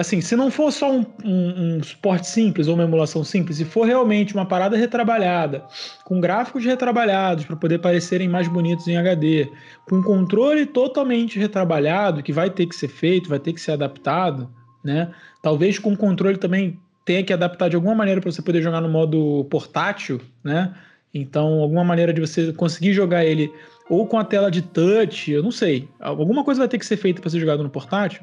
Assim, 0.00 0.22
se 0.22 0.34
não 0.34 0.50
for 0.50 0.72
só 0.72 0.90
um, 0.90 1.04
um, 1.22 1.76
um 1.76 1.82
suporte 1.82 2.26
simples 2.26 2.68
ou 2.68 2.74
uma 2.74 2.84
emulação 2.84 3.22
simples, 3.22 3.58
se 3.58 3.66
for 3.66 3.86
realmente 3.86 4.32
uma 4.32 4.46
parada 4.46 4.74
retrabalhada, 4.74 5.62
com 6.06 6.18
gráficos 6.18 6.64
retrabalhados 6.64 7.44
para 7.44 7.54
poder 7.54 7.80
parecerem 7.80 8.26
mais 8.26 8.48
bonitos 8.48 8.88
em 8.88 8.96
HD, 8.96 9.46
com 9.86 10.02
controle 10.02 10.64
totalmente 10.64 11.38
retrabalhado, 11.38 12.22
que 12.22 12.32
vai 12.32 12.48
ter 12.48 12.64
que 12.64 12.74
ser 12.74 12.88
feito, 12.88 13.28
vai 13.28 13.38
ter 13.38 13.52
que 13.52 13.60
ser 13.60 13.72
adaptado, 13.72 14.48
né? 14.82 15.10
Talvez 15.42 15.78
com 15.78 15.94
controle 15.94 16.38
também 16.38 16.80
tenha 17.04 17.22
que 17.22 17.34
adaptar 17.34 17.68
de 17.68 17.76
alguma 17.76 17.94
maneira 17.94 18.22
para 18.22 18.32
você 18.32 18.40
poder 18.40 18.62
jogar 18.62 18.80
no 18.80 18.88
modo 18.88 19.44
portátil, 19.50 20.18
né? 20.42 20.72
Então, 21.12 21.60
alguma 21.60 21.84
maneira 21.84 22.10
de 22.10 22.22
você 22.22 22.54
conseguir 22.54 22.94
jogar 22.94 23.22
ele 23.22 23.52
ou 23.86 24.06
com 24.06 24.18
a 24.18 24.24
tela 24.24 24.50
de 24.50 24.62
touch, 24.62 25.30
eu 25.30 25.42
não 25.42 25.50
sei. 25.50 25.90
Alguma 26.00 26.42
coisa 26.42 26.60
vai 26.60 26.68
ter 26.68 26.78
que 26.78 26.86
ser 26.86 26.96
feita 26.96 27.20
para 27.20 27.28
ser 27.28 27.40
jogado 27.40 27.62
no 27.62 27.68
portátil. 27.68 28.22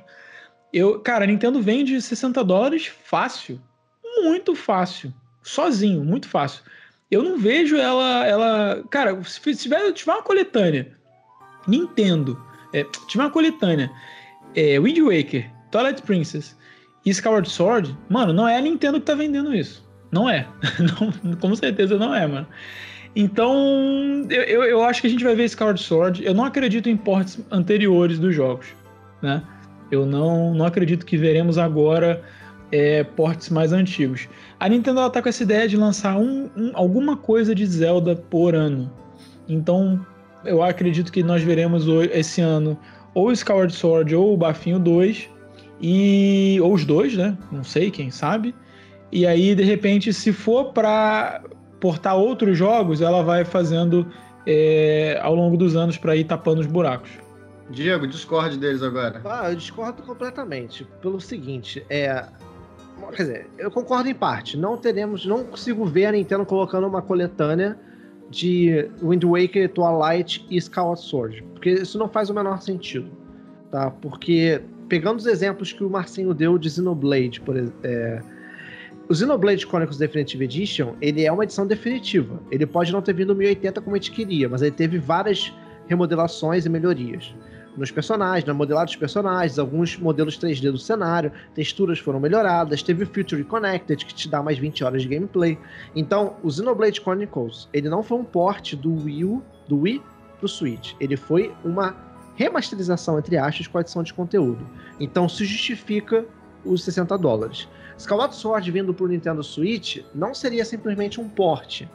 Eu, 0.73 0.99
cara, 0.99 1.23
a 1.23 1.27
Nintendo 1.27 1.61
vende 1.61 2.01
60 2.01 2.43
dólares 2.43 2.91
fácil. 3.03 3.59
Muito 4.21 4.55
fácil. 4.55 5.13
Sozinho, 5.43 6.03
muito 6.03 6.27
fácil. 6.27 6.63
Eu 7.09 7.23
não 7.23 7.37
vejo 7.37 7.77
ela. 7.77 8.25
ela 8.25 8.83
cara, 8.89 9.23
se 9.23 9.55
tiver, 9.55 9.91
tiver 9.93 10.11
uma 10.11 10.23
coletânea, 10.23 10.91
Nintendo, 11.67 12.41
é, 12.73 12.83
tiver 13.07 13.23
uma 13.23 13.29
coletânea, 13.29 13.89
é, 14.55 14.79
Wind 14.79 14.99
Waker, 14.99 15.49
Twilight 15.71 16.01
Princess 16.01 16.57
e 17.05 17.09
Skyward 17.11 17.49
Sword, 17.49 17.97
mano, 18.09 18.33
não 18.33 18.47
é 18.47 18.57
a 18.57 18.61
Nintendo 18.61 18.99
que 18.99 19.05
tá 19.05 19.15
vendendo 19.15 19.55
isso. 19.55 19.87
Não 20.11 20.29
é. 20.29 20.47
Não, 21.23 21.35
com 21.35 21.55
certeza 21.55 21.97
não 21.97 22.15
é, 22.15 22.25
mano. 22.25 22.47
Então, 23.15 24.25
eu, 24.29 24.43
eu, 24.43 24.63
eu, 24.63 24.83
acho 24.83 25.01
que 25.01 25.07
a 25.07 25.09
gente 25.09 25.23
vai 25.23 25.35
ver 25.35 25.45
Skyward 25.45 25.81
Sword. 25.81 26.25
Eu 26.25 26.33
não 26.33 26.45
acredito 26.45 26.87
em 26.87 26.95
ports 26.95 27.39
anteriores 27.51 28.19
dos 28.19 28.33
jogos, 28.33 28.67
né? 29.21 29.43
Eu 29.91 30.05
não, 30.05 30.53
não 30.53 30.65
acredito 30.65 31.05
que 31.05 31.17
veremos 31.17 31.57
agora 31.57 32.21
é, 32.71 33.03
ports 33.03 33.49
mais 33.49 33.71
antigos. 33.71 34.27
A 34.59 34.67
Nintendo 34.67 34.99
ela 34.99 35.09
tá 35.09 35.21
com 35.21 35.29
essa 35.29 35.43
ideia 35.43 35.67
de 35.67 35.77
lançar 35.77 36.17
um, 36.17 36.49
um, 36.55 36.71
alguma 36.73 37.15
coisa 37.15 37.55
de 37.55 37.65
Zelda 37.65 38.15
por 38.15 38.55
ano. 38.55 38.91
Então, 39.47 40.05
eu 40.43 40.61
acredito 40.61 41.11
que 41.11 41.23
nós 41.23 41.41
veremos 41.41 41.85
esse 42.11 42.41
ano 42.41 42.77
ou 43.13 43.31
Skyward 43.31 43.73
Sword 43.73 44.15
ou 44.15 44.33
o 44.33 44.37
Bafinho 44.37 44.79
2 44.79 45.29
e 45.81 46.59
ou 46.61 46.73
os 46.73 46.85
dois, 46.85 47.15
né? 47.15 47.37
Não 47.51 47.63
sei, 47.63 47.89
quem 47.89 48.11
sabe. 48.11 48.53
E 49.11 49.25
aí, 49.25 49.55
de 49.55 49.63
repente, 49.63 50.11
se 50.11 50.33
for 50.33 50.73
para 50.73 51.41
portar 51.79 52.17
outros 52.17 52.57
jogos, 52.57 53.01
ela 53.01 53.23
vai 53.23 53.45
fazendo 53.45 54.05
é, 54.45 55.19
ao 55.21 55.33
longo 55.33 55.55
dos 55.55 55.75
anos 55.75 55.97
para 55.97 56.15
ir 56.15 56.25
tapando 56.25 56.59
os 56.59 56.67
buracos. 56.67 57.09
Diego, 57.69 58.07
discorde 58.07 58.57
deles 58.57 58.81
agora. 58.81 59.21
Ah, 59.25 59.49
eu 59.49 59.55
discordo 59.55 60.01
completamente. 60.03 60.85
Pelo 61.01 61.19
seguinte, 61.19 61.85
é. 61.89 62.25
Quer 63.15 63.23
dizer, 63.23 63.49
eu 63.57 63.69
concordo 63.69 64.09
em 64.09 64.15
parte. 64.15 64.57
Não 64.57 64.77
teremos. 64.77 65.25
Não 65.25 65.43
consigo 65.43 65.85
ver 65.85 66.05
a 66.05 66.11
Nintendo 66.11 66.45
colocando 66.45 66.87
uma 66.87 67.01
coletânea 67.01 67.77
de 68.29 68.89
Wind 69.01 69.23
Waker, 69.23 69.71
Twilight 69.73 70.45
e 70.49 70.57
Skyward 70.57 70.99
Sword. 70.99 71.43
Porque 71.53 71.71
isso 71.71 71.97
não 71.97 72.09
faz 72.09 72.29
o 72.29 72.33
menor 72.33 72.61
sentido. 72.61 73.11
Tá? 73.69 73.91
Porque 73.91 74.61
pegando 74.87 75.17
os 75.17 75.25
exemplos 75.25 75.73
que 75.73 75.83
o 75.83 75.89
Marcinho 75.89 76.33
deu 76.33 76.57
de 76.57 76.69
Xenoblade, 76.69 77.41
por 77.41 77.57
exemplo. 77.57 77.79
É, 77.83 78.21
o 79.09 79.15
Xenoblade 79.15 79.65
Chronicles 79.65 79.97
Definitive 79.97 80.43
Edition, 80.43 80.95
ele 81.01 81.23
é 81.23 81.31
uma 81.31 81.43
edição 81.43 81.65
definitiva. 81.65 82.41
Ele 82.51 82.65
pode 82.65 82.91
não 82.91 83.01
ter 83.01 83.13
vindo 83.13 83.35
1080 83.35 83.81
como 83.81 83.95
a 83.95 83.99
gente 83.99 84.11
queria, 84.11 84.49
mas 84.49 84.61
ele 84.61 84.71
teve 84.71 84.97
várias 84.97 85.53
remodelações 85.87 86.65
e 86.65 86.69
melhorias 86.69 87.33
nos 87.77 87.91
personagens, 87.91 88.45
na 88.45 88.53
modelagem 88.53 88.87
dos 88.87 88.95
personagens, 88.95 89.59
alguns 89.59 89.97
modelos 89.97 90.37
3D 90.37 90.71
do 90.71 90.77
cenário, 90.77 91.31
texturas 91.53 91.99
foram 91.99 92.19
melhoradas, 92.19 92.81
teve 92.81 93.03
o 93.03 93.07
Future 93.07 93.43
Connected, 93.43 94.05
que 94.05 94.13
te 94.13 94.27
dá 94.27 94.41
mais 94.41 94.57
20 94.57 94.83
horas 94.83 95.03
de 95.03 95.07
gameplay. 95.07 95.57
Então, 95.95 96.35
o 96.43 96.51
Xenoblade 96.51 96.99
Chronicles, 96.99 97.69
ele 97.71 97.87
não 97.87 98.01
foi 98.01 98.17
um 98.17 98.23
port 98.23 98.73
do 98.75 99.03
Wii 99.03 99.25
U 99.25 99.43
do 99.67 99.81
Wii 99.81 100.01
pro 100.39 100.47
Switch. 100.47 100.93
Ele 100.99 101.15
foi 101.15 101.53
uma 101.63 101.95
remasterização, 102.35 103.17
entre 103.17 103.37
aspas, 103.37 103.67
com 103.67 103.77
adição 103.79 104.03
de 104.03 104.13
conteúdo. 104.13 104.65
Então 104.99 105.27
se 105.27 105.43
justifica 105.43 106.25
os 106.63 106.83
60 106.83 107.17
dólares. 107.17 107.67
Skyward 107.97 108.35
Sword 108.35 108.69
vindo 108.71 108.93
pro 108.93 109.07
Nintendo 109.07 109.43
Switch 109.43 110.03
não 110.13 110.33
seria 110.33 110.63
simplesmente 110.63 111.19
um 111.19 111.27
porte. 111.27 111.89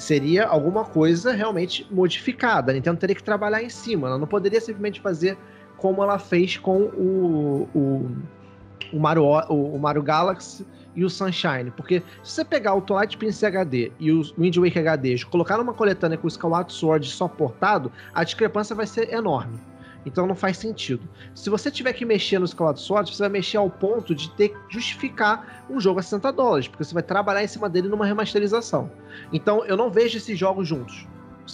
Seria 0.00 0.46
alguma 0.46 0.84
coisa 0.84 1.32
realmente 1.32 1.86
modificada. 1.90 2.72
A 2.72 2.74
Nintendo 2.74 2.98
teria 2.98 3.14
que 3.14 3.22
trabalhar 3.22 3.62
em 3.62 3.68
cima. 3.68 4.08
Ela 4.08 4.18
não 4.18 4.26
poderia 4.26 4.60
simplesmente 4.60 5.00
fazer 5.00 5.36
como 5.76 6.02
ela 6.02 6.18
fez 6.18 6.56
com 6.56 6.84
o, 6.84 7.68
o, 7.74 8.10
o, 8.92 8.98
Mario, 8.98 9.24
o, 9.24 9.74
o 9.74 9.78
Mario 9.78 10.02
Galaxy 10.02 10.66
e 10.96 11.04
o 11.04 11.10
Sunshine. 11.10 11.70
Porque 11.70 12.02
se 12.22 12.32
você 12.32 12.44
pegar 12.44 12.74
o 12.74 12.80
Twilight 12.80 13.16
Princess 13.18 13.44
HD 13.44 13.92
e 14.00 14.10
o 14.10 14.22
Wind 14.38 14.56
Waker 14.56 14.80
HD 14.80 15.14
e 15.14 15.24
colocar 15.26 15.58
numa 15.58 15.74
coletânea 15.74 16.16
com 16.16 16.26
o 16.26 16.28
Skyward 16.28 16.72
Sword 16.72 17.06
só 17.08 17.28
portado, 17.28 17.92
a 18.14 18.24
discrepância 18.24 18.74
vai 18.74 18.86
ser 18.86 19.12
enorme. 19.12 19.60
Então 20.04 20.26
não 20.26 20.34
faz 20.34 20.56
sentido. 20.56 21.08
Se 21.34 21.50
você 21.50 21.70
tiver 21.70 21.92
que 21.92 22.04
mexer 22.04 22.38
no 22.38 22.44
Skyward 22.44 22.80
Sword, 22.80 23.14
você 23.14 23.22
vai 23.22 23.30
mexer 23.30 23.56
ao 23.56 23.70
ponto 23.70 24.14
de 24.14 24.30
ter 24.30 24.50
que 24.50 24.58
justificar 24.68 25.64
um 25.68 25.80
jogo 25.80 26.00
a 26.00 26.02
60 26.02 26.32
dólares, 26.32 26.68
porque 26.68 26.84
você 26.84 26.94
vai 26.94 27.02
trabalhar 27.02 27.44
em 27.44 27.48
cima 27.48 27.68
dele 27.68 27.88
numa 27.88 28.06
remasterização. 28.06 28.90
Então 29.32 29.64
eu 29.64 29.76
não 29.76 29.90
vejo 29.90 30.16
esses 30.18 30.38
jogos 30.38 30.66
juntos. 30.66 31.06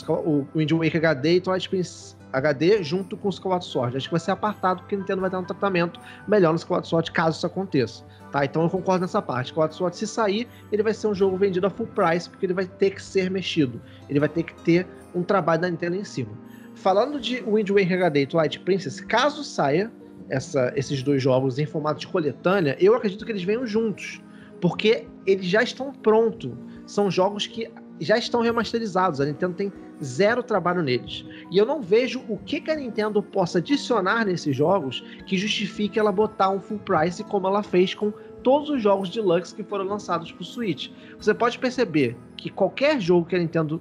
O 0.09 0.47
Wind 0.55 0.73
Waker 0.73 0.97
HD 0.97 1.37
e 1.37 1.41
Twilight 1.41 1.69
Princess 1.69 2.17
HD 2.33 2.83
junto 2.83 3.17
com 3.17 3.29
o 3.29 3.31
Skyward 3.31 3.65
Sword. 3.65 3.97
Acho 3.97 4.09
que 4.09 4.13
vai 4.13 4.21
ser 4.21 4.33
apartado 4.33 4.83
porque 4.83 4.95
a 4.95 4.99
Nintendo 4.99 5.23
vai 5.23 5.31
dar 5.31 5.39
um 5.39 5.45
tratamento 5.45 5.99
melhor 6.29 6.51
no 6.51 6.57
Skyward 6.57 6.87
Sword 6.87 7.11
caso 7.13 7.39
isso 7.39 7.47
aconteça. 7.47 8.05
Tá? 8.31 8.45
Então 8.45 8.63
eu 8.63 8.69
concordo 8.69 9.03
nessa 9.03 9.23
parte. 9.23 9.47
Skyward 9.47 9.75
Sword, 9.75 9.97
se 9.97 10.07
sair, 10.07 10.47
ele 10.71 10.83
vai 10.83 10.93
ser 10.93 11.07
um 11.07 11.15
jogo 11.15 11.37
vendido 11.37 11.67
a 11.67 11.71
full 11.71 11.87
price 11.87 12.29
porque 12.29 12.45
ele 12.45 12.53
vai 12.53 12.67
ter 12.67 12.91
que 12.91 13.03
ser 13.03 13.31
mexido. 13.31 13.81
Ele 14.09 14.21
vai 14.21 14.29
ter 14.29 14.43
que 14.43 14.55
ter 14.63 14.87
um 15.15 15.23
trabalho 15.23 15.63
da 15.63 15.71
Nintendo 15.71 15.97
em 15.97 16.05
cima. 16.05 16.31
Falando 16.77 17.19
de 17.19 17.43
Wind 17.43 17.71
Waker 17.71 17.95
HD 17.95 18.21
e 18.21 18.27
Twilight 18.27 18.61
Princess, 18.61 19.01
caso 19.01 19.43
saia 19.43 19.91
essa, 20.29 20.73
esses 20.77 21.03
dois 21.03 21.23
jogos 21.23 21.59
em 21.59 21.65
formato 21.65 22.01
de 22.01 22.07
coletânea, 22.07 22.77
eu 22.79 22.95
acredito 22.95 23.25
que 23.25 23.33
eles 23.33 23.43
venham 23.43 23.67
juntos. 23.67 24.21
Porque 24.61 25.07
eles 25.27 25.47
já 25.47 25.63
estão 25.63 25.91
prontos. 25.91 26.53
São 26.87 27.11
jogos 27.11 27.47
que 27.47 27.71
já 27.99 28.19
estão 28.19 28.43
remasterizados. 28.43 29.21
A 29.21 29.25
Nintendo 29.25 29.55
tem 29.55 29.73
zero 30.05 30.43
trabalho 30.43 30.83
neles. 30.83 31.25
E 31.51 31.57
eu 31.57 31.65
não 31.65 31.81
vejo 31.81 32.23
o 32.29 32.37
que, 32.37 32.61
que 32.61 32.71
a 32.71 32.77
Nintendo 32.77 33.23
possa 33.23 33.59
adicionar 33.59 34.27
nesses 34.27 34.55
jogos 34.55 35.03
que 35.27 35.39
justifique 35.39 35.99
ela 35.99 36.13
botar 36.13 36.51
um 36.51 36.61
full 36.61 36.79
price 36.79 37.25
como 37.25 37.47
ela 37.47 37.63
fez 37.63 37.95
com 37.95 38.13
todos 38.43 38.69
os 38.69 38.83
jogos 38.83 39.09
deluxe 39.09 39.55
que 39.55 39.65
foram 39.65 39.87
lançados 39.87 40.31
para 40.31 40.43
o 40.43 40.45
Switch. 40.45 40.91
Você 41.19 41.33
pode 41.33 41.59
perceber 41.59 42.17
que 42.37 42.51
qualquer 42.51 43.01
jogo 43.01 43.27
que 43.27 43.35
a 43.35 43.39
Nintendo 43.39 43.81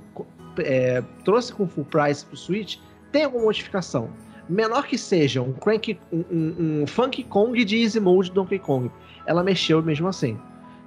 é, 0.60 1.04
trouxe 1.24 1.54
com 1.54 1.68
full 1.68 1.86
price 1.86 2.26
pro 2.26 2.38
Switch, 2.38 2.78
tem 3.12 3.24
alguma 3.24 3.46
modificação. 3.46 4.10
Menor 4.48 4.86
que 4.86 4.98
seja 4.98 5.42
um, 5.42 5.54
crank, 5.54 5.98
um, 6.12 6.24
um, 6.32 6.82
um 6.82 6.88
Funky 6.88 7.24
Kong 7.24 7.64
de 7.66 7.82
Easy 7.82 8.00
Mode 8.00 8.32
Donkey 8.32 8.60
Kong. 8.60 8.92
Ela 9.26 9.44
mexeu 9.44 9.82
mesmo 9.82 10.08
assim. 10.08 10.38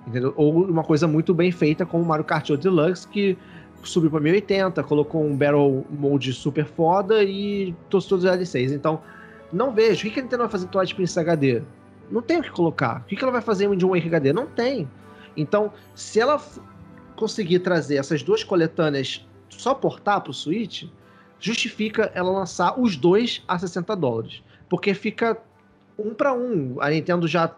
Entendeu? 0.07 0.33
Ou 0.37 0.65
uma 0.65 0.85
coisa 0.85 1.09
muito 1.09 1.35
bem 1.35 1.51
feita 1.51 1.85
como 1.85 2.05
Mario 2.05 2.25
Kart 2.25 2.49
Deluxe, 2.51 3.07
que 3.09 3.37
subiu 3.83 4.11
para 4.11 4.21
1080, 4.21 4.83
colocou 4.85 5.25
um 5.25 5.37
Battle 5.37 5.85
Mode 5.91 6.33
super 6.33 6.65
foda 6.65 7.23
e 7.25 7.75
todos, 7.91 8.07
todos 8.07 8.25
os 8.25 8.31
DLCs. 8.31 8.73
Então, 8.73 9.01
não 9.53 9.73
vejo. 9.73 10.07
O 10.07 10.11
que 10.11 10.21
a 10.21 10.23
Nintendo 10.23 10.43
vai 10.45 10.51
fazer 10.51 10.67
com 10.67 10.73
Twilight 10.73 10.95
Princess 10.95 11.19
HD? 11.19 11.63
Não 12.11 12.23
tem 12.23 12.39
o 12.39 12.43
que 12.43 12.51
colocar. 12.51 13.03
O 13.03 13.05
que 13.09 13.23
ela 13.23 13.33
vai 13.33 13.43
fazer 13.43 13.65
em 13.65 13.69
Wind 13.69 13.83
Waker 13.83 14.07
HD? 14.07 14.33
Não 14.33 14.47
tem. 14.47 14.89
Então, 15.37 15.73
se 15.95 16.21
ela 16.21 16.41
conseguir 17.17 17.59
trazer 17.61 17.97
essas 17.97 18.23
duas 18.23 18.45
coletâneas 18.45 19.27
só 19.59 19.75
portar 19.75 20.21
para 20.21 20.31
o 20.31 20.35
Switch, 20.35 20.85
justifica 21.41 22.11
ela 22.15 22.31
lançar 22.31 22.79
os 22.81 22.97
dois 22.97 23.43
a 23.47 23.59
60 23.59 23.95
dólares. 23.97 24.43
Porque 24.69 24.95
fica 24.95 25.37
um 25.99 26.15
para 26.15 26.33
um. 26.33 26.77
A 26.81 26.91
Nintendo 26.91 27.27
já 27.27 27.55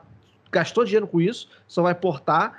gastou 0.50 0.84
dinheiro 0.84 1.06
com 1.06 1.20
isso, 1.20 1.48
só 1.68 1.82
vai 1.82 1.94
portar. 1.94 2.58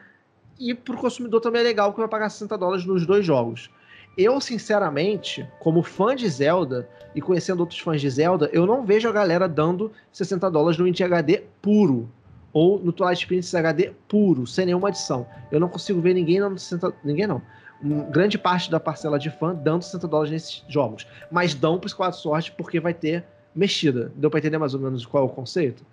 E 0.59 0.73
para 0.73 0.95
o 0.95 0.97
consumidor 0.97 1.41
também 1.41 1.61
é 1.61 1.63
legal 1.63 1.91
que 1.91 1.99
vai 1.99 2.07
pagar 2.07 2.29
60 2.29 2.57
dólares 2.57 2.85
nos 2.85 3.05
dois 3.05 3.25
jogos. 3.25 3.69
Eu, 4.17 4.39
sinceramente, 4.41 5.47
como 5.59 5.81
fã 5.81 6.15
de 6.15 6.29
Zelda 6.29 6.87
e 7.15 7.21
conhecendo 7.21 7.61
outros 7.61 7.79
fãs 7.79 7.99
de 7.99 8.09
Zelda, 8.09 8.49
eu 8.53 8.65
não 8.65 8.85
vejo 8.85 9.07
a 9.07 9.11
galera 9.11 9.47
dando 9.47 9.91
60 10.11 10.51
dólares 10.51 10.77
no 10.77 10.87
Inti 10.87 11.03
HD 11.03 11.43
puro. 11.61 12.09
Ou 12.53 12.77
no 12.79 12.91
Twilight 12.91 13.25
Princess 13.25 13.55
HD 13.55 13.93
puro, 14.09 14.45
sem 14.45 14.65
nenhuma 14.65 14.89
adição. 14.89 15.25
Eu 15.49 15.59
não 15.59 15.69
consigo 15.69 16.01
ver 16.01 16.13
ninguém 16.13 16.41
dando 16.41 16.59
60. 16.59 16.93
Ninguém 17.01 17.25
não 17.25 17.41
grande 17.83 18.37
parte 18.37 18.69
da 18.69 18.79
parcela 18.79 19.17
de 19.17 19.29
fã 19.29 19.53
dando 19.53 19.83
60 19.83 20.07
dólares 20.07 20.31
nesses 20.31 20.63
jogos. 20.67 21.07
Mas 21.31 21.53
dão 21.53 21.79
para 21.79 21.87
Skyward 21.87 22.17
Sword 22.17 22.53
porque 22.57 22.79
vai 22.79 22.93
ter 22.93 23.23
mexida. 23.55 24.11
Deu 24.15 24.29
para 24.29 24.39
entender 24.39 24.57
mais 24.57 24.73
ou 24.73 24.79
menos 24.79 25.05
qual 25.05 25.23
é 25.23 25.25
o 25.25 25.29
conceito? 25.29 25.83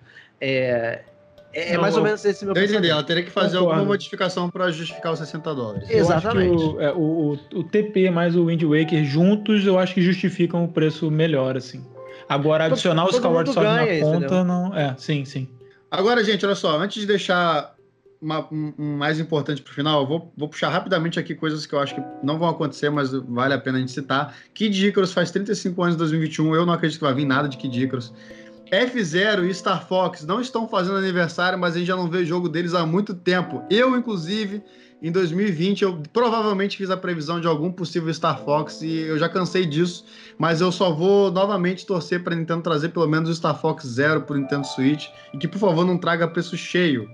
É, 0.40 1.02
é, 1.52 1.74
é 1.74 1.78
mais 1.78 1.97
ou 1.97 2.02
menos 2.02 2.24
esse 2.24 2.44
meu 2.44 2.55
Eu 2.55 2.65
entendi, 2.65 2.90
ela 2.90 3.02
teria 3.02 3.23
que 3.23 3.31
fazer 3.31 3.59
Concordo. 3.59 3.73
alguma 3.73 3.93
modificação 3.93 4.51
para 4.51 4.70
justificar 4.70 5.12
os 5.12 5.19
60 5.19 5.55
dólares. 5.55 5.90
Exatamente. 5.90 6.62
O, 6.62 6.81
é, 6.81 6.93
o, 6.93 7.39
o, 7.55 7.65
TP 7.65 8.10
mais 8.10 8.36
o 8.36 8.47
Wind 8.47 8.62
Waker 8.62 9.05
juntos, 9.05 9.66
eu 9.66 9.78
acho 9.78 9.94
que 9.94 10.02
justificam 10.02 10.65
o 10.65 10.69
preço 10.69 11.10
melhor, 11.10 11.56
assim. 11.56 11.85
Agora, 12.28 12.66
adicionar 12.66 13.02
todo, 13.02 13.10
os 13.10 13.16
Skyward 13.16 13.52
Sword 13.52 13.70
na 13.70 14.01
conta, 14.01 14.27
entendeu? 14.27 14.44
não. 14.44 14.77
É, 14.77 14.94
sim, 14.98 15.24
sim. 15.24 15.48
Agora, 15.90 16.23
gente, 16.23 16.44
olha 16.44 16.55
só, 16.55 16.78
antes 16.78 17.01
de 17.01 17.06
deixar 17.06 17.74
uma, 18.20 18.47
um, 18.53 18.73
mais 18.97 19.20
importante 19.20 19.62
para 19.62 19.70
o 19.70 19.74
final, 19.74 20.03
eu 20.03 20.07
vou, 20.07 20.32
vou 20.36 20.49
puxar 20.49 20.70
rapidamente 20.70 21.19
aqui 21.19 21.35
coisas 21.35 21.66
que 21.66 21.74
eu 21.74 21.78
acho 21.78 21.95
que 21.95 22.03
não 22.23 22.39
vão 22.39 22.49
acontecer, 22.49 22.90
mas 22.90 23.12
vale 23.12 23.55
a 23.55 23.59
pena 23.59 23.78
a 23.78 23.81
gente 23.81 23.93
citar. 23.93 24.35
Kid 24.55 24.89
Icarus 24.89 25.12
faz 25.12 25.31
35 25.31 25.82
anos 25.82 25.95
em 25.95 25.99
2021, 25.99 26.55
eu 26.55 26.66
não 26.66 26.73
acredito 26.73 26.99
que 26.99 27.05
vai 27.05 27.15
vir 27.15 27.24
nada 27.24 27.49
de 27.49 27.57
Kid 27.57 27.85
Icarus. 27.85 28.12
F0 28.70 29.49
e 29.49 29.55
Star 29.55 29.86
Fox 29.86 30.24
não 30.24 30.40
estão 30.40 30.69
fazendo 30.69 30.97
aniversário, 30.97 31.59
mas 31.59 31.74
a 31.74 31.78
gente 31.78 31.89
já 31.89 31.97
não 31.97 32.09
vê 32.09 32.24
jogo 32.24 32.49
deles 32.49 32.74
há 32.74 32.85
muito 32.85 33.15
tempo. 33.15 33.62
Eu, 33.70 33.97
inclusive, 33.97 34.62
em 35.01 35.11
2020, 35.11 35.82
eu 35.82 36.03
provavelmente 36.12 36.77
fiz 36.77 36.90
a 36.90 36.97
previsão 36.97 37.40
de 37.40 37.47
algum 37.47 37.70
possível 37.73 38.12
Star 38.12 38.45
Fox 38.45 38.82
e 38.82 38.93
eu 38.93 39.16
já 39.16 39.28
cansei 39.28 39.65
disso, 39.65 40.05
mas 40.36 40.61
eu 40.61 40.70
só 40.70 40.93
vou 40.93 41.31
novamente 41.31 41.86
torcer 41.86 42.23
para 42.23 42.35
Nintendo 42.35 42.62
trazer 42.62 42.90
pelo 42.90 43.07
menos 43.07 43.31
o 43.31 43.35
Star 43.35 43.59
Fox 43.59 43.86
Zero 43.86 44.23
para 44.23 44.36
Nintendo 44.36 44.66
Switch 44.66 45.07
e 45.32 45.39
que, 45.39 45.49
por 45.49 45.59
favor, 45.59 45.86
não 45.86 45.97
traga 45.97 46.28
preço 46.28 46.57
cheio. 46.57 47.09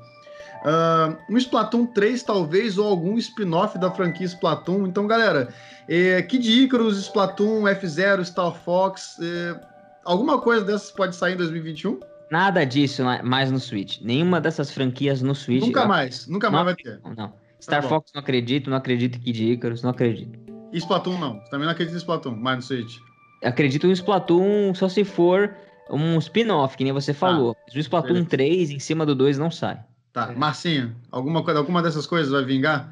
Uh, 0.65 1.16
um 1.28 1.36
Splatoon 1.36 1.86
3, 1.86 2.23
talvez, 2.23 2.78
ou 2.78 2.89
algum 2.89 3.19
spin-off 3.19 3.78
da 3.78 3.91
franquia 3.91 4.27
Splatoon. 4.27 4.86
Então, 4.86 5.07
galera, 5.07 5.53
é, 5.86 6.23
Kid 6.23 6.65
Icarus, 6.65 6.97
Splatoon, 6.99 7.65
F0, 7.65 8.24
Star 8.24 8.55
Fox, 8.55 9.19
é, 9.20 9.61
alguma 10.05 10.41
coisa 10.41 10.65
dessas 10.65 10.91
pode 10.91 11.15
sair 11.15 11.35
em 11.35 11.36
2021? 11.36 12.01
Nada 12.31 12.65
disso 12.65 13.03
mais 13.23 13.51
no 13.51 13.61
Switch. 13.61 14.01
Nenhuma 14.01 14.41
dessas 14.41 14.70
franquias 14.70 15.20
no 15.20 15.35
Switch. 15.35 15.66
Nunca 15.66 15.86
mais, 15.86 16.27
nunca 16.27 16.51
mais 16.51 16.65
vai 16.65 16.74
ter. 16.74 16.99
Não. 17.16 17.32
Star 17.61 17.82
tá 17.82 17.89
Fox 17.89 18.11
não 18.15 18.20
acredito, 18.20 18.70
não 18.70 18.77
acredito 18.77 19.16
em 19.19 19.20
Kid 19.20 19.53
Icarus, 19.53 19.82
não 19.82 19.91
acredito. 19.91 20.39
E 20.73 20.78
Splatoon 20.78 21.19
não. 21.19 21.39
Também 21.51 21.66
não 21.66 21.73
acredito 21.73 21.95
em 21.95 21.99
Splatoon, 21.99 22.36
mais 22.36 22.57
no 22.57 22.62
Switch. 22.62 22.97
Acredito 23.43 23.86
em 23.86 23.93
Splatoon 23.93 24.74
só 24.74 24.89
se 24.89 25.05
for 25.05 25.55
um 25.91 26.19
spin-off, 26.19 26.77
que 26.77 26.85
nem 26.85 26.93
você 26.93 27.12
falou. 27.12 27.55
Ah, 27.57 27.70
o 27.74 27.78
Splatoon 27.78 28.15
beleza. 28.15 28.31
3 28.31 28.70
em 28.70 28.78
cima 28.78 29.05
do 29.05 29.15
2 29.15 29.39
não 29.39 29.51
sai. 29.51 29.78
Tá, 30.15 30.32
Marcinho, 30.32 30.95
alguma, 31.11 31.43
coisa, 31.43 31.59
alguma 31.59 31.82
dessas 31.82 32.07
coisas 32.07 32.31
vai 32.31 32.45
vingar? 32.45 32.89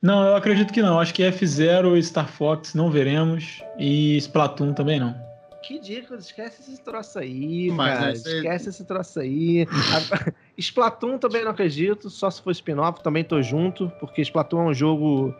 Não, 0.00 0.24
eu 0.24 0.34
acredito 0.34 0.72
que 0.72 0.80
não. 0.80 0.98
Acho 0.98 1.12
que 1.12 1.22
F0 1.22 1.98
e 1.98 2.02
Star 2.02 2.26
Fox 2.26 2.72
não 2.72 2.90
veremos. 2.90 3.62
E 3.78 4.16
Splatoon 4.16 4.72
também 4.72 4.98
não. 4.98 5.14
Que 5.62 5.78
dica, 5.78 6.14
esquece 6.14 6.62
esse 6.62 6.82
troço 6.82 7.18
aí, 7.18 7.70
Mas, 7.70 7.98
cara. 7.98 8.12
Esquece 8.12 8.70
esse 8.70 8.84
troço 8.86 9.20
aí. 9.20 9.66
Splatoon 10.56 11.18
também 11.18 11.44
não 11.44 11.50
acredito, 11.50 12.08
só 12.08 12.30
se 12.30 12.40
for 12.40 12.50
spin-off, 12.52 13.02
também 13.02 13.22
tô 13.22 13.42
junto, 13.42 13.92
porque 14.00 14.22
Splatoon 14.22 14.62
é 14.62 14.70
um 14.70 14.74
jogo 14.74 15.34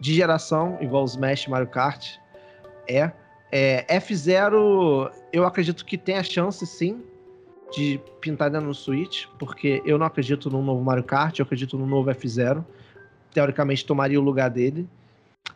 de 0.00 0.12
geração, 0.12 0.76
igual 0.80 1.04
os 1.04 1.12
Smash 1.12 1.46
Mario 1.46 1.68
Kart. 1.68 2.16
É. 2.88 3.12
é 3.52 4.00
F0, 4.00 5.12
eu 5.32 5.46
acredito 5.46 5.84
que 5.84 5.96
tem 5.96 6.16
a 6.16 6.24
chance, 6.24 6.66
sim, 6.66 7.02
de 7.74 8.00
pintar 8.20 8.50
dentro 8.50 8.68
do 8.68 8.74
Switch, 8.74 9.26
porque 9.38 9.82
eu 9.84 9.98
não 9.98 10.06
acredito 10.06 10.50
no 10.50 10.62
novo 10.62 10.82
Mario 10.82 11.04
Kart, 11.04 11.38
eu 11.38 11.44
acredito 11.44 11.76
no 11.78 11.86
novo 11.86 12.10
F0. 12.10 12.64
Teoricamente 13.32 13.84
tomaria 13.84 14.20
o 14.20 14.22
lugar 14.22 14.50
dele. 14.50 14.88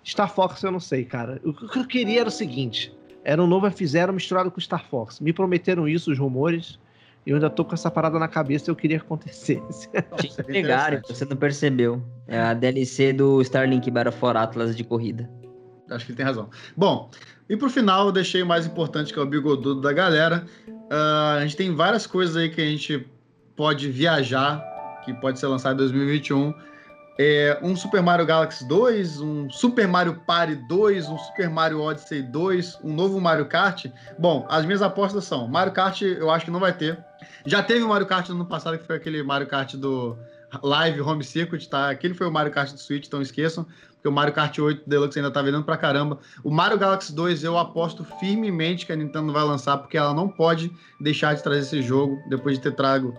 Star 0.04 0.32
Fox 0.32 0.62
eu 0.62 0.72
não 0.72 0.80
sei, 0.80 1.04
cara. 1.04 1.40
O 1.44 1.52
que 1.52 1.78
eu 1.78 1.86
queria 1.86 2.20
era 2.20 2.28
o 2.28 2.32
seguinte: 2.32 2.92
era 3.24 3.42
um 3.42 3.46
novo 3.46 3.66
F0 3.66 4.12
misturado 4.12 4.50
com 4.50 4.60
Star 4.60 4.84
Fox. 4.88 5.20
Me 5.20 5.32
prometeram 5.32 5.88
isso, 5.88 6.10
os 6.10 6.18
rumores. 6.18 6.78
Eu 7.26 7.34
ainda 7.34 7.50
tô 7.50 7.64
com 7.64 7.74
essa 7.74 7.90
parada 7.90 8.20
na 8.20 8.28
cabeça 8.28 8.70
e 8.70 8.72
eu 8.72 8.76
queria 8.76 9.00
que 9.00 9.04
acontecesse. 9.04 9.90
Te 10.16 10.42
pegaram, 10.44 11.02
você 11.06 11.24
não 11.24 11.36
percebeu. 11.36 12.00
É 12.28 12.38
a 12.38 12.54
DLC 12.54 13.12
do 13.12 13.42
Starlink 13.42 13.90
Battle 13.90 14.12
for 14.12 14.36
Atlas 14.36 14.76
de 14.76 14.84
corrida. 14.84 15.28
Acho 15.90 16.06
que 16.06 16.12
ele 16.12 16.16
tem 16.16 16.26
razão. 16.26 16.48
Bom, 16.76 17.10
e 17.48 17.56
pro 17.56 17.68
final 17.68 18.06
eu 18.06 18.12
deixei 18.12 18.42
o 18.42 18.46
mais 18.46 18.64
importante, 18.64 19.12
que 19.12 19.18
é 19.18 19.22
o 19.22 19.26
bigodudo 19.26 19.80
da 19.80 19.92
galera. 19.92 20.46
Uh, 20.90 21.38
a 21.38 21.40
gente 21.42 21.56
tem 21.56 21.74
várias 21.74 22.06
coisas 22.06 22.36
aí 22.36 22.48
que 22.48 22.60
a 22.60 22.64
gente 22.64 23.06
pode 23.56 23.90
viajar, 23.90 24.62
que 25.04 25.12
pode 25.14 25.38
ser 25.38 25.46
lançado 25.46 25.74
em 25.74 25.78
2021. 25.78 26.54
é, 27.18 27.58
um 27.62 27.74
Super 27.74 28.02
Mario 28.02 28.26
Galaxy 28.26 28.66
2, 28.68 29.20
um 29.20 29.50
Super 29.50 29.88
Mario 29.88 30.20
Party 30.26 30.54
2, 30.68 31.08
um 31.08 31.18
Super 31.18 31.48
Mario 31.48 31.80
Odyssey 31.80 32.22
2, 32.22 32.80
um 32.84 32.92
novo 32.92 33.20
Mario 33.20 33.46
Kart. 33.46 33.86
Bom, 34.18 34.46
as 34.50 34.64
minhas 34.66 34.82
apostas 34.82 35.24
são: 35.24 35.48
Mario 35.48 35.72
Kart 35.72 36.02
eu 36.02 36.30
acho 36.30 36.44
que 36.44 36.50
não 36.50 36.60
vai 36.60 36.76
ter. 36.76 36.98
Já 37.46 37.62
teve 37.62 37.82
o 37.82 37.88
Mario 37.88 38.06
Kart 38.06 38.28
no 38.28 38.34
ano 38.34 38.46
passado, 38.46 38.78
que 38.78 38.86
foi 38.86 38.96
aquele 38.96 39.22
Mario 39.22 39.46
Kart 39.46 39.74
do 39.74 40.16
Live 40.62 41.00
Home 41.00 41.24
Circuit, 41.24 41.68
tá? 41.68 41.90
Aquele 41.90 42.12
foi 42.12 42.26
o 42.26 42.32
Mario 42.32 42.52
Kart 42.52 42.70
do 42.70 42.78
Switch, 42.78 43.06
então 43.06 43.22
esqueçam, 43.22 43.66
porque 44.06 44.08
o 44.08 44.12
Mario 44.12 44.32
Kart 44.32 44.56
8 44.56 44.88
Deluxe 44.88 45.18
ainda 45.18 45.30
tá 45.30 45.42
vendendo 45.42 45.64
pra 45.64 45.76
caramba. 45.76 46.18
O 46.44 46.50
Mario 46.50 46.78
Galaxy 46.78 47.12
2 47.12 47.42
eu 47.42 47.58
aposto 47.58 48.04
firmemente 48.20 48.86
que 48.86 48.92
a 48.92 48.96
Nintendo 48.96 49.32
vai 49.32 49.42
lançar, 49.42 49.78
porque 49.78 49.96
ela 49.96 50.14
não 50.14 50.28
pode 50.28 50.70
deixar 51.00 51.34
de 51.34 51.42
trazer 51.42 51.60
esse 51.60 51.82
jogo 51.82 52.18
depois 52.28 52.56
de 52.56 52.62
ter 52.62 52.72
trago 52.72 53.14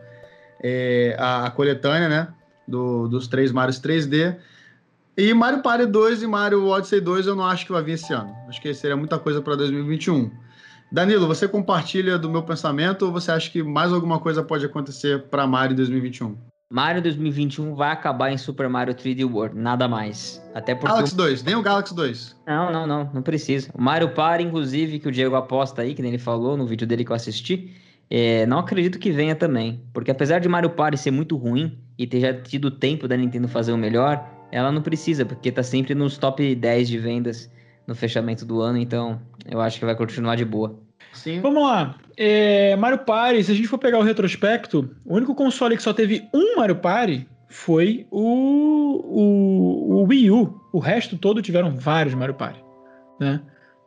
é, 0.64 1.16
a, 1.20 1.48
a 1.48 1.52
coletânea, 1.52 2.08
né? 2.08 2.28
do, 2.68 3.08
dos 3.08 3.28
três 3.28 3.52
Marios 3.52 3.80
3D. 3.82 4.38
E 5.18 5.34
Mario 5.34 5.62
Party 5.62 5.86
2 5.86 6.24
e 6.24 6.28
Mario 6.28 6.66
Odyssey 6.68 7.02
2 7.02 7.28
eu 7.28 7.36
não 7.36 7.46
acho 7.46 7.66
que 7.66 7.72
vai 7.72 7.84
vir 7.84 7.94
esse 7.94 8.14
ano. 8.14 8.34
Acho 8.48 8.62
que 8.62 8.74
seria 8.74 8.96
muita 8.96 9.20
coisa 9.20 9.42
para 9.42 9.56
2021. 9.56 10.32
Danilo, 10.92 11.28
você 11.28 11.48
compartilha 11.48 12.18
do 12.18 12.30
meu 12.30 12.44
pensamento 12.44 13.06
ou 13.06 13.12
você 13.12 13.32
acha 13.32 13.50
que 13.50 13.62
mais 13.62 13.92
alguma 13.92 14.20
coisa 14.20 14.42
pode 14.42 14.66
acontecer 14.66 15.24
para 15.24 15.46
Mario 15.46 15.76
2021? 15.76 16.38
Mario 16.70 17.02
2021 17.02 17.74
vai 17.76 17.92
acabar 17.92 18.32
em 18.32 18.38
Super 18.38 18.68
Mario 18.68 18.94
3D 18.94 19.24
World, 19.24 19.58
nada 19.58 19.88
mais. 19.88 20.42
Até 20.54 20.76
porque 20.76 20.94
Galaxy 20.94 21.16
2, 21.16 21.44
nem 21.44 21.56
o 21.56 21.62
Galaxy 21.62 21.96
2. 21.96 22.36
Não, 22.46 22.72
não, 22.72 22.86
não, 22.86 23.10
não 23.14 23.22
precisa. 23.22 23.70
O 23.74 23.82
Mario 23.82 24.10
Party, 24.14 24.44
inclusive, 24.44 25.00
que 25.00 25.08
o 25.08 25.12
Diego 25.12 25.36
aposta 25.36 25.82
aí, 25.82 25.94
que 25.94 26.02
ele 26.02 26.18
falou 26.18 26.58
no 26.58 26.68
vídeo 26.68 26.86
dele 26.86 27.06
que 27.06 27.12
eu 27.12 27.16
assisti, 27.16 27.74
é, 28.10 28.46
não 28.46 28.60
acredito 28.60 29.00
que 29.00 29.12
venha 29.12 29.34
também. 29.34 29.82
Porque 29.94 30.12
apesar 30.12 30.40
de 30.40 30.50
Mario 30.50 30.72
Party 30.72 30.98
ser 30.98 31.12
muito 31.12 31.38
ruim, 31.38 31.80
e 31.98 32.06
ter 32.06 32.20
já 32.20 32.34
tido 32.34 32.70
tempo 32.70 33.08
da 33.08 33.18
Nintendo 33.18 33.48
fazer 33.48 33.72
o 33.72 33.78
melhor, 33.78 34.24
ela 34.52 34.72
não 34.72 34.82
precisa, 34.82 35.26
porque 35.26 35.52
tá 35.52 35.64
sempre 35.64 35.96
nos 35.96 36.18
top 36.18 36.54
10 36.54 36.88
de 36.88 36.98
vendas 36.98 37.50
no 37.88 37.96
fechamento 37.96 38.46
do 38.46 38.62
ano, 38.62 38.78
então 38.78 39.20
eu 39.50 39.60
acho 39.62 39.80
que 39.80 39.86
vai 39.86 39.96
continuar 39.96 40.36
de 40.36 40.46
boa. 40.46 40.78
Sim. 41.18 41.42
Vamos 41.42 41.64
lá. 41.64 41.96
É, 42.16 42.76
Mario 42.76 43.00
Party, 43.00 43.44
se 43.44 43.52
a 43.52 43.56
gente 43.56 43.68
for 43.68 43.78
pegar 43.78 44.00
o 44.00 44.04
retrospecto, 44.04 44.90
o 45.06 45.16
único 45.16 45.36
console 45.36 45.76
que 45.76 45.84
só 45.84 45.94
teve 45.94 46.28
um 46.34 46.56
Mario 46.56 46.78
Party 46.78 47.28
foi 47.50 48.08
o, 48.12 48.22
o, 49.06 50.02
o 50.02 50.04
Wii 50.08 50.32
U. 50.32 50.62
O 50.74 50.80
resto 50.80 51.18
todo 51.18 51.42
tiveram 51.42 51.76
vários 51.76 52.16
Mario 52.16 52.36
Party. 52.36 52.60
Né? 53.20 53.42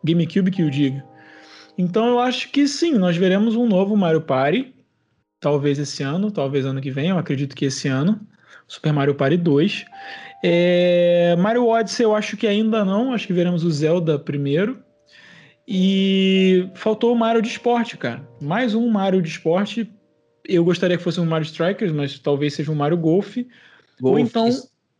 GameCube 0.04 0.50
que 0.50 0.62
o 0.62 0.70
diga. 0.70 1.04
Então 1.76 2.06
eu 2.08 2.18
acho 2.18 2.50
que 2.50 2.66
sim, 2.68 2.94
nós 2.94 3.16
veremos 3.16 3.56
um 3.56 3.66
novo 3.66 3.96
Mario 3.96 4.20
Party 4.20 4.74
talvez 5.40 5.78
esse 5.78 6.02
ano, 6.02 6.30
talvez 6.30 6.66
ano 6.66 6.80
que 6.80 6.90
vem, 6.90 7.08
eu 7.08 7.18
acredito 7.18 7.56
que 7.56 7.64
esse 7.64 7.88
ano. 7.88 8.20
Super 8.68 8.92
Mario 8.92 9.14
Party 9.14 9.36
2. 9.38 9.84
É, 10.44 11.34
Mario 11.38 11.66
Odyssey 11.66 12.04
eu 12.04 12.14
acho 12.14 12.36
que 12.36 12.46
ainda 12.46 12.84
não, 12.84 13.12
acho 13.12 13.26
que 13.26 13.32
veremos 13.32 13.64
o 13.64 13.70
Zelda 13.70 14.18
primeiro. 14.18 14.78
E 15.72 16.68
faltou 16.74 17.12
o 17.12 17.16
Mario 17.16 17.40
de 17.40 17.46
esporte, 17.46 17.96
cara. 17.96 18.28
Mais 18.42 18.74
um 18.74 18.90
Mario 18.90 19.22
de 19.22 19.28
esporte. 19.28 19.88
Eu 20.44 20.64
gostaria 20.64 20.98
que 20.98 21.02
fosse 21.04 21.20
um 21.20 21.24
Mario 21.24 21.44
Strikers, 21.44 21.92
mas 21.92 22.18
talvez 22.18 22.54
seja 22.54 22.72
um 22.72 22.74
Mario 22.74 22.96
Golf. 22.96 23.36
Golf. 24.00 24.14
Ou 24.14 24.18
então, 24.18 24.48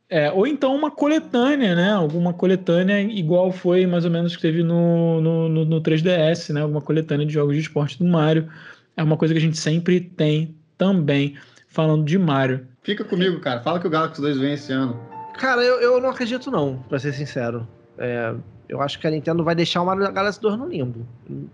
é, 0.08 0.30
ou 0.30 0.46
então 0.46 0.72
uma 0.76 0.88
coletânea, 0.88 1.74
né? 1.74 1.90
Alguma 1.90 2.32
coletânea 2.32 3.00
igual 3.00 3.50
foi 3.50 3.84
mais 3.84 4.04
ou 4.04 4.12
menos 4.12 4.36
que 4.36 4.42
teve 4.42 4.62
no, 4.62 5.20
no, 5.20 5.48
no, 5.48 5.64
no 5.64 5.82
3DS, 5.82 6.54
né? 6.54 6.60
Alguma 6.60 6.80
coletânea 6.80 7.26
de 7.26 7.32
jogos 7.32 7.56
de 7.56 7.62
esporte 7.62 7.98
do 7.98 8.04
Mario 8.04 8.48
é 8.96 9.02
uma 9.02 9.16
coisa 9.16 9.34
que 9.34 9.38
a 9.38 9.42
gente 9.42 9.58
sempre 9.58 10.00
tem 10.00 10.54
também, 10.78 11.36
falando 11.66 12.04
de 12.04 12.16
Mario. 12.16 12.64
Fica 12.84 13.02
comigo, 13.02 13.40
cara. 13.40 13.60
Fala 13.60 13.80
que 13.80 13.88
o 13.88 13.90
Galaxy 13.90 14.20
2 14.20 14.38
vem 14.38 14.52
esse 14.52 14.72
ano. 14.72 14.96
Cara, 15.36 15.64
eu, 15.64 15.80
eu 15.80 16.00
não 16.00 16.10
acredito 16.10 16.48
não, 16.48 16.76
pra 16.88 17.00
ser 17.00 17.12
sincero. 17.12 17.66
É, 17.98 18.32
eu 18.70 18.80
acho 18.80 19.00
que 19.00 19.06
a 19.06 19.10
Nintendo 19.10 19.42
vai 19.42 19.52
deixar 19.52 19.82
o 19.82 19.86
Mario 19.86 20.10
Galaxy 20.12 20.40
2 20.40 20.56
no 20.56 20.68
limbo. 20.68 21.04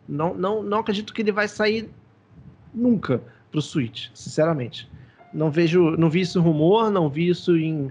Não, 0.07 0.35
não, 0.35 0.63
não 0.63 0.81
acredito 0.81 1.15
que 1.15 1.23
ele 1.23 1.33
vai 1.33 1.49
sair 1.49 1.89
nunca 2.75 3.23
pro 3.51 3.63
Switch, 3.63 4.11
sinceramente. 4.13 4.87
Não 5.33 5.51
vejo, 5.51 5.97
não 5.97 6.11
vi 6.11 6.21
isso 6.21 6.39
em 6.39 6.43
rumor, 6.43 6.91
não 6.91 7.09
vi 7.09 7.31
isso 7.31 7.57
em... 7.57 7.91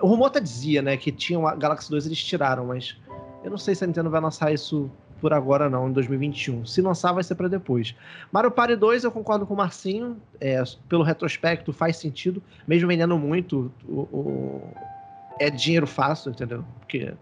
O 0.00 0.06
rumor 0.06 0.26
até 0.26 0.38
dizia, 0.38 0.80
né, 0.82 0.96
que 0.96 1.10
tinha 1.10 1.36
o 1.36 1.56
Galaxy 1.56 1.90
2 1.90 2.06
eles 2.06 2.22
tiraram, 2.22 2.66
mas 2.66 2.96
eu 3.42 3.50
não 3.50 3.58
sei 3.58 3.74
se 3.74 3.82
a 3.82 3.88
Nintendo 3.88 4.08
vai 4.08 4.20
lançar 4.20 4.52
isso 4.52 4.88
por 5.20 5.32
agora 5.32 5.68
não, 5.68 5.88
em 5.88 5.92
2021. 5.92 6.64
Se 6.64 6.80
lançar, 6.80 7.12
vai 7.12 7.24
ser 7.24 7.34
para 7.34 7.48
depois. 7.48 7.92
Mario 8.30 8.52
Party 8.52 8.76
2, 8.76 9.02
eu 9.02 9.10
concordo 9.10 9.44
com 9.44 9.54
o 9.54 9.56
Marcinho, 9.56 10.16
é, 10.40 10.62
pelo 10.88 11.02
retrospecto 11.02 11.72
faz 11.72 11.96
sentido, 11.96 12.40
mesmo 12.68 12.86
vendendo 12.86 13.18
muito, 13.18 13.72
o, 13.88 14.00
o, 14.02 14.74
é 15.40 15.50
dinheiro 15.50 15.88
fácil, 15.88 16.30
entendeu? 16.30 16.64
Porque 16.78 17.14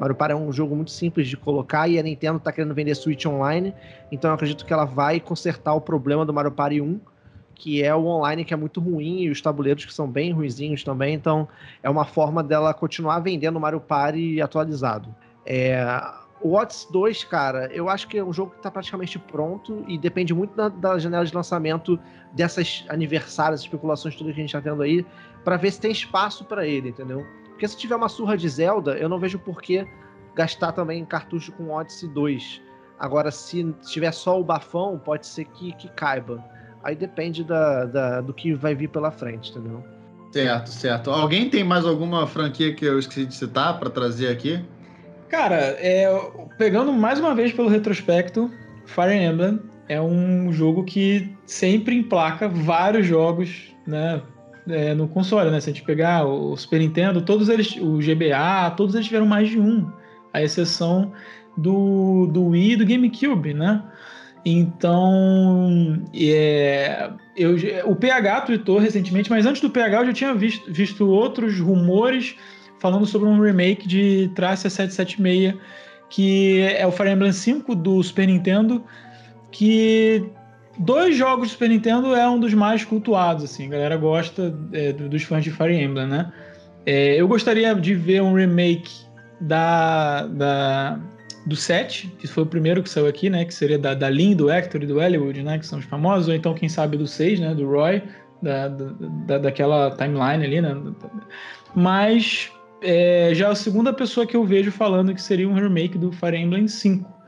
Mario 0.00 0.16
Party 0.16 0.32
é 0.32 0.36
um 0.36 0.50
jogo 0.50 0.74
muito 0.74 0.90
simples 0.90 1.28
de 1.28 1.36
colocar 1.36 1.86
e 1.86 1.98
a 1.98 2.02
Nintendo 2.02 2.38
está 2.38 2.50
querendo 2.50 2.74
vender 2.74 2.94
Switch 2.94 3.26
Online, 3.26 3.74
então 4.10 4.30
eu 4.30 4.34
acredito 4.34 4.64
que 4.64 4.72
ela 4.72 4.86
vai 4.86 5.20
consertar 5.20 5.74
o 5.74 5.80
problema 5.80 6.24
do 6.24 6.32
Mario 6.32 6.50
Party 6.50 6.80
1, 6.80 6.98
que 7.54 7.82
é 7.82 7.94
o 7.94 8.06
online 8.06 8.42
que 8.42 8.54
é 8.54 8.56
muito 8.56 8.80
ruim 8.80 9.20
e 9.20 9.30
os 9.30 9.42
tabuleiros 9.42 9.84
que 9.84 9.92
são 9.92 10.10
bem 10.10 10.32
ruizinhos 10.32 10.82
também, 10.82 11.14
então 11.14 11.46
é 11.82 11.90
uma 11.90 12.06
forma 12.06 12.42
dela 12.42 12.72
continuar 12.72 13.20
vendendo 13.20 13.60
Mario 13.60 13.78
Party 13.78 14.40
atualizado. 14.40 15.14
É, 15.44 15.84
o 16.40 16.54
Odyssey 16.54 16.90
2, 16.90 17.24
cara, 17.24 17.66
eu 17.70 17.90
acho 17.90 18.08
que 18.08 18.16
é 18.16 18.24
um 18.24 18.32
jogo 18.32 18.52
que 18.52 18.56
está 18.56 18.70
praticamente 18.70 19.18
pronto 19.18 19.84
e 19.86 19.98
depende 19.98 20.32
muito 20.32 20.56
da, 20.56 20.70
da, 20.70 20.98
janela 20.98 21.26
de 21.26 21.34
lançamento 21.34 22.00
dessas 22.32 22.86
aniversários, 22.88 23.60
especulações 23.60 24.16
todas 24.16 24.32
que 24.34 24.40
a 24.40 24.42
gente 24.42 24.56
está 24.56 24.62
tendo 24.62 24.80
aí, 24.80 25.04
para 25.44 25.58
ver 25.58 25.70
se 25.70 25.78
tem 25.78 25.90
espaço 25.90 26.46
para 26.46 26.66
ele, 26.66 26.88
entendeu? 26.88 27.26
Porque 27.60 27.68
se 27.68 27.76
tiver 27.76 27.94
uma 27.94 28.08
surra 28.08 28.38
de 28.38 28.48
Zelda, 28.48 28.96
eu 28.96 29.06
não 29.06 29.18
vejo 29.18 29.38
por 29.38 29.60
que 29.60 29.86
gastar 30.34 30.72
também 30.72 31.04
cartucho 31.04 31.52
com 31.52 31.68
Odyssey 31.68 32.08
2. 32.08 32.62
Agora, 32.98 33.30
se 33.30 33.62
tiver 33.86 34.12
só 34.12 34.40
o 34.40 34.42
bafão, 34.42 34.98
pode 34.98 35.26
ser 35.26 35.44
que, 35.44 35.74
que 35.74 35.86
caiba. 35.90 36.42
Aí 36.82 36.96
depende 36.96 37.44
da, 37.44 37.84
da, 37.84 38.20
do 38.22 38.32
que 38.32 38.54
vai 38.54 38.74
vir 38.74 38.88
pela 38.88 39.10
frente, 39.10 39.50
entendeu? 39.50 39.84
Certo, 40.32 40.70
certo. 40.70 41.10
Alguém 41.10 41.50
tem 41.50 41.62
mais 41.62 41.84
alguma 41.84 42.26
franquia 42.26 42.74
que 42.74 42.86
eu 42.86 42.98
esqueci 42.98 43.26
de 43.26 43.34
citar 43.34 43.78
para 43.78 43.90
trazer 43.90 44.28
aqui? 44.28 44.64
Cara, 45.28 45.56
é, 45.56 46.08
pegando 46.56 46.90
mais 46.94 47.20
uma 47.20 47.34
vez 47.34 47.52
pelo 47.52 47.68
retrospecto, 47.68 48.50
Fire 48.86 49.12
Emblem 49.12 49.60
é 49.86 50.00
um 50.00 50.50
jogo 50.50 50.82
que 50.82 51.30
sempre 51.44 51.94
emplaca 51.94 52.48
vários 52.48 53.06
jogos, 53.06 53.76
né? 53.86 54.22
É, 54.72 54.94
no 54.94 55.08
console, 55.08 55.50
né? 55.50 55.60
Se 55.60 55.70
a 55.70 55.72
gente 55.72 55.84
pegar 55.84 56.24
o 56.24 56.56
Super 56.56 56.80
Nintendo, 56.80 57.22
todos 57.22 57.48
eles, 57.48 57.76
o 57.76 57.98
GBA, 57.98 58.70
todos 58.76 58.94
eles 58.94 59.06
tiveram 59.06 59.26
mais 59.26 59.48
de 59.48 59.58
um, 59.58 59.90
à 60.32 60.42
exceção 60.42 61.12
do, 61.56 62.26
do 62.26 62.46
Wii 62.46 62.72
e 62.72 62.76
do 62.76 62.86
GameCube, 62.86 63.54
né? 63.54 63.82
Então, 64.44 66.02
é, 66.14 67.10
eu, 67.36 67.56
o 67.84 67.94
PH 67.94 68.42
tweetou 68.42 68.78
recentemente, 68.78 69.30
mas 69.30 69.44
antes 69.44 69.60
do 69.60 69.68
PH 69.68 69.98
eu 69.98 70.06
já 70.06 70.12
tinha 70.12 70.34
visto, 70.34 70.72
visto 70.72 71.06
outros 71.06 71.60
rumores 71.60 72.36
falando 72.78 73.04
sobre 73.04 73.28
um 73.28 73.38
remake 73.38 73.86
de 73.86 74.30
Tracia 74.34 74.70
776, 74.70 75.54
que 76.08 76.60
é 76.62 76.86
o 76.86 76.90
Fire 76.90 77.10
Emblem 77.10 77.32
5 77.32 77.74
do 77.74 78.02
Super 78.02 78.26
Nintendo, 78.26 78.82
que 79.50 80.24
dois 80.80 81.14
jogos 81.14 81.48
do 81.48 81.52
Super 81.52 81.68
Nintendo 81.68 82.14
é 82.14 82.28
um 82.28 82.40
dos 82.40 82.54
mais 82.54 82.84
cultuados, 82.84 83.44
assim, 83.44 83.66
a 83.66 83.70
galera 83.70 83.96
gosta 83.96 84.54
é, 84.72 84.92
dos 84.92 85.22
fãs 85.22 85.44
de 85.44 85.50
Fire 85.50 85.74
Emblem, 85.74 86.08
né? 86.08 86.32
É, 86.86 87.20
eu 87.20 87.28
gostaria 87.28 87.74
de 87.74 87.94
ver 87.94 88.22
um 88.22 88.32
remake 88.32 88.90
da, 89.40 90.26
da, 90.26 90.98
do 91.46 91.54
7, 91.54 92.08
que 92.18 92.26
foi 92.26 92.42
o 92.44 92.46
primeiro 92.46 92.82
que 92.82 92.88
saiu 92.88 93.06
aqui, 93.06 93.28
né? 93.28 93.44
Que 93.44 93.52
seria 93.52 93.78
da, 93.78 93.92
da 93.92 94.08
Lynn, 94.08 94.34
do 94.34 94.50
Hector 94.50 94.82
e 94.82 94.86
do 94.86 95.00
Elwood, 95.00 95.42
né? 95.42 95.58
Que 95.58 95.66
são 95.66 95.78
os 95.78 95.84
famosos, 95.84 96.28
ou 96.28 96.34
então, 96.34 96.54
quem 96.54 96.68
sabe, 96.68 96.96
do 96.96 97.06
6, 97.06 97.40
né? 97.40 97.54
Do 97.54 97.68
Roy, 97.68 98.02
da, 98.42 98.68
da, 98.68 99.38
daquela 99.38 99.90
timeline 99.96 100.44
ali, 100.44 100.60
né? 100.62 100.74
Mas 101.74 102.50
é 102.82 103.32
já 103.34 103.50
a 103.50 103.54
segunda 103.54 103.92
pessoa 103.92 104.26
que 104.26 104.36
eu 104.36 104.44
vejo 104.44 104.72
falando 104.72 105.14
que 105.14 105.22
seria 105.22 105.46
um 105.46 105.54
remake 105.54 105.98
do 105.98 106.10
Fire 106.10 106.36
Emblem 106.36 106.66
5. 106.66 107.19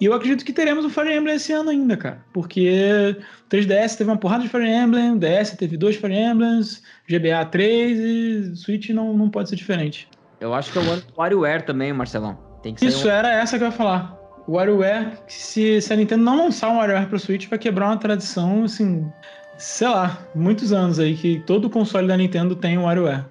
E 0.00 0.06
eu 0.06 0.12
acredito 0.12 0.44
que 0.44 0.52
teremos 0.52 0.84
um 0.84 0.90
Fire 0.90 1.14
Emblem 1.14 1.36
esse 1.36 1.52
ano 1.52 1.70
ainda, 1.70 1.96
cara. 1.96 2.24
Porque 2.32 3.16
o 3.46 3.48
3DS 3.48 3.96
teve 3.96 4.10
uma 4.10 4.16
porrada 4.16 4.42
de 4.42 4.48
Fire 4.48 4.68
Emblem, 4.68 5.12
o 5.12 5.18
DS 5.18 5.52
teve 5.52 5.76
dois 5.76 5.96
Fire 5.96 6.14
Emblems, 6.14 6.82
GBA 7.08 7.44
3 7.50 7.98
e 7.98 8.56
Switch 8.56 8.90
não, 8.90 9.16
não 9.16 9.30
pode 9.30 9.48
ser 9.48 9.56
diferente. 9.56 10.08
Eu 10.40 10.52
acho 10.52 10.72
que 10.72 10.78
é 10.78 10.82
o 10.82 10.90
ano 10.90 11.02
do 11.02 11.14
WarioWare 11.16 11.62
também, 11.64 11.92
Marcelão. 11.92 12.36
Tem 12.62 12.74
que 12.74 12.84
Isso, 12.84 13.06
um... 13.06 13.10
era 13.10 13.30
essa 13.30 13.56
que 13.56 13.64
eu 13.64 13.68
ia 13.68 13.72
falar. 13.72 14.18
O 14.46 14.52
WarioWare, 14.52 15.12
se, 15.26 15.80
se 15.80 15.92
a 15.92 15.96
Nintendo 15.96 16.24
não 16.24 16.36
lançar 16.36 16.70
um 16.70 16.76
WarioWare 16.76 17.06
pro 17.06 17.18
Switch, 17.18 17.48
vai 17.48 17.58
quebrar 17.58 17.86
uma 17.86 17.96
tradição, 17.96 18.64
assim, 18.64 19.10
sei 19.56 19.88
lá, 19.88 20.18
muitos 20.34 20.72
anos 20.72 20.98
aí 20.98 21.16
que 21.16 21.40
todo 21.46 21.70
console 21.70 22.08
da 22.08 22.16
Nintendo 22.16 22.54
tem 22.56 22.76
um 22.76 22.84
WarioWare. 22.84 23.24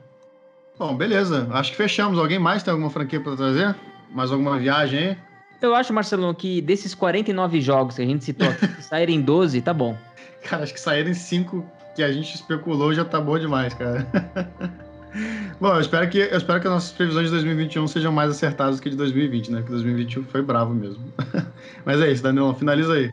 Bom, 0.80 0.96
beleza. 0.96 1.48
Acho 1.52 1.72
que 1.72 1.78
fechamos. 1.78 2.18
Alguém 2.18 2.40
mais 2.40 2.64
tem 2.64 2.72
alguma 2.72 2.90
franquia 2.90 3.20
para 3.20 3.36
trazer? 3.36 3.76
Mais 4.12 4.32
alguma 4.32 4.58
viagem 4.58 5.00
aí? 5.00 5.18
Eu 5.64 5.74
acho, 5.74 5.94
Marcelo, 5.94 6.36
que 6.36 6.62
desses 6.62 6.94
49 6.94 7.62
jogos 7.62 7.96
que 7.96 8.02
a 8.02 8.06
gente 8.06 8.26
citou 8.26 8.50
aqui, 8.50 8.68
saírem 8.84 9.22
12, 9.22 9.62
tá 9.62 9.74
bom. 9.74 9.98
Cara, 10.44 10.64
acho 10.64 10.74
que 10.74 10.80
saírem 10.80 11.14
5 11.14 11.66
que 11.96 12.04
a 12.04 12.12
gente 12.12 12.36
especulou 12.36 12.94
já 12.94 13.06
tá 13.06 13.22
bom 13.22 13.40
demais, 13.40 13.74
cara. 13.74 14.06
Bom, 15.62 15.76
eu 15.76 15.80
espero, 15.80 16.10
que, 16.10 16.18
eu 16.18 16.38
espero 16.38 16.60
que 16.60 16.66
as 16.66 16.74
nossas 16.74 16.92
previsões 16.92 17.28
de 17.28 17.32
2021 17.34 17.88
sejam 17.88 18.12
mais 18.12 18.32
acertadas 18.32 18.80
que 18.80 18.90
de 18.90 18.96
2020, 18.96 19.52
né? 19.52 19.58
Porque 19.60 19.72
2021 19.74 20.24
foi 20.24 20.42
bravo 20.42 20.74
mesmo. 20.74 21.14
Mas 21.86 22.02
é 22.02 22.12
isso, 22.12 22.24
Danilão, 22.24 22.56
finaliza 22.56 22.94
aí. 22.94 23.12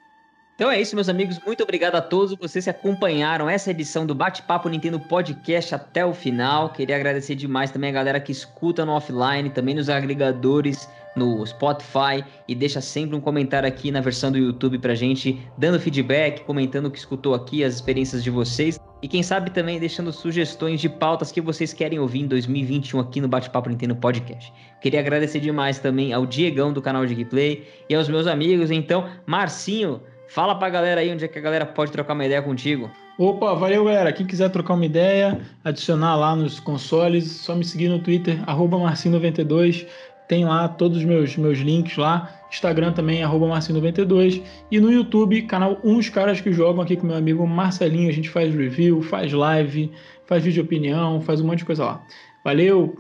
Então 0.54 0.70
é 0.70 0.80
isso, 0.80 0.94
meus 0.94 1.10
amigos. 1.10 1.38
Muito 1.44 1.62
obrigado 1.62 1.96
a 1.96 2.00
todos 2.00 2.34
vocês 2.36 2.64
que 2.64 2.70
acompanharam 2.70 3.50
essa 3.50 3.70
edição 3.70 4.06
do 4.06 4.14
Bate-Papo 4.14 4.70
Nintendo 4.70 4.98
Podcast 4.98 5.74
até 5.74 6.04
o 6.04 6.14
final. 6.14 6.70
Queria 6.70 6.96
agradecer 6.96 7.34
demais 7.34 7.70
também 7.70 7.90
a 7.90 7.92
galera 7.92 8.18
que 8.18 8.32
escuta 8.32 8.84
no 8.84 8.92
offline, 8.92 9.50
também 9.50 9.74
nos 9.74 9.90
agregadores, 9.90 10.88
no 11.16 11.44
Spotify 11.46 12.24
e 12.46 12.54
deixa 12.54 12.80
sempre 12.80 13.16
um 13.16 13.20
comentário 13.20 13.68
aqui 13.68 13.90
na 13.90 14.00
versão 14.00 14.30
do 14.30 14.38
YouTube 14.38 14.78
pra 14.78 14.94
gente, 14.94 15.40
dando 15.58 15.80
feedback, 15.80 16.44
comentando 16.44 16.86
o 16.86 16.90
que 16.90 16.98
escutou 16.98 17.34
aqui, 17.34 17.64
as 17.64 17.74
experiências 17.74 18.22
de 18.22 18.30
vocês. 18.30 18.78
E 19.02 19.08
quem 19.08 19.22
sabe 19.22 19.50
também 19.50 19.80
deixando 19.80 20.12
sugestões 20.12 20.80
de 20.80 20.88
pautas 20.88 21.32
que 21.32 21.40
vocês 21.40 21.72
querem 21.72 21.98
ouvir 21.98 22.20
em 22.20 22.26
2021 22.26 23.00
aqui 23.00 23.20
no 23.20 23.28
Bate-Papo 23.28 23.70
Nintendo 23.70 23.96
Podcast. 23.96 24.52
Queria 24.82 25.00
agradecer 25.00 25.40
demais 25.40 25.78
também 25.78 26.12
ao 26.12 26.26
Diegão 26.26 26.72
do 26.72 26.82
canal 26.82 27.06
de 27.06 27.14
Gameplay 27.14 27.66
e 27.88 27.94
aos 27.94 28.08
meus 28.08 28.26
amigos. 28.26 28.70
Então, 28.70 29.08
Marcinho, 29.26 30.02
Fala 30.30 30.54
pra 30.54 30.70
galera 30.70 31.00
aí 31.00 31.12
onde 31.12 31.24
é 31.24 31.28
que 31.28 31.40
a 31.40 31.42
galera 31.42 31.66
pode 31.66 31.90
trocar 31.90 32.14
uma 32.14 32.24
ideia 32.24 32.40
contigo. 32.40 32.88
Opa, 33.18 33.52
valeu 33.52 33.84
galera. 33.84 34.12
Quem 34.12 34.24
quiser 34.24 34.48
trocar 34.48 34.74
uma 34.74 34.86
ideia, 34.86 35.40
adicionar 35.64 36.14
lá 36.14 36.36
nos 36.36 36.60
consoles, 36.60 37.32
só 37.32 37.56
me 37.56 37.64
seguir 37.64 37.88
no 37.88 37.98
Twitter, 37.98 38.38
Marcinho92. 38.46 39.88
Tem 40.30 40.44
lá 40.44 40.68
todos 40.68 40.98
os 40.98 41.04
meus, 41.04 41.36
meus 41.36 41.58
links 41.58 41.96
lá. 41.96 42.30
Instagram 42.48 42.92
também, 42.92 43.20
Marcinho92. 43.20 44.40
E 44.70 44.78
no 44.78 44.92
YouTube, 44.92 45.42
canal 45.42 45.80
Uns 45.82 46.08
Caras 46.08 46.40
que 46.40 46.52
Jogam 46.52 46.82
aqui 46.82 46.94
com 46.94 47.04
meu 47.04 47.16
amigo 47.16 47.44
Marcelinho. 47.44 48.08
A 48.08 48.12
gente 48.12 48.30
faz 48.30 48.54
review, 48.54 49.02
faz 49.02 49.32
live, 49.32 49.90
faz 50.28 50.44
vídeo 50.44 50.62
de 50.62 50.68
opinião, 50.68 51.20
faz 51.20 51.40
um 51.40 51.48
monte 51.48 51.58
de 51.58 51.64
coisa 51.64 51.84
lá. 51.84 52.02
Valeu! 52.44 52.96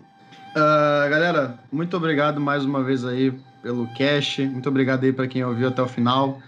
Uh, 0.56 1.08
galera, 1.08 1.60
muito 1.70 1.96
obrigado 1.96 2.40
mais 2.40 2.64
uma 2.64 2.82
vez 2.82 3.04
aí 3.04 3.32
pelo 3.62 3.86
cash. 3.96 4.38
Muito 4.38 4.68
obrigado 4.68 5.04
aí 5.04 5.12
para 5.12 5.28
quem 5.28 5.44
ouviu 5.44 5.68
até 5.68 5.80
o 5.80 5.86
final. 5.86 6.40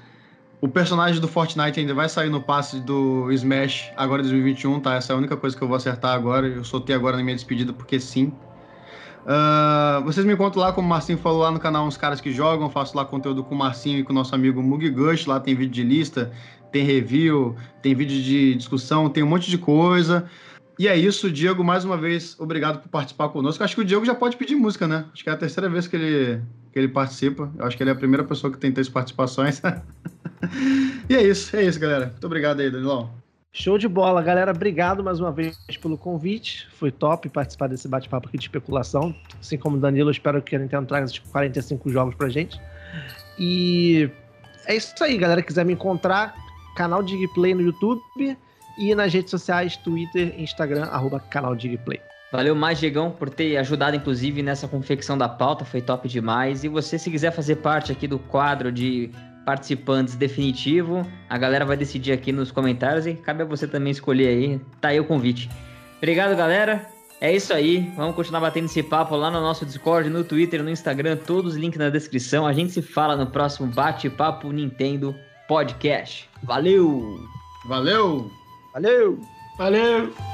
O 0.61 0.67
personagem 0.67 1.21
do 1.21 1.29
Fortnite 1.29 1.79
ainda 1.79 1.95
vai 1.95 2.09
sair 2.09 2.29
no 2.29 2.43
passe 2.43 2.81
do 2.81 3.31
Smash 3.31 3.93
agora 3.97 4.21
em 4.21 4.25
2021, 4.25 4.81
tá? 4.81 4.97
Essa 4.97 5.13
é 5.13 5.15
a 5.15 5.19
única 5.19 5.37
coisa 5.37 5.57
que 5.57 5.63
eu 5.63 5.69
vou 5.69 5.77
acertar 5.77 6.13
agora. 6.13 6.49
Eu 6.49 6.65
soltei 6.65 6.97
agora 6.97 7.17
na 7.17 7.23
minha 7.23 7.37
despedida 7.37 7.73
porque 7.73 8.01
sim. 8.01 8.33
Uh, 9.23 10.03
vocês 10.05 10.27
me 10.27 10.33
encontram 10.33 10.63
lá, 10.63 10.73
como 10.73 10.87
o 10.87 10.91
Marcinho 10.91 11.19
falou, 11.19 11.43
lá 11.43 11.51
no 11.51 11.61
canal 11.61 11.87
Uns 11.87 11.97
Caras 11.97 12.21
que 12.21 12.33
Jogam. 12.33 12.69
Faço 12.69 12.97
lá 12.97 13.05
conteúdo 13.05 13.45
com 13.45 13.55
o 13.55 13.59
Marcinho 13.59 13.99
e 13.99 14.03
com 14.03 14.13
o 14.13 14.15
nosso 14.15 14.35
amigo 14.35 14.63
Mug 14.63 14.89
Gush. 14.91 15.27
Lá 15.27 15.39
tem 15.39 15.55
vídeo 15.55 15.73
de 15.73 15.83
lista, 15.83 16.33
tem 16.73 16.85
review, 16.85 17.57
tem 17.81 17.95
vídeo 17.95 18.21
de 18.21 18.55
discussão, 18.55 19.09
tem 19.09 19.23
um 19.23 19.29
monte 19.29 19.51
de 19.51 19.59
coisa. 19.59 20.29
E 20.79 20.89
é 20.89 20.97
isso, 20.97 21.31
Diego, 21.31 21.63
mais 21.63 21.85
uma 21.85 21.97
vez, 21.97 22.35
obrigado 22.41 22.81
por 22.81 22.89
participar 22.89 23.29
conosco. 23.29 23.63
Acho 23.63 23.75
que 23.75 23.83
o 23.83 23.85
Diego 23.85 24.05
já 24.05 24.15
pode 24.15 24.37
pedir 24.37 24.57
música, 24.57 24.89
né? 24.89 25.05
Acho 25.13 25.23
que 25.23 25.31
é 25.31 25.33
a 25.33 25.37
terceira 25.37 25.69
vez 25.69 25.87
que 25.87 25.95
ele, 25.95 26.43
que 26.73 26.79
ele 26.79 26.89
participa. 26.89 27.53
Eu 27.57 27.67
acho 27.67 27.77
que 27.77 27.83
ele 27.83 27.91
é 27.91 27.93
a 27.93 27.97
primeira 27.97 28.25
pessoa 28.25 28.53
que 28.53 28.59
tem 28.59 28.73
três 28.73 28.89
participações. 28.89 29.63
e 31.09 31.15
é 31.15 31.23
isso, 31.23 31.55
é 31.55 31.65
isso, 31.65 31.79
galera. 31.79 32.07
Muito 32.07 32.27
obrigado 32.27 32.61
aí, 32.61 32.71
Danilão. 32.71 33.22
Show 33.55 33.77
de 33.77 33.87
bola, 33.87 34.23
galera. 34.23 34.51
Obrigado 34.51 35.05
mais 35.05 35.21
uma 35.21 35.31
vez 35.31 35.59
pelo 35.81 35.99
convite. 35.99 36.67
Foi 36.73 36.91
top 36.91 37.29
participar 37.29 37.69
desse 37.69 37.87
bate-papo 37.87 38.27
aqui 38.27 38.39
de 38.39 38.45
especulação. 38.45 39.15
Assim 39.39 39.59
como 39.59 39.77
o 39.77 39.79
Danilo, 39.79 40.11
espero 40.11 40.41
que 40.41 40.57
a 40.57 40.59
Nintendo 40.59 40.87
traga 40.87 41.05
esses 41.05 41.19
45 41.19 41.91
jogos 41.91 42.15
pra 42.15 42.31
gente. 42.31 42.59
E 43.39 44.09
é 44.65 44.75
isso 44.75 44.95
aí, 45.05 45.19
galera. 45.19 45.43
Quiser 45.43 45.67
me 45.67 45.75
encontrar, 45.75 46.35
canal 46.75 47.03
Digplay 47.03 47.53
no 47.53 47.61
YouTube 47.61 48.39
e 48.79 48.95
nas 48.95 49.13
redes 49.13 49.31
sociais, 49.31 49.77
Twitter, 49.77 50.35
Instagram, 50.41 50.85
arroba 50.85 51.21
canal 51.21 51.55
Digplay. 51.55 52.01
Valeu 52.33 52.55
mais, 52.55 52.79
Diegão, 52.79 53.11
por 53.11 53.29
ter 53.29 53.59
ajudado, 53.59 53.95
inclusive, 53.95 54.43
nessa 54.43 54.67
confecção 54.67 55.19
da 55.19 55.29
pauta, 55.29 55.67
foi 55.67 55.83
top 55.83 56.09
demais. 56.09 56.65
E 56.65 56.69
você, 56.69 56.99
se 56.99 57.11
quiser 57.11 57.31
fazer 57.31 57.57
parte 57.57 57.93
aqui 57.93 58.09
do 58.09 58.19
quadro 58.19 58.73
de 58.73 59.11
participantes 59.45 60.15
definitivo, 60.15 61.07
a 61.29 61.39
galera 61.39 61.65
vai 61.65 61.77
decidir 61.77 62.13
aqui 62.13 62.33
nos 62.33 62.51
comentários 62.51 63.07
e 63.07 63.15
cabe 63.15 63.43
a 63.43 63.45
você 63.45 63.67
também 63.67 63.91
escolher 63.91 64.29
aí. 64.29 64.61
Tá 64.81 64.89
aí 64.89 65.01
o 65.01 65.05
convite. 65.05 65.51
Obrigado, 65.99 66.37
galera. 66.37 66.87
É 67.21 67.33
isso 67.33 67.55
aí. 67.55 67.93
Vamos 67.97 68.17
continuar 68.17 68.41
batendo 68.41 68.65
esse 68.65 68.83
papo 68.83 69.15
lá 69.15 69.31
no 69.31 69.41
nosso 69.41 69.65
Discord, 69.65 70.11
no 70.11 70.25
Twitter, 70.25 70.63
no 70.63 70.71
Instagram, 70.71 71.17
todos 71.17 71.53
os 71.53 71.59
links 71.59 71.79
na 71.79 71.89
descrição. 71.89 72.45
A 72.45 72.53
gente 72.53 72.73
se 72.73 72.83
fala 72.83 73.17
no 73.17 73.29
próximo 73.29 73.69
Bate-Papo 73.69 74.51
Nintendo 74.51 75.15
Podcast. 75.47 76.29
Valeu! 76.43 77.21
Valeu! 77.65 78.29
Valeu! 78.75 79.21
Valeu! 79.57 80.32